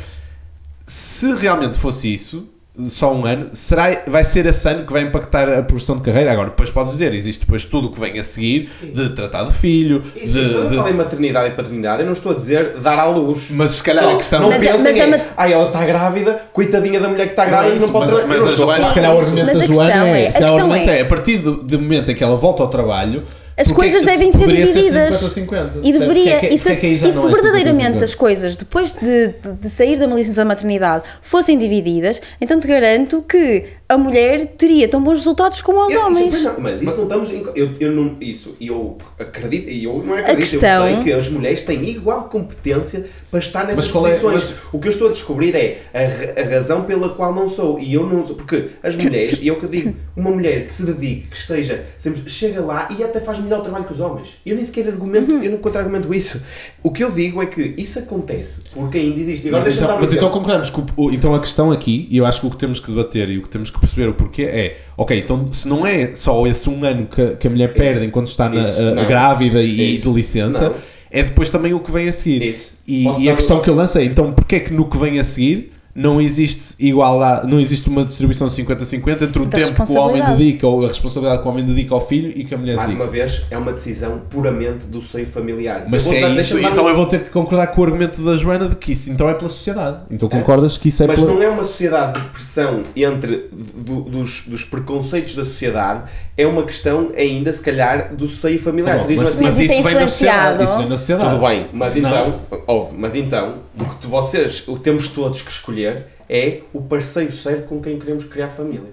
Se 0.85 1.33
realmente 1.33 1.77
fosse 1.79 2.13
isso, 2.13 2.47
só 2.87 3.13
um 3.13 3.25
ano, 3.25 3.47
será, 3.51 4.03
vai 4.07 4.23
ser 4.23 4.45
esse 4.45 4.67
ano 4.69 4.85
que 4.85 4.93
vai 4.93 5.01
impactar 5.01 5.49
a 5.49 5.61
progressão 5.61 5.97
de 5.97 6.03
carreira? 6.03 6.31
Agora, 6.31 6.49
depois 6.49 6.69
podes 6.69 6.93
dizer, 6.93 7.13
existe 7.13 7.41
depois 7.41 7.65
tudo 7.65 7.89
o 7.89 7.91
que 7.91 7.99
vem 7.99 8.17
a 8.17 8.23
seguir, 8.23 8.69
de 8.81 9.09
tratar 9.09 9.43
de 9.43 9.53
filho, 9.53 10.01
Isso, 10.15 10.33
de, 10.33 10.49
quando 10.53 10.63
eu 10.63 10.69
de- 10.69 10.75
falo 10.77 10.89
em 10.89 10.93
maternidade 10.93 11.47
e 11.49 11.51
paternidade, 11.55 11.99
eu 12.01 12.05
não 12.05 12.13
estou 12.13 12.31
a 12.31 12.35
dizer 12.35 12.77
dar 12.77 12.97
à 12.97 13.05
luz. 13.09 13.49
mas 13.51 13.71
se 13.71 13.83
calhar 13.83 14.03
Só 14.05 14.13
a 14.13 14.17
questão... 14.17 14.39
não 14.39 14.49
Mas 14.49 14.59
pensem 14.59 14.73
mas 14.93 14.99
a 15.01 15.05
em, 15.05 15.09
mat- 15.11 15.25
ai, 15.35 15.51
ela 15.53 15.65
está 15.67 15.85
grávida, 15.85 16.41
coitadinha 16.53 16.99
da 17.01 17.09
mulher 17.09 17.25
que 17.25 17.31
está 17.33 17.43
grávida 17.45 17.75
e 17.75 17.79
não 17.79 17.89
pode 17.91 18.09
mas, 18.11 18.19
trabalhar. 18.19 18.41
mas 18.45 18.55
Joana, 18.55 18.73
falar 18.75 18.87
se 18.87 18.93
calhar 18.95 19.15
o 19.15 19.19
argumento 19.19 19.45
Mas 19.47 19.57
da 19.57 19.63
a 19.63 19.67
Joana 19.67 19.91
questão 19.91 20.05
é, 20.07 20.23
é- 20.23 20.31
se 20.31 20.37
a 20.37 20.39
calhar 20.39 20.49
o 20.49 20.53
questão 20.55 20.71
argumento 20.71 20.89
é- 20.91 20.97
é, 20.97 21.01
a 21.01 21.05
partir 21.05 21.37
do, 21.39 21.51
do 21.63 21.79
momento 21.79 22.11
em 22.11 22.15
que 22.15 22.23
ela 22.23 22.35
volta 22.37 22.63
ao 22.63 22.69
trabalho, 22.69 23.23
As 23.61 23.67
porque 23.67 23.81
é 23.81 23.91
coisas 23.91 24.05
devem 24.05 24.31
ser 24.31 24.47
divididas. 24.47 25.15
50-50? 25.15 25.69
E 25.83 25.91
deveria, 25.93 26.35
é 26.35 26.39
que- 26.39 26.47
e 26.55 26.57
se, 26.57 26.69
é 26.69 26.73
e 26.73 26.99
se 26.99 27.05
é 27.07 27.11
verdadeiramente 27.29 27.97
50-50? 27.99 28.03
as 28.03 28.15
coisas, 28.15 28.57
depois 28.57 28.93
de, 28.93 29.27
de- 29.27 29.53
de 29.61 29.69
sair 29.69 29.97
da 29.99 30.07
licença 30.07 30.41
de 30.41 30.47
maternidade, 30.47 31.03
fossem 31.21 31.57
divididas, 31.57 32.21
então 32.39 32.59
te 32.59 32.67
garanto 32.67 33.21
que 33.21 33.65
a 33.87 33.97
mulher 33.97 34.45
teria 34.57 34.87
tão 34.87 35.03
bons 35.03 35.17
resultados 35.17 35.61
como 35.61 35.85
os 35.85 35.93
Eu- 35.93 35.99
isso- 35.99 36.07
homens. 36.07 36.47
mas 36.59 36.81
isso 36.81 36.95
não 36.95 37.03
estamos. 37.03 37.29
em- 37.31 37.43
eu, 37.55 37.69
eu 37.79 37.91
não, 37.91 38.15
isso, 38.21 38.55
eu 38.59 38.97
acredito, 39.19 39.69
e 39.69 39.83
eu 39.83 40.01
não 40.03 40.13
acredito, 40.15 40.37
questão- 40.37 40.87
eu 40.87 40.95
sei 40.95 41.03
que 41.03 41.13
as 41.13 41.29
mulheres 41.29 41.61
têm 41.61 41.83
igual 41.89 42.23
competência 42.29 43.05
para 43.29 43.39
estar 43.39 43.65
nessas 43.65 43.87
Mas 43.91 43.95
é- 44.05 44.09
posições. 44.09 44.33
mas- 44.51 44.53
O 44.71 44.79
que 44.79 44.87
eu 44.87 44.91
estou 44.91 45.09
a 45.09 45.11
descobrir 45.11 45.53
é 45.55 45.79
a, 45.93 46.41
a 46.41 46.43
razão 46.45 46.83
pela 46.83 47.09
qual 47.09 47.33
não 47.35 47.47
sou. 47.47 47.79
E 47.79 47.93
eu 47.93 48.05
não 48.07 48.25
sou. 48.25 48.35
Porque 48.35 48.69
as 48.81 48.95
mulheres, 48.95 49.37
e 49.41 49.49
é 49.49 49.51
o 49.51 49.57
que 49.57 49.65
eu 49.65 49.69
digo, 49.69 49.95
uma 50.15 50.31
mulher 50.31 50.65
que 50.65 50.73
se 50.73 50.83
dedique, 50.83 51.27
que 51.27 51.37
esteja, 51.37 51.83
sempre, 51.97 52.29
chega 52.29 52.61
lá 52.61 52.87
e 52.97 53.03
até 53.03 53.19
faz 53.19 53.39
melhor 53.39 53.50
trabalho 53.59 53.83
que 53.83 53.91
os 53.91 53.99
homens. 53.99 54.29
Eu 54.45 54.55
nem 54.55 54.63
sequer 54.63 54.87
argumento, 54.87 55.33
Uhum. 55.35 55.43
eu 55.43 55.51
não 55.51 55.57
contra-argumento 55.57 56.13
isso. 56.13 56.41
O 56.81 56.89
que 56.91 57.03
eu 57.03 57.11
digo 57.11 57.41
é 57.41 57.45
que 57.45 57.73
isso 57.77 57.99
acontece 57.99 58.61
porque 58.73 58.97
ainda 58.97 59.19
existe. 59.19 59.49
Mas, 59.51 59.67
então, 59.67 59.87
dar 59.87 59.97
um 59.97 59.99
mas 59.99 60.13
então 60.13 60.29
concordamos 60.29 60.69
que 60.69 60.81
o- 60.95 61.11
então 61.11 61.35
a 61.35 61.39
questão 61.41 61.69
aqui, 61.71 62.07
e 62.09 62.17
eu 62.17 62.25
acho 62.25 62.39
que 62.39 62.47
o 62.47 62.49
que 62.49 62.57
temos 62.57 62.79
que 62.79 62.87
debater 62.89 63.29
e 63.29 63.37
o 63.37 63.41
que 63.41 63.49
temos 63.49 63.69
que 63.69 63.77
perceber 63.77 64.07
o 64.07 64.13
porquê 64.13 64.43
é, 64.43 64.77
ok, 64.97 65.17
então 65.19 65.51
se 65.51 65.67
não 65.67 65.85
é 65.85 66.15
só 66.15 66.47
esse 66.47 66.69
um 66.69 66.81
ano 66.85 67.07
que, 67.07 67.35
que 67.35 67.47
a 67.47 67.49
mulher 67.49 67.73
perde 67.73 68.05
enquanto 68.05 68.27
está 68.27 68.47
na, 68.47 68.63
Isso, 68.63 68.81
a- 68.81 69.03
grávida 69.03 69.61
e 69.61 69.95
Isso, 69.95 70.07
de 70.09 70.15
licença, 70.15 70.69
não. 70.69 70.75
é 71.11 71.23
depois 71.23 71.49
também 71.49 71.73
o 71.73 71.79
que 71.81 71.91
vem 71.91 72.07
a 72.07 72.11
seguir. 72.13 72.41
Isso. 72.43 72.79
E, 72.87 73.03
e 73.19 73.29
a 73.29 73.35
questão 73.35 73.57
um- 73.57 73.61
que 73.61 73.69
eu 73.69 73.75
lancei, 73.75 74.05
então 74.05 74.31
porquê 74.31 74.55
é 74.55 74.59
que 74.61 74.71
no 74.73 74.89
que 74.89 74.97
vem 74.97 75.19
a 75.19 75.23
seguir 75.23 75.70
não 75.93 76.21
existe 76.21 76.75
igualdade, 76.79 77.47
não 77.47 77.59
existe 77.59 77.89
uma 77.89 78.05
distribuição 78.05 78.47
de 78.47 78.53
50-50 78.53 79.21
entre 79.23 79.41
o 79.41 79.45
Da 79.45 79.57
tempo 79.57 79.83
que 79.85 79.91
o 79.91 79.95
homem 79.95 80.23
dedica 80.23 80.67
ou 80.67 80.85
a 80.85 80.87
responsabilidade 80.87 81.41
que 81.41 81.47
o 81.47 81.51
homem 81.51 81.65
dedica 81.65 81.93
ao 81.93 82.05
filho 82.07 82.31
e 82.35 82.43
que 82.45 82.53
a 82.53 82.57
mulher 82.57 82.75
Mais 82.75 82.89
dedica. 82.89 83.03
uma 83.03 83.11
vez, 83.11 83.41
é 83.51 83.57
uma 83.57 83.71
decisão 83.73 84.21
puramente 84.29 84.85
do 84.85 85.01
seio 85.01 85.27
familiar. 85.27 85.85
Mas 85.89 86.03
se 86.03 86.15
é 86.15 86.21
dar- 86.21 86.29
isso, 86.35 86.57
então 86.59 86.85
um- 86.85 86.89
eu 86.89 86.95
vou 86.95 87.05
ter 87.05 87.23
que 87.23 87.29
concordar 87.29 87.67
com 87.67 87.81
o 87.81 87.83
argumento 87.83 88.21
da 88.23 88.35
Joana 88.35 88.69
de 88.69 88.75
que 88.75 88.91
isso 88.93 89.11
então 89.11 89.29
é 89.29 89.33
pela 89.33 89.49
sociedade. 89.49 89.97
Então 90.09 90.29
concordas 90.29 90.77
que 90.77 90.89
isso 90.89 91.03
é 91.03 91.07
Mas 91.07 91.19
pela... 91.19 91.33
não 91.33 91.41
é 91.43 91.49
uma 91.49 91.63
sociedade 91.63 92.19
de 92.21 92.27
pressão 92.29 92.83
entre 92.95 93.49
do- 93.75 94.01
dos, 94.03 94.43
dos 94.47 94.63
preconceitos 94.63 95.35
da 95.35 95.43
sociedade, 95.43 96.03
é 96.37 96.47
uma 96.47 96.63
questão 96.63 97.11
ainda, 97.17 97.51
se 97.51 97.61
calhar, 97.61 98.15
do 98.15 98.27
seio 98.27 98.59
familiar. 98.59 98.99
Tá 98.99 99.05
mas, 99.07 99.21
assim, 99.21 99.43
mas 99.43 99.57
Mas 99.57 99.59
isso 99.59 99.73
isso 99.73 99.73
é 99.73 99.83
vem 99.83 99.93
da 99.93 100.07
sociedade. 100.07 100.39
influenciado. 100.53 100.63
Isso 100.63 100.77
vem 100.77 100.87
da 100.87 100.97
sociedade. 100.97 101.29
tudo 101.31 101.45
bem, 101.47 101.67
mas 101.73 101.95
então, 101.97 102.35
ouve, 102.67 102.95
mas 102.97 103.15
então, 103.15 103.55
o 103.79 103.85
que 103.85 103.95
tu- 103.97 104.07
vocês 104.07 104.63
o 104.67 104.77
temos 104.77 105.07
todos 105.07 105.41
que 105.41 105.51
escolher 105.51 105.80
é 106.29 106.61
o 106.73 106.81
parceiro 106.81 107.31
certo 107.31 107.67
com 107.67 107.81
quem 107.81 107.99
queremos 107.99 108.23
criar 108.23 108.49
família. 108.49 108.89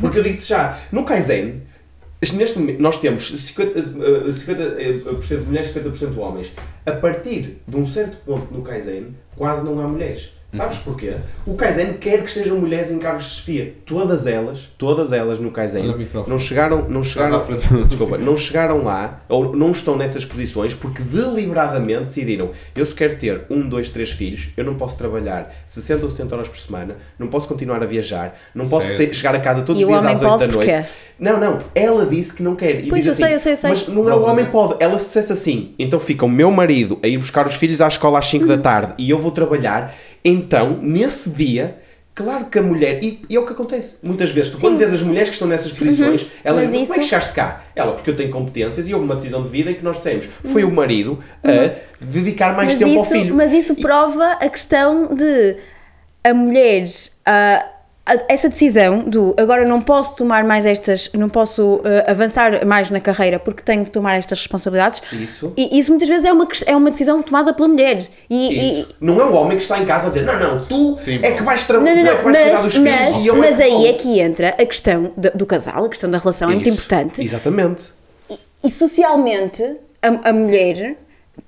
Porque 0.00 0.18
eu 0.18 0.22
digo-te 0.22 0.46
já, 0.46 0.80
no 0.90 1.04
Kaizen, 1.04 1.62
neste 2.34 2.58
momento, 2.58 2.80
nós 2.80 2.98
temos 2.98 3.30
50%, 3.32 3.76
eh, 4.26 4.32
50% 4.32 5.40
de 5.40 5.46
mulheres 5.46 5.68
e 5.68 5.80
50% 5.80 6.12
de 6.12 6.18
homens. 6.18 6.52
A 6.86 6.92
partir 6.92 7.58
de 7.66 7.76
um 7.76 7.86
certo 7.86 8.16
ponto 8.24 8.52
no 8.52 8.62
Kaizen, 8.62 9.14
quase 9.36 9.64
não 9.64 9.78
há 9.80 9.86
mulheres. 9.86 10.30
Sabes 10.50 10.78
porquê? 10.78 11.12
O 11.46 11.52
Kaizen 11.54 11.92
quer 12.00 12.24
que 12.24 12.32
sejam 12.32 12.56
mulheres 12.56 12.90
em 12.90 12.98
cargos 12.98 13.24
de 13.24 13.30
chefia. 13.32 13.74
Todas 13.84 14.26
elas, 14.26 14.68
todas 14.78 15.12
elas 15.12 15.38
no 15.38 15.50
Kaizen, 15.50 15.94
não 16.26 16.38
chegaram, 16.38 16.88
não 16.88 17.02
chegaram, 17.04 17.36
à 17.36 17.40
frente. 17.44 17.66
desculpa, 17.84 18.16
não 18.16 18.34
chegaram 18.34 18.82
lá 18.82 19.20
ou 19.28 19.54
não 19.54 19.70
estão 19.72 19.94
nessas 19.96 20.24
posições 20.24 20.72
porque 20.74 21.02
deliberadamente 21.02 22.04
decidiram 22.04 22.50
eu 22.74 22.86
se 22.86 22.94
quero 22.94 23.16
ter 23.16 23.42
um, 23.50 23.68
dois, 23.68 23.90
três 23.90 24.10
filhos, 24.10 24.48
eu 24.56 24.64
não 24.64 24.74
posso 24.74 24.96
trabalhar 24.96 25.54
60 25.66 26.02
ou 26.04 26.08
70 26.08 26.34
horas 26.34 26.48
por 26.48 26.56
semana, 26.58 26.96
não 27.18 27.26
posso 27.28 27.46
continuar 27.46 27.82
a 27.82 27.86
viajar, 27.86 28.34
não 28.54 28.66
posso 28.66 28.88
ser- 28.88 29.14
chegar 29.14 29.34
a 29.34 29.40
casa 29.40 29.62
todos 29.62 29.82
E 29.82 29.84
os 29.84 29.90
dias 29.90 30.04
às 30.04 30.22
8 30.22 30.38
da 30.38 30.46
noite. 30.46 30.84
Não, 31.18 31.38
não, 31.38 31.58
ela 31.74 32.06
disse 32.06 32.32
que 32.32 32.42
não 32.44 32.54
quer. 32.54 32.84
E 32.84 32.88
Pois, 32.88 33.02
diz 33.04 33.06
eu 33.06 33.12
assim, 33.12 33.24
sei, 33.24 33.34
eu 33.34 33.38
sei, 33.40 33.52
eu 33.52 33.56
sei. 33.56 33.70
Mas 33.70 33.88
não 33.88 34.06
é 34.06 34.10
Não, 34.12 34.22
o 34.22 34.26
homem 34.30 34.44
pode. 34.46 34.76
Ela 34.78 34.96
se 34.98 35.06
dissesse 35.06 35.32
assim, 35.32 35.74
então 35.76 35.98
fica 35.98 36.24
o 36.24 36.28
meu 36.28 36.48
marido 36.52 36.98
a 37.02 37.08
ir 37.08 37.18
buscar 37.18 37.44
os 37.44 37.54
filhos 37.56 37.80
à 37.80 37.88
escola 37.88 38.18
às 38.20 38.26
5 38.26 38.44
Uhum. 38.44 38.48
da 38.48 38.56
tarde 38.58 38.94
e 38.98 39.10
eu 39.10 39.18
vou 39.18 39.32
trabalhar, 39.32 39.92
então, 40.24 40.78
nesse 40.82 41.30
dia, 41.30 41.78
claro 42.14 42.46
que 42.46 42.58
a 42.58 42.62
mulher. 42.62 43.02
E, 43.02 43.22
e 43.28 43.36
é 43.36 43.40
o 43.40 43.46
que 43.46 43.52
acontece. 43.52 43.96
Muitas 44.02 44.30
vezes, 44.30 44.50
tu. 44.50 44.54
Uhum. 44.56 44.60
quando 44.60 44.78
vês 44.78 44.92
as 44.92 45.02
mulheres 45.02 45.28
que 45.28 45.34
estão 45.34 45.46
nessas 45.48 45.72
posições, 45.72 46.26
elas 46.42 46.64
Mas 46.64 46.72
dizem: 46.72 46.86
como 46.86 46.92
é 46.92 46.94
que 46.96 47.00
isso- 47.00 47.08
chegaste 47.10 47.32
cá? 47.32 47.62
Ela, 47.76 47.92
porque 47.92 48.10
eu 48.10 48.16
tenho 48.16 48.30
competências 48.30 48.88
e 48.88 48.92
houve 48.94 49.04
uma 49.06 49.14
decisão 49.14 49.42
de 49.42 49.48
vida 49.50 49.70
em 49.70 49.74
que 49.74 49.84
nós 49.84 49.96
dissemos: 49.98 50.28
foi 50.44 50.64
Uhum. 50.64 50.70
o 50.70 50.74
marido 50.74 51.18
a 51.44 51.76
dedicar 52.04 52.54
mais 52.56 52.70
mas 52.70 52.78
tempo 52.78 52.90
isso, 52.90 52.98
ao 52.98 53.04
filho. 53.20 53.34
Mas 53.34 53.52
isso 53.52 53.74
prova 53.76 54.32
a 54.32 54.48
questão 54.48 55.14
de 55.14 55.56
a 56.24 56.34
mulher. 56.34 56.84
ah, 57.24 57.64
a- 57.64 57.77
essa 58.28 58.48
decisão 58.48 59.00
do 59.00 59.34
agora 59.38 59.64
não 59.64 59.80
posso 59.80 60.16
tomar 60.16 60.44
mais 60.44 60.64
estas, 60.64 61.10
não 61.14 61.28
posso 61.28 61.80
ah, 61.84 62.10
avançar 62.10 62.64
mais 62.66 62.90
na 62.90 63.00
carreira 63.00 63.38
porque 63.38 63.62
tenho 63.62 63.84
que 63.84 63.90
tomar 63.90 64.16
estas 64.16 64.38
responsabilidades. 64.38 65.02
Isso. 65.12 65.52
E 65.56 65.78
isso 65.78 65.90
muitas 65.90 66.08
vezes 66.08 66.24
é 66.24 66.32
uma, 66.32 66.48
é 66.66 66.76
uma 66.76 66.90
decisão 66.90 67.20
tomada 67.22 67.52
pela 67.52 67.68
mulher. 67.68 68.06
E, 68.28 68.48
e- 68.48 68.80
Isso. 68.80 68.88
Não 69.00 69.20
é 69.20 69.24
o 69.24 69.32
homem 69.34 69.56
que 69.56 69.62
está 69.62 69.78
em 69.78 69.84
casa 69.84 70.06
a 70.06 70.08
dizer: 70.08 70.24
não, 70.24 70.38
não, 70.38 70.64
tu 70.64 70.96
Sim, 70.96 71.20
é 71.22 71.32
que 71.32 71.42
vais 71.42 71.60
não, 71.60 71.66
trabalhar, 71.66 71.94
não, 71.94 72.02
tu 72.04 72.08
é 72.08 72.12
não, 72.12 72.16
que 72.18 72.24
vais 72.24 72.36
cuidar 72.38 72.50
mas, 72.52 72.62
dos 72.62 72.74
filhos 72.74 72.90
mas, 72.90 73.24
e 73.24 73.26
eu 73.28 73.36
mas 73.36 73.60
é 73.60 73.62
que 73.62 73.62
aí 73.64 73.72
vou." 73.72 73.86
é 73.88 73.92
que 73.92 74.20
entra 74.20 74.48
a 74.50 74.66
questão 74.66 75.12
do, 75.16 75.30
do 75.34 75.46
casal, 75.46 75.84
a 75.84 75.88
questão 75.88 76.10
da 76.10 76.18
relação, 76.18 76.50
é 76.50 76.54
muito 76.54 76.68
Isso. 76.68 76.78
importante. 76.78 77.22
Exatamente. 77.22 77.84
E 78.64 78.70
socialmente, 78.70 79.62
a, 80.02 80.30
a 80.30 80.32
mulher 80.32 80.96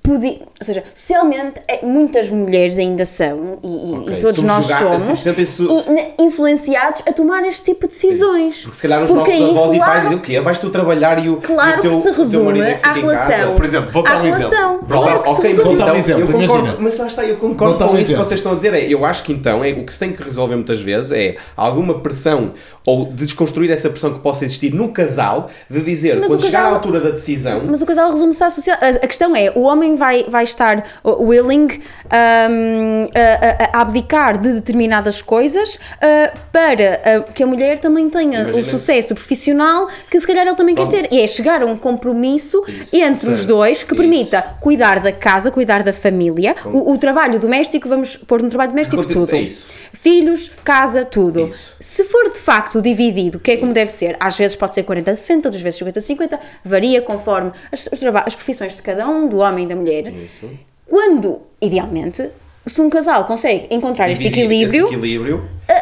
podia. 0.01 0.39
Ou 0.59 0.65
seja, 0.65 0.83
socialmente, 0.93 1.61
é- 1.67 1.85
muitas 1.85 2.29
mulheres 2.29 2.77
ainda 2.77 3.05
são, 3.05 3.59
e, 3.63 3.67
e- 3.91 3.95
Ok. 3.97 4.13
e 4.13 4.17
todos 4.19 4.35
Somos 4.37 4.51
nós 4.51 4.65
somos, 4.65 5.25
e- 5.25 5.89
ne- 5.91 6.13
influenciados 6.19 7.01
a 7.07 7.13
tomar 7.13 7.43
este 7.45 7.63
tipo 7.63 7.87
de 7.87 7.93
decisões. 7.93 8.61
Porque 8.61 8.75
se 8.77 8.81
calhar 8.83 9.03
os 9.03 9.09
Porque 9.11 9.31
nossos 9.31 9.45
aí, 9.45 9.49
avós 9.57 9.73
e 9.73 9.77
pais 9.79 9.85
claro- 9.85 9.99
dizem 10.01 10.17
o 10.17 10.21
quê? 10.21 10.39
Vais 10.41 10.57
tu 10.59 10.69
trabalhar 10.69 11.23
e 11.23 11.29
o, 11.29 11.37
Claro 11.37 11.75
e 11.77 11.79
o 11.79 11.81
teu, 11.81 11.91
que 11.97 12.01
se 12.03 12.11
resume 12.11 12.61
é 12.61 12.79
à 12.83 12.91
relação. 12.91 13.55
Por 13.55 13.65
exemplo, 13.65 13.91
vou 13.91 14.03
dar 14.03 14.11
à 14.15 14.21
um 14.21 14.25
exemplo. 14.27 14.37
relação. 14.49 14.79
Vou 14.87 15.01
Claro 15.03 15.19
ok, 15.25 15.49
resume. 15.49 15.63
vou 15.67 15.75
dar 15.77 15.85
um 15.85 15.87
então, 15.87 15.95
exemplo, 15.97 16.21
eu 16.21 16.27
concordo, 16.27 16.53
imagina. 16.53 16.77
mas 16.79 16.97
lá 16.97 17.07
está, 17.07 17.25
eu 17.25 17.37
concordo 17.37 17.85
um 17.85 17.87
com 17.89 17.97
isso 17.97 18.11
que 18.13 18.19
vocês 18.19 18.39
estão 18.39 18.51
a 18.51 18.55
dizer. 18.55 18.73
É, 18.73 18.85
eu 18.93 19.05
acho 19.05 19.23
que 19.23 19.31
então 19.31 19.63
é, 19.63 19.71
o 19.71 19.85
que 19.85 19.93
se 19.93 19.99
tem 19.99 20.11
que 20.11 20.23
resolver 20.23 20.55
muitas 20.55 20.81
vezes 20.81 21.11
é 21.11 21.35
alguma 21.55 21.99
pressão 21.99 22.51
ou 22.85 23.05
de 23.05 23.25
desconstruir 23.25 23.69
essa 23.71 23.89
pressão 23.89 24.13
que 24.13 24.19
possa 24.19 24.43
existir 24.45 24.73
no 24.73 24.89
casal 24.89 25.47
de 25.69 25.81
dizer, 25.81 26.17
Mas 26.17 26.27
quando 26.27 26.39
o 26.39 26.43
chegar 26.43 26.59
à 26.59 26.61
casal- 26.63 26.75
altura 26.75 26.99
da 27.01 27.09
decisão, 27.11 27.61
Mas 27.69 27.81
o 27.81 27.85
casal 27.85 28.11
resume-se 28.11 28.43
à 28.43 28.49
sociedade. 28.49 28.97
A 28.97 29.01
a 29.01 29.07
questão 29.07 29.35
é, 29.35 29.51
o 29.55 29.61
homem 29.61 29.80
vai, 29.95 30.23
vai 30.27 30.43
estar 30.43 30.83
willing 31.05 31.67
um, 31.69 33.03
a, 33.15 33.77
a- 33.77 33.81
abdicar 33.81 34.37
de 34.37 34.53
determinadas 34.53 35.21
coisas 35.21 35.75
uh, 35.75 36.37
para 36.51 37.01
uh, 37.27 37.33
que 37.33 37.43
a 37.43 37.47
mulher 37.47 37.79
também 37.79 38.09
tenha 38.09 38.47
o 38.49 38.63
sucesso 38.63 39.13
profissional 39.13 39.87
que 40.09 40.19
se 40.19 40.27
calhar 40.27 40.45
ele 40.45 40.55
também 40.55 40.75
quer 40.75 40.85
Vamos. 40.85 41.07
ter. 41.07 41.13
E 41.13 41.21
é 41.21 41.27
chegar 41.27 41.61
a 41.61 41.65
um 41.65 41.75
compromisso 41.77 42.63
Isso, 42.67 42.95
entre 42.95 43.29
os 43.29 43.37
certo. 43.39 43.47
dois 43.47 43.83
que 43.83 43.93
Isso. 43.93 43.95
permita 44.01 44.41
cuidar 44.59 44.99
da 44.99 45.11
casa, 45.11 45.51
cuidar 45.51 45.83
da 45.83 45.93
família, 45.93 46.55
o, 46.65 46.93
o 46.93 46.97
trabalho 46.97 47.39
doméstico, 47.39 47.87
vamos 47.89 48.17
pôr 48.17 48.41
no 48.41 48.49
trabalho 48.49 48.69
doméstico 48.71 48.97
Continua- 49.01 49.25
tudo. 49.27 49.35
é 49.35 49.41
isso. 49.41 49.65
Filhos, 49.93 50.51
casa, 50.63 51.03
tudo. 51.05 51.47
Isso. 51.47 51.75
Se 51.79 52.03
for 52.05 52.29
de 52.29 52.37
facto 52.37 52.81
dividido, 52.81 53.39
que 53.39 53.51
é 53.51 53.57
como 53.57 53.73
deve 53.73 53.91
ser, 53.91 54.15
às 54.19 54.37
vezes 54.37 54.55
pode 54.55 54.73
ser 54.73 54.83
40-60, 54.83 55.45
outras 55.45 55.61
vezes 55.61 55.79
50-50, 55.79 56.39
varia 56.63 57.01
conforme 57.01 57.51
as, 57.71 57.87
os 57.91 58.01
as 58.25 58.35
profissões 58.35 58.75
de 58.75 58.81
cada 58.81 59.07
um, 59.07 59.27
do 59.27 59.37
homem 59.37 59.67
da 59.75 59.81
mulher. 59.81 60.07
Isso. 60.13 60.49
Quando, 60.87 61.39
idealmente, 61.61 62.29
se 62.65 62.81
um 62.81 62.89
casal 62.89 63.23
consegue 63.25 63.67
encontrar 63.71 64.09
este 64.11 64.27
equilíbrio, 64.27 64.85
esse 64.85 64.93
equilíbrio 64.95 65.37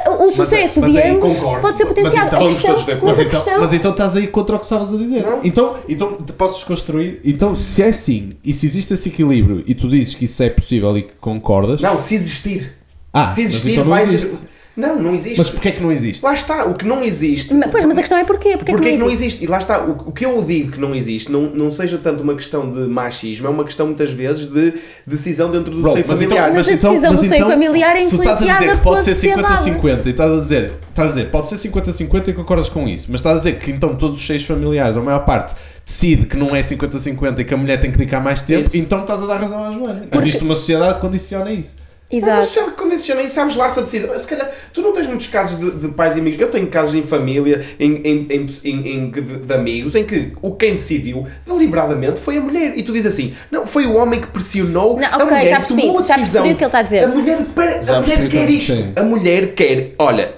uh, 0.07 0.23
o 0.25 0.31
sucesso 0.31 0.79
mas 0.79 0.91
de 0.93 0.99
aí 1.01 1.09
ambos 1.11 1.33
concordo. 1.37 1.61
pode 1.61 1.77
ser 1.77 1.83
Mas 1.85 1.93
potenciado. 1.95 2.27
então- 2.27 2.37
a 2.37 2.41
vamos 2.41 2.53
questão, 2.61 2.75
mas 2.75 3.01
Mas 3.03 3.19
então, 3.19 3.29
questão, 3.41 3.59
mas 3.61 3.73
então 3.73 3.91
estás 3.91 4.15
aí 4.17 4.27
contra 4.27 4.55
o 4.55 4.59
que 4.59 4.65
estavas 4.65 4.93
a 4.93 4.97
dizer. 4.97 5.23
Não. 5.23 5.39
Então, 5.43 5.77
então 5.89 6.13
posso 6.37 6.55
desconstruir. 6.55 7.19
Então, 7.25 7.55
se 7.55 7.81
é 7.81 7.87
assim, 7.89 8.33
e 8.45 8.53
se 8.53 8.65
existe 8.65 8.93
esse 8.93 9.09
equilíbrio, 9.09 9.63
e 9.65 9.73
tu 9.73 9.89
dizes 9.89 10.15
que 10.15 10.25
isso 10.25 10.41
é 10.43 10.49
possível 10.49 10.97
e 10.97 11.01
que 11.03 11.13
concordas, 11.19 11.81
Não, 11.81 11.99
se 11.99 12.15
existir. 12.15 12.73
Ah, 13.11 13.27
se 13.33 13.41
mas 13.41 13.51
existir, 13.51 13.71
então 13.73 13.85
vais. 13.85 14.13
existe. 14.13 14.45
Não, 14.79 14.99
não 15.01 15.13
existe. 15.13 15.37
mas 15.37 15.49
porquê 15.49 15.69
é 15.69 15.71
que 15.73 15.83
não 15.83 15.91
existe? 15.91 16.23
Lá 16.23 16.33
está, 16.33 16.65
o 16.65 16.73
que 16.73 16.85
não 16.85 17.03
existe. 17.03 17.53
Mas- 17.53 17.69
Pois, 17.69 17.83
mas 17.85 17.97
a 17.97 18.01
questão 18.01 18.17
é 18.17 18.23
porquê? 18.23 18.55
Porquê, 18.57 18.71
Porquê 18.71 18.85
que 18.85 18.91
que 18.93 18.97
não 18.97 19.05
não 19.07 19.11
existe? 19.11 19.25
existe? 19.25 19.43
E 19.43 19.47
lá 19.47 19.57
está, 19.57 19.81
o, 19.83 19.91
o 20.07 20.11
que 20.11 20.25
eu 20.25 20.41
digo 20.41 20.71
que 20.71 20.79
não 20.79 20.95
existe 20.95 21.31
não, 21.31 21.41
não 21.43 21.69
seja 21.69 21.97
tanto 21.97 22.23
uma 22.23 22.33
questão 22.35 22.71
de 22.71 22.79
machismo, 22.81 23.47
é 23.47 23.49
uma 23.49 23.63
questão 23.65 23.85
muitas 23.87 24.11
vezes 24.11 24.45
de 24.45 24.73
decisão 25.05 25.51
dentro 25.51 25.71
do 25.73 25.81
Bro, 25.81 25.91
seio 25.93 26.05
mas 26.07 26.17
familiar. 26.19 26.43
então, 26.49 26.53
Mas 26.55 26.57
mas 26.57 26.67
a 26.69 26.73
então, 26.73 26.89
decisão 26.91 27.11
mas 27.13 27.21
do 27.21 27.27
seio 27.27 27.37
então, 27.39 27.49
familiar 27.51 27.95
é 27.95 27.99
se 27.99 28.09
tu 28.09 28.15
estás 28.15 28.27
a 28.29 28.39
dizer 28.39 28.45
influenciada 28.51 28.77
que 28.77 28.83
pode 28.83 29.03
ser 29.03 29.15
sociedade. 29.15 29.69
50-50 29.69 30.05
e 30.05 30.09
estás 30.09 30.31
a 30.31 30.41
dizer, 30.41 30.73
estás 30.89 31.07
a 31.07 31.11
dizer, 31.13 31.25
pode 31.31 31.47
ser 31.49 31.55
50-50 31.55 32.27
e 32.29 32.33
concordas 32.33 32.69
com 32.69 32.87
isso, 32.87 33.07
mas 33.09 33.19
estás 33.19 33.35
a 33.35 33.39
dizer 33.39 33.59
que 33.59 33.71
então 33.71 33.95
todos 33.95 34.19
os 34.19 34.25
seios 34.25 34.45
familiares, 34.45 34.95
ou 34.95 35.01
a 35.01 35.05
maior 35.05 35.25
parte, 35.25 35.55
decide 35.85 36.25
que 36.25 36.37
não 36.37 36.55
é 36.55 36.61
50-50 36.61 37.39
e 37.39 37.43
que 37.43 37.53
a 37.53 37.57
mulher 37.57 37.79
tem 37.81 37.91
que 37.91 37.97
dedicar 37.97 38.19
mais 38.21 38.41
tempo, 38.41 38.61
Isso. 38.67 38.77
então 38.77 39.01
estás 39.01 39.21
a 39.21 39.25
dar 39.25 39.37
razão 39.41 39.63
à 39.63 39.71
Joana. 39.73 40.05
Existe 40.13 40.43
uma 40.43 40.55
sociedade 40.55 40.95
que 40.95 41.01
condiciona 41.01 41.51
isso. 41.51 41.75
Mas 42.11 42.23
Exato. 42.23 42.45
se 42.47 42.59
ele 42.59 42.71
condiciona 42.71 43.21
e 43.21 43.29
sabes 43.29 43.55
lá 43.55 43.69
se 43.69 43.77
a 43.79 43.83
decisão. 43.83 44.17
Se 44.17 44.25
calhar, 44.25 44.49
tu 44.73 44.81
não 44.81 44.93
tens 44.93 45.05
muitos 45.05 45.27
casos 45.27 45.59
de, 45.59 45.69
de 45.69 45.87
pais 45.89 46.17
e 46.17 46.19
amigos. 46.19 46.39
Eu 46.39 46.49
tenho 46.49 46.65
casos 46.65 46.95
em 46.95 47.03
família, 47.03 47.63
em, 47.79 47.97
em, 47.97 48.27
em, 48.31 48.45
em- 48.63 48.87
em- 48.95 49.11
de, 49.11 49.21
de 49.21 49.53
amigos, 49.53 49.93
em 49.93 50.03
que 50.03 50.33
o 50.41 50.51
quem 50.55 50.73
decidiu 50.73 51.23
deliberadamente 51.45 52.19
foi 52.19 52.37
a 52.37 52.41
mulher. 52.41 52.73
E 52.75 52.81
tu 52.81 52.91
dizes 52.93 53.13
assim: 53.13 53.35
não, 53.51 53.65
foi 53.67 53.85
o 53.85 53.93
homem 53.95 54.19
que 54.19 54.27
pressionou 54.27 54.97
Não, 54.99 55.05
a 55.07 55.15
ok, 55.17 55.25
mulher. 55.27 55.47
já 55.49 55.59
que 55.61 55.67
tomou 55.67 55.93
percebi, 55.97 55.99
a 55.99 56.07
já 56.07 56.15
decisão. 56.15 56.41
percebi 56.43 56.53
o 56.53 56.57
que 56.57 56.63
ele 56.63 56.67
está 56.67 56.79
a 56.79 56.81
dizer. 56.81 57.03
A 57.03 57.07
mulher, 57.07 57.45
para- 57.53 57.83
Já 57.83 57.97
a 57.97 58.01
mulher 58.01 58.15
percebi 58.17 58.29
quer 58.29 58.47
que- 58.47 58.55
isto. 58.55 58.73
sim. 58.73 58.93
A 58.95 59.03
mulher 59.03 59.53
quer. 59.53 59.91
Olha, 59.99 60.33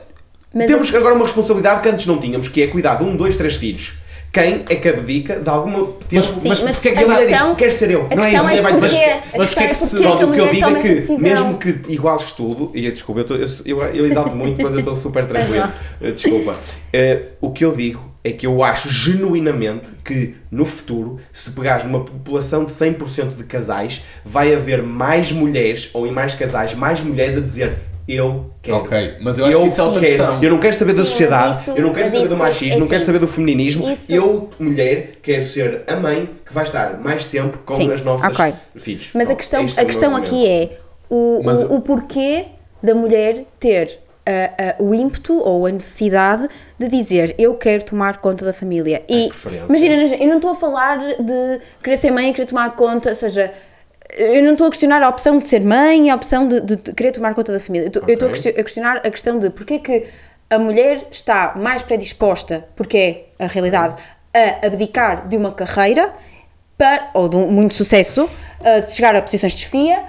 Mas 0.54 0.68
temos 0.68 0.94
agora 0.94 1.16
uma 1.16 1.24
responsabilidade 1.24 1.80
que 1.82 1.88
antes 1.88 2.06
não 2.06 2.18
tínhamos, 2.18 2.50
que 2.50 2.62
é 2.62 2.68
cuidar 2.68 2.96
de 2.96 3.06
um, 3.06 3.16
dois, 3.16 3.38
três 3.38 3.56
filhos. 3.56 3.94
Quem 4.34 4.64
é 4.70 4.76
que 4.76 4.88
abdica 4.88 5.42
de 5.42 5.50
alguma? 5.50 5.88
Sim, 6.10 6.48
mas 6.48 6.62
mas 6.62 6.76
porquê 6.80 6.90
é 6.90 6.92
que 6.94 6.98
a 7.00 7.02
a 7.02 7.06
mulher 7.06 7.28
questão, 7.28 7.48
diz, 7.50 7.58
quer 7.58 7.72
ser 7.72 7.92
eu. 7.92 8.08
não 8.16 8.24
é 8.24 8.34
isso, 8.34 8.50
é 8.50 8.62
vai 8.62 8.74
dizer. 8.74 8.88
Mas 9.38 9.50
questão 9.50 9.54
que 9.54 9.60
é 9.60 9.64
é 9.64 9.68
que 9.68 9.76
se- 9.76 9.98
o 9.98 10.32
que 10.32 10.40
eu 10.40 10.50
digo 10.52 10.70
é 10.70 10.82
que, 10.82 11.18
mesmo 11.18 11.58
que 11.58 11.92
iguales 11.92 12.32
tudo, 12.32 12.72
e 12.74 12.90
desculpa, 12.90 13.20
eu, 13.22 13.26
tô- 13.26 13.36
eu, 13.36 13.48
eu, 13.66 13.84
eu 13.94 14.06
exalto 14.06 14.34
muito, 14.34 14.62
mas 14.62 14.74
eu 14.74 14.80
estou 14.80 14.96
super 14.96 15.26
tranquilo, 15.26 15.68
Eh, 16.02 16.12
desculpa. 16.12 16.56
Eh, 16.94 17.24
o 17.42 17.52
que 17.52 17.66
eu 17.66 17.76
digo 17.76 18.10
é 18.24 18.32
que 18.32 18.48
eu 18.48 18.64
acho 18.64 18.88
genuinamente 18.90 19.90
que 20.06 20.36
no 20.50 20.64
futuro, 20.64 21.18
se 21.34 21.52
pegares 21.52 21.84
numa 21.84 22.00
população 22.06 22.64
de 22.64 22.72
100% 22.72 23.36
de 23.36 23.44
casais, 23.44 24.02
vai 24.24 24.54
haver 24.54 24.82
mais 24.82 25.32
mulheres, 25.32 25.90
ou 25.94 26.08
em 26.08 26.12
mais 26.12 26.34
casais, 26.36 26.74
mais 26.74 27.02
mulheres 27.02 27.36
a 27.38 27.42
dizer 27.42 27.78
eu 28.14 28.52
quero. 28.62 28.78
Ok, 28.78 29.16
mas 29.22 29.38
eu 29.38 29.46
acho 29.46 29.58
que 29.62 29.68
isso 29.68 29.82
é 29.82 29.84
outra 29.84 30.00
quero. 30.02 30.18
questão. 30.18 30.44
Eu 30.44 30.50
não 30.52 30.60
quero 30.60 30.74
saber 30.76 30.94
da 30.94 31.04
Sim, 31.06 31.10
sociedade, 31.12 31.56
isso- 31.58 31.72
eu 31.72 31.82
não 31.84 31.94
quero 31.94 32.08
saber 32.10 32.18
do 32.20 32.26
isso, 32.26 32.38
machismo, 32.38 32.78
é 32.78 32.80
não 32.80 32.88
quero 32.88 33.02
saber 33.04 33.20
do 33.20 33.28
feminismo. 33.28 33.90
isso- 33.92 34.14
Eu, 34.14 34.50
mulher, 34.60 35.18
quero 35.22 35.44
ser 35.46 35.84
a 35.88 35.96
mãe 35.96 36.30
que 36.46 36.54
vai 36.54 36.64
estar 36.64 36.98
mais 37.00 37.26
tempo 37.26 37.58
com 37.66 37.76
Sim, 37.76 37.92
as 37.92 38.02
nossas 38.02 38.38
ok. 38.40 38.54
filhos. 38.78 39.10
Mas 39.14 39.30
a 39.30 39.36
questão, 39.36 39.62
é 39.62 39.82
a 39.82 39.86
questão 39.86 40.16
aqui 40.16 40.48
é 40.48 40.78
o, 41.10 41.42
Mas- 41.44 41.62
o, 41.64 41.76
o 41.76 41.82
porquê 41.82 42.46
da 42.84 42.96
mulher 42.96 43.44
ter 43.60 44.00
ah, 44.26 44.52
ah, 44.58 44.76
o 44.80 44.94
ímpeto 44.94 45.34
ou 45.40 45.66
a 45.66 45.72
necessidade 45.72 46.48
de 46.78 46.88
dizer 46.88 47.34
eu 47.40 47.56
quero 47.56 47.84
tomar 47.84 48.18
conta 48.18 48.46
da 48.46 48.54
família. 48.54 49.02
E 49.10 49.30
imagina, 49.68 49.96
eu 50.16 50.28
não 50.28 50.36
estou 50.36 50.52
a 50.52 50.56
falar 50.56 50.98
de 51.00 51.60
querer 51.84 51.98
ser 51.98 52.12
mãe 52.12 52.30
e 52.30 52.34
querer 52.34 52.46
tomar 52.46 52.76
conta, 52.76 53.10
ou 53.10 53.16
seja, 53.16 53.52
eu 54.18 54.44
não 54.44 54.52
estou 54.54 54.68
a 54.68 54.70
questionar 54.70 55.02
a 55.04 55.10
opção 55.10 55.38
de 55.38 55.46
ser 55.46 55.62
mãe, 55.62 56.10
a 56.10 56.16
opção 56.16 56.48
de, 56.48 56.62
de- 56.62 56.76
de 56.78 56.94
querer 56.94 57.12
tomar 57.12 57.34
conta 57.36 57.52
da 57.54 57.60
família. 57.60 57.86
Eu 57.86 57.88
estou- 57.88 58.04
Eu 58.08 58.14
estou 58.14 58.30
a 58.30 58.64
questionar 58.64 58.98
a 58.98 59.10
questão 59.12 59.40
de 59.40 59.50
porque 59.50 59.76
é 59.76 59.80
que 59.80 60.08
a 60.50 60.60
mulher 60.60 61.08
está 61.12 61.54
mais 61.56 61.82
predisposta, 61.82 62.66
porque 62.76 63.26
é 63.40 63.46
a 63.46 63.48
realidade, 63.48 63.96
a 64.34 64.66
abdicar 64.68 65.28
de 65.28 65.38
uma 65.38 65.52
carreira 65.52 66.14
para, 66.78 67.10
ou 67.14 67.30
de 67.30 67.36
um, 67.38 67.48
muito 67.52 67.74
sucesso, 67.74 68.30
a 68.64 68.80
de 68.80 68.92
chegar 68.92 69.16
a 69.16 69.22
posições 69.22 69.54
de 69.54 69.60
desfia, 69.60 70.04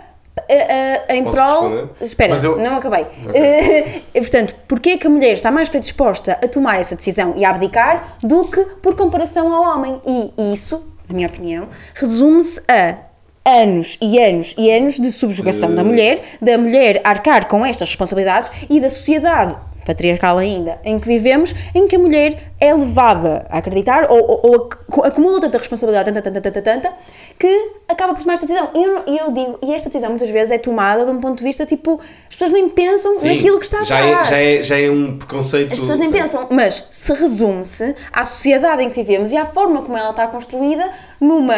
em 1.09 1.23
Posso 1.25 1.37
prol. 1.37 1.63
responder? 1.69 1.89
Espera, 2.01 2.37
eu- 2.43 2.57
não 2.59 2.77
acabei. 2.77 3.07
E, 4.15 4.21
portanto, 4.21 4.55
porquê 4.67 4.91
é 4.91 4.97
que 4.99 5.07
a 5.07 5.11
mulher 5.11 5.33
está 5.35 5.51
mais 5.51 5.69
predisposta 5.69 6.33
a 6.43 6.49
tomar 6.49 6.81
essa 6.81 6.97
decisão 6.97 7.35
e 7.37 7.45
a 7.45 7.51
abdicar 7.51 8.17
do 8.23 8.47
que 8.49 8.65
por 8.83 8.97
comparação 8.97 9.53
ao 9.53 9.63
homem? 9.75 10.01
E 10.07 10.53
isso, 10.55 10.83
na 11.09 11.15
minha 11.15 11.29
opinião, 11.29 11.69
resume-se 11.95 12.61
a 12.69 12.97
anos 13.45 13.99
e 14.01 14.19
anos 14.23 14.55
e 14.57 14.71
anos 14.71 14.99
de 14.99 15.11
subjugação 15.11 15.75
da 15.75 15.83
mulher, 15.83 16.21
da 16.41 16.57
mulher 16.57 17.01
arcar 17.05 17.49
com 17.49 17.65
estas 17.67 17.89
responsabilidades 17.89 18.51
e 18.71 18.81
da 18.81 18.89
sociedade 18.89 19.57
patriarcal 19.85 20.39
ainda, 20.39 20.79
em 20.85 20.97
que 20.97 21.09
vivemos, 21.09 21.53
em 21.75 21.89
que 21.89 21.97
a 21.97 21.99
mulher 21.99 22.53
é 22.61 22.73
levada 22.73 23.45
a 23.51 23.59
acreditar 23.59 24.09
ou, 24.13 24.17
ou- 24.31 24.41
ou 24.45 24.55
ac- 24.55 24.79
acumula 25.09 25.41
tanta 25.41 25.59
responsabilidade, 25.59 26.13
tanta, 26.13 26.23
tanta, 26.23 26.41
tanta, 26.41 26.63
tanta, 26.63 26.93
que 27.37 27.73
acaba 27.89 28.15
por 28.15 28.23
tomar 28.23 28.35
esta 28.35 28.47
decisão. 28.47 28.71
E 28.77 28.81
eu, 28.85 28.97
eu 29.09 29.33
digo, 29.33 29.59
e 29.61 29.75
esta 29.75 29.89
decisão 29.89 30.11
muitas 30.11 30.31
vezes 30.31 30.53
é 30.53 30.59
tomada 30.59 31.05
de 31.05 31.11
um 31.11 31.19
ponto 31.19 31.39
de 31.39 31.43
vista 31.43 31.67
tipo, 31.67 31.99
as 32.29 32.37
pessoas 32.37 32.53
nem 32.53 32.69
pensam 32.69 33.17
Sim, 33.17 33.27
naquilo 33.35 33.59
que 33.59 33.65
está 33.65 33.83
já 33.83 33.99
é, 33.99 34.11
atrás. 34.13 34.29
já, 34.29 34.39
é, 34.41 34.63
já 34.63 34.79
é 34.79 34.89
um 34.89 35.19
preconceito. 35.19 35.73
As 35.73 35.81
pessoas 35.81 35.99
nem 35.99 36.13
pensam, 36.13 36.47
mas 36.49 36.87
se 36.93 37.13
resume-se 37.15 37.97
à 38.13 38.23
sociedade 38.23 38.85
em 38.85 38.89
que 38.89 39.03
vivemos 39.03 39.33
e 39.33 39.37
à 39.37 39.47
forma 39.47 39.83
como 39.83 39.99
ela 39.99 40.11
está 40.11 40.29
construída 40.29 40.89
numa, 41.21 41.55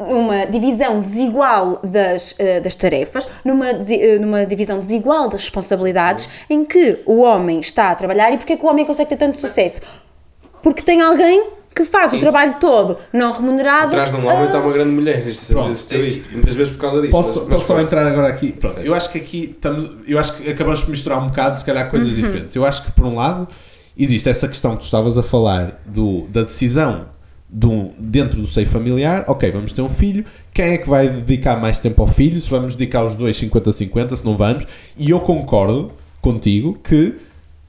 numa 0.00 0.46
divisão 0.46 1.00
desigual 1.00 1.80
das, 1.84 2.34
eh, 2.38 2.60
das 2.60 2.74
tarefas, 2.74 3.28
numa, 3.44 3.68
eh, 3.68 4.18
numa 4.18 4.44
divisão 4.46 4.78
desigual 4.80 5.28
das 5.28 5.42
responsabilidades, 5.42 6.28
em 6.48 6.64
que 6.64 7.00
o 7.06 7.20
homem 7.22 7.60
está 7.60 7.90
a 7.90 7.94
trabalhar 7.94 8.32
e 8.32 8.36
porque 8.38 8.54
é 8.54 8.56
que 8.56 8.64
o 8.64 8.68
homem 8.68 8.84
consegue 8.86 9.10
ter 9.10 9.16
tanto 9.16 9.38
sucesso? 9.38 9.80
Porque 10.62 10.82
tem 10.82 11.00
alguém 11.00 11.48
que 11.74 11.84
faz 11.84 12.12
o 12.12 12.16
Isso. 12.16 12.20
trabalho 12.22 12.56
todo 12.60 12.98
não 13.12 13.30
remunerado. 13.32 13.86
Atrás 13.88 14.10
de 14.10 14.16
um 14.16 14.26
homem 14.26 14.38
ah, 14.42 14.44
está 14.46 14.58
uma 14.58 14.72
grande 14.72 14.90
mulher. 14.90 15.26
Isto, 15.26 15.52
Pronto. 15.52 15.70
isto. 15.70 16.28
Muitas 16.32 16.54
vezes 16.54 16.72
por 16.72 16.80
causa 16.80 17.00
disto. 17.00 17.12
Posso, 17.12 17.38
mas- 17.40 17.48
mas 17.48 17.52
posso 17.62 17.66
só 17.66 17.80
entrar 17.80 18.06
agora 18.06 18.26
aqui? 18.28 18.52
Pronto, 18.52 18.80
eu 18.80 18.92
acho 18.92 19.10
que 19.10 19.18
aqui 19.18 19.50
estamos. 19.54 19.88
Eu 20.06 20.18
acho 20.18 20.36
que 20.36 20.50
acabamos 20.50 20.82
por 20.82 20.90
misturar 20.90 21.22
um 21.22 21.28
bocado, 21.28 21.58
se 21.58 21.64
calhar, 21.64 21.88
coisas 21.88 22.14
diferentes. 22.16 22.56
Eu 22.56 22.64
acho 22.66 22.82
que, 22.84 22.90
por 22.92 23.06
um 23.06 23.14
lado, 23.14 23.46
existe 23.96 24.28
essa 24.28 24.48
questão 24.48 24.72
que 24.72 24.78
tu 24.80 24.84
estavas 24.84 25.16
a 25.16 25.22
falar 25.22 25.80
do, 25.88 26.26
da 26.28 26.42
decisão 26.42 27.06
do, 27.50 27.90
dentro 27.98 28.40
do 28.40 28.46
seio 28.46 28.66
familiar. 28.66 29.24
Ok, 29.26 29.50
vamos 29.50 29.72
ter 29.72 29.82
um 29.82 29.88
filho. 29.88 30.24
Quem 30.52 30.66
é 30.66 30.78
que 30.78 30.88
vai 30.88 31.08
dedicar 31.08 31.56
mais 31.60 31.78
tempo 31.78 32.02
ao 32.02 32.08
filho? 32.08 32.40
Se 32.40 32.48
vamos 32.48 32.74
dedicar 32.74 33.04
os 33.04 33.14
dois 33.14 33.36
50-50, 33.40 34.16
se 34.16 34.24
não 34.24 34.36
vamos. 34.36 34.66
E 34.96 35.10
eu 35.10 35.20
concordo 35.20 35.92
contigo 36.20 36.78
que, 36.82 37.14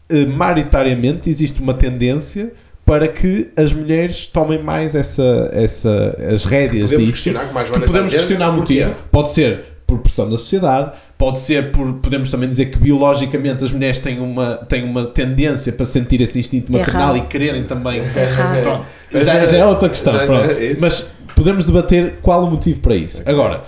eh, 0.09 0.25
maioritariamente, 0.25 1.29
existe 1.29 1.61
uma 1.61 1.73
tendência 1.73 2.53
para 2.85 3.07
que 3.07 3.49
as 3.55 3.71
mulheres 3.71 4.27
tomem 4.27 4.61
mais 4.61 4.95
essa, 4.95 5.49
essa, 5.53 6.15
as 6.33 6.45
rédeas 6.45 6.91
Podemos 6.91 7.05
disto. 7.05 7.13
questionar, 7.13 7.47
como 7.47 7.59
a 7.59 7.63
Que 7.63 7.79
podemos 7.85 8.09
questionar 8.11 8.49
o 8.49 8.57
motivo. 8.57 8.95
Pode 9.09 9.31
ser 9.31 9.63
por 9.87 9.99
pressão 9.99 10.29
da 10.29 10.37
sociedade, 10.37 10.93
pode 11.21 11.39
ser 11.39 11.71
por. 11.71 11.93
Podemos 11.99 12.31
também 12.31 12.49
dizer 12.49 12.71
que 12.71 12.79
biologicamente 12.79 13.63
as 13.63 13.71
mulheres 13.71 13.99
têm 13.99 14.19
uma, 14.19 14.55
têm 14.55 14.83
uma 14.83 15.05
tendência 15.05 15.71
para 15.71 15.85
sentir 15.85 16.19
esse 16.19 16.39
instinto 16.39 16.71
maternal 16.71 17.15
Errado. 17.15 17.27
e 17.27 17.29
quererem 17.29 17.63
também. 17.63 17.99
Errado. 18.17 18.63
Pronto, 18.63 18.87
já, 19.23 19.45
já 19.45 19.57
é 19.57 19.65
outra 19.65 19.87
questão. 19.87 20.13
Já- 20.13 20.25
pronto. 20.25 20.49
é. 20.49 20.73
Mas 20.79 21.13
podemos 21.35 21.67
debater 21.67 22.15
qual 22.23 22.43
o 22.43 22.49
motivo 22.49 22.79
para 22.79 22.95
isso. 22.95 23.21
Agora, 23.27 23.63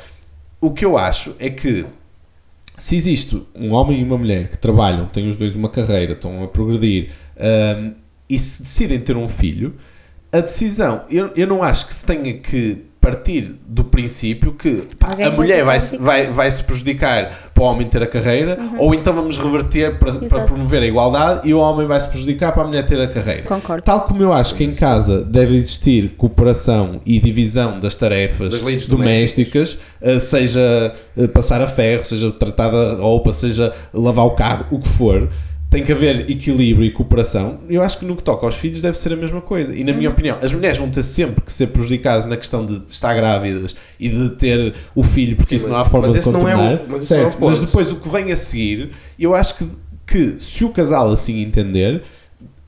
o 0.59 0.71
que 0.71 0.83
eu 0.83 0.97
acho 0.97 1.35
é 1.39 1.51
que 1.51 1.85
se 2.75 2.95
existe 2.95 3.39
um 3.53 3.71
homem 3.73 4.01
e 4.01 4.03
uma 4.03 4.17
mulher 4.17 4.49
que 4.49 4.57
trabalham, 4.57 5.05
têm 5.05 5.29
os 5.29 5.37
dois 5.37 5.53
uma 5.53 5.69
carreira, 5.69 6.13
estão 6.13 6.43
a 6.43 6.47
progredir 6.47 7.11
hum, 7.37 7.93
e 8.27 8.39
se 8.39 8.63
decidem 8.63 8.99
ter 8.99 9.15
um 9.15 9.27
filho, 9.27 9.75
a 10.31 10.39
decisão, 10.39 11.03
eu, 11.07 11.29
eu 11.35 11.45
não 11.45 11.61
acho 11.61 11.85
que 11.85 11.93
se 11.93 12.03
tenha 12.03 12.33
que 12.33 12.83
partir 13.03 13.55
do 13.67 13.83
princípio 13.83 14.53
que 14.53 14.83
pá, 14.97 15.09
a 15.21 15.29
mulher 15.29 15.65
vai, 15.65 15.77
se- 15.79 15.97
vai, 15.97 16.27
vai 16.31 16.49
se 16.49 16.63
prejudicar 16.63 17.51
para 17.53 17.61
o 17.63 17.67
homem 17.67 17.85
ter 17.87 18.01
a 18.01 18.07
carreira, 18.07 18.57
ou 18.79 18.95
então 18.95 19.13
vamos 19.13 19.37
reverter 19.37 19.99
para, 19.99 20.13
para 20.13 20.43
promover 20.45 20.81
a 20.81 20.85
igualdade 20.85 21.47
e 21.49 21.53
o 21.53 21.59
homem 21.59 21.85
vai 21.85 21.99
se 21.99 22.07
prejudicar 22.07 22.53
para 22.53 22.63
a 22.63 22.67
mulher 22.67 22.85
ter 22.85 22.99
a 23.01 23.07
carreira. 23.07 23.43
Concordo. 23.43 23.83
Tal 23.83 24.01
como 24.01 24.23
eu 24.23 24.31
acho 24.31 24.55
que 24.55 24.63
em 24.63 24.71
casa 24.73 25.21
deve 25.21 25.55
existir 25.57 26.13
cooperação 26.17 27.01
e 27.05 27.19
divisão 27.19 27.79
das 27.79 27.95
tarefas 27.95 28.49
Das 28.53 28.61
lides 28.63 28.87
domésticas, 28.87 29.77
eh, 30.01 30.19
seja 30.21 30.95
eh, 31.17 31.27
passar 31.27 31.61
a 31.61 31.67
ferro, 31.67 32.05
seja 32.05 32.31
tratar 32.31 32.69
da 32.69 32.95
roupa, 32.95 33.33
seja 33.33 33.73
lavar 33.93 34.25
o 34.25 34.31
carro, 34.31 34.65
o 34.71 34.79
que 34.79 34.87
for, 34.87 35.27
tem 35.73 35.83
que 35.83 35.91
haver 35.91 36.29
equilíbrio 36.29 36.85
e 36.85 36.91
cooperação. 36.91 37.59
Eu 37.69 37.81
acho 37.81 37.97
que 37.99 38.05
no 38.05 38.15
que 38.15 38.23
toca 38.23 38.45
aos 38.45 38.55
filhos 38.55 38.81
deve 38.81 38.97
ser 38.97 39.11
a 39.11 39.15
mesma 39.15 39.41
coisa. 39.41 39.75
E 39.75 39.83
na 39.83 39.91
Uhum. 39.91 39.97
minha 39.97 40.09
opinião, 40.09 40.37
as 40.41 40.53
mulheres 40.53 40.77
vão 40.77 40.89
ter 40.89 41.03
sempre 41.03 41.41
que 41.41 41.51
ser 41.51 41.67
prejudicadas 41.67 42.25
na 42.25 42.37
questão 42.37 42.65
de 42.65 42.81
estar 42.89 43.13
grávidas 43.13 43.75
e 43.99 44.07
de 44.09 44.29
ter 44.31 44.73
o 44.95 45.03
filho, 45.03 45.35
porque 45.35 45.57
Sim, 45.57 45.63
isso 45.65 45.69
não 45.69 45.75
há 45.75 45.79
mas- 45.79 45.87
forma 45.91 46.07
mas 46.07 46.13
de 46.13 46.19
esse 46.19 46.29
não 46.31 46.47
é 46.47 46.55
o- 46.55 46.57
contornar. 46.57 46.81
mas 46.87 47.01
é 47.01 47.03
o 47.03 47.07
certo, 47.07 47.37
mas 47.39 47.57
ponto. 47.59 47.65
depois 47.65 47.91
o 47.91 47.95
que 47.97 48.09
vem 48.09 48.31
a 48.31 48.35
seguir, 48.35 48.91
eu 49.19 49.33
acho 49.35 49.55
que, 49.57 49.67
que 50.05 50.35
se 50.39 50.63
o 50.63 50.69
casal 50.69 51.09
assim 51.11 51.41
entender, 51.41 52.01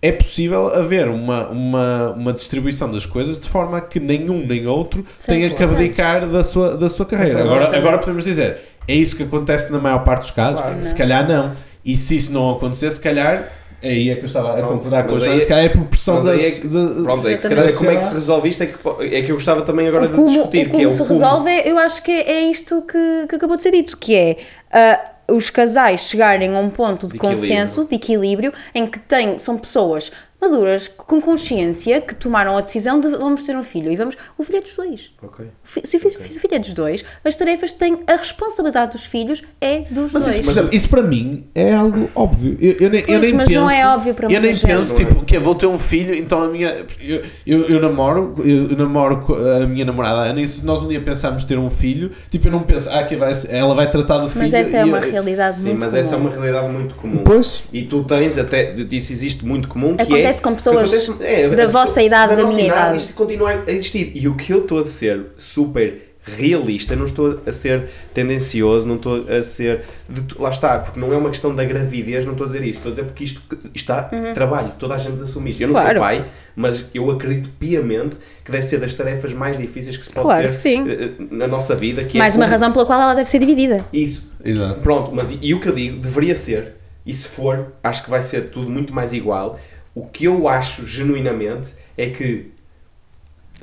é 0.01 0.11
possível 0.11 0.67
haver 0.75 1.07
uma, 1.07 1.47
uma, 1.47 2.11
uma 2.11 2.33
distribuição 2.33 2.91
das 2.91 3.05
coisas 3.05 3.39
de 3.39 3.47
forma 3.49 3.77
a 3.77 3.81
que 3.81 3.99
nenhum 3.99 4.45
nem 4.45 4.67
outro 4.67 5.03
São 5.17 5.33
tenha 5.33 5.49
que 5.49 5.63
abdicar 5.63 6.27
da 6.27 6.43
sua, 6.43 6.77
da 6.77 6.87
sua 6.89 7.05
carreira. 7.05 7.39
É. 7.39 7.43
Agora, 7.43 7.77
agora 7.77 7.97
podemos 7.97 8.23
dizer, 8.23 8.57
é 8.87 8.93
isso 8.93 9.15
que 9.15 9.23
acontece 9.23 9.71
na 9.71 9.79
maior 9.79 10.03
parte 10.03 10.21
dos 10.21 10.31
casos? 10.31 10.59
Claro. 10.61 10.83
Se 10.83 10.93
calhar 10.93 11.27
não. 11.27 11.53
E 11.85 11.95
se 11.95 12.15
isso 12.15 12.31
não 12.33 12.49
acontecer, 12.51 12.89
se 12.91 12.99
calhar, 12.99 13.51
aí 13.83 14.09
é 14.09 14.15
que 14.15 14.21
eu 14.21 14.25
estava 14.25 14.57
a 14.57 14.61
concordar 14.63 15.05
com 15.05 15.15
a 15.15 15.19
Joana, 15.19 15.33
aí- 15.35 15.41
se 15.41 15.47
calhar 15.47 15.65
é 15.65 15.69
por 15.69 15.85
pressão 15.85 16.23
da, 16.23 16.33
é 16.35 16.37
que- 16.51 16.67
de- 16.67 17.03
Pronto, 17.03 17.27
é 17.27 17.35
que 17.35 17.41
se 17.43 17.49
calhar 17.49 17.73
como 17.73 17.89
é 17.91 17.95
que 17.97 18.03
se 18.03 18.13
resolve 18.15 18.49
isto 18.49 18.63
é 18.63 18.65
que, 18.65 18.73
é 19.15 19.21
que 19.21 19.31
eu 19.31 19.35
gostava 19.35 19.61
também 19.61 19.87
agora 19.87 20.05
O 20.05 20.07
de 20.09 20.15
como, 20.15 20.27
discutir, 20.27 20.67
o 20.67 20.69
que 20.71 20.75
é 20.77 20.79
como 20.79 20.87
o 20.87 20.91
se 20.91 20.97
como. 20.99 21.09
resolve, 21.13 21.49
é- 21.51 21.69
eu 21.69 21.77
acho 21.77 22.01
que 22.01 22.11
é 22.11 22.41
isto 22.49 22.81
que, 22.81 23.27
que 23.29 23.35
acabou 23.35 23.55
de 23.55 23.61
ser 23.63 23.71
dito, 23.71 23.95
que 23.97 24.15
é 24.15 24.37
ah, 24.73 24.99
os 25.27 25.49
casais 25.49 26.01
chegarem 26.01 26.55
a 26.55 26.59
um 26.59 26.69
ponto 26.69 27.07
de, 27.07 27.13
De 27.13 27.19
consenso, 27.19 27.85
de 27.85 27.95
equilíbrio, 27.95 28.51
em 28.73 28.85
que 28.87 28.99
têm, 28.99 29.37
são 29.39 29.57
pessoas 29.57 30.11
maduras, 30.49 30.87
com 30.87 31.19
consciência, 31.21 31.99
que 32.01 32.15
tomaram 32.15 32.57
a 32.57 32.61
decisão 32.61 32.99
de 32.99 33.09
vamos 33.09 33.43
ter 33.43 33.55
um 33.55 33.63
filho 33.63 33.91
e 33.91 33.95
vamos. 33.95 34.15
O 34.37 34.43
filho 34.43 34.57
é 34.59 34.61
dos 34.61 34.75
dois. 34.75 35.11
Ok. 35.21 35.45
O 35.45 35.49
fi- 35.63 35.81
Se 35.85 35.97
o 35.97 35.99
filho, 35.99 36.11
se 36.21 36.37
o 36.37 36.41
filho 36.41 36.55
é 36.55 36.59
dos 36.59 36.73
dois, 36.73 37.03
as 37.23 37.35
tarefas 37.35 37.73
têm. 37.73 37.99
A 38.07 38.15
responsabilidade 38.15 38.91
dos 38.93 39.05
filhos 39.05 39.41
é 39.59 39.79
dos 39.89 40.11
Mas 40.11 40.23
dois. 40.23 40.37
isso, 40.37 40.49
exemplo, 40.49 40.69
isso 40.73 40.89
para 40.89 41.01
mim 41.03 41.45
é 41.55 41.73
algo 41.73 42.09
óbvio. 42.15 42.57
Eu, 42.59 42.75
eu 42.79 42.89
nem, 42.89 43.01
eu 43.01 43.05
Pois, 43.07 43.21
nem 43.21 43.33
mas 43.33 43.47
penso. 43.47 43.59
não 43.59 43.69
é 43.69 43.87
óbvio 43.87 44.13
para 44.13 44.31
Eu 44.31 44.39
nem 44.41 44.53
gente. 44.53 44.65
penso, 44.67 44.95
tipo, 44.95 45.23
que 45.25 45.37
vou 45.39 45.55
ter 45.55 45.65
um 45.67 45.79
filho, 45.79 46.13
então 46.15 46.41
a 46.41 46.47
minha. 46.47 46.85
Eu, 46.99 47.21
eu, 47.45 47.69
eu 47.69 47.81
namoro, 47.81 48.35
eu, 48.39 48.69
eu 48.69 48.77
namoro 48.77 49.21
com 49.21 49.33
a 49.33 49.65
minha 49.65 49.85
namorada 49.85 50.29
Ana, 50.29 50.41
e 50.41 50.47
se 50.47 50.65
nós 50.65 50.81
um 50.81 50.87
dia 50.87 51.01
pensarmos 51.01 51.43
ter 51.43 51.57
um 51.57 51.69
filho, 51.69 52.11
tipo, 52.29 52.47
eu 52.47 52.51
não 52.51 52.61
penso, 52.63 52.89
ah, 52.91 53.03
que 53.03 53.15
vai, 53.15 53.33
ela 53.49 53.73
vai 53.73 53.89
tratar 53.89 54.19
do 54.19 54.29
filho. 54.29 54.43
Mas 54.43 54.53
essa 54.53 54.77
é 54.77 54.85
uma 54.85 54.97
eu- 54.99 55.11
realidade 55.11 55.57
Sim, 55.59 55.65
muito 55.67 55.79
mas 55.79 55.89
comum. 55.91 55.99
essa 56.01 56.15
é 56.15 56.17
uma 56.17 56.29
realidade 56.29 56.69
muito 56.73 56.95
comum. 56.95 57.21
Pois. 57.23 57.63
E 57.71 57.83
tu 57.83 58.03
tens 58.03 58.37
até, 58.37 58.73
isso 58.91 59.11
existe 59.11 59.45
muito 59.45 59.67
comum, 59.67 59.95
que 59.95 60.03
Acontece 60.03 60.34
é, 60.34 60.34
com 60.41 60.53
pessoas 60.55 60.93
acontece- 60.93 61.23
é, 61.23 61.49
da 61.49 61.67
vossa 61.67 62.01
idade, 62.01 62.35
da 62.35 62.41
nossa 62.43 62.55
minha 62.55 62.67
idade. 62.67 62.97
Isto 62.97 63.13
continua 63.13 63.63
a 63.67 63.71
existir. 63.71 64.11
E 64.15 64.27
o 64.27 64.35
que 64.35 64.51
eu 64.53 64.59
estou 64.63 64.81
a 64.81 64.87
ser 64.87 65.27
super 65.37 66.03
realista, 66.27 66.95
não 66.95 67.05
estou 67.05 67.39
a 67.45 67.51
ser 67.51 67.87
tendencioso, 68.11 68.87
não 68.87 68.95
estou 68.95 69.25
a 69.29 69.43
ser. 69.43 69.81
de 70.09 70.23
lá 70.39 70.49
está, 70.49 70.79
porque 70.79 70.99
não 70.99 71.13
é 71.13 71.17
uma 71.17 71.29
questão 71.29 71.53
da 71.53 71.63
gravidez, 71.63 72.25
não 72.25 72.31
estou 72.31 72.45
a 72.45 72.47
dizer 72.47 72.63
isto, 72.63 72.77
estou 72.77 72.89
a 72.89 72.95
dizer 72.95 73.03
porque 73.05 73.23
isto, 73.23 73.41
está 73.75 74.01
trabalho, 74.33 74.71
toda 74.79 74.95
a 74.95 74.97
gente 74.97 75.21
assume 75.21 75.51
isto. 75.51 75.61
Eu 75.61 75.67
não 75.67 75.75
Uhum. 75.75 75.81
Claro. 75.81 75.97
sou 75.99 76.03
pai, 76.07 76.25
mas 76.55 76.85
eu 76.95 77.11
acredito 77.11 77.49
piamente 77.59 78.17
que 78.43 78.51
deve 78.51 78.63
ser 78.65 78.79
das 78.79 78.93
tarefas 78.95 79.33
mais 79.33 79.55
difíceis 79.57 79.97
que 79.97 80.03
se 80.03 80.09
pode 80.09 80.25
Claro 80.25 80.47
ter 80.47 80.53
sim. 80.53 80.83
eh, 80.89 81.11
na 81.29 81.47
nossa 81.47 81.75
vida. 81.75 82.03
Que 82.03 82.17
Mais 82.17 82.33
é 82.33 82.37
uma 82.37 82.45
como- 82.45 82.51
razão 82.51 82.71
pela 82.71 82.85
qual 82.87 82.99
ela 83.01 83.13
deve 83.13 83.29
ser 83.29 83.37
dividida. 83.37 83.85
Isso, 83.93 84.27
Exato. 84.43 84.79
Pronto, 84.81 85.11
mas 85.13 85.31
e, 85.31 85.37
e 85.41 85.53
o 85.53 85.59
que 85.59 85.67
eu 85.69 85.73
digo, 85.75 85.97
deveria 85.97 86.35
ser, 86.35 86.73
e 87.05 87.13
se 87.13 87.27
for, 87.27 87.67
acho 87.83 88.03
que 88.03 88.09
vai 88.09 88.23
ser 88.23 88.49
tudo 88.49 88.69
muito 88.69 88.93
mais 88.93 89.13
igual. 89.13 89.59
O 89.95 90.05
que 90.05 90.25
eu 90.25 90.47
acho 90.47 90.85
genuinamente 90.85 91.73
é 91.97 92.09
que 92.09 92.51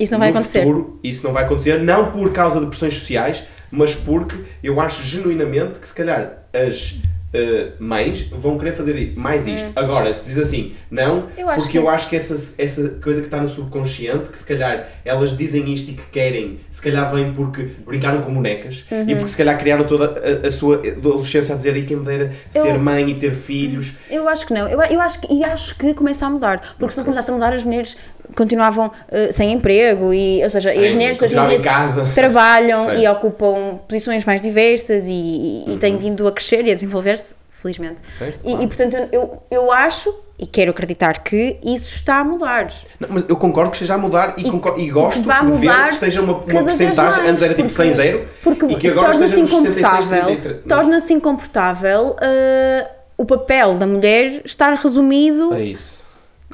Isso 0.01 0.11
não 0.11 0.19
vai 0.19 0.31
acontecer. 0.31 0.61
futuro 0.61 0.99
isso 1.05 1.25
não 1.25 1.33
vai 1.33 1.45
acontecer, 1.45 1.79
não 1.79 2.11
por 2.11 2.33
causa 2.33 2.59
de 2.59 2.67
pressões 2.67 2.95
sociais, 2.95 3.43
mas 3.71 3.95
porque 3.95 4.37
eu 4.63 4.81
acho 4.81 5.03
genuinamente 5.05 5.79
que 5.79 5.87
se 5.87 5.95
calhar 5.95 6.45
as 6.53 6.97
eh, 7.35 7.69
mães 7.79 8.29
vão 8.31 8.59
querer 8.59 8.73
fazer 8.73 9.13
mais 9.17 9.47
isto. 9.47 9.71
Agora, 9.77 10.15
se 10.15 10.25
diz 10.25 10.39
assim, 10.39 10.75
não, 10.91 11.13
Hum. 11.21 11.23
Eu 11.37 11.47
porque 11.47 11.69
que 11.71 11.79
eu 11.79 11.83
esse- 11.83 11.91
acho 11.91 12.09
que 12.11 12.17
essa, 12.17 12.55
essa 12.59 12.89
coisa 13.03 13.21
que 13.21 13.27
está 13.27 13.39
no 13.41 13.49
subconsciente, 13.49 14.29
que 14.31 14.39
se 14.39 14.45
calhar 14.45 14.89
elas 15.05 15.37
dizem 15.37 15.73
isto 15.73 15.91
e 15.91 15.95
que 15.95 16.03
querem, 16.11 16.61
se 16.71 16.81
calhar 16.83 17.11
vem 17.15 17.33
porque 17.33 17.69
brincaram 17.87 18.21
com 18.21 18.33
bonecas 18.35 18.85
Uhum. 18.91 19.03
e 19.09 19.15
porque 19.15 19.29
se 19.29 19.37
calhar 19.37 19.59
criaram 19.59 19.85
toda 19.85 20.21
a, 20.45 20.49
a 20.49 20.53
sua 20.53 20.77
adolescência 20.77 21.55
a 21.55 21.57
dizer 21.57 21.77
e 21.77 21.85
quem 21.85 21.97
me 21.97 22.05
dera 22.05 22.33
Eu- 22.55 22.63
ser 22.63 22.79
mãe 22.79 23.09
e 23.09 23.15
ter 23.15 23.35
filhos. 23.35 23.93
Eu 24.11 24.29
acho 24.29 24.47
que 24.47 24.53
não. 24.55 24.69
Eu, 24.69 24.81
eu 24.83 25.01
acho 25.01 25.21
que, 25.21 25.33
e 25.33 25.43
acho 25.45 25.75
que 25.77 25.95
começa 25.95 26.27
a 26.27 26.31
mudar. 26.31 26.61
Porque 26.79 26.93
se 26.93 26.99
não 26.99 27.05
começasse 27.05 27.31
a 27.31 27.35
mudar, 27.35 27.53
as 27.53 27.65
mulheres 27.65 27.97
continuavam 28.37 28.91
eh, 29.11 29.31
sem 29.33 29.53
emprego 29.53 30.13
e, 30.15 30.43
ou 30.43 30.49
seja, 30.51 30.71
e 30.71 30.75
Sim, 30.75 30.87
as 30.87 30.93
mulheres 30.95 31.17
hoje 31.23 31.35
em 31.35 31.37
continuavam 31.37 31.51
dia 31.51 31.59
em 31.59 31.63
casa. 31.63 32.11
trabalham 32.15 32.85
Certo. 32.85 33.01
e 33.01 33.09
ocupam 33.09 33.79
posições 33.89 34.25
mais 34.25 34.41
diversas 34.43 35.05
e, 35.07 35.65
e 35.69 35.77
têm 35.79 35.97
vindo 35.97 36.27
a 36.27 36.33
crescer 36.33 36.65
e 36.67 36.71
a 36.71 36.75
desenvolver-se, 36.75 37.22
felizmente. 37.63 38.03
Certo, 38.11 38.41
E, 38.41 38.43
claro. 38.51 38.63
e, 38.63 38.67
portanto 38.67 38.97
eu, 39.13 39.43
eu, 39.51 39.73
acho 39.73 40.15
e 40.39 40.47
quero 40.47 40.73
acreditar 40.73 41.23
que 41.23 41.57
isso 41.65 41.95
está 41.95 42.17
a 42.17 42.25
mudar. 42.25 42.73
Não, 42.99 43.09
mas 43.13 43.25
eu 43.29 43.37
concordo 43.37 43.71
que 43.71 43.77
esteja 43.77 43.95
a 43.95 43.99
mudar 43.99 44.35
e, 44.37 44.43
E- 44.43 44.51
concordo- 44.51 44.81
e 44.81 44.85
e 44.87 44.91
gosto 44.91 45.21
que 45.21 45.27
vá 45.27 45.39
de 45.41 45.53
ver 45.53 45.83
que 45.85 45.89
esteja 45.93 46.21
uma, 46.21 46.33
uma 46.39 46.65
percentagem, 46.65 47.29
antes 47.29 47.43
era 47.43 47.55
tipo 47.55 47.69
porque- 47.69 47.83
100 47.83 47.93
0 47.93 48.29
Porque 48.43 48.67
e 48.67 48.77
que 48.77 48.89
agora 48.89 49.13
torna-se 49.13 49.41
esteja 49.41 49.41
nos 49.41 49.51
66, 49.75 50.05
incomportável, 50.05 50.27
33. 50.37 50.63
torna-se 50.69 51.13
incomportável 51.15 52.17
eh, 52.21 52.91
o 53.17 53.25
papel 53.25 53.75
da 53.75 53.87
mulher 53.87 54.43
estar 54.45 54.75
resumido 54.75 55.55
É 55.55 55.63
isso. 55.63 56.02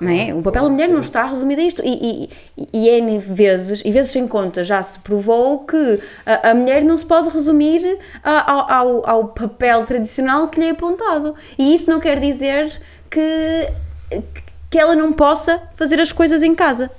Não 0.01 0.11
é? 0.11 0.33
O 0.35 0.43
papel 0.43 0.63
da 0.65 0.69
mulher 0.71 0.89
não 0.89 1.01
está 1.01 1.25
resumido 1.27 1.61
a 1.61 1.65
isto. 1.65 1.83
E, 1.85 2.29
e, 2.57 2.69
e 2.73 2.89
N 2.89 3.19
vezes, 3.19 3.83
e 3.85 3.91
vezes 3.91 4.13
sem 4.13 4.27
conta, 4.29 4.63
já 4.63 4.83
se 4.83 4.99
provou 5.01 5.61
que 5.61 6.01
a, 6.25 6.51
a 6.51 6.55
mulher 6.55 6.85
não 6.85 6.97
se 6.97 7.05
pode 7.05 7.29
resumir 7.31 7.99
a- 8.23 8.53
ao, 8.53 8.71
ao, 8.71 9.11
ao 9.11 9.29
papel 9.29 9.85
tradicional 9.85 10.49
que 10.49 10.61
lhe 10.61 10.67
é 10.67 10.71
apontado. 10.71 11.35
E 11.59 11.75
isso 11.75 11.91
não 11.91 11.99
quer 11.99 12.19
dizer 12.21 12.81
que, 13.11 13.69
que 14.71 14.79
ela 14.79 14.95
não 14.95 15.13
possa 15.13 15.61
fazer 15.75 16.01
as 16.01 16.13
coisas 16.13 16.43
em 16.43 16.55
casa. 16.55 16.91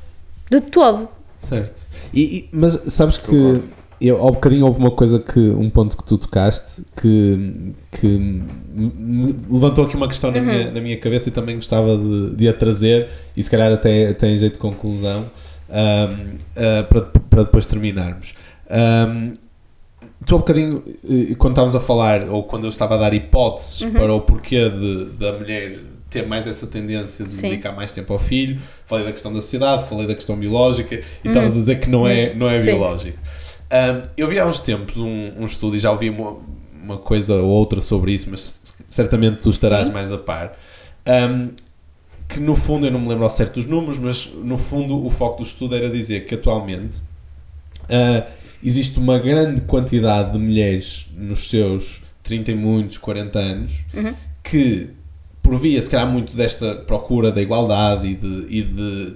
De 0.49 0.59
todo. 0.59 1.07
Certo. 1.37 1.87
E, 2.13 2.21
e- 2.21 2.49
mas 2.51 2.73
sabes 2.93 3.17
que 3.17 3.27
Concordo. 3.27 3.69
Eu, 4.01 4.21
ao 4.21 4.31
bocadinho 4.31 4.65
houve 4.65 4.79
uma 4.79 4.91
coisa 4.91 5.19
que, 5.19 5.39
um 5.39 5.69
ponto 5.69 5.97
que 5.97 6.03
tu 6.03 6.17
tocaste 6.17 6.83
que, 6.95 7.73
que 7.91 8.41
levantou 9.49 9.85
aqui 9.85 9.95
uma 9.95 10.07
questão 10.07 10.31
na, 10.31 10.39
minha, 10.39 10.71
na 10.71 10.79
minha 10.79 10.97
cabeça 10.97 11.29
e 11.29 11.31
também 11.31 11.55
gostava 11.55 11.97
de, 11.97 12.35
de 12.35 12.47
a 12.47 12.53
trazer 12.53 13.09
e 13.35 13.43
se 13.43 13.49
calhar 13.49 13.71
até, 13.71 14.07
até 14.07 14.29
em 14.29 14.37
jeito 14.37 14.53
de 14.53 14.59
conclusão 14.59 15.29
ahm, 15.69 16.37
ah, 16.55 16.83
para, 16.83 17.01
para 17.01 17.43
depois 17.43 17.65
terminarmos. 17.65 18.33
Ahm, 18.69 19.33
tu 20.25 20.35
há 20.35 20.37
bocadinho, 20.37 20.83
eh, 21.03 21.35
quando 21.35 21.53
estávamos 21.53 21.75
a 21.75 21.79
falar, 21.79 22.29
ou 22.29 22.43
quando 22.43 22.65
eu 22.65 22.69
estava 22.69 22.95
a 22.95 22.97
dar 22.97 23.13
hipóteses 23.13 23.85
para 23.91 24.13
o 24.13 24.21
porquê 24.21 24.69
de, 24.69 25.05
da 25.17 25.33
mulher 25.33 25.79
ter 26.09 26.25
mais 26.25 26.47
essa 26.47 26.65
tendência 26.65 27.23
de 27.23 27.31
Sim. 27.31 27.49
dedicar 27.49 27.71
mais 27.71 27.91
tempo 27.91 28.11
ao 28.11 28.19
filho, 28.19 28.59
falei 28.85 29.05
da 29.05 29.11
questão 29.11 29.31
da 29.31 29.41
sociedade, 29.41 29.87
falei 29.87 30.07
da 30.07 30.15
questão 30.15 30.35
biológica 30.35 30.95
e 30.95 31.27
estavas 31.27 31.51
a 31.51 31.59
dizer 31.59 31.79
que 31.79 31.89
não 31.89 32.07
é, 32.07 32.33
não 32.33 32.49
é 32.49 32.57
Sim. 32.57 32.65
biológico. 32.65 33.17
Ahm, 33.71 34.03
eu 34.17 34.27
vi 34.27 34.39
há 34.39 34.45
uns 34.45 34.59
tempos 34.59 34.97
um, 34.97 35.31
um 35.37 35.45
estudo 35.45 35.75
e 35.75 35.79
já 35.79 35.91
ouvi 35.91 36.09
uma, 36.09 36.37
uma 36.83 36.97
coisa 36.97 37.35
ou 37.35 37.49
outra 37.49 37.81
sobre 37.81 38.13
isso, 38.13 38.27
mas 38.29 38.61
certamente 38.89 39.41
tu 39.41 39.49
estarás 39.49 39.87
Sim. 39.87 39.93
mais 39.93 40.11
a 40.11 40.17
par. 40.17 40.57
Ahm, 41.05 41.49
que 42.27 42.39
no 42.39 42.55
fundo, 42.55 42.85
eu 42.85 42.91
não 42.91 42.99
me 42.99 43.07
lembro 43.07 43.23
ao 43.23 43.29
certo 43.29 43.55
dos 43.55 43.65
números, 43.65 43.97
mas 43.97 44.31
no 44.43 44.57
fundo 44.57 45.03
o 45.03 45.09
foco 45.09 45.37
do 45.37 45.43
estudo 45.43 45.75
era 45.75 45.89
dizer 45.89 46.25
que 46.25 46.35
atualmente 46.35 47.01
ah, 47.89 48.27
existe 48.63 48.99
uma 48.99 49.17
grande 49.17 49.61
quantidade 49.61 50.33
de 50.33 50.37
mulheres 50.37 51.07
nos 51.17 51.49
seus 51.49 52.03
30 52.21 52.51
e 52.51 52.55
muitos, 52.55 52.97
40 52.99 53.39
anos 53.39 53.79
que, 54.43 54.89
por 55.41 55.57
via, 55.57 55.81
se 55.81 55.89
calhar, 55.89 56.07
muito 56.07 56.35
desta 56.35 56.75
procura 56.75 57.31
da 57.31 57.41
igualdade 57.41 58.07
e 58.07 58.15
de, 58.15 58.47
e 58.49 58.61
de, 58.61 59.15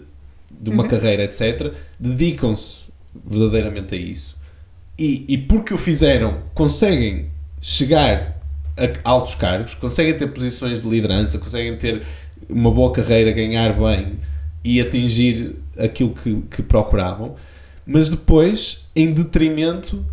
de 0.51 0.69
uma 0.69 0.88
carreira, 0.88 1.23
etc., 1.23 1.73
dedicam-se 1.99 2.85
verdadeiramente 3.25 3.93
a 3.93 3.97
isso. 3.97 4.41
E, 4.98 5.26
e 5.28 5.38
porque 5.38 5.74
o 5.74 5.78
fizeram, 5.78 6.40
conseguem 6.53 7.28
chegar 7.60 8.40
a 8.78 9.10
altos 9.10 9.36
cargos, 9.36 9.74
conseguem 9.76 10.14
ter 10.15 10.28
posições 10.28 10.82
de 10.82 10.88
liderança, 10.90 11.38
conseguem 11.40 11.76
ter 11.78 12.02
uma 12.49 12.72
boa 12.72 12.91
carreira, 12.91 13.32
ganhar 13.32 13.74
bem 13.74 14.14
e 14.64 14.80
atingir 14.82 15.56
aquilo 15.78 16.11
que, 16.11 16.36
que 16.49 16.61
procuravam, 16.61 17.36
mas 17.86 18.10
depois 18.10 18.88
em 18.95 19.11
detrimento 19.11 20.06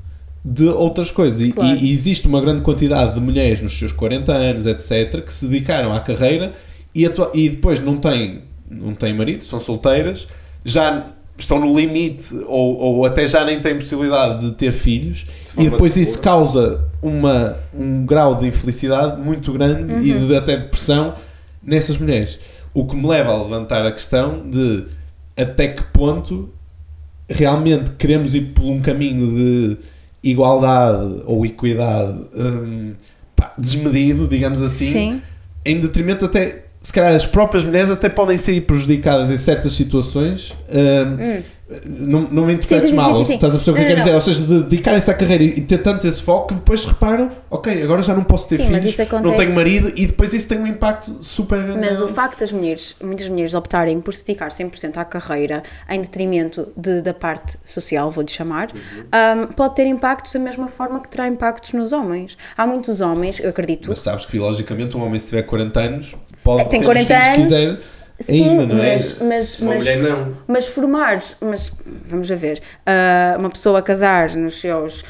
de 0.45 0.65
outras 0.65 1.11
coisas. 1.11 1.41
E, 1.41 1.53
Claro. 1.53 1.79
e- 1.79 1.93
existe 1.93 2.27
uma 2.27 2.41
grande 2.41 2.63
quantidade 2.63 3.15
de 3.15 3.21
mulheres 3.21 3.61
nos 3.61 3.79
seus 3.79 3.93
40 3.93 4.33
anos, 4.33 4.67
etc., 4.67 5.23
que 5.25 5.33
se 5.33 5.47
dedicaram 5.47 5.93
à 5.95 6.01
carreira 6.01 6.53
e, 6.95 7.05
e 7.35 7.49
depois 7.51 7.79
não 7.81 7.97
têm, 7.97 8.43
não 8.71 8.95
têm 8.95 9.13
marido, 9.15 9.45
são 9.45 9.61
solteiras, 9.61 10.27
já 10.65 11.11
estão 11.43 11.59
no 11.59 11.77
limite 11.77 12.35
ou, 12.47 12.79
ou 12.79 13.07
até 13.07 13.27
já 13.27 13.45
nem 13.45 13.61
têm 13.61 13.77
possibilidade 13.77 14.41
de 14.41 14.53
ter 14.53 14.73
filhos 14.73 15.27
e 15.57 15.69
depois 15.69 15.97
isso 15.97 16.13
segura. 16.13 16.31
causa 16.31 16.89
uma, 17.03 17.59
um 17.75 18.05
grau 18.05 18.35
de 18.35 18.47
infelicidade 18.47 19.21
muito 19.21 19.53
grande 19.53 19.93
e 20.09 20.27
de, 20.27 20.37
até 20.37 20.57
depressão 20.57 21.15
nessas 21.63 21.99
mulheres. 21.99 22.39
O 22.75 22.87
que 22.87 22.95
me 22.95 23.07
leva 23.07 23.33
a 23.33 23.43
levantar 23.43 23.85
a 23.85 23.93
questão 23.93 24.49
de 24.49 24.85
até 25.37 25.69
que 25.69 25.83
ponto 25.85 26.51
realmente 27.29 27.93
queremos 27.93 28.35
ir 28.35 28.53
por 28.53 28.65
um 28.65 28.81
caminho 28.81 29.35
de 29.35 29.77
igualdade 30.23 31.23
ou 31.27 31.47
equidade 31.47 32.19
hum, 32.35 32.93
pá, 33.35 33.55
desmedido, 33.57 34.29
digamos 34.29 34.61
assim, 34.61 34.93
Sim. 34.93 35.23
em 35.65 35.81
detrimento 35.81 36.25
até, 36.25 36.67
se 36.83 36.93
calhar 36.93 37.15
as 37.15 37.27
próprias 37.27 37.65
mulheres 37.65 37.91
até 37.91 38.09
podem 38.09 38.39
ser 38.39 38.61
prejudicadas 38.63 39.31
em 39.31 39.37
certas 39.37 39.73
situações. 39.73 40.55
Hum, 40.73 41.43
Não, 41.87 42.23
não 42.23 42.47
me 42.47 42.55
interpretes 42.55 42.89
sim, 42.89 42.91
sim, 42.91 42.97
mal, 42.97 43.15
sim, 43.15 43.25
sim. 43.27 43.35
estás 43.35 43.55
a 43.55 43.59
perceber 43.59 43.71
o 43.71 43.75
que 43.77 43.83
eu 43.83 43.87
quero 43.95 43.99
dizer? 44.01 44.15
Ou 44.15 44.21
seja, 44.21 44.43
de 44.43 44.63
dedicarem-se 44.65 45.09
à 45.11 45.15
carreira 45.15 45.45
e 45.45 45.61
ter 45.61 45.79
tanto 45.79 46.05
esse 46.07 46.21
foco 46.21 46.49
que 46.49 46.55
depois 46.55 46.85
reparam, 46.85 47.31
ok, 47.49 47.81
agora 47.83 48.03
já 48.03 48.13
não 48.13 48.25
posso 48.25 48.49
ter 48.49 48.57
Sim, 48.57 48.71
mas 48.71 48.83
filhos, 48.93 49.11
não 49.23 49.37
tenho 49.37 49.55
marido 49.55 49.93
e 49.95 50.07
depois 50.07 50.35
isso 50.35 50.49
tem 50.49 50.59
um 50.59 50.67
impacto 50.67 51.19
super 51.23 51.63
grande. 51.63 51.79
Mas 51.89 52.01
o 52.03 52.09
facto 52.09 52.41
das 52.41 52.51
mulheres, 52.51 52.97
muitas 53.01 53.29
mulheres 53.29 53.55
optarem 53.55 54.01
por 54.01 54.13
se 54.13 54.25
dedicar 54.25 54.51
100% 54.51 54.97
à 54.97 55.05
carreira 55.05 55.63
em 55.89 56.01
detrimento 56.01 56.69
de- 56.77 57.03
da 57.03 57.15
parte 57.15 57.57
social, 57.65 58.11
vou-lhe 58.11 58.31
chamar, 58.31 58.69
Uhum. 58.75 59.43
um, 59.43 59.47
pode 59.47 59.77
ter 59.77 59.87
impactos 59.87 60.33
da 60.33 60.41
mesma 60.41 60.67
forma 60.67 60.99
que 61.01 61.09
terá 61.09 61.29
impactos 61.29 61.73
nos 61.73 61.93
homens. 61.93 62.37
Há 62.57 62.67
muitos 62.67 63.01
homens, 63.01 63.39
eu 63.39 63.51
acredito, 63.51 63.89
Mas 63.91 64.01
sabes 64.01 64.27
que 64.27 64.33
biologicamente 64.33 64.97
um 64.97 65.05
homem 65.05 65.19
se 65.21 65.29
tiver 65.29 65.43
40 65.43 65.79
anos 65.81 66.17
pode 66.43 66.69
tem 66.69 66.81
ter 66.81 66.87
40 66.87 67.15
os 67.15 67.21
filhos 67.21 67.49
que 67.49 67.55
anos, 67.55 67.77
quiser 67.77 67.81
Sim, 68.21 68.51
ainda, 68.61 68.67
não 68.75 68.83
é? 68.85 68.93
mas, 68.93 69.23
mas, 69.23 69.59
Uma 69.59 69.75
mas, 69.75 69.79
mulher 69.85 69.99
não. 69.99 70.37
mas 70.47 70.69
formar, 70.69 71.21
mas 71.41 71.73
vamos 72.05 72.31
a 72.31 72.35
ver, 72.37 72.61
ah, 72.85 73.37
uma 73.39 73.49
pessoa 73.51 73.81
casar 73.81 74.31
nos 74.37 74.61
seus 74.61 75.05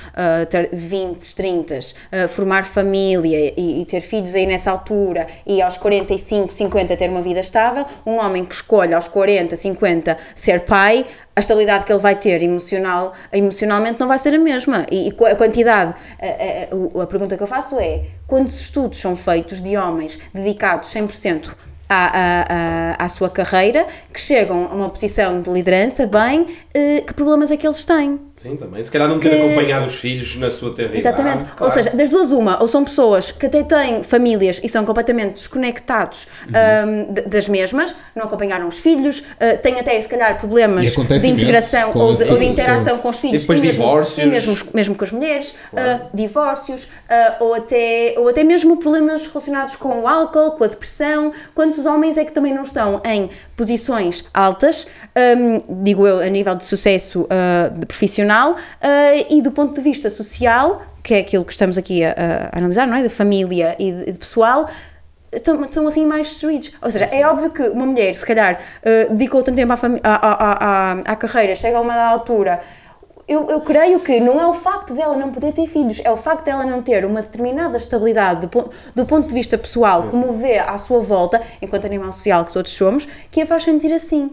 ter 0.49 0.70
20, 0.73 1.35
30, 1.35 1.78
ah, 2.12 2.28
formar 2.28 2.65
família 2.65 3.53
e, 3.57 3.82
e 3.82 3.85
ter 3.85 4.01
filhos 4.01 4.35
aí 4.35 4.47
nessa 4.47 4.70
altura 4.70 5.27
e 5.47 5.61
aos 5.61 5.77
45, 5.77 6.53
50 6.53 6.97
ter 6.97 7.11
uma 7.11 7.23
vida 7.23 7.41
estável, 7.41 7.85
um 8.07 8.16
homem 8.19 8.45
que 8.45 8.55
escolhe 8.55 8.95
aos 8.95 9.09
40, 9.09 9.57
50 9.57 10.16
ser 10.35 10.61
pai, 10.61 11.05
a 11.35 11.41
estabilidade 11.41 11.85
que 11.87 11.93
ele 11.93 12.01
vai 12.01 12.15
ter 12.15 12.43
emocional, 12.43 13.12
emocionalmente 13.32 13.99
não 13.99 14.07
vai 14.07 14.19
ser 14.19 14.35
a 14.35 14.39
mesma. 14.39 14.87
E, 14.91 15.09
e 15.09 15.24
a 15.27 15.35
quantidade, 15.37 15.95
a, 16.20 16.27
a- 16.27 17.01
a- 17.01 17.03
a 17.03 17.07
pergunta 17.07 17.37
que 17.37 17.43
eu 17.43 17.47
faço 17.47 17.78
é: 17.78 18.03
quantos 18.27 18.61
estudos 18.61 19.01
são 19.01 19.16
feitos 19.16 19.61
de 19.62 19.77
homens 19.77 20.19
dedicados 20.35 20.91
100% 20.91 21.55
à, 21.91 22.95
à, 22.99 23.05
à, 23.05 23.09
sua 23.09 23.29
carreira, 23.29 23.85
que 24.12 24.21
chegam 24.21 24.69
a 24.71 24.75
uma 24.75 24.89
posição 24.89 25.41
de 25.41 25.51
liderança, 25.51 26.07
bem, 26.07 26.47
eh, 26.73 27.01
que 27.01 27.12
problemas 27.12 27.51
é 27.51 27.57
que 27.57 27.67
eles 27.67 27.85
têm? 27.85 28.21
Sim, 28.41 28.57
também. 28.57 28.83
Se 28.83 28.91
calhar 28.91 29.07
não 29.07 29.19
ter 29.19 29.29
Que- 29.29 29.37
acompanhado 29.37 29.85
os 29.85 29.97
filhos 29.97 30.35
na 30.39 30.49
sua 30.49 30.71
idade, 30.71 30.97
Exatamente. 30.97 31.45
claro. 31.45 31.65
Ou 31.65 31.71
seja, 31.71 31.91
das 31.91 32.09
duas, 32.09 32.33
uma, 32.33 32.59
ou 32.59 32.67
são 32.67 32.83
pessoas 32.83 33.31
que 33.31 33.45
até 33.45 33.62
têm 33.62 34.03
famílias 34.03 34.59
e 34.65 34.69
são 34.69 34.83
completamente 34.83 35.35
desconectados 35.35 36.27
ahm, 36.47 37.12
d- 37.12 37.21
das 37.23 37.51
mesmas, 37.51 37.95
não 38.17 38.25
acompanharam 38.25 38.67
os 38.67 38.79
filhos, 38.81 39.23
ah, 39.39 39.59
têm 39.59 39.79
até, 39.79 40.01
se 40.01 40.09
calhar, 40.09 40.39
problemas 40.39 40.87
E 40.97 41.19
de 41.19 41.29
integração 41.29 41.93
ou 41.95 42.15
de, 42.15 42.25
ou 42.25 42.39
de 42.39 42.47
interação 42.47 42.97
com 42.99 43.11
os 43.11 43.19
filhos. 43.21 43.37
E 43.37 43.41
depois 43.41 43.61
mesmo, 43.61 43.83
divórcios. 43.85 44.19
E 44.19 44.27
mesmo, 44.27 44.57
mesmo 44.73 44.95
com 44.95 45.05
as 45.05 45.12
mulheres, 45.12 45.55
ah, 45.77 46.01
divórcios, 46.15 46.89
ah, 47.11 47.37
ou, 47.41 47.53
até, 47.53 48.15
ou 48.17 48.27
até 48.27 48.43
mesmo 48.43 48.79
problemas 48.79 49.27
relacionados 49.27 49.77
com 49.77 50.01
o 50.01 50.09
álcool, 50.09 50.53
com 50.53 50.65
a 50.65 50.67
depressão. 50.67 51.31
Quantos 51.55 51.85
homens 51.85 52.17
é 52.17 52.25
que 52.25 52.33
também 52.33 52.55
não 52.55 52.62
estão 52.62 53.03
em 53.05 53.29
posições 53.55 54.25
altas, 54.33 54.87
ahm, 55.15 55.59
digo 55.85 56.07
eu, 56.07 56.21
a 56.21 56.29
nível 56.29 56.55
de 56.55 56.65
sucesso 56.65 57.29
de 57.79 57.85
profissional, 58.31 58.57
ah, 58.81 59.27
e 59.28 59.43
do 59.43 59.51
ponto 59.51 59.74
de 59.74 59.81
vista 59.81 60.09
social, 60.09 60.82
que 61.02 61.15
é 61.15 61.19
aquilo 61.19 61.44
que 61.44 61.52
estamos 61.52 61.77
aqui 61.77 62.05
a, 62.05 62.15
a 62.52 62.59
analisar, 62.59 62.86
não 62.86 62.97
é? 62.97 63.02
De 63.02 63.09
família 63.09 63.74
e 63.78 63.90
de, 63.90 64.12
de 64.12 64.19
pessoal, 64.19 64.69
estão, 65.32 65.61
estão 65.62 65.86
assim 65.86 66.07
mais 66.07 66.28
destruídos. 66.28 66.73
Ou 66.81 66.90
seja, 66.90 67.07
é 67.07 67.27
óbvio 67.27 67.51
que 67.51 67.62
uma 67.62 67.86
mulher, 67.86 68.15
se 68.15 68.24
calhar, 68.24 68.61
ah, 68.85 69.12
dedicou 69.12 69.43
tanto 69.43 69.57
tempo 69.57 69.73
à, 69.73 69.78
à, 70.05 70.12
à, 70.12 70.93
à, 71.12 71.16
carreira, 71.16 71.55
chega 71.55 71.78
a 71.78 71.81
uma 71.81 71.94
altura. 71.94 72.61
Eu, 73.27 73.48
eu 73.48 73.61
creio 73.61 74.01
que 74.01 74.19
não 74.19 74.40
é 74.40 74.47
o 74.47 74.55
facto 74.55 74.93
dela 74.93 75.16
não 75.16 75.31
poder 75.31 75.52
ter 75.52 75.69
filhos, 75.69 76.01
é 76.05 76.11
o 76.11 76.16
facto 76.16 76.44
dela 76.44 76.66
não 76.66 76.82
ter 76.82 77.05
uma 77.05 77.23
determinada 77.23 77.77
estabilidade 77.77 78.48
do, 78.48 78.70
do 78.93 79.07
ponto 79.07 79.28
de 79.28 79.35
vista 79.35 79.57
pessoal, 79.57 80.09
como 80.11 80.32
vê 80.32 80.59
à 80.59 80.77
sua 80.77 80.98
volta, 80.98 81.40
enquanto 81.62 81.85
animal 81.85 82.11
social 82.11 82.44
que 82.44 82.52
todos 82.52 82.73
somos, 82.73 83.07
que 83.31 83.43
a 83.43 83.47
faz 83.47 83.62
sentir 83.62 83.93
assim. 83.93 84.32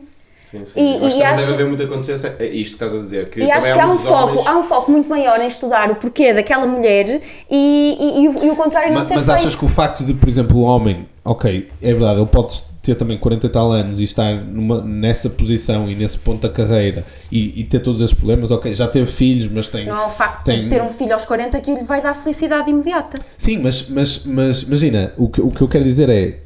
Sim, 0.49 0.63
sim. 0.63 0.79
E- 0.79 0.99
Mas 1.01 1.13
e 1.13 1.15
também 1.17 1.27
acho- 1.27 1.41
deve 1.41 1.53
haver 1.53 1.67
muita 1.67 1.87
consciência. 1.87 2.35
É 2.39 2.45
isto 2.47 2.77
que 2.77 2.83
estás 2.85 2.93
a 2.93 2.97
dizer. 3.03 3.29
Que 3.29 3.41
E 3.41 3.51
acho 3.51 3.73
que 3.73 3.79
há 3.79 3.87
um, 3.87 3.97
foco, 3.97 4.23
homens- 4.31 4.47
há 4.47 4.57
um 4.57 4.63
foco 4.63 4.91
muito 4.91 5.09
maior 5.09 5.41
em 5.41 5.47
estudar 5.47 5.91
o 5.91 5.95
porquê 5.95 6.33
daquela 6.33 6.65
mulher 6.65 7.21
e, 7.51 7.97
e, 7.99 8.23
e 8.23 8.27
o, 8.29 8.45
e 8.45 8.49
o 8.49 8.55
contrário 8.55 8.89
não 8.89 8.99
Mas, 8.99 9.07
ser 9.09 9.15
mas 9.15 9.25
feito. 9.25 9.37
achas 9.39 9.55
que 9.55 9.65
o 9.65 9.67
facto 9.67 10.05
de, 10.05 10.13
por 10.13 10.29
exemplo, 10.29 10.57
o 10.57 10.61
homem, 10.61 11.07
ok, 11.25 11.67
é 11.81 11.91
verdade, 11.93 12.19
ele 12.19 12.27
pode 12.27 12.63
ter 12.81 12.95
também 12.95 13.17
40 13.17 13.45
e 13.45 13.49
tal 13.49 13.69
anos 13.73 13.99
e 13.99 14.05
estar 14.05 14.33
numa, 14.45 14.81
nessa 14.81 15.29
posição 15.29 15.89
e 15.89 15.95
nesse 15.95 16.17
ponto 16.17 16.41
da 16.41 16.49
carreira 16.49 17.03
e, 17.29 17.59
e 17.59 17.63
ter 17.65 17.79
todos 17.81 17.99
esses 17.99 18.13
problemas, 18.13 18.49
ok, 18.49 18.73
já 18.73 18.87
teve 18.87 19.11
filhos, 19.11 19.49
mas 19.51 19.69
tem. 19.69 19.85
Não 19.85 20.03
é 20.03 20.05
o 20.05 20.09
facto 20.09 20.45
tem- 20.45 20.61
de 20.61 20.69
ter 20.69 20.81
um 20.81 20.89
filho 20.89 21.13
aos 21.13 21.25
40 21.25 21.59
que 21.59 21.73
lhe 21.73 21.83
vai 21.83 22.01
dar 22.01 22.13
felicidade 22.13 22.69
imediata. 22.69 23.19
Sim, 23.37 23.57
mas, 23.61 23.89
mas, 23.89 24.23
mas 24.25 24.61
imagina, 24.63 25.11
o 25.17 25.27
que, 25.27 25.41
o 25.41 25.51
que 25.51 25.61
eu 25.61 25.67
quero 25.67 25.83
dizer 25.83 26.09
é: 26.09 26.37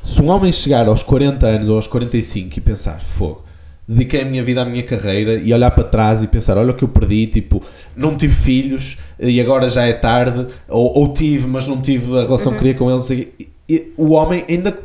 se 0.00 0.22
um 0.22 0.30
homem 0.30 0.52
chegar 0.52 0.86
aos 0.86 1.02
40 1.02 1.44
anos 1.44 1.68
ou 1.68 1.74
aos 1.74 1.88
45 1.88 2.56
e 2.56 2.60
pensar, 2.60 3.02
fogo, 3.02 3.42
dediquei 3.88 4.20
a 4.20 4.24
minha 4.26 4.44
vida 4.44 4.60
à 4.60 4.64
minha 4.66 4.82
carreira 4.82 5.34
e 5.34 5.52
olhar 5.54 5.70
para 5.70 5.84
trás 5.84 6.22
e 6.22 6.26
pensar, 6.26 6.58
olha 6.58 6.72
o 6.72 6.74
que 6.74 6.84
eu 6.84 6.88
perdi, 6.88 7.26
tipo, 7.26 7.62
não 7.96 8.16
tive 8.18 8.34
filhos 8.34 8.98
e 9.18 9.40
agora 9.40 9.68
já 9.70 9.86
é 9.86 9.94
tarde, 9.94 10.46
ou, 10.68 10.92
ou 10.98 11.14
tive, 11.14 11.46
mas 11.46 11.66
não 11.66 11.80
tive 11.80 12.16
a 12.18 12.22
relação 12.24 12.52
Uhum. 12.52 12.58
que 12.58 12.64
queria 12.64 12.74
com 12.74 12.90
eles. 12.90 13.08
E, 13.10 13.32
e 13.68 13.92
o 13.96 14.10
homem 14.12 14.44
ainda. 14.48 14.76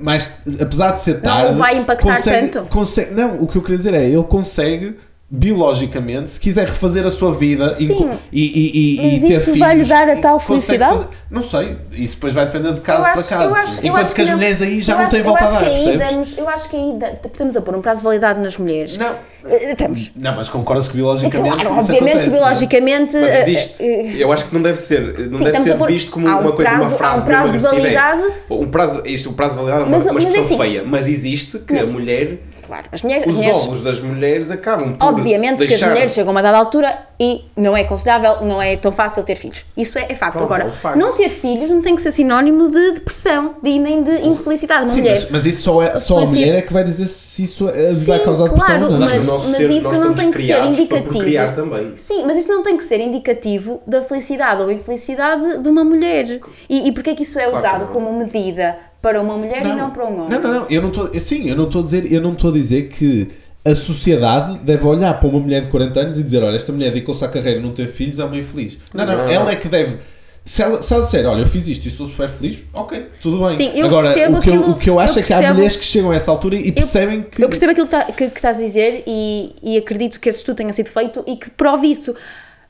Mais, 0.00 0.36
apesar 0.60 0.92
de 0.92 1.00
ser 1.00 1.14
Não 1.14 1.20
tarde, 1.22 1.54
vai 1.58 1.76
impactar 1.76 2.14
consegue, 2.14 2.48
tanto. 2.52 2.68
consegue- 2.70 3.12
não, 3.14 3.42
o 3.42 3.48
que 3.48 3.56
eu 3.58 3.62
queria 3.62 3.76
dizer 3.78 3.94
é, 3.94 4.06
ele 4.06 4.22
consegue 4.22 4.94
biologicamente, 5.30 6.30
se 6.30 6.40
quiser 6.40 6.66
refazer 6.66 7.06
a 7.06 7.10
sua 7.10 7.34
vida 7.34 7.76
e, 7.78 7.86
Sim. 7.86 8.10
e, 8.32 8.42
e, 8.42 8.94
e, 8.94 8.96
Mas 8.96 9.22
e 9.22 9.26
ter 9.26 9.32
isso 9.34 9.44
filhos, 9.44 9.58
vai-lhe 9.58 9.84
dar 9.84 10.08
a 10.08 10.16
tal 10.16 10.38
felicidade? 10.38 10.92
fazer- 10.92 11.08
não 11.30 11.42
sei, 11.42 11.76
isso 11.92 12.14
depois 12.14 12.32
vai 12.32 12.46
depender 12.46 12.72
de 12.72 12.80
caso 12.80 13.00
Eu 13.02 13.04
acho- 13.04 13.28
para 13.28 13.36
caso. 13.38 13.48
eu 13.50 13.54
acho- 13.54 13.80
eu 13.80 13.84
Enquanto 13.88 14.02
acho 14.04 14.14
que 14.14 14.22
as 14.22 14.28
não. 14.28 14.36
mulheres 14.36 14.62
aí 14.62 14.80
já 14.80 14.94
Eu 14.94 14.98
não 15.02 15.08
têm 15.10 15.22
volta 15.22 15.40
a 15.40 15.42
eu 15.42 15.46
acho 15.48 15.54
dar, 15.54 15.60
que 15.60 15.66
aí 15.66 15.72
percebes? 15.84 16.10
damos- 16.10 16.38
Eu 16.38 16.48
acho 16.48 16.68
que 16.70 16.76
aí 16.76 16.92
estamos 17.26 17.56
a 17.56 17.60
pôr 17.60 17.76
um 17.76 17.82
prazo 17.82 18.00
de 18.00 18.04
validade 18.04 18.40
nas 18.40 18.56
mulheres. 18.56 18.96
Não, 18.96 19.14
Eh, 19.44 19.70
Estamos. 19.72 20.12
não, 20.16 20.34
mas 20.34 20.48
concordas 20.48 20.88
que 20.88 20.94
É 20.94 20.96
biologicamente. 20.96 21.54
claro, 21.54 21.60
isso 21.70 21.78
obviamente 21.78 22.00
que 22.00 22.08
acontece, 22.10 22.28
não 22.30 22.36
é? 22.36 22.40
biologicamente. 22.40 23.16
Mas 23.18 23.28
eh, 23.28 23.40
existe. 23.42 23.82
eh, 23.82 24.14
Eu 24.18 24.32
acho 24.32 24.46
que 24.46 24.54
não 24.54 24.62
deve 24.62 24.78
ser, 24.78 25.28
não 25.30 25.38
Sim, 25.38 25.44
deve 25.44 25.58
ser 25.60 25.72
a 25.72 25.76
pôr- 25.76 25.88
visto 25.88 26.10
como 26.10 26.26
um 26.26 26.30
uma 26.30 26.52
coisa, 26.52 26.56
prazo- 26.70 26.80
uma 26.80 26.90
frase 26.90 27.20
há 27.20 27.22
um 27.22 27.26
prazo 27.26 27.52
de. 27.52 27.58
É, 27.58 27.60
validade. 27.80 28.22
Um 28.50 28.66
prazo, 28.66 29.02
isto, 29.04 29.28
o 29.30 29.32
prazo 29.34 29.50
de 29.52 29.56
validade 29.58 29.82
é 29.82 29.86
uma, 29.86 29.90
Mas- 29.96 30.04
uma 30.06 30.14
mas 30.14 30.24
expressão 30.24 30.44
assim- 30.46 30.56
feia, 30.58 30.84
mas 30.86 31.06
existe 31.08 31.58
que 31.58 31.74
Mas- 31.74 31.88
a 31.88 31.92
mulher, 31.92 32.38
Claro, 32.68 32.86
as 32.92 33.02
mulheres. 33.02 33.24
as 33.24 33.30
os 33.30 33.36
mulheres- 33.36 33.56
óvulos 33.58 33.80
das 33.80 34.00
mulheres 34.00 34.50
acabam 34.50 34.92
por 34.94 35.06
Obviamente 35.08 35.56
que 35.58 35.64
as 35.64 35.70
deixar... 35.70 35.88
mulheres 35.90 36.12
chegam 36.12 36.30
a 36.30 36.32
uma 36.32 36.42
dada 36.42 36.58
altura 36.58 36.98
e 37.18 37.44
não 37.56 37.76
é 37.76 37.80
aconselhável, 37.80 38.42
não 38.46 38.60
é 38.62 38.76
tão 38.76 38.92
fácil 38.92 39.24
ter 39.24 39.34
filhos. 39.36 39.64
Isso 39.76 39.98
é, 39.98 40.06
é 40.10 40.14
facto. 40.14 40.36
Pronto, 40.36 40.44
Agora, 40.52 40.68
é 40.68 40.70
facto. 40.70 40.96
não 40.98 41.14
ter 41.16 41.30
filhos 41.30 41.70
não 41.70 41.80
tem 41.82 41.96
que 41.96 42.02
ser 42.02 42.12
sinónimo 42.12 42.70
de 42.70 42.92
depressão 42.92 43.54
de, 43.62 43.78
nem 43.78 44.02
de 44.02 44.26
infelicidade. 44.26 44.82
Uma 44.82 44.88
Sim, 44.90 44.96
mulher. 44.98 45.12
mas, 45.14 45.30
mas 45.30 45.46
isso 45.46 45.62
só, 45.62 45.82
é, 45.82 45.96
só 45.96 46.18
a 46.18 46.26
mulher 46.26 46.54
é 46.56 46.62
que 46.62 46.72
vai 46.72 46.84
dizer 46.84 47.06
se 47.06 47.42
isso 47.44 47.68
é- 47.70 47.88
Sim, 47.88 48.04
vai 48.04 48.18
causar 48.20 48.44
depressão 48.44 48.66
claro, 48.66 48.84
ou 48.84 48.90
não. 48.92 49.00
Mas, 49.00 49.28
mas- 49.30 49.42
ser, 49.42 49.70
isso 49.70 49.92
não 50.00 50.14
tem 50.14 50.30
que 50.30 50.38
ser 50.46 50.62
indicativo. 50.62 51.52
também. 51.54 51.92
Sim, 51.96 52.24
mas 52.26 52.36
isso 52.36 52.48
não 52.48 52.62
tem 52.62 52.76
que 52.76 52.84
ser 52.84 53.00
indicativo 53.00 53.80
da 53.86 54.02
felicidade 54.02 54.60
ou 54.62 54.70
infelicidade 54.70 55.58
de 55.62 55.68
uma 55.68 55.82
mulher. 55.84 56.38
E, 56.68 56.86
e 56.88 56.92
porque 56.92 57.10
é 57.10 57.14
que 57.14 57.22
isso 57.22 57.38
é 57.38 57.46
Claro 57.46 57.58
usado 57.58 57.86
como 57.92 58.12
medida 58.12 58.76
para 59.02 59.20
uma 59.20 59.36
mulher 59.36 59.64
e 59.64 59.74
não 59.74 59.90
para 59.90 60.04
um 60.06 60.16
homem? 60.24 60.28
Não, 60.30 60.40
não, 60.40 60.60
não, 60.60 60.66
eu 60.68 60.82
não 60.82 60.88
estou, 60.88 61.20
sim, 61.20 61.48
eu 61.48 61.56
não 61.56 61.64
estou 61.64 61.80
a 61.80 61.84
dizer, 61.84 62.12
eu 62.12 62.20
não 62.20 62.32
estou 62.32 62.50
a 62.50 62.52
dizer 62.52 62.88
que 62.88 63.28
a 63.64 63.74
sociedade 63.74 64.58
deve 64.60 64.86
olhar 64.86 65.14
para 65.20 65.28
uma 65.28 65.40
mulher 65.40 65.62
de 65.62 65.66
40 65.68 66.00
anos 66.00 66.18
e 66.18 66.22
dizer, 66.22 66.42
olha, 66.42 66.56
esta 66.56 66.72
mulher 66.72 66.90
dedicou-se 66.92 67.24
à 67.24 67.28
carreira 67.28 67.60
e 67.60 67.62
não 67.62 67.72
teve 67.72 67.92
filhos, 67.92 68.18
é 68.18 68.24
uma 68.24 68.36
infeliz. 68.36 68.78
Não, 68.94 69.04
não, 69.06 69.16
Não. 69.18 69.28
ela 69.28 69.50
é 69.52 69.56
que 69.56 69.68
deve 69.68 69.98
se 70.44 70.62
ela, 70.62 70.80
se 70.80 70.94
ela 70.94 71.04
disser, 71.04 71.26
olha, 71.26 71.40
eu 71.42 71.46
fiz 71.46 71.68
isto 71.68 71.86
e 71.86 71.90
sou 71.90 72.06
super 72.06 72.26
feliz, 72.26 72.64
ok, 72.72 73.06
tudo 73.20 73.44
bem. 73.46 73.54
Sim, 73.54 73.70
eu 73.74 73.84
Agora, 73.86 74.14
percebo 74.14 74.38
o 74.38 74.40
que, 74.40 74.48
eu, 74.48 74.54
aquilo- 74.54 74.70
o 74.72 74.78
que 74.78 74.88
eu 74.90 74.98
acho 74.98 75.18
eu 75.18 75.22
é 75.22 75.26
que 75.26 75.32
há 75.34 75.52
mulheres 75.52 75.76
que 75.76 75.84
chegam 75.84 76.10
a 76.10 76.14
essa 76.16 76.30
altura 76.30 76.54
e 76.56 76.72
percebem 76.72 77.22
que. 77.22 77.44
Eu 77.44 77.50
percebo 77.50 77.72
aquilo 77.72 77.86
que, 77.86 77.90
tá- 77.90 78.04
que- 78.04 78.28
que 78.30 78.36
estás 78.38 78.58
a 78.58 78.62
dizer 78.62 79.02
e, 79.06 79.54
e 79.62 79.76
acredito 79.76 80.18
que 80.18 80.26
esse 80.30 80.38
estudo 80.38 80.56
tenha 80.56 80.72
sido 80.72 80.88
feito 80.88 81.22
e 81.26 81.36
que 81.36 81.50
prove 81.50 81.88
isso. 81.88 82.14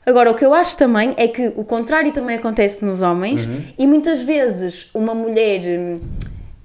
Agora, 0.09 0.31
o 0.31 0.33
que 0.33 0.43
eu 0.45 0.53
acho 0.53 0.75
também 0.75 1.13
é 1.17 1.27
que 1.27 1.53
o 1.55 1.63
contrário 1.63 2.11
também 2.11 2.35
acontece 2.37 2.83
nos 2.83 3.01
homens 3.01 3.45
Uhum. 3.45 3.61
e 3.77 3.85
muitas 3.87 4.23
vezes 4.23 4.89
uma 4.93 5.13
mulher 5.13 5.61
hum, 5.79 5.99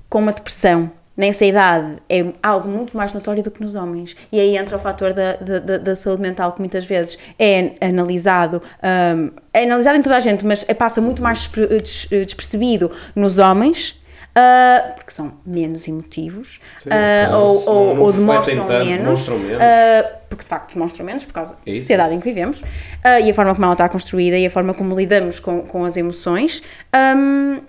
com 0.08 0.18
uma 0.20 0.32
depressão 0.32 0.90
nessa 1.16 1.44
idade 1.44 1.96
é 2.08 2.24
algo 2.42 2.68
muito 2.68 2.96
mais 2.96 3.12
notório 3.12 3.42
do 3.42 3.50
que 3.50 3.60
nos 3.60 3.74
homens. 3.74 4.16
E 4.32 4.40
aí 4.40 4.56
entra 4.56 4.76
o 4.76 4.80
fator 4.80 5.12
da, 5.12 5.34
da, 5.36 5.78
da- 5.78 5.94
saúde 5.94 6.22
mental 6.22 6.52
que 6.52 6.60
muitas 6.60 6.84
vezes 6.86 7.18
é 7.38 7.72
analisado, 7.80 8.60
hum, 8.82 9.30
é 9.52 9.62
analisado 9.64 9.96
em 9.98 10.02
toda 10.02 10.16
a 10.16 10.20
gente, 10.20 10.44
mas 10.44 10.64
é- 10.66 10.74
passa 10.74 11.00
muito 11.00 11.22
mais 11.22 11.38
despre- 11.40 11.66
des- 11.68 12.08
despercebido 12.10 12.90
nos 13.14 13.38
homens. 13.38 14.00
ah, 14.36 14.92
porque 14.96 15.12
são 15.12 15.34
menos 15.46 15.86
emotivos 15.86 16.58
Sim, 16.76 16.88
não- 17.30 17.40
ou, 17.40 17.68
ou, 17.68 17.98
ou 18.00 18.12
demonstram 18.12 18.66
menos, 18.66 19.28
menos. 19.28 19.60
ah, 19.60 20.10
porque 20.34 20.44
de 20.44 20.48
facto 20.50 20.74
demonstram 20.74 21.06
menos 21.06 21.24
por 21.24 21.32
causa 21.32 21.54
da 21.54 21.72
É 21.72 21.74
sociedade 21.74 22.08
isso. 22.10 22.16
em 22.18 22.20
que 22.20 22.24
vivemos 22.28 22.62
ah, 23.02 23.20
e 23.20 23.30
a 23.30 23.34
forma 23.34 23.54
como 23.54 23.64
ela 23.64 23.74
está 23.74 23.88
construída 23.88 24.36
e 24.38 24.46
a 24.46 24.50
forma 24.50 24.74
como 24.74 24.94
lidamos 24.96 25.40
com, 25.40 25.62
com 25.62 25.84
as 25.84 25.96
emoções. 25.96 26.62
Ahm, 26.92 27.60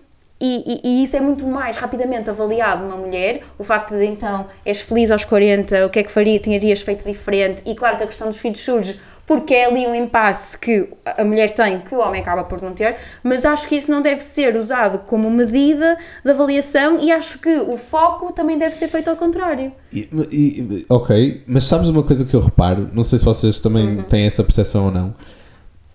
e, 0.41 0.63
e- 0.67 0.81
e 0.83 1.03
isso 1.03 1.15
é 1.15 1.21
muito 1.21 1.47
mais 1.47 1.77
rapidamente 1.77 2.29
avaliado 2.29 2.83
numa 2.83 2.97
mulher, 2.97 3.41
o 3.57 3.63
facto 3.63 3.95
de 3.95 4.05
então 4.05 4.45
és 4.65 4.81
feliz 4.81 5.09
aos 5.09 5.23
40, 5.23 5.85
o 5.85 5.89
que 5.89 5.99
é 5.99 6.03
que 6.03 6.11
faria, 6.11 6.37
tinhas 6.39 6.81
feito 6.81 7.05
diferente, 7.05 7.63
e 7.65 7.73
claro 7.73 7.97
que 7.97 8.03
a 8.03 8.07
questão 8.07 8.27
dos 8.27 8.39
filhos 8.41 8.59
surge 8.59 8.99
porque 9.25 9.53
é 9.53 9.65
ali 9.65 9.87
um 9.87 9.95
impasse 9.95 10.57
que 10.57 10.87
a 11.05 11.23
mulher 11.23 11.49
tem 11.51 11.79
que 11.79 11.95
o 11.95 11.99
homem 11.99 12.21
acaba 12.21 12.43
por 12.43 12.61
não 12.61 12.73
ter, 12.73 12.95
mas 13.23 13.43
acho 13.45 13.67
que 13.67 13.75
isso 13.75 13.89
não 13.89 14.01
deve 14.01 14.21
ser 14.21 14.55
usado 14.55 14.99
como 14.99 15.29
medida 15.31 15.97
de 16.23 16.31
avaliação 16.31 16.99
e 17.01 17.11
acho 17.11 17.39
que 17.39 17.57
o 17.57 17.75
foco 17.75 18.31
também 18.31 18.57
deve 18.57 18.75
ser 18.75 18.87
feito 18.87 19.09
ao 19.09 19.15
contrário. 19.15 19.71
E- 19.91 20.07
e- 20.31 20.85
ok, 20.89 21.43
mas 21.47 21.63
sabes 21.63 21.89
uma 21.89 22.03
coisa 22.03 22.23
que 22.25 22.33
eu 22.35 22.39
reparo? 22.41 22.89
Não 22.93 23.03
sei 23.03 23.19
se 23.19 23.25
vocês 23.25 23.59
também 23.59 24.03
têm 24.03 24.25
essa 24.25 24.43
percepção 24.43 24.85
ou 24.85 24.91
não, 24.91 25.15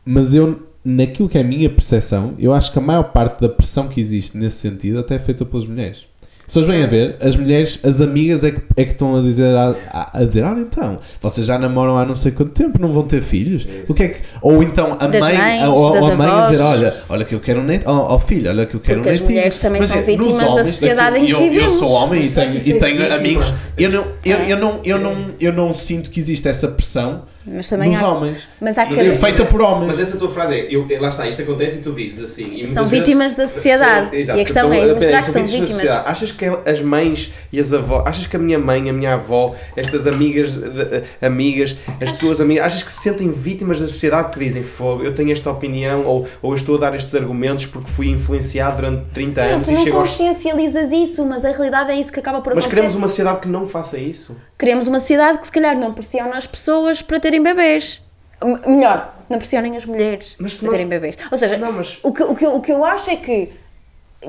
mas 0.04 0.34
eu, 0.34 0.66
naquilo 0.84 1.28
que 1.28 1.38
é 1.38 1.42
a 1.42 1.44
minha 1.44 1.70
percepção, 1.70 2.34
eu 2.38 2.52
acho 2.52 2.72
que 2.72 2.78
a 2.78 2.82
maior 2.82 3.04
parte 3.12 3.40
da 3.40 3.48
pressão 3.48 3.86
que 3.88 4.00
existe 4.00 4.36
nesse 4.36 4.56
sentido 4.58 4.98
até 4.98 5.14
é 5.14 5.18
feita 5.18 5.44
pelas 5.44 5.66
mulheres. 5.66 6.09
Se 6.50 6.54
vocês 6.54 6.66
vêm 6.66 6.82
a 6.82 6.86
ver, 6.88 7.14
as 7.22 7.36
mulheres, 7.36 7.78
as 7.84 8.00
amigas 8.00 8.42
é 8.42 8.50
que, 8.50 8.60
é 8.76 8.84
que 8.84 8.90
estão 8.90 9.14
a 9.14 9.20
dizer, 9.22 9.54
a, 9.54 9.72
a- 10.12 10.24
dizer, 10.24 10.42
olha 10.42 10.58
então, 10.62 10.96
vocês 11.20 11.46
já 11.46 11.56
namoram 11.56 11.96
há 11.96 12.04
não 12.04 12.16
sei 12.16 12.32
quanto 12.32 12.50
tempo, 12.50 12.80
não 12.82 12.88
vão 12.92 13.04
ter 13.04 13.22
filhos? 13.22 13.68
O 13.88 13.94
que 13.94 14.02
é 14.02 14.08
que, 14.08 14.18
ou 14.42 14.60
então 14.60 14.96
a 14.98 15.06
Das 15.06 15.20
mãe, 15.24 15.38
mães, 15.38 15.62
a, 15.62 15.70
ou, 15.70 15.94
a 16.10 16.16
mãe 16.16 16.28
a 16.28 16.50
dizer, 16.50 16.62
olha, 16.64 16.94
olha 17.08 17.24
que 17.24 17.36
eu 17.36 17.38
quero 17.38 17.60
um 17.60 17.64
neto, 17.64 17.84
ó 17.86 18.14
ó, 18.14 18.18
filho, 18.18 18.50
olha 18.50 18.66
que 18.66 18.74
eu 18.74 18.80
quero 18.80 18.98
Porque 18.98 19.10
um 19.10 19.12
as 19.12 19.20
netinho. 19.20 19.36
mulheres 19.38 19.60
também 19.60 19.80
Mas 19.80 19.90
são 19.90 19.98
é, 20.00 20.02
vítimas 20.02 20.26
nos 20.32 20.40
da 20.40 20.48
homens, 20.50 20.66
sociedade 20.66 21.10
daqui- 21.12 21.24
em 21.24 21.26
que 21.28 21.32
eu, 21.34 21.40
Eu 21.40 21.50
vivemos. 21.52 21.78
sou 21.78 21.88
homem 21.92 22.20
e 22.20 22.28
tenho, 22.28 22.52
e 22.52 22.56
isso 22.56 22.78
tenho 22.80 23.14
amigos, 23.14 23.54
eu 23.78 23.90
não, 23.92 24.04
eu, 24.24 24.36
eu, 24.38 24.56
não, 24.58 24.80
eu, 24.84 24.98
não, 24.98 25.16
eu 25.40 25.52
não 25.52 25.72
sinto 25.72 26.10
que 26.10 26.18
existe 26.18 26.48
essa 26.48 26.66
pressão 26.66 27.22
Mas 27.46 27.68
também 27.68 27.90
nos 27.90 28.02
há- 28.02 28.08
homens. 28.12 28.48
Mas 28.60 28.76
há 28.76 28.84
Mas 28.84 28.96
cada- 28.96 29.08
eu- 29.08 29.16
Feita 29.16 29.44
por 29.46 29.62
homens. 29.62 29.86
Mas 29.88 29.98
essa 29.98 30.16
tua 30.18 30.28
frase 30.30 30.54
é, 30.54 30.66
eu, 30.74 30.86
lá 31.00 31.08
está, 31.08 31.26
isto 31.26 31.40
acontece 31.42 31.78
e 31.78 31.80
tu 31.80 31.92
dizes 31.92 32.22
assim. 32.22 32.50
e 32.62 32.66
São 32.66 32.84
vítimas 32.84 33.34
da 33.34 33.46
sociedade. 33.46 34.14
Exato, 34.16 34.38
E 34.38 34.42
a 34.42 34.44
questão 34.44 34.72
então, 34.72 34.90
é, 34.90 34.94
mas 34.94 35.26
que 35.26 35.32
são 35.32 35.44
vítimas? 35.46 35.90
Achas 35.90 36.32
que 36.32 36.44
as 36.66 36.82
mães 36.82 37.32
e 37.52 37.58
as 37.58 37.72
avós, 37.72 38.02
achas 38.06 38.26
que 38.26 38.36
a 38.36 38.38
minha 38.38 38.58
mãe, 38.58 38.88
a 38.90 38.92
minha 38.92 39.14
avó, 39.14 39.54
estas 39.74 40.06
amigas, 40.06 40.52
de- 40.54 41.02
amigas, 41.26 41.76
as 42.00 42.12
tuas 42.18 42.40
amigas, 42.40 42.66
achas 42.66 42.82
que 42.82 42.92
se 42.92 43.00
sentem 43.02 43.30
vítimas 43.30 43.80
da 43.80 43.86
sociedade 43.86 44.30
que 44.32 44.38
dizem 44.38 44.62
fogo, 44.62 45.02
eu 45.02 45.14
tenho 45.14 45.32
esta 45.32 45.50
opinião 45.50 46.04
ou, 46.04 46.26
ou 46.42 46.50
eu 46.50 46.54
estou 46.56 46.76
a 46.76 46.78
dar 46.78 46.94
estes 46.94 47.14
argumentos 47.14 47.64
porque 47.66 47.90
fui 47.90 48.08
influenciado 48.10 48.76
durante 48.76 49.04
30 49.12 49.42
Não, 49.44 49.54
anos 49.54 49.66
tu 49.66 49.72
e 49.72 49.74
não 49.76 49.82
chego 49.82 49.98
aos... 49.98 50.08
consciencializas 50.10 50.92
isso, 50.92 51.24
mas 51.24 51.44
a 51.44 51.50
realidade 51.50 51.90
é 51.90 51.96
isso 51.96 52.12
que 52.12 52.20
acaba 52.20 52.40
por 52.40 52.54
Mas 52.54 52.64
acontecer. 52.64 52.70
queremos 52.76 52.94
uma 52.94 53.08
sociedade 53.08 53.40
que 53.40 53.48
não 53.48 53.66
faça 53.66 53.98
isso. 53.98 54.36
Queremos 54.58 54.86
uma 54.88 55.00
sociedade 55.00 55.38
que 55.38 55.46
se 55.46 55.52
calhar 55.52 55.78
não 55.78 55.92
pressiona 55.92 56.36
as 56.36 56.46
pessoas 56.46 57.00
para 57.02 57.18
terem 57.30 57.42
bebês. 57.42 58.02
M- 58.42 58.58
Melhor, 58.66 59.14
não 59.28 59.38
pressionem 59.38 59.76
as 59.76 59.84
mulheres 59.84 60.34
Mas 60.38 60.54
se 60.54 60.64
nós- 60.64 60.72
terem 60.72 60.88
bebês. 60.88 61.16
Ou 61.30 61.38
seja, 61.38 61.56
Não, 61.58 61.72
mas- 61.72 61.98
o, 62.02 62.12
que, 62.12 62.22
o, 62.22 62.34
que, 62.34 62.44
eu- 62.44 62.54
o 62.56 62.60
que 62.60 62.72
eu 62.72 62.84
acho 62.84 63.10
é 63.10 63.16
que, 63.16 63.52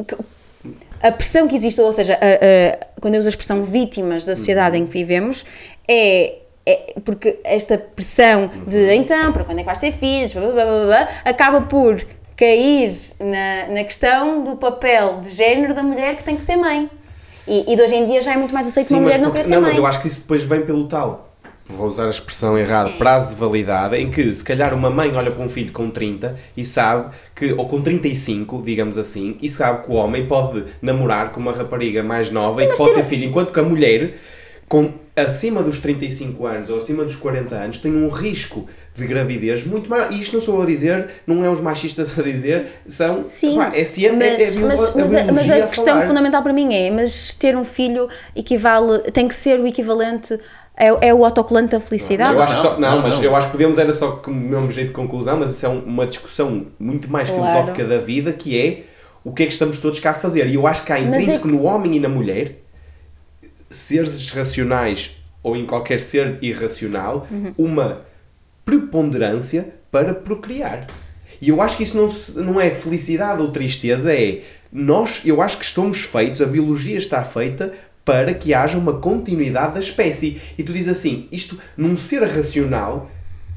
que 0.07 0.15
a 1.01 1.11
pressão 1.11 1.47
que 1.47 1.55
existe, 1.55 1.79
ou 1.81 1.91
seja, 1.93 2.13
a- 2.15 2.17
a- 2.17 2.87
quando 3.01 3.15
eu 3.15 3.19
uso 3.19 3.27
a 3.27 3.31
expressão 3.31 3.63
vítimas 3.63 4.25
da 4.25 4.35
sociedade 4.35 4.77
em 4.77 4.85
que 4.85 4.91
vivemos, 4.93 5.45
é, 5.87 6.35
é 6.65 6.93
porque 7.03 7.39
esta 7.43 7.77
pressão 7.77 8.51
de 8.67 8.93
então, 8.93 9.31
para 9.33 9.43
quando 9.43 9.57
é 9.59 9.61
que 9.61 9.65
vais 9.65 9.79
ter 9.79 9.91
filhos, 9.93 10.33
blá, 10.33 10.51
blá, 10.51 10.85
blá, 10.85 11.07
acaba 11.25 11.61
por 11.61 12.05
cair 12.35 12.93
na, 13.19 13.73
na 13.73 13.83
questão 13.83 14.43
do 14.43 14.55
papel 14.57 15.21
de 15.21 15.29
género 15.29 15.73
da 15.73 15.81
mulher 15.83 16.15
que 16.17 16.23
tem 16.23 16.35
que 16.35 16.43
ser 16.43 16.57
mãe. 16.57 16.89
E, 17.47 17.73
e 17.73 17.75
de 17.75 17.81
hoje 17.81 17.95
em 17.95 18.05
dia 18.05 18.21
já 18.21 18.33
é 18.33 18.37
muito 18.37 18.53
mais 18.53 18.67
aceito 18.67 18.87
Sim, 18.87 18.95
uma 18.95 19.01
mulher 19.03 19.17
não 19.17 19.25
porque- 19.31 19.39
querer 19.39 19.47
ser 19.49 19.55
não, 19.55 19.61
mãe. 19.61 19.69
mas 19.71 19.77
eu 19.77 19.85
acho 19.85 19.99
que 20.01 20.07
isso 20.07 20.21
depois 20.21 20.43
vem 20.43 20.61
pelo 20.63 20.87
tal. 20.87 21.30
Vou 21.77 21.87
usar 21.87 22.07
a 22.07 22.09
expressão 22.09 22.57
errada, 22.57 22.91
prazo 22.91 23.29
de 23.29 23.35
validade, 23.35 23.95
em 23.97 24.09
que 24.09 24.33
se 24.33 24.43
calhar 24.43 24.73
uma 24.73 24.89
mãe 24.89 25.11
olha 25.15 25.31
para 25.31 25.43
um 25.43 25.49
filho 25.49 25.71
com 25.71 25.89
30 25.89 26.37
e 26.55 26.63
sabe 26.65 27.13
que, 27.35 27.53
ou 27.53 27.65
com 27.67 27.81
35, 27.81 28.61
digamos 28.61 28.97
assim, 28.97 29.37
e 29.41 29.49
sabe 29.49 29.85
que 29.85 29.91
o 29.91 29.95
homem 29.95 30.25
pode 30.27 30.65
namorar 30.81 31.31
com 31.31 31.39
uma 31.39 31.51
rapariga 31.53 32.03
mais 32.03 32.29
nova 32.29 32.61
e 32.61 32.65
que 32.65 32.69
mas 32.71 32.77
pode 32.77 32.95
ter- 32.95 33.03
filho, 33.03 33.25
enquanto 33.25 33.51
que 33.51 33.59
a 33.59 33.63
mulher, 33.63 34.13
com 34.67 34.93
acima 35.15 35.61
dos 35.61 35.77
35 35.79 36.45
anos 36.45 36.69
ou 36.69 36.77
acima 36.77 37.03
dos 37.03 37.15
40 37.15 37.55
anos, 37.55 37.77
tem 37.79 37.91
um 37.93 38.07
risco 38.09 38.65
de 38.95 39.05
gravidez 39.05 39.63
muito 39.65 39.89
maior. 39.89 40.11
E 40.11 40.19
isto 40.19 40.33
não 40.33 40.41
sou 40.41 40.55
eu 40.57 40.61
a 40.63 40.65
dizer, 40.65 41.07
não 41.27 41.43
é 41.43 41.49
os 41.49 41.59
machistas 41.61 42.17
a 42.17 42.21
dizer, 42.21 42.67
são. 42.87 43.21
Sim, 43.23 43.57
pá, 43.57 43.71
é 43.75 43.83
ciência, 43.83 44.17
mas, 44.17 44.39
é, 44.41 44.43
é, 44.43 44.51
bio- 44.51 44.67
mas, 44.67 44.81
a 44.81 44.91
mas, 44.95 45.13
a, 45.13 45.23
mas 45.33 45.49
a 45.49 45.67
questão 45.67 45.93
falar. 45.95 46.01
fundamental 46.07 46.41
para 46.41 46.53
mim 46.53 46.73
é, 46.73 46.89
mas 46.91 47.35
ter 47.35 47.55
um 47.57 47.63
filho 47.65 48.07
equivale, 48.35 48.99
tem 49.11 49.27
que 49.27 49.33
ser 49.35 49.59
o 49.59 49.67
equivalente, 49.67 50.37
é, 50.83 51.09
é 51.09 51.13
o 51.13 51.23
autocolante 51.23 51.71
da 51.71 51.79
felicidade? 51.79 52.33
Eu 52.33 52.41
acho 52.41 52.55
que 52.55 52.61
só, 52.61 52.79
não, 52.79 52.95
Não, 52.97 53.01
mas 53.03 53.17
não. 53.17 53.23
eu 53.23 53.35
acho 53.35 53.47
que 53.47 53.51
podemos 53.51 53.77
era 53.77 53.93
só 53.93 54.11
como 54.13 54.39
mesmo 54.39 54.71
jeito 54.71 54.87
de 54.87 54.93
conclusão, 54.93 55.37
mas 55.37 55.51
isso 55.51 55.65
é 55.65 55.69
um- 55.69 55.79
uma 55.83 56.05
discussão 56.05 56.65
muito 56.79 57.09
mais 57.11 57.29
Claro. 57.29 57.43
filosófica 57.45 57.85
da 57.85 57.97
vida, 57.99 58.33
que 58.33 58.59
é 58.59 58.83
o 59.23 59.31
que 59.31 59.43
é 59.43 59.45
que 59.45 59.51
estamos 59.51 59.77
todos 59.77 59.99
cá 59.99 60.11
a 60.11 60.13
fazer. 60.15 60.47
E 60.47 60.55
eu 60.55 60.65
acho 60.65 60.83
que 60.83 60.91
há 60.91 60.99
Mas 60.99 61.07
intrínseco 61.21 61.47
é 61.47 61.51
que- 61.51 61.55
no 61.57 61.63
homem 61.63 61.95
e 61.95 61.99
na 61.99 62.09
mulher, 62.09 62.57
seres 63.69 64.29
racionais 64.29 65.11
ou 65.43 65.55
em 65.55 65.65
qualquer 65.65 65.99
ser 65.99 66.37
irracional, 66.41 67.27
Uhum. 67.31 67.53
uma 67.57 68.01
preponderância 68.65 69.69
para 69.91 70.13
procriar. 70.13 70.87
E 71.41 71.49
eu 71.49 71.61
acho 71.61 71.77
que 71.77 71.83
isso 71.83 71.97
não, 71.97 72.43
não 72.43 72.61
é 72.61 72.69
felicidade 72.69 73.41
ou 73.41 73.51
tristeza, 73.51 74.13
é 74.13 74.41
nós, 74.71 75.21
eu 75.25 75.41
acho 75.41 75.57
que 75.57 75.65
estamos 75.65 75.99
feitos, 76.01 76.41
a 76.41 76.45
biologia 76.45 76.97
está 76.97 77.23
feita 77.23 77.73
para 78.03 78.33
que 78.33 78.53
haja 78.53 78.77
uma 78.77 78.93
continuidade 78.93 79.75
da 79.75 79.79
espécie. 79.79 80.41
E 80.57 80.63
tu 80.63 80.73
dizes 80.73 80.97
assim, 80.97 81.27
isto 81.31 81.57
num 81.77 81.95
ser 81.95 82.23
racional, 82.23 83.09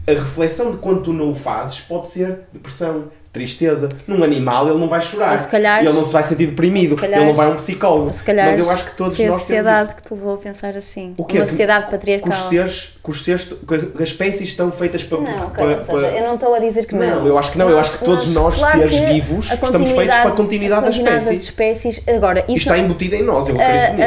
a 0.06 0.12
reflexão 0.12 0.70
de 0.70 0.78
quando 0.78 1.02
tu 1.02 1.12
não 1.12 1.30
o 1.30 1.34
fazes 1.34 1.80
pode 1.80 2.10
ser 2.10 2.40
depressão, 2.52 3.10
tristeza. 3.34 3.88
Num 4.06 4.22
animal 4.24 4.68
ele 4.68 4.78
não 4.78 4.88
vai 4.88 5.00
chorar. 5.02 5.32
Ou 5.32 5.38
se 5.38 5.48
calhar- 5.48 5.80
ele 5.84 5.92
não 5.92 6.04
se 6.04 6.12
vai 6.12 6.22
sentir 6.24 6.46
deprimido. 6.46 6.96
calhar- 6.96 7.18
ele 7.20 7.26
não 7.28 7.34
vai 7.34 7.46
a 7.46 7.50
um 7.50 7.56
psicólogo. 7.56 8.12
Se 8.12 8.22
calhar 8.22 8.46
Mas 8.48 8.58
eu 8.58 8.70
acho 8.70 8.84
que 8.84 8.92
todos 8.92 9.18
a 9.20 9.22
nós 9.24 9.26
temos 9.28 9.40
sociedade 9.42 9.94
que 9.96 10.02
te 10.02 10.14
levou 10.14 10.34
a 10.34 10.38
pensar 10.38 10.76
assim. 10.76 11.14
O 11.18 11.24
quê? 11.24 11.38
Uma 11.38 11.44
Que- 11.44 11.50
sociedade 11.50 11.84
que 11.86 11.90
patriarcal. 11.90 12.30
os 12.32 12.38
seres, 12.48 12.96
que 13.04 13.10
os 13.10 13.24
seres, 13.24 13.44
que 13.44 13.74
as 13.74 14.08
espécies 14.08 14.48
estão 14.48 14.70
feitas 14.72 15.02
para... 15.02 15.18
Não, 15.18 15.24
para, 15.50 15.64
ok, 15.64 15.64
ou 15.66 15.78
seja, 16.00 16.06
eu 16.16 16.24
não 16.26 16.34
estou 16.34 16.54
a 16.54 16.58
dizer 16.60 16.86
que 16.86 16.94
não. 16.94 17.04
Não, 17.06 17.26
eu 17.26 17.36
acho 17.36 17.50
que 17.52 17.58
não, 17.58 17.68
eu 17.68 17.78
acho 17.78 17.98
que 17.98 18.04
todos 18.04 18.32
nós, 18.32 18.54
seres 18.56 18.90
que 18.92 19.00
vivos, 19.12 19.50
a 19.50 19.54
estamos 19.54 19.90
feitos 19.90 20.14
para 20.16 20.28
a 20.30 20.32
continuidade 20.32 20.80
da 20.82 20.86
continuidade 20.88 21.24
das 21.26 21.34
espécies. 21.42 22.00
Agora, 22.08 22.38
Isto 22.40 22.50
isso 22.50 22.58
está 22.68 22.78
embutido 22.78 23.16
em 23.16 23.22
nós, 23.22 23.48
eu 23.48 23.56
acredito 23.60 24.00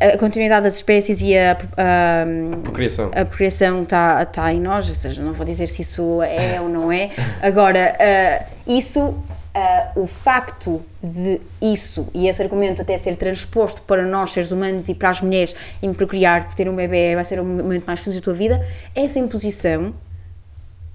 a, 0.00 0.04
a, 0.04 0.08
a 0.14 0.18
continuidade 0.18 0.64
das 0.64 0.74
espécies 0.76 1.20
e 1.22 1.36
a, 1.38 1.52
a, 1.76 2.58
Procriação. 2.62 3.10
a 3.14 3.24
procriação 3.24 3.82
está 3.82 4.24
tá 4.26 4.52
em 4.52 4.60
nós, 4.60 4.88
ou 4.88 4.94
seja, 4.94 5.22
não 5.22 5.32
vou 5.32 5.46
dizer 5.46 5.66
se 5.68 5.82
isso 5.82 6.20
é 6.22 6.60
ou 6.60 6.68
não 6.68 6.90
é. 6.90 7.10
Agora, 7.40 7.94
ah, 8.00 8.44
isso, 8.66 9.14
ah, 9.54 9.88
o 9.96 10.06
facto 10.06 10.82
de 11.02 11.40
isso 11.60 12.06
e 12.14 12.28
esse 12.28 12.42
argumento 12.42 12.82
até 12.82 12.96
ser 12.98 13.16
transposto 13.16 13.82
para 13.82 14.04
nós, 14.04 14.32
seres 14.32 14.52
humanos, 14.52 14.88
e 14.88 14.94
para 14.94 15.10
as 15.10 15.20
mulheres, 15.20 15.54
em 15.82 15.92
procriar, 15.92 16.52
ter 16.54 16.68
um 16.68 16.76
bebê 16.76 17.14
vai 17.14 17.24
ser 17.24 17.40
o 17.40 17.44
momento 17.44 17.84
mais 17.86 18.00
feliz 18.00 18.18
da 18.20 18.24
tua 18.24 18.34
vida, 18.34 18.64
essa 18.94 19.18
imposição 19.18 19.92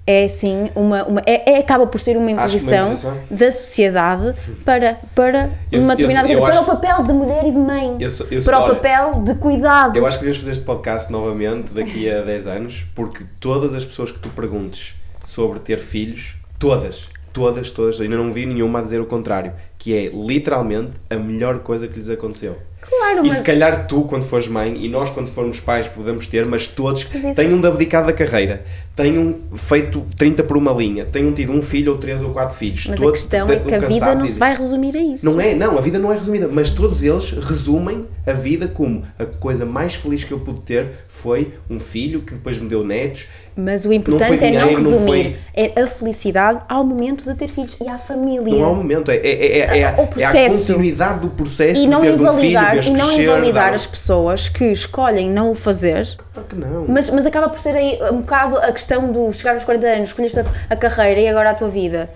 é 0.06 0.28
sim 0.28 0.68
uma, 0.74 1.02
uma 1.06 1.22
é, 1.24 1.52
é- 1.54 1.58
acaba 1.60 1.86
por 1.86 1.98
ser 1.98 2.14
uma 2.18 2.26
uma 2.26 2.30
imposição, 2.32 2.88
imposição. 2.88 3.18
da 3.30 3.50
sociedade 3.50 4.34
para, 4.62 4.98
para 5.14 5.50
Eu- 5.72 5.80
uma 5.80 5.92
eu- 5.94 5.96
determinada 5.96 6.28
eu 6.30 6.38
coisa, 6.40 6.62
para 6.62 6.62
o 6.62 6.76
papel 6.76 7.04
de 7.04 7.12
mulher 7.14 7.46
e 7.46 7.50
de 7.50 7.56
mãe, 7.56 7.96
Eu 7.98 8.10
eu 8.30 8.42
para 8.44 8.58
o 8.60 8.62
olha, 8.64 8.74
papel 8.74 9.22
de 9.22 9.34
cuidado. 9.36 9.96
Eu 9.96 10.04
acho 10.06 10.18
que 10.18 10.24
deves 10.26 10.40
fazer 10.40 10.50
este 10.50 10.64
podcast 10.64 11.10
novamente 11.10 11.72
daqui 11.72 12.10
a 12.10 12.20
10 12.20 12.46
anos, 12.46 12.84
porque 12.94 13.24
todas 13.40 13.72
as 13.72 13.82
pessoas 13.82 14.10
que 14.10 14.18
tu 14.18 14.28
perguntes 14.28 14.94
sobre 15.24 15.58
ter 15.58 15.78
filhos, 15.78 16.36
todas, 16.58 17.08
todas, 17.34 17.70
todas, 17.70 18.00
ainda 18.00 18.16
não 18.16 18.32
vi 18.32 18.46
nenhuma 18.46 18.78
a 18.78 18.82
dizer 18.82 19.00
o 19.00 19.04
contrário, 19.06 19.52
que 19.76 19.92
é 19.94 20.08
literalmente 20.14 20.92
a 21.10 21.16
melhor 21.16 21.58
coisa 21.58 21.86
que 21.86 21.98
lhes 21.98 22.08
aconteceu. 22.08 22.56
Claro, 22.80 23.24
E 23.24 23.28
mas 23.28 23.38
se 23.38 23.42
calhar 23.42 23.86
tu, 23.86 24.02
quando 24.02 24.22
fores 24.24 24.46
mãe, 24.46 24.74
e 24.78 24.88
nós, 24.88 25.10
quando 25.10 25.28
formos 25.28 25.58
pais, 25.58 25.88
podemos 25.88 26.26
ter, 26.26 26.48
mas 26.48 26.66
todos 26.66 27.06
Mas 27.12 27.24
isso- 27.24 27.34
tenham 27.36 27.60
de 27.60 27.66
abdicado 27.66 28.06
da 28.06 28.12
carreira, 28.12 28.62
tenham 28.96 29.36
feito 29.56 30.04
30 30.16 30.44
por 30.44 30.56
uma 30.56 30.72
linha, 30.72 31.04
tenham 31.04 31.32
tido 31.32 31.52
um 31.52 31.60
filho 31.60 31.92
ou 31.92 31.98
três 31.98 32.22
ou 32.22 32.30
quatro 32.30 32.56
filhos. 32.56 32.86
Mas 32.86 32.96
a 32.98 33.02
todos 33.02 33.20
questão 33.20 33.46
de- 33.46 33.54
é 33.54 33.58
que 33.58 33.74
a 33.74 33.78
vida 33.80 34.14
não 34.14 34.28
se 34.28 34.38
vai 34.38 34.54
resumir 34.54 34.96
a 34.96 35.00
isso. 35.02 35.24
não 35.24 35.40
é, 35.40 35.54
não, 35.54 35.76
a 35.76 35.80
vida 35.80 35.98
não 35.98 36.12
é 36.12 36.16
resumida, 36.16 36.48
mas 36.50 36.70
todos 36.70 37.02
eles 37.02 37.30
resumem 37.30 38.06
a 38.26 38.32
vida 38.32 38.68
como 38.68 39.02
a 39.18 39.24
coisa 39.26 39.66
mais 39.66 39.94
feliz 39.96 40.22
que 40.22 40.32
eu 40.32 40.38
pude 40.40 40.60
ter 40.60 40.90
foi 41.08 41.52
um 41.68 41.80
filho 41.80 42.22
que 42.22 42.34
depois 42.34 42.56
me 42.56 42.68
deu 42.68 42.84
netos. 42.84 43.26
Mas 43.56 43.84
o 43.84 43.92
importante 43.92 44.26
foi 44.28 44.36
é 44.36 44.50
não 44.52 44.60
dinheiro, 44.68 44.82
não 44.82 44.90
resumir. 44.90 45.22
foi- 45.24 45.36
É 45.54 45.82
a 45.82 45.86
felicidade 45.86 46.60
ao 46.68 46.84
momento 46.84 47.24
de 47.24 47.34
ter 47.36 47.48
filhos 47.48 47.76
e 47.80 47.88
à 47.88 47.98
família. 47.98 48.52
Não 48.54 48.64
há 48.64 48.70
um 48.70 48.74
momento, 48.76 49.10
é, 49.10 49.16
é, 49.16 49.58
é, 49.58 49.78
é, 49.80 49.84
a- 49.84 49.94
O 49.96 50.00
é 50.00 50.04
a 50.04 50.06
processo. 50.06 50.58
continuidade 50.72 51.20
do 51.20 51.28
processo 51.30 51.84
e 51.84 51.86
não 51.86 52.00
de 52.00 52.06
teres 52.06 52.20
um 52.20 52.26
filho, 52.36 52.50
invalidar, 52.50 52.86
e 52.86 52.90
não 52.90 53.06
crescer, 53.06 53.22
invalidar 53.22 53.64
dar- 53.70 53.74
as 53.74 53.86
pessoas 53.86 54.48
que 54.48 54.64
escolhem 54.72 55.30
não 55.30 55.50
o 55.50 55.54
fazer, 55.54 56.06
Claro 56.32 56.48
que 56.48 56.56
não. 56.56 56.84
mas, 56.88 57.10
mas 57.10 57.26
acaba 57.26 57.48
por 57.48 57.58
ser 57.60 57.74
aí 57.76 57.98
um 58.12 58.18
bocado 58.18 58.56
a 58.58 58.72
questão 58.72 58.83
do 59.12 59.32
chegar 59.32 59.52
aos 59.54 59.64
40 59.64 59.86
anos, 59.86 60.08
escolheste 60.08 60.40
a, 60.40 60.44
a 60.70 60.76
carreira 60.76 61.20
e 61.20 61.28
agora 61.28 61.50
a 61.50 61.54
tua 61.54 61.68
vida. 61.68 62.10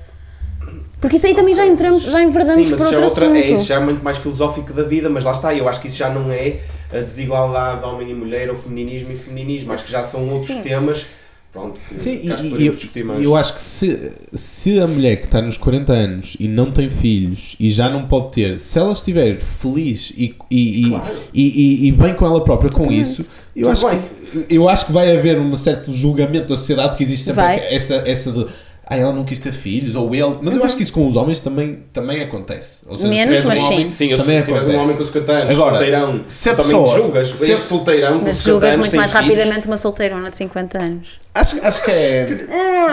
Porque 1.01 1.16
isso 1.16 1.27
aí 1.27 1.35
também 1.35 1.55
já 1.55 1.65
entramos, 1.65 2.03
já 2.03 2.20
enverdamos 2.20 2.66
Sim, 2.66 2.73
mas 2.74 2.81
por 2.81 2.86
isso 2.86 2.90
já 2.90 2.97
outro 2.97 3.05
é, 3.05 3.09
outra, 3.09 3.24
assunto. 3.27 3.36
é, 3.36 3.55
isso 3.55 3.65
já 3.65 3.74
é 3.77 3.78
muito 3.78 4.03
mais 4.03 4.16
filosófico 4.19 4.73
da 4.73 4.82
vida, 4.82 5.09
mas 5.09 5.24
lá 5.24 5.31
está, 5.32 5.55
eu 5.55 5.69
acho 5.69 5.81
que 5.81 5.86
isso 5.86 5.97
já 5.97 6.09
não 6.09 6.31
é 6.32 6.57
a 6.93 6.99
desigualdade 7.01 7.81
de 7.82 7.86
homem 7.86 8.11
e 8.11 8.15
mulher 8.15 8.51
ou 8.51 8.57
feminismo 8.57 9.12
e 9.12 9.16
feminismo, 9.16 9.73
acho 9.73 9.85
que 9.86 9.93
já 9.93 10.03
são 10.03 10.20
outros 10.28 10.49
Sim. 10.49 10.62
temas. 10.62 11.07
pronto, 11.53 11.78
que, 11.89 12.01
Sim, 12.01 12.16
que 12.19 12.27
e, 12.28 12.62
e 12.62 12.66
eu, 12.66 12.73
discutir 12.74 13.05
mais. 13.05 13.23
eu 13.23 13.36
acho 13.36 13.55
que 13.55 13.61
se, 13.61 14.12
se 14.35 14.81
a 14.81 14.89
mulher 14.89 15.16
que 15.19 15.27
está 15.27 15.40
nos 15.40 15.57
40 15.57 15.93
anos 15.93 16.36
e 16.40 16.49
não 16.49 16.73
tem 16.73 16.90
filhos 16.90 17.55
e 17.61 17.70
já 17.70 17.89
não 17.89 18.09
pode 18.09 18.32
ter, 18.32 18.59
se 18.59 18.77
ela 18.77 18.93
estiver 18.93 19.39
feliz 19.39 20.12
e, 20.16 20.35
e, 20.51 20.86
e- 20.86 20.90
Claro. 20.90 21.05
e, 21.32 21.43
e- 21.85 21.89
e 21.89 21.93
bem 21.93 22.12
com 22.15 22.27
ela 22.27 22.43
própria 22.43 22.70
com 22.70 22.78
Totalmente. 22.78 23.03
isso, 23.03 23.31
eu 23.55 23.69
Tudo 23.69 23.73
acho, 23.73 23.89
bem. 23.89 24.01
que, 24.03 24.18
eu 24.51 24.69
acho 24.69 24.87
que 24.87 24.93
vai 24.93 25.17
haver 25.17 25.39
um 25.39 25.55
certo 25.57 25.93
julgamento 25.93 26.49
da 26.49 26.57
sociedade 26.57 26.91
porque 26.91 27.05
existe 27.05 27.25
sempre 27.27 27.43
Vai. 27.43 27.75
essa, 27.75 27.95
essa 28.07 28.33
de 28.33 28.47
ah, 28.91 28.97
ela 28.97 29.13
não 29.13 29.23
quis 29.23 29.39
ter 29.39 29.53
filhos, 29.53 29.95
ou 29.95 30.15
ele, 30.15 30.39
mas 30.41 30.57
eu 30.57 30.65
acho 30.65 30.75
que 30.75 30.83
isso 30.83 30.95
com 30.95 31.07
os 31.07 31.15
homens 31.15 31.41
também, 31.41 31.81
também 31.93 32.23
acontece. 32.23 32.87
Ou 32.89 32.97
seja, 32.97 33.11
se 33.13 33.19
Menos, 33.27 33.45
um 33.45 33.49
mas 33.49 33.59
sim. 33.59 33.65
homem, 33.67 33.93
Sim, 33.93 34.07
eu 34.13 34.17
se 34.19 34.25
também 34.25 34.43
tiveres 34.43 34.67
um 34.67 34.77
homem 34.79 34.97
com 34.97 35.05
50 35.05 35.31
anos, 35.33 35.51
Agora, 35.51 35.71
solteirão, 35.73 36.21
se 36.27 36.49
a 36.49 36.55
também 36.55 36.71
pessoa- 36.81 36.97
julgas. 36.97 37.29
se 37.29 37.51
Esse 37.53 37.63
solteirão 37.69 38.19
com 38.21 38.25
Mas 38.25 38.37
50 38.37 38.51
julgas 38.53 38.75
anos 38.75 38.87
muito 38.87 38.97
mais 38.97 39.13
filhos, 39.13 39.27
rapidamente 39.29 39.67
uma 39.67 39.77
solteirona 39.77 40.31
de 40.31 40.37
50 40.39 40.79
anos. 40.79 41.09
Acho, 41.35 41.59
acho 41.67 41.85
que 41.85 41.91
é. 41.91 42.37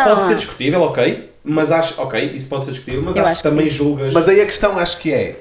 Pode 0.04 0.28
ser 0.28 0.36
discutível, 0.36 0.82
ok. 0.82 1.30
Mas 1.46 1.72
acho, 1.72 1.94
ok, 2.02 2.32
isso 2.34 2.48
pode 2.50 2.66
ser 2.66 2.72
discutível, 2.72 3.02
mas 3.02 3.16
acho, 3.18 3.30
acho 3.32 3.42
que 3.42 3.48
que 3.48 3.56
também 3.56 3.70
sim. 3.70 3.76
julgas. 3.78 4.14
Mas 4.14 4.28
aí 4.28 4.42
a 4.42 4.46
questão 4.46 4.78
acho 4.78 4.98
que 4.98 5.14
é 5.14 5.40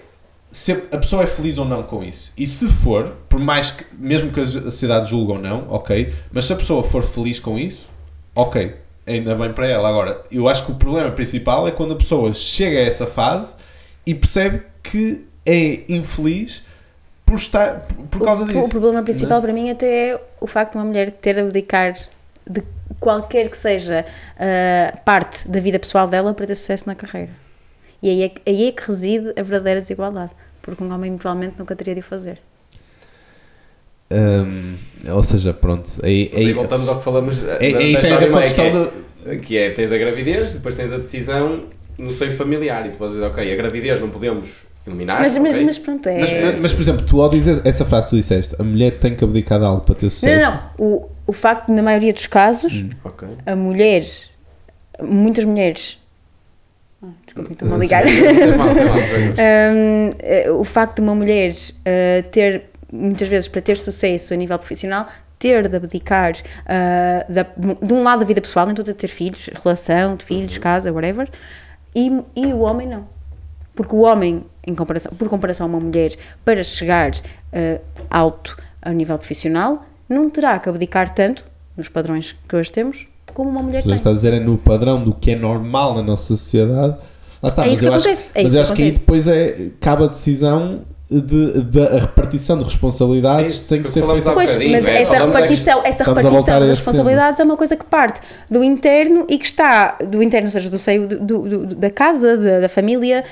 se 0.55 0.71
a 0.71 0.99
pessoa 0.99 1.25
é 1.25 1.27
feliz 1.27 1.59
ou 1.59 1.65
não 1.65 1.83
com 1.83 2.01
isso. 2.01 2.33
E 2.39 2.47
se 2.47 2.69
for, 2.69 3.11
por 3.29 3.41
mais 3.41 3.73
que, 3.73 3.85
mesmo 3.99 4.31
que 4.31 4.39
a 4.39 4.47
sociedade 4.47 5.11
julgue 5.11 5.33
ou 5.33 5.39
não, 5.39 5.67
ok, 5.69 6.15
mas 6.31 6.45
se 6.45 6.53
a 6.53 6.57
pessoa 6.57 6.81
for 6.81 7.03
feliz 7.03 7.41
com 7.41 7.59
isso, 7.59 7.91
ok, 8.37 8.73
ainda 9.05 9.35
bem 9.35 9.53
para 9.53 9.67
ela. 9.67 9.89
Agora, 9.89 10.23
eu 10.31 10.49
acho 10.49 10.65
que 10.65 10.71
o 10.71 10.77
problema 10.77 11.11
principal 11.11 11.67
é 11.67 11.73
quando 11.73 11.95
a 11.95 11.97
pessoa 11.97 12.33
chega 12.33 12.79
a 12.79 12.83
essa 12.83 13.05
fase 13.05 13.57
e 14.07 14.15
percebe 14.15 14.63
que 14.81 15.27
é 15.45 15.81
infeliz 15.89 16.63
por 17.27 17.35
estar 17.35 17.89
por, 18.09 18.23
causa 18.23 18.45
o, 18.45 18.47
disso. 18.47 18.61
o 18.61 18.69
problema 18.69 19.03
principal 19.03 19.39
Não 19.39 19.43
para 19.43 19.53
mim 19.53 19.71
até 19.71 20.11
é 20.11 20.21
o 20.41 20.47
facto 20.47 20.73
de 20.73 20.79
uma 20.79 20.85
mulher 20.85 21.11
ter 21.11 21.37
a 21.37 21.43
abdicar 21.43 21.95
de 22.49 22.63
qualquer 23.01 23.49
que 23.49 23.57
seja 23.57 24.07
a 24.39 24.97
parte 24.99 25.49
da 25.49 25.59
vida 25.59 25.81
pessoal 25.81 26.07
dela 26.07 26.33
para 26.33 26.47
ter 26.47 26.55
sucesso 26.55 26.87
na 26.87 26.95
carreira. 26.95 27.33
E 28.01 28.09
aí 28.09 28.23
é, 28.23 28.33
aí 28.47 28.69
é 28.69 28.71
que 28.71 28.87
reside 28.87 29.31
a 29.31 29.43
verdadeira 29.43 29.81
desigualdade. 29.81 30.31
Porque 30.65 30.83
um 30.83 30.93
homem 30.93 31.17
provavelmente 31.17 31.59
nunca 31.59 31.77
teria 31.77 31.95
de 31.95 32.01
o 32.01 32.03
fazer. 32.03 32.41
Hum, 34.11 34.75
ou 35.13 35.23
seja, 35.23 35.53
pronto, 35.53 35.91
aí, 36.03 36.31
aí 36.35 36.47
aí, 36.47 36.53
voltamos 36.53 36.89
ao 36.89 36.99
que 36.99 37.05
falamos 37.05 37.43
eh, 37.43 37.59
aí- 37.61 37.73
da, 37.73 37.79
aí 37.79 37.93
da 37.95 38.01
tem 38.01 38.13
a 38.13 38.17
ver 38.17 38.27
história 38.27 38.27
com 38.29 38.33
a 38.33 38.39
mãe, 38.39 38.43
questão 38.43 38.65
que, 38.65 38.73
do. 38.73 39.31
é, 39.31 39.37
que 39.37 39.59
é, 39.59 39.71
tens 39.71 39.93
a 39.93 39.99
gravidez, 39.99 40.53
depois 40.53 40.75
tens 40.75 40.93
a 40.93 40.99
decisão 40.99 41.65
no 41.99 42.11
seio 42.11 42.31
familiar 42.33 42.87
e 42.87 42.91
tu 42.91 42.99
podes 42.99 43.15
dizer, 43.15 43.27
ok, 43.27 43.53
a 43.53 43.57
gravidez 43.57 44.01
não 44.01 44.11
podemos 44.11 44.65
eliminar, 44.87 45.21
Mas, 45.21 45.37
mas, 45.39 45.55
ok? 45.57 45.65
mas 45.65 45.79
pronto, 45.79 46.09
é. 46.09 46.21
Mas, 46.21 46.33
É, 46.33 46.43
mas, 46.53 46.63
mas, 46.63 46.73
por 46.73 46.83
exemplo, 46.83 47.07
tu 47.07 47.23
ao 47.23 47.29
dizer 47.31 47.61
essa 47.65 47.85
frase 47.85 48.07
que 48.07 48.11
tu 48.11 48.17
disseste, 48.17 48.55
a 48.59 48.63
mulher 48.63 48.99
tem 48.99 49.15
que 49.17 49.25
abdicar 49.25 49.59
de 49.59 49.65
algo 49.65 49.81
para 49.85 49.95
ter 49.95 50.11
sucesso. 50.11 50.51
Não, 50.51 50.53
não. 50.53 50.71
O, 50.79 51.09
o 51.27 51.33
facto 51.33 51.67
de, 51.69 51.73
na 51.73 51.83
maioria 51.83 52.13
dos 52.13 52.27
casos, 52.27 52.75
Hum. 52.83 52.91
Ok. 53.05 53.27
a 53.47 53.57
mulher, 53.57 54.05
muitas 55.03 55.45
mulheres. 55.45 55.99
Desculpem, 57.35 57.53
estou-me 57.53 57.75
a 57.75 57.79
ligar. 57.79 58.05
Mal, 58.57 58.69
mal, 58.75 60.61
o 60.61 60.65
facto 60.65 60.97
de 60.97 61.03
uma 61.03 61.15
mulher 61.15 61.53
eh, 61.85 62.23
ter, 62.31 62.65
muitas 62.93 63.29
vezes, 63.29 63.49
para 63.49 63.61
ter 63.61 63.77
sucesso 63.77 64.33
a 64.33 64.37
nível 64.37 64.59
profissional, 64.59 65.07
ter 65.39 65.69
de 65.69 65.77
abdicar 65.77 66.33
ah, 66.67 67.25
da- 67.29 67.47
de 67.83 67.93
um 67.93 68.03
lado 68.03 68.21
da 68.21 68.25
vida 68.25 68.41
pessoal, 68.41 68.69
a 68.69 68.73
dizer 68.73 68.95
ter 68.95 69.09
filhos, 69.09 69.51
relação 69.63 70.17
de 70.17 70.25
filhos, 70.25 70.57
casa, 70.59 70.93
whatever, 70.93 71.29
e, 71.95 72.23
e 72.37 72.47
o 72.47 72.61
homem 72.61 72.87
não. 72.87 73.07
Porque 73.75 73.95
o 73.97 74.01
homem, 74.03 74.45
em 74.65 74.75
comparação, 74.75 75.13
por 75.19 75.29
comparação 75.29 75.67
a 75.67 75.69
uma 75.69 75.81
mulher, 75.81 76.13
para 76.45 76.63
chegar 76.63 77.11
ah, 77.53 77.81
alto 78.11 78.57
a 78.81 78.91
nível 78.93 79.19
profissional, 79.19 79.85
não 80.09 80.31
terá 80.31 80.59
que 80.59 80.69
abdicar 80.69 81.13
tanto, 81.13 81.45
nos 81.77 81.89
padrões 81.89 82.37
que 82.49 82.55
hoje 82.55 82.71
temos, 82.71 83.09
como 83.33 83.51
uma 83.51 83.63
mulher 83.63 83.83
Você 83.83 83.89
tem. 83.89 83.97
está 83.97 84.11
a 84.11 84.13
dizer 84.13 84.33
é 84.35 84.39
no 84.41 84.57
padrão 84.57 85.03
do 85.03 85.13
que 85.13 85.33
é 85.33 85.37
normal 85.37 85.95
na 85.97 86.03
nossa 86.03 86.23
sociedade. 86.37 86.97
Lá 87.45 87.49
está, 87.49 87.63
É 87.63 87.69
mas 87.69 87.73
isso 87.75 87.83
que 87.83 87.89
eu 87.89 87.95
acho, 87.95 88.09
acontece, 88.09 88.33
é 88.35 88.43
mas 88.43 88.55
eu 88.55 88.59
que 88.59 88.63
acho 88.63 88.75
que 88.75 88.83
aí 88.83 88.91
depois 88.91 89.29
é, 89.29 89.57
cabe 89.79 90.05
a 90.05 90.07
decisão 90.07 90.83
de, 91.11 91.61
da 91.65 91.99
repartição 91.99 92.57
de 92.59 92.65
responsabilidades 92.65 93.53
É 93.53 93.55
isso, 93.57 93.69
tem 93.69 93.83
que 93.83 93.91
ser 93.91 94.01
que 94.01 94.07
falamos 94.07 94.25
feita. 94.25 94.35
Pois, 94.35 94.57
mas 94.71 94.89
é, 94.89 95.03
essa 95.03 95.19
repartição, 95.27 95.83
essa 95.85 96.05
repartição 96.05 96.41
esse 96.65 96.69
responsabilidades 96.71 97.41
é 97.41 97.45
uma 97.45 97.57
coisa 97.59 97.77
que 97.77 97.85
parte 97.85 98.21
do 98.51 98.65
interno 98.65 99.27
e 99.29 99.37
que 99.37 99.45
está 99.45 99.99
do 100.11 100.23
interno, 100.23 100.47
ou 100.49 100.53
seja, 100.53 100.71
do 100.71 100.79
seio 100.79 101.07
do, 101.07 101.19
do- 101.19 101.43
do- 101.67 101.75
da 101.75 101.91
casa, 101.91 102.39
da, 102.39 102.61
da 102.61 102.69
família, 102.71 103.23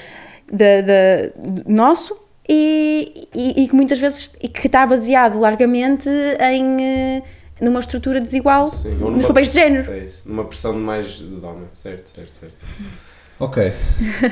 da, 0.52 0.80
da- 0.82 1.32
do 1.50 1.72
nosso 1.72 2.14
e, 2.46 3.28
e, 3.34 3.62
e 3.64 3.68
que 3.68 3.74
muitas 3.74 3.98
vezes 3.98 4.30
e 4.42 4.48
que 4.48 4.66
está 4.66 4.84
baseado 4.86 5.38
largamente 5.40 6.10
em 6.40 6.82
eh, 7.18 7.22
numa 7.60 7.80
estrutura 7.80 8.20
desigual 8.20 8.66
Sim, 8.68 8.96
nos 8.96 9.24
papéis 9.24 9.48
de 9.48 9.54
género. 9.54 9.90
É 9.90 9.98
isso, 10.00 10.24
numa 10.26 10.44
pressão 10.44 10.74
mais 10.74 11.06
de 11.18 11.24
homem, 11.42 11.68
certo, 11.72 12.08
certo, 12.10 12.34
certo. 12.36 12.54
Ok. 13.44 13.72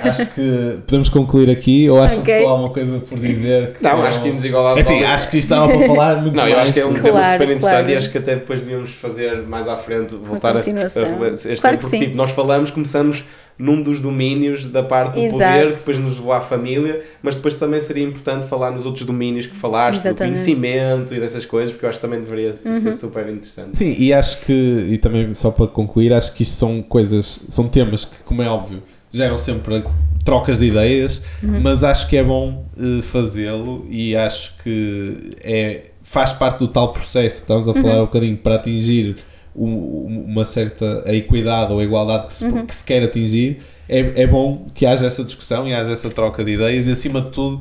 Acho 0.02 0.26
que 0.34 0.78
podemos 0.86 1.08
concluir 1.08 1.50
aqui 1.50 1.90
ou 1.90 2.00
achas 2.00 2.18
Ok. 2.18 2.38
que 2.38 2.44
há 2.44 2.48
alguma 2.48 2.70
coisa 2.70 3.00
por 3.00 3.18
dizer? 3.18 3.72
Que 3.72 3.82
Não, 3.82 4.02
acho 4.02 4.22
que 4.22 4.28
a 4.28 4.32
desigualdade 4.32 4.78
É 4.78 4.80
assim, 4.82 4.92
de 4.92 4.98
homem- 5.00 5.10
acho 5.14 5.30
que 5.30 5.38
isto 5.38 5.52
estava 5.52 5.68
para 5.76 5.86
falar 5.86 6.22
muito 6.22 6.34
Não, 6.36 6.42
mais. 6.44 6.54
eu 6.54 6.60
acho 6.60 6.72
que 6.72 6.80
é 6.80 6.84
um 6.84 6.88
sobre- 6.88 7.02
tema 7.02 7.18
Claro, 7.18 7.32
super 7.32 7.44
interessante 7.48 7.70
claro. 7.72 7.90
e 7.90 7.96
acho 7.96 8.10
que 8.10 8.18
até 8.18 8.34
depois 8.36 8.62
devíamos 8.62 8.90
fazer 8.92 9.42
mais 9.42 9.66
à 9.66 9.76
frente, 9.76 10.14
voltar 10.14 10.56
a, 10.56 10.60
a, 10.60 10.62
continuação. 10.62 11.02
este 11.34 11.60
Claro 11.60 11.78
porque 11.78 11.98
tipo, 11.98 12.16
nós 12.16 12.30
falamos, 12.30 12.70
começamos 12.70 13.24
num 13.58 13.82
dos 13.82 14.00
domínios 14.00 14.66
da 14.68 14.82
parte 14.82 15.16
do 15.16 15.20
Exato. 15.20 15.32
poder, 15.52 15.72
que 15.72 15.78
depois 15.80 15.98
nos 15.98 16.16
levou 16.16 16.32
à 16.32 16.40
família, 16.40 17.02
mas 17.22 17.36
depois 17.36 17.58
também 17.58 17.78
seria 17.78 18.04
importante 18.04 18.46
falar 18.46 18.70
nos 18.70 18.86
outros 18.86 19.04
domínios 19.04 19.46
que 19.46 19.54
falaste, 19.54 20.00
do 20.02 20.08
Exatamente. 20.08 20.40
conhecimento 20.40 21.14
e 21.14 21.20
dessas 21.20 21.44
coisas, 21.44 21.70
porque 21.70 21.84
eu 21.84 21.90
acho 21.90 21.98
que 22.00 22.06
também 22.06 22.22
deveria 22.22 22.54
Uhum. 22.64 22.72
ser 22.72 22.92
super 22.94 23.28
interessante. 23.28 23.76
Sim, 23.76 23.94
e 23.98 24.14
acho 24.14 24.40
que, 24.46 24.52
e 24.90 24.96
também 24.96 25.34
só 25.34 25.50
para 25.50 25.66
concluir, 25.66 26.10
acho 26.10 26.32
que 26.34 26.42
isto 26.42 26.54
são 26.56 26.80
coisas, 26.80 27.40
são 27.50 27.68
temas 27.68 28.06
que, 28.06 28.22
como 28.24 28.40
é 28.42 28.48
óbvio, 28.48 28.82
geram 29.12 29.36
sempre 29.38 29.82
trocas 30.24 30.58
de 30.60 30.66
ideias, 30.66 31.20
mas 31.62 31.82
acho 31.82 32.08
que 32.08 32.16
é 32.16 32.22
bom 32.22 32.64
eh, 32.78 33.02
fazê-lo 33.02 33.86
e 33.88 34.14
acho 34.14 34.54
que 34.62 35.30
é, 35.42 35.82
faz 36.02 36.32
parte 36.32 36.58
do 36.58 36.68
tal 36.68 36.92
processo 36.92 37.36
que 37.36 37.42
estávamos 37.42 37.68
a 37.68 37.72
falar 37.82 37.94
há 37.96 38.02
um 38.02 38.06
bocadinho 38.06 38.36
para 38.36 38.56
atingir 38.56 39.16
o- 39.54 40.04
uma 40.06 40.44
certa 40.44 41.02
a 41.06 41.14
equidade 41.14 41.72
ou 41.72 41.80
a 41.80 41.84
igualdade 41.84 42.26
que 42.26 42.32
se, 42.34 42.44
que 42.66 42.74
se 42.74 42.84
quer 42.84 43.02
atingir. 43.02 43.58
É, 43.88 44.22
é 44.22 44.26
bom 44.26 44.66
que 44.72 44.86
haja 44.86 45.04
essa 45.06 45.24
discussão 45.24 45.66
e 45.66 45.72
haja 45.74 45.90
essa 45.92 46.08
troca 46.10 46.44
de 46.44 46.52
ideias 46.52 46.86
e, 46.86 46.92
acima 46.92 47.20
de 47.20 47.30
tudo, 47.30 47.60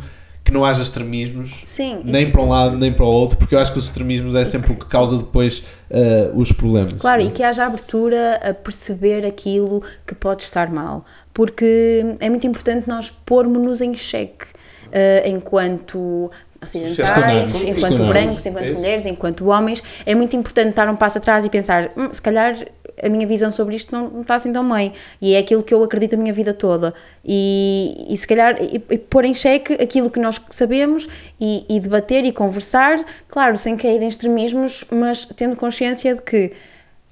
que 0.50 0.54
não 0.54 0.66
haja 0.66 0.82
extremismos 0.82 1.62
Sim, 1.64 2.02
nem 2.04 2.30
para 2.30 2.42
um 2.42 2.50
lado 2.50 2.78
nem 2.78 2.92
para 2.92 3.06
o 3.06 3.08
outro, 3.08 3.38
porque 3.38 3.54
eu 3.54 3.60
acho 3.60 3.72
que 3.72 3.78
os 3.78 3.86
extremismos 3.86 4.36
é 4.36 4.44
sempre 4.44 4.74
o 4.74 4.76
que 4.76 4.86
causa 4.88 5.18
depois 5.18 5.64
eh, 5.90 6.32
os 6.34 6.52
problemas. 6.52 6.94
Claro, 6.94 7.22
e 7.22 7.30
que 7.30 7.44
haja 7.44 7.66
abertura 7.66 8.40
a 8.44 8.54
perceber 8.54 9.26
aquilo 9.26 9.84
que 10.06 10.16
pode 10.16 10.42
estar 10.42 10.70
mal, 10.72 11.06
porque 11.34 12.16
é 12.20 12.30
muito 12.30 12.48
importante 12.48 12.88
nós 12.88 13.12
pormos-nos 13.12 13.80
em 13.80 13.96
xeque 13.96 14.48
eh, 14.92 15.30
enquanto 15.30 16.30
ocidentais, 16.62 17.64
enquanto 17.64 18.08
brancos, 18.08 18.46
enquanto 18.46 18.66
É 18.66 18.72
mulheres, 18.74 19.06
enquanto 19.06 19.46
homens. 19.48 19.84
É 20.06 20.14
muito 20.14 20.36
importante 20.36 20.76
dar 20.76 20.90
um 20.90 20.96
passo 20.96 21.18
atrás 21.20 21.46
e 21.46 21.50
pensar, 21.50 21.92
"Hum, 21.96 22.10
se 22.12 22.22
calhar 22.22 22.56
a 23.04 23.10
minha 23.10 23.26
visão 23.26 23.52
sobre 23.52 23.76
isto 23.76 23.94
não, 23.94 24.10
não 24.10 24.22
está 24.22 24.36
assim 24.36 24.52
tão 24.52 24.68
bem, 24.70 24.94
e 25.22 25.34
é 25.34 25.40
aquilo 25.40 25.64
que 25.64 25.74
eu 25.74 25.84
acredito 25.84 26.16
a 26.16 26.18
minha 26.18 26.34
vida 26.34 26.54
toda. 26.54 26.94
E, 27.24 28.06
e 28.10 28.18
se 28.18 28.28
calhar 28.28 28.58
e, 28.62 28.84
e 28.90 28.98
pôr 28.98 29.26
em 29.26 29.34
xeque 29.34 29.74
aquilo 29.74 30.10
que 30.10 30.20
nós 30.20 30.42
sabemos 30.50 31.08
e, 31.40 31.66
e 31.70 31.80
debater 31.80 32.26
e 32.26 32.32
conversar, 32.32 33.04
claro, 33.28 33.58
sem 33.58 33.78
cair 33.78 34.02
em 34.02 34.08
extremismos, 34.08 34.86
mas 34.92 35.26
tendo 35.36 35.56
consciência 35.56 36.16
de 36.16 36.22
que 36.22 36.52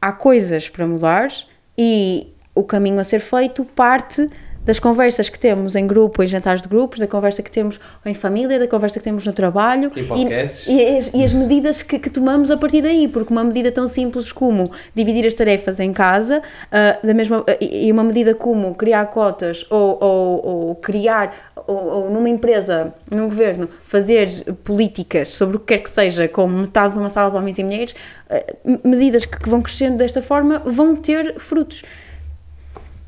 há 0.01 0.11
coisas 0.11 0.69
para 0.69 0.87
mudar 0.87 1.29
e 1.77 2.27
o 2.53 2.63
caminho 2.63 2.99
a 2.99 3.03
ser 3.03 3.19
feito 3.19 3.63
parte 3.63 4.29
das 4.67 4.77
conversas 4.77 5.29
que 5.29 5.39
temos 5.39 5.75
em 5.75 5.87
grupo, 5.87 6.21
em 6.21 6.27
jantares 6.27 6.61
de 6.61 6.67
grupos, 6.67 6.99
da 6.99 7.07
conversa 7.07 7.41
que 7.41 7.49
temos 7.49 7.79
em 8.05 8.13
família, 8.13 8.59
da 8.59 8.67
conversa 8.67 8.99
que 8.99 9.03
temos 9.03 9.25
no 9.25 9.33
trabalho 9.33 9.89
podcasts. 9.89 10.67
e, 10.67 10.73
e 10.73 10.97
as, 10.97 11.11
e 11.13 11.23
as 11.23 11.33
medidas 11.33 11.81
que, 11.81 11.97
que 11.97 12.09
tomamos 12.09 12.51
a 12.51 12.57
partir 12.57 12.81
daí, 12.81 13.07
porque 13.07 13.33
uma 13.33 13.43
medida 13.43 13.71
tão 13.71 13.87
simples 13.87 14.31
como 14.31 14.69
dividir 14.93 15.25
as 15.25 15.33
tarefas 15.33 15.79
em 15.79 15.91
casa, 15.91 16.41
ah, 16.71 16.99
da 17.03 17.13
mesma, 17.13 17.43
e 17.59 17.87
e 17.87 17.91
uma 17.91 18.03
medida 18.03 18.35
como 18.35 18.75
criar 18.75 19.05
cotas 19.05 19.65
ou, 19.69 19.97
ou, 20.01 20.45
ou 20.45 20.75
criar, 20.75 21.53
ou, 21.65 21.75
ou 21.75 22.09
numa 22.09 22.27
empresa, 22.27 22.93
num 23.09 23.25
governo, 23.25 23.69
fazer 23.83 24.27
políticas 24.63 25.29
sobre 25.29 25.55
o 25.55 25.59
que 25.59 25.67
quer 25.67 25.83
que 25.83 25.89
seja, 25.89 26.27
com 26.27 26.47
metade 26.47 26.93
de 26.93 26.99
uma 26.99 27.09
sala 27.09 27.31
de 27.31 27.37
homens 27.37 27.57
e 27.57 27.63
mulheres, 27.63 27.95
ah, 28.29 28.43
medidas 28.83 29.25
que, 29.25 29.39
que 29.39 29.49
vão 29.49 29.61
crescendo 29.61 29.97
desta 29.97 30.21
forma 30.21 30.61
vão 30.65 30.95
ter 30.95 31.39
frutos. 31.39 31.83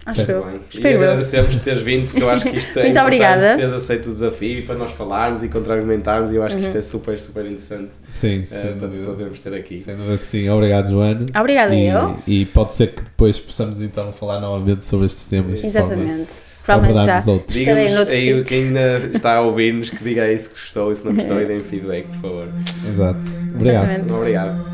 Acho 0.05 0.17
Certo. 0.25 0.31
eu. 0.31 0.43
Bem, 0.45 0.55
e 0.55 0.59
Espero 0.75 0.95
eu. 0.97 1.01
agradecemos 1.03 1.47
por 1.55 1.63
teres 1.63 1.81
vindo, 1.81 2.07
porque 2.07 2.23
eu 2.23 2.29
acho 2.29 2.45
que 2.45 2.55
isto 2.57 2.79
é 2.79 2.83
Muito 2.85 2.99
obrigada. 2.99 3.57
teres 3.57 3.73
aceito 3.73 4.05
o 4.07 4.09
desafio 4.09 4.59
e 4.59 4.61
para 4.61 4.75
nós 4.75 4.91
falarmos 4.93 5.43
e 5.43 5.49
contra-argumentarmos, 5.49 6.31
e 6.31 6.37
eu 6.37 6.43
acho 6.43 6.55
que 6.55 6.63
isto 6.63 6.77
é 6.77 6.81
super, 6.81 7.19
super 7.19 7.45
interessante 7.45 7.89
Sim, 8.09 8.41
eh, 8.41 8.45
sem 8.45 8.61
para 8.77 8.87
dúvida. 8.87 9.05
podermos 9.05 9.41
ter 9.41 9.53
aqui. 9.53 9.79
Sem 9.81 9.95
dúvida 9.95 10.17
que 10.17 10.25
sim. 10.25 10.49
Obrigado, 10.49 10.89
Joana. 10.89 11.25
Obrigada, 11.37 11.75
e, 11.75 11.87
eu. 11.87 12.13
E 12.27 12.45
pode 12.45 12.73
ser 12.73 12.87
que 12.87 13.03
depois 13.03 13.37
possamos 13.39 13.81
então 13.81 14.11
falar 14.13 14.39
novamente 14.39 14.85
sobre 14.85 15.05
estes 15.05 15.25
temas. 15.25 15.63
Exatamente. 15.63 16.27
Provavelmente 16.63 17.05
já. 17.05 17.19
Estarei 17.19 17.89
noutro 17.93 18.13
aí 18.13 18.21
sítio. 18.25 18.43
quem 18.43 18.63
ainda 18.67 18.97
está 19.13 19.35
a 19.35 19.41
ouvir-nos 19.41 19.89
que 19.89 20.03
diga 20.03 20.23
aí 20.23 20.37
se 20.37 20.49
gostou 20.49 20.91
e 20.91 20.95
se 20.95 21.03
não 21.05 21.13
gostou 21.15 21.41
e 21.41 21.45
deem 21.45 21.63
feedback, 21.63 22.05
por 22.07 22.21
favor. 22.29 22.47
Exato. 22.87 23.19
Obrigado. 23.55 23.83
Exatamente. 23.85 24.13
Obrigado. 24.13 24.68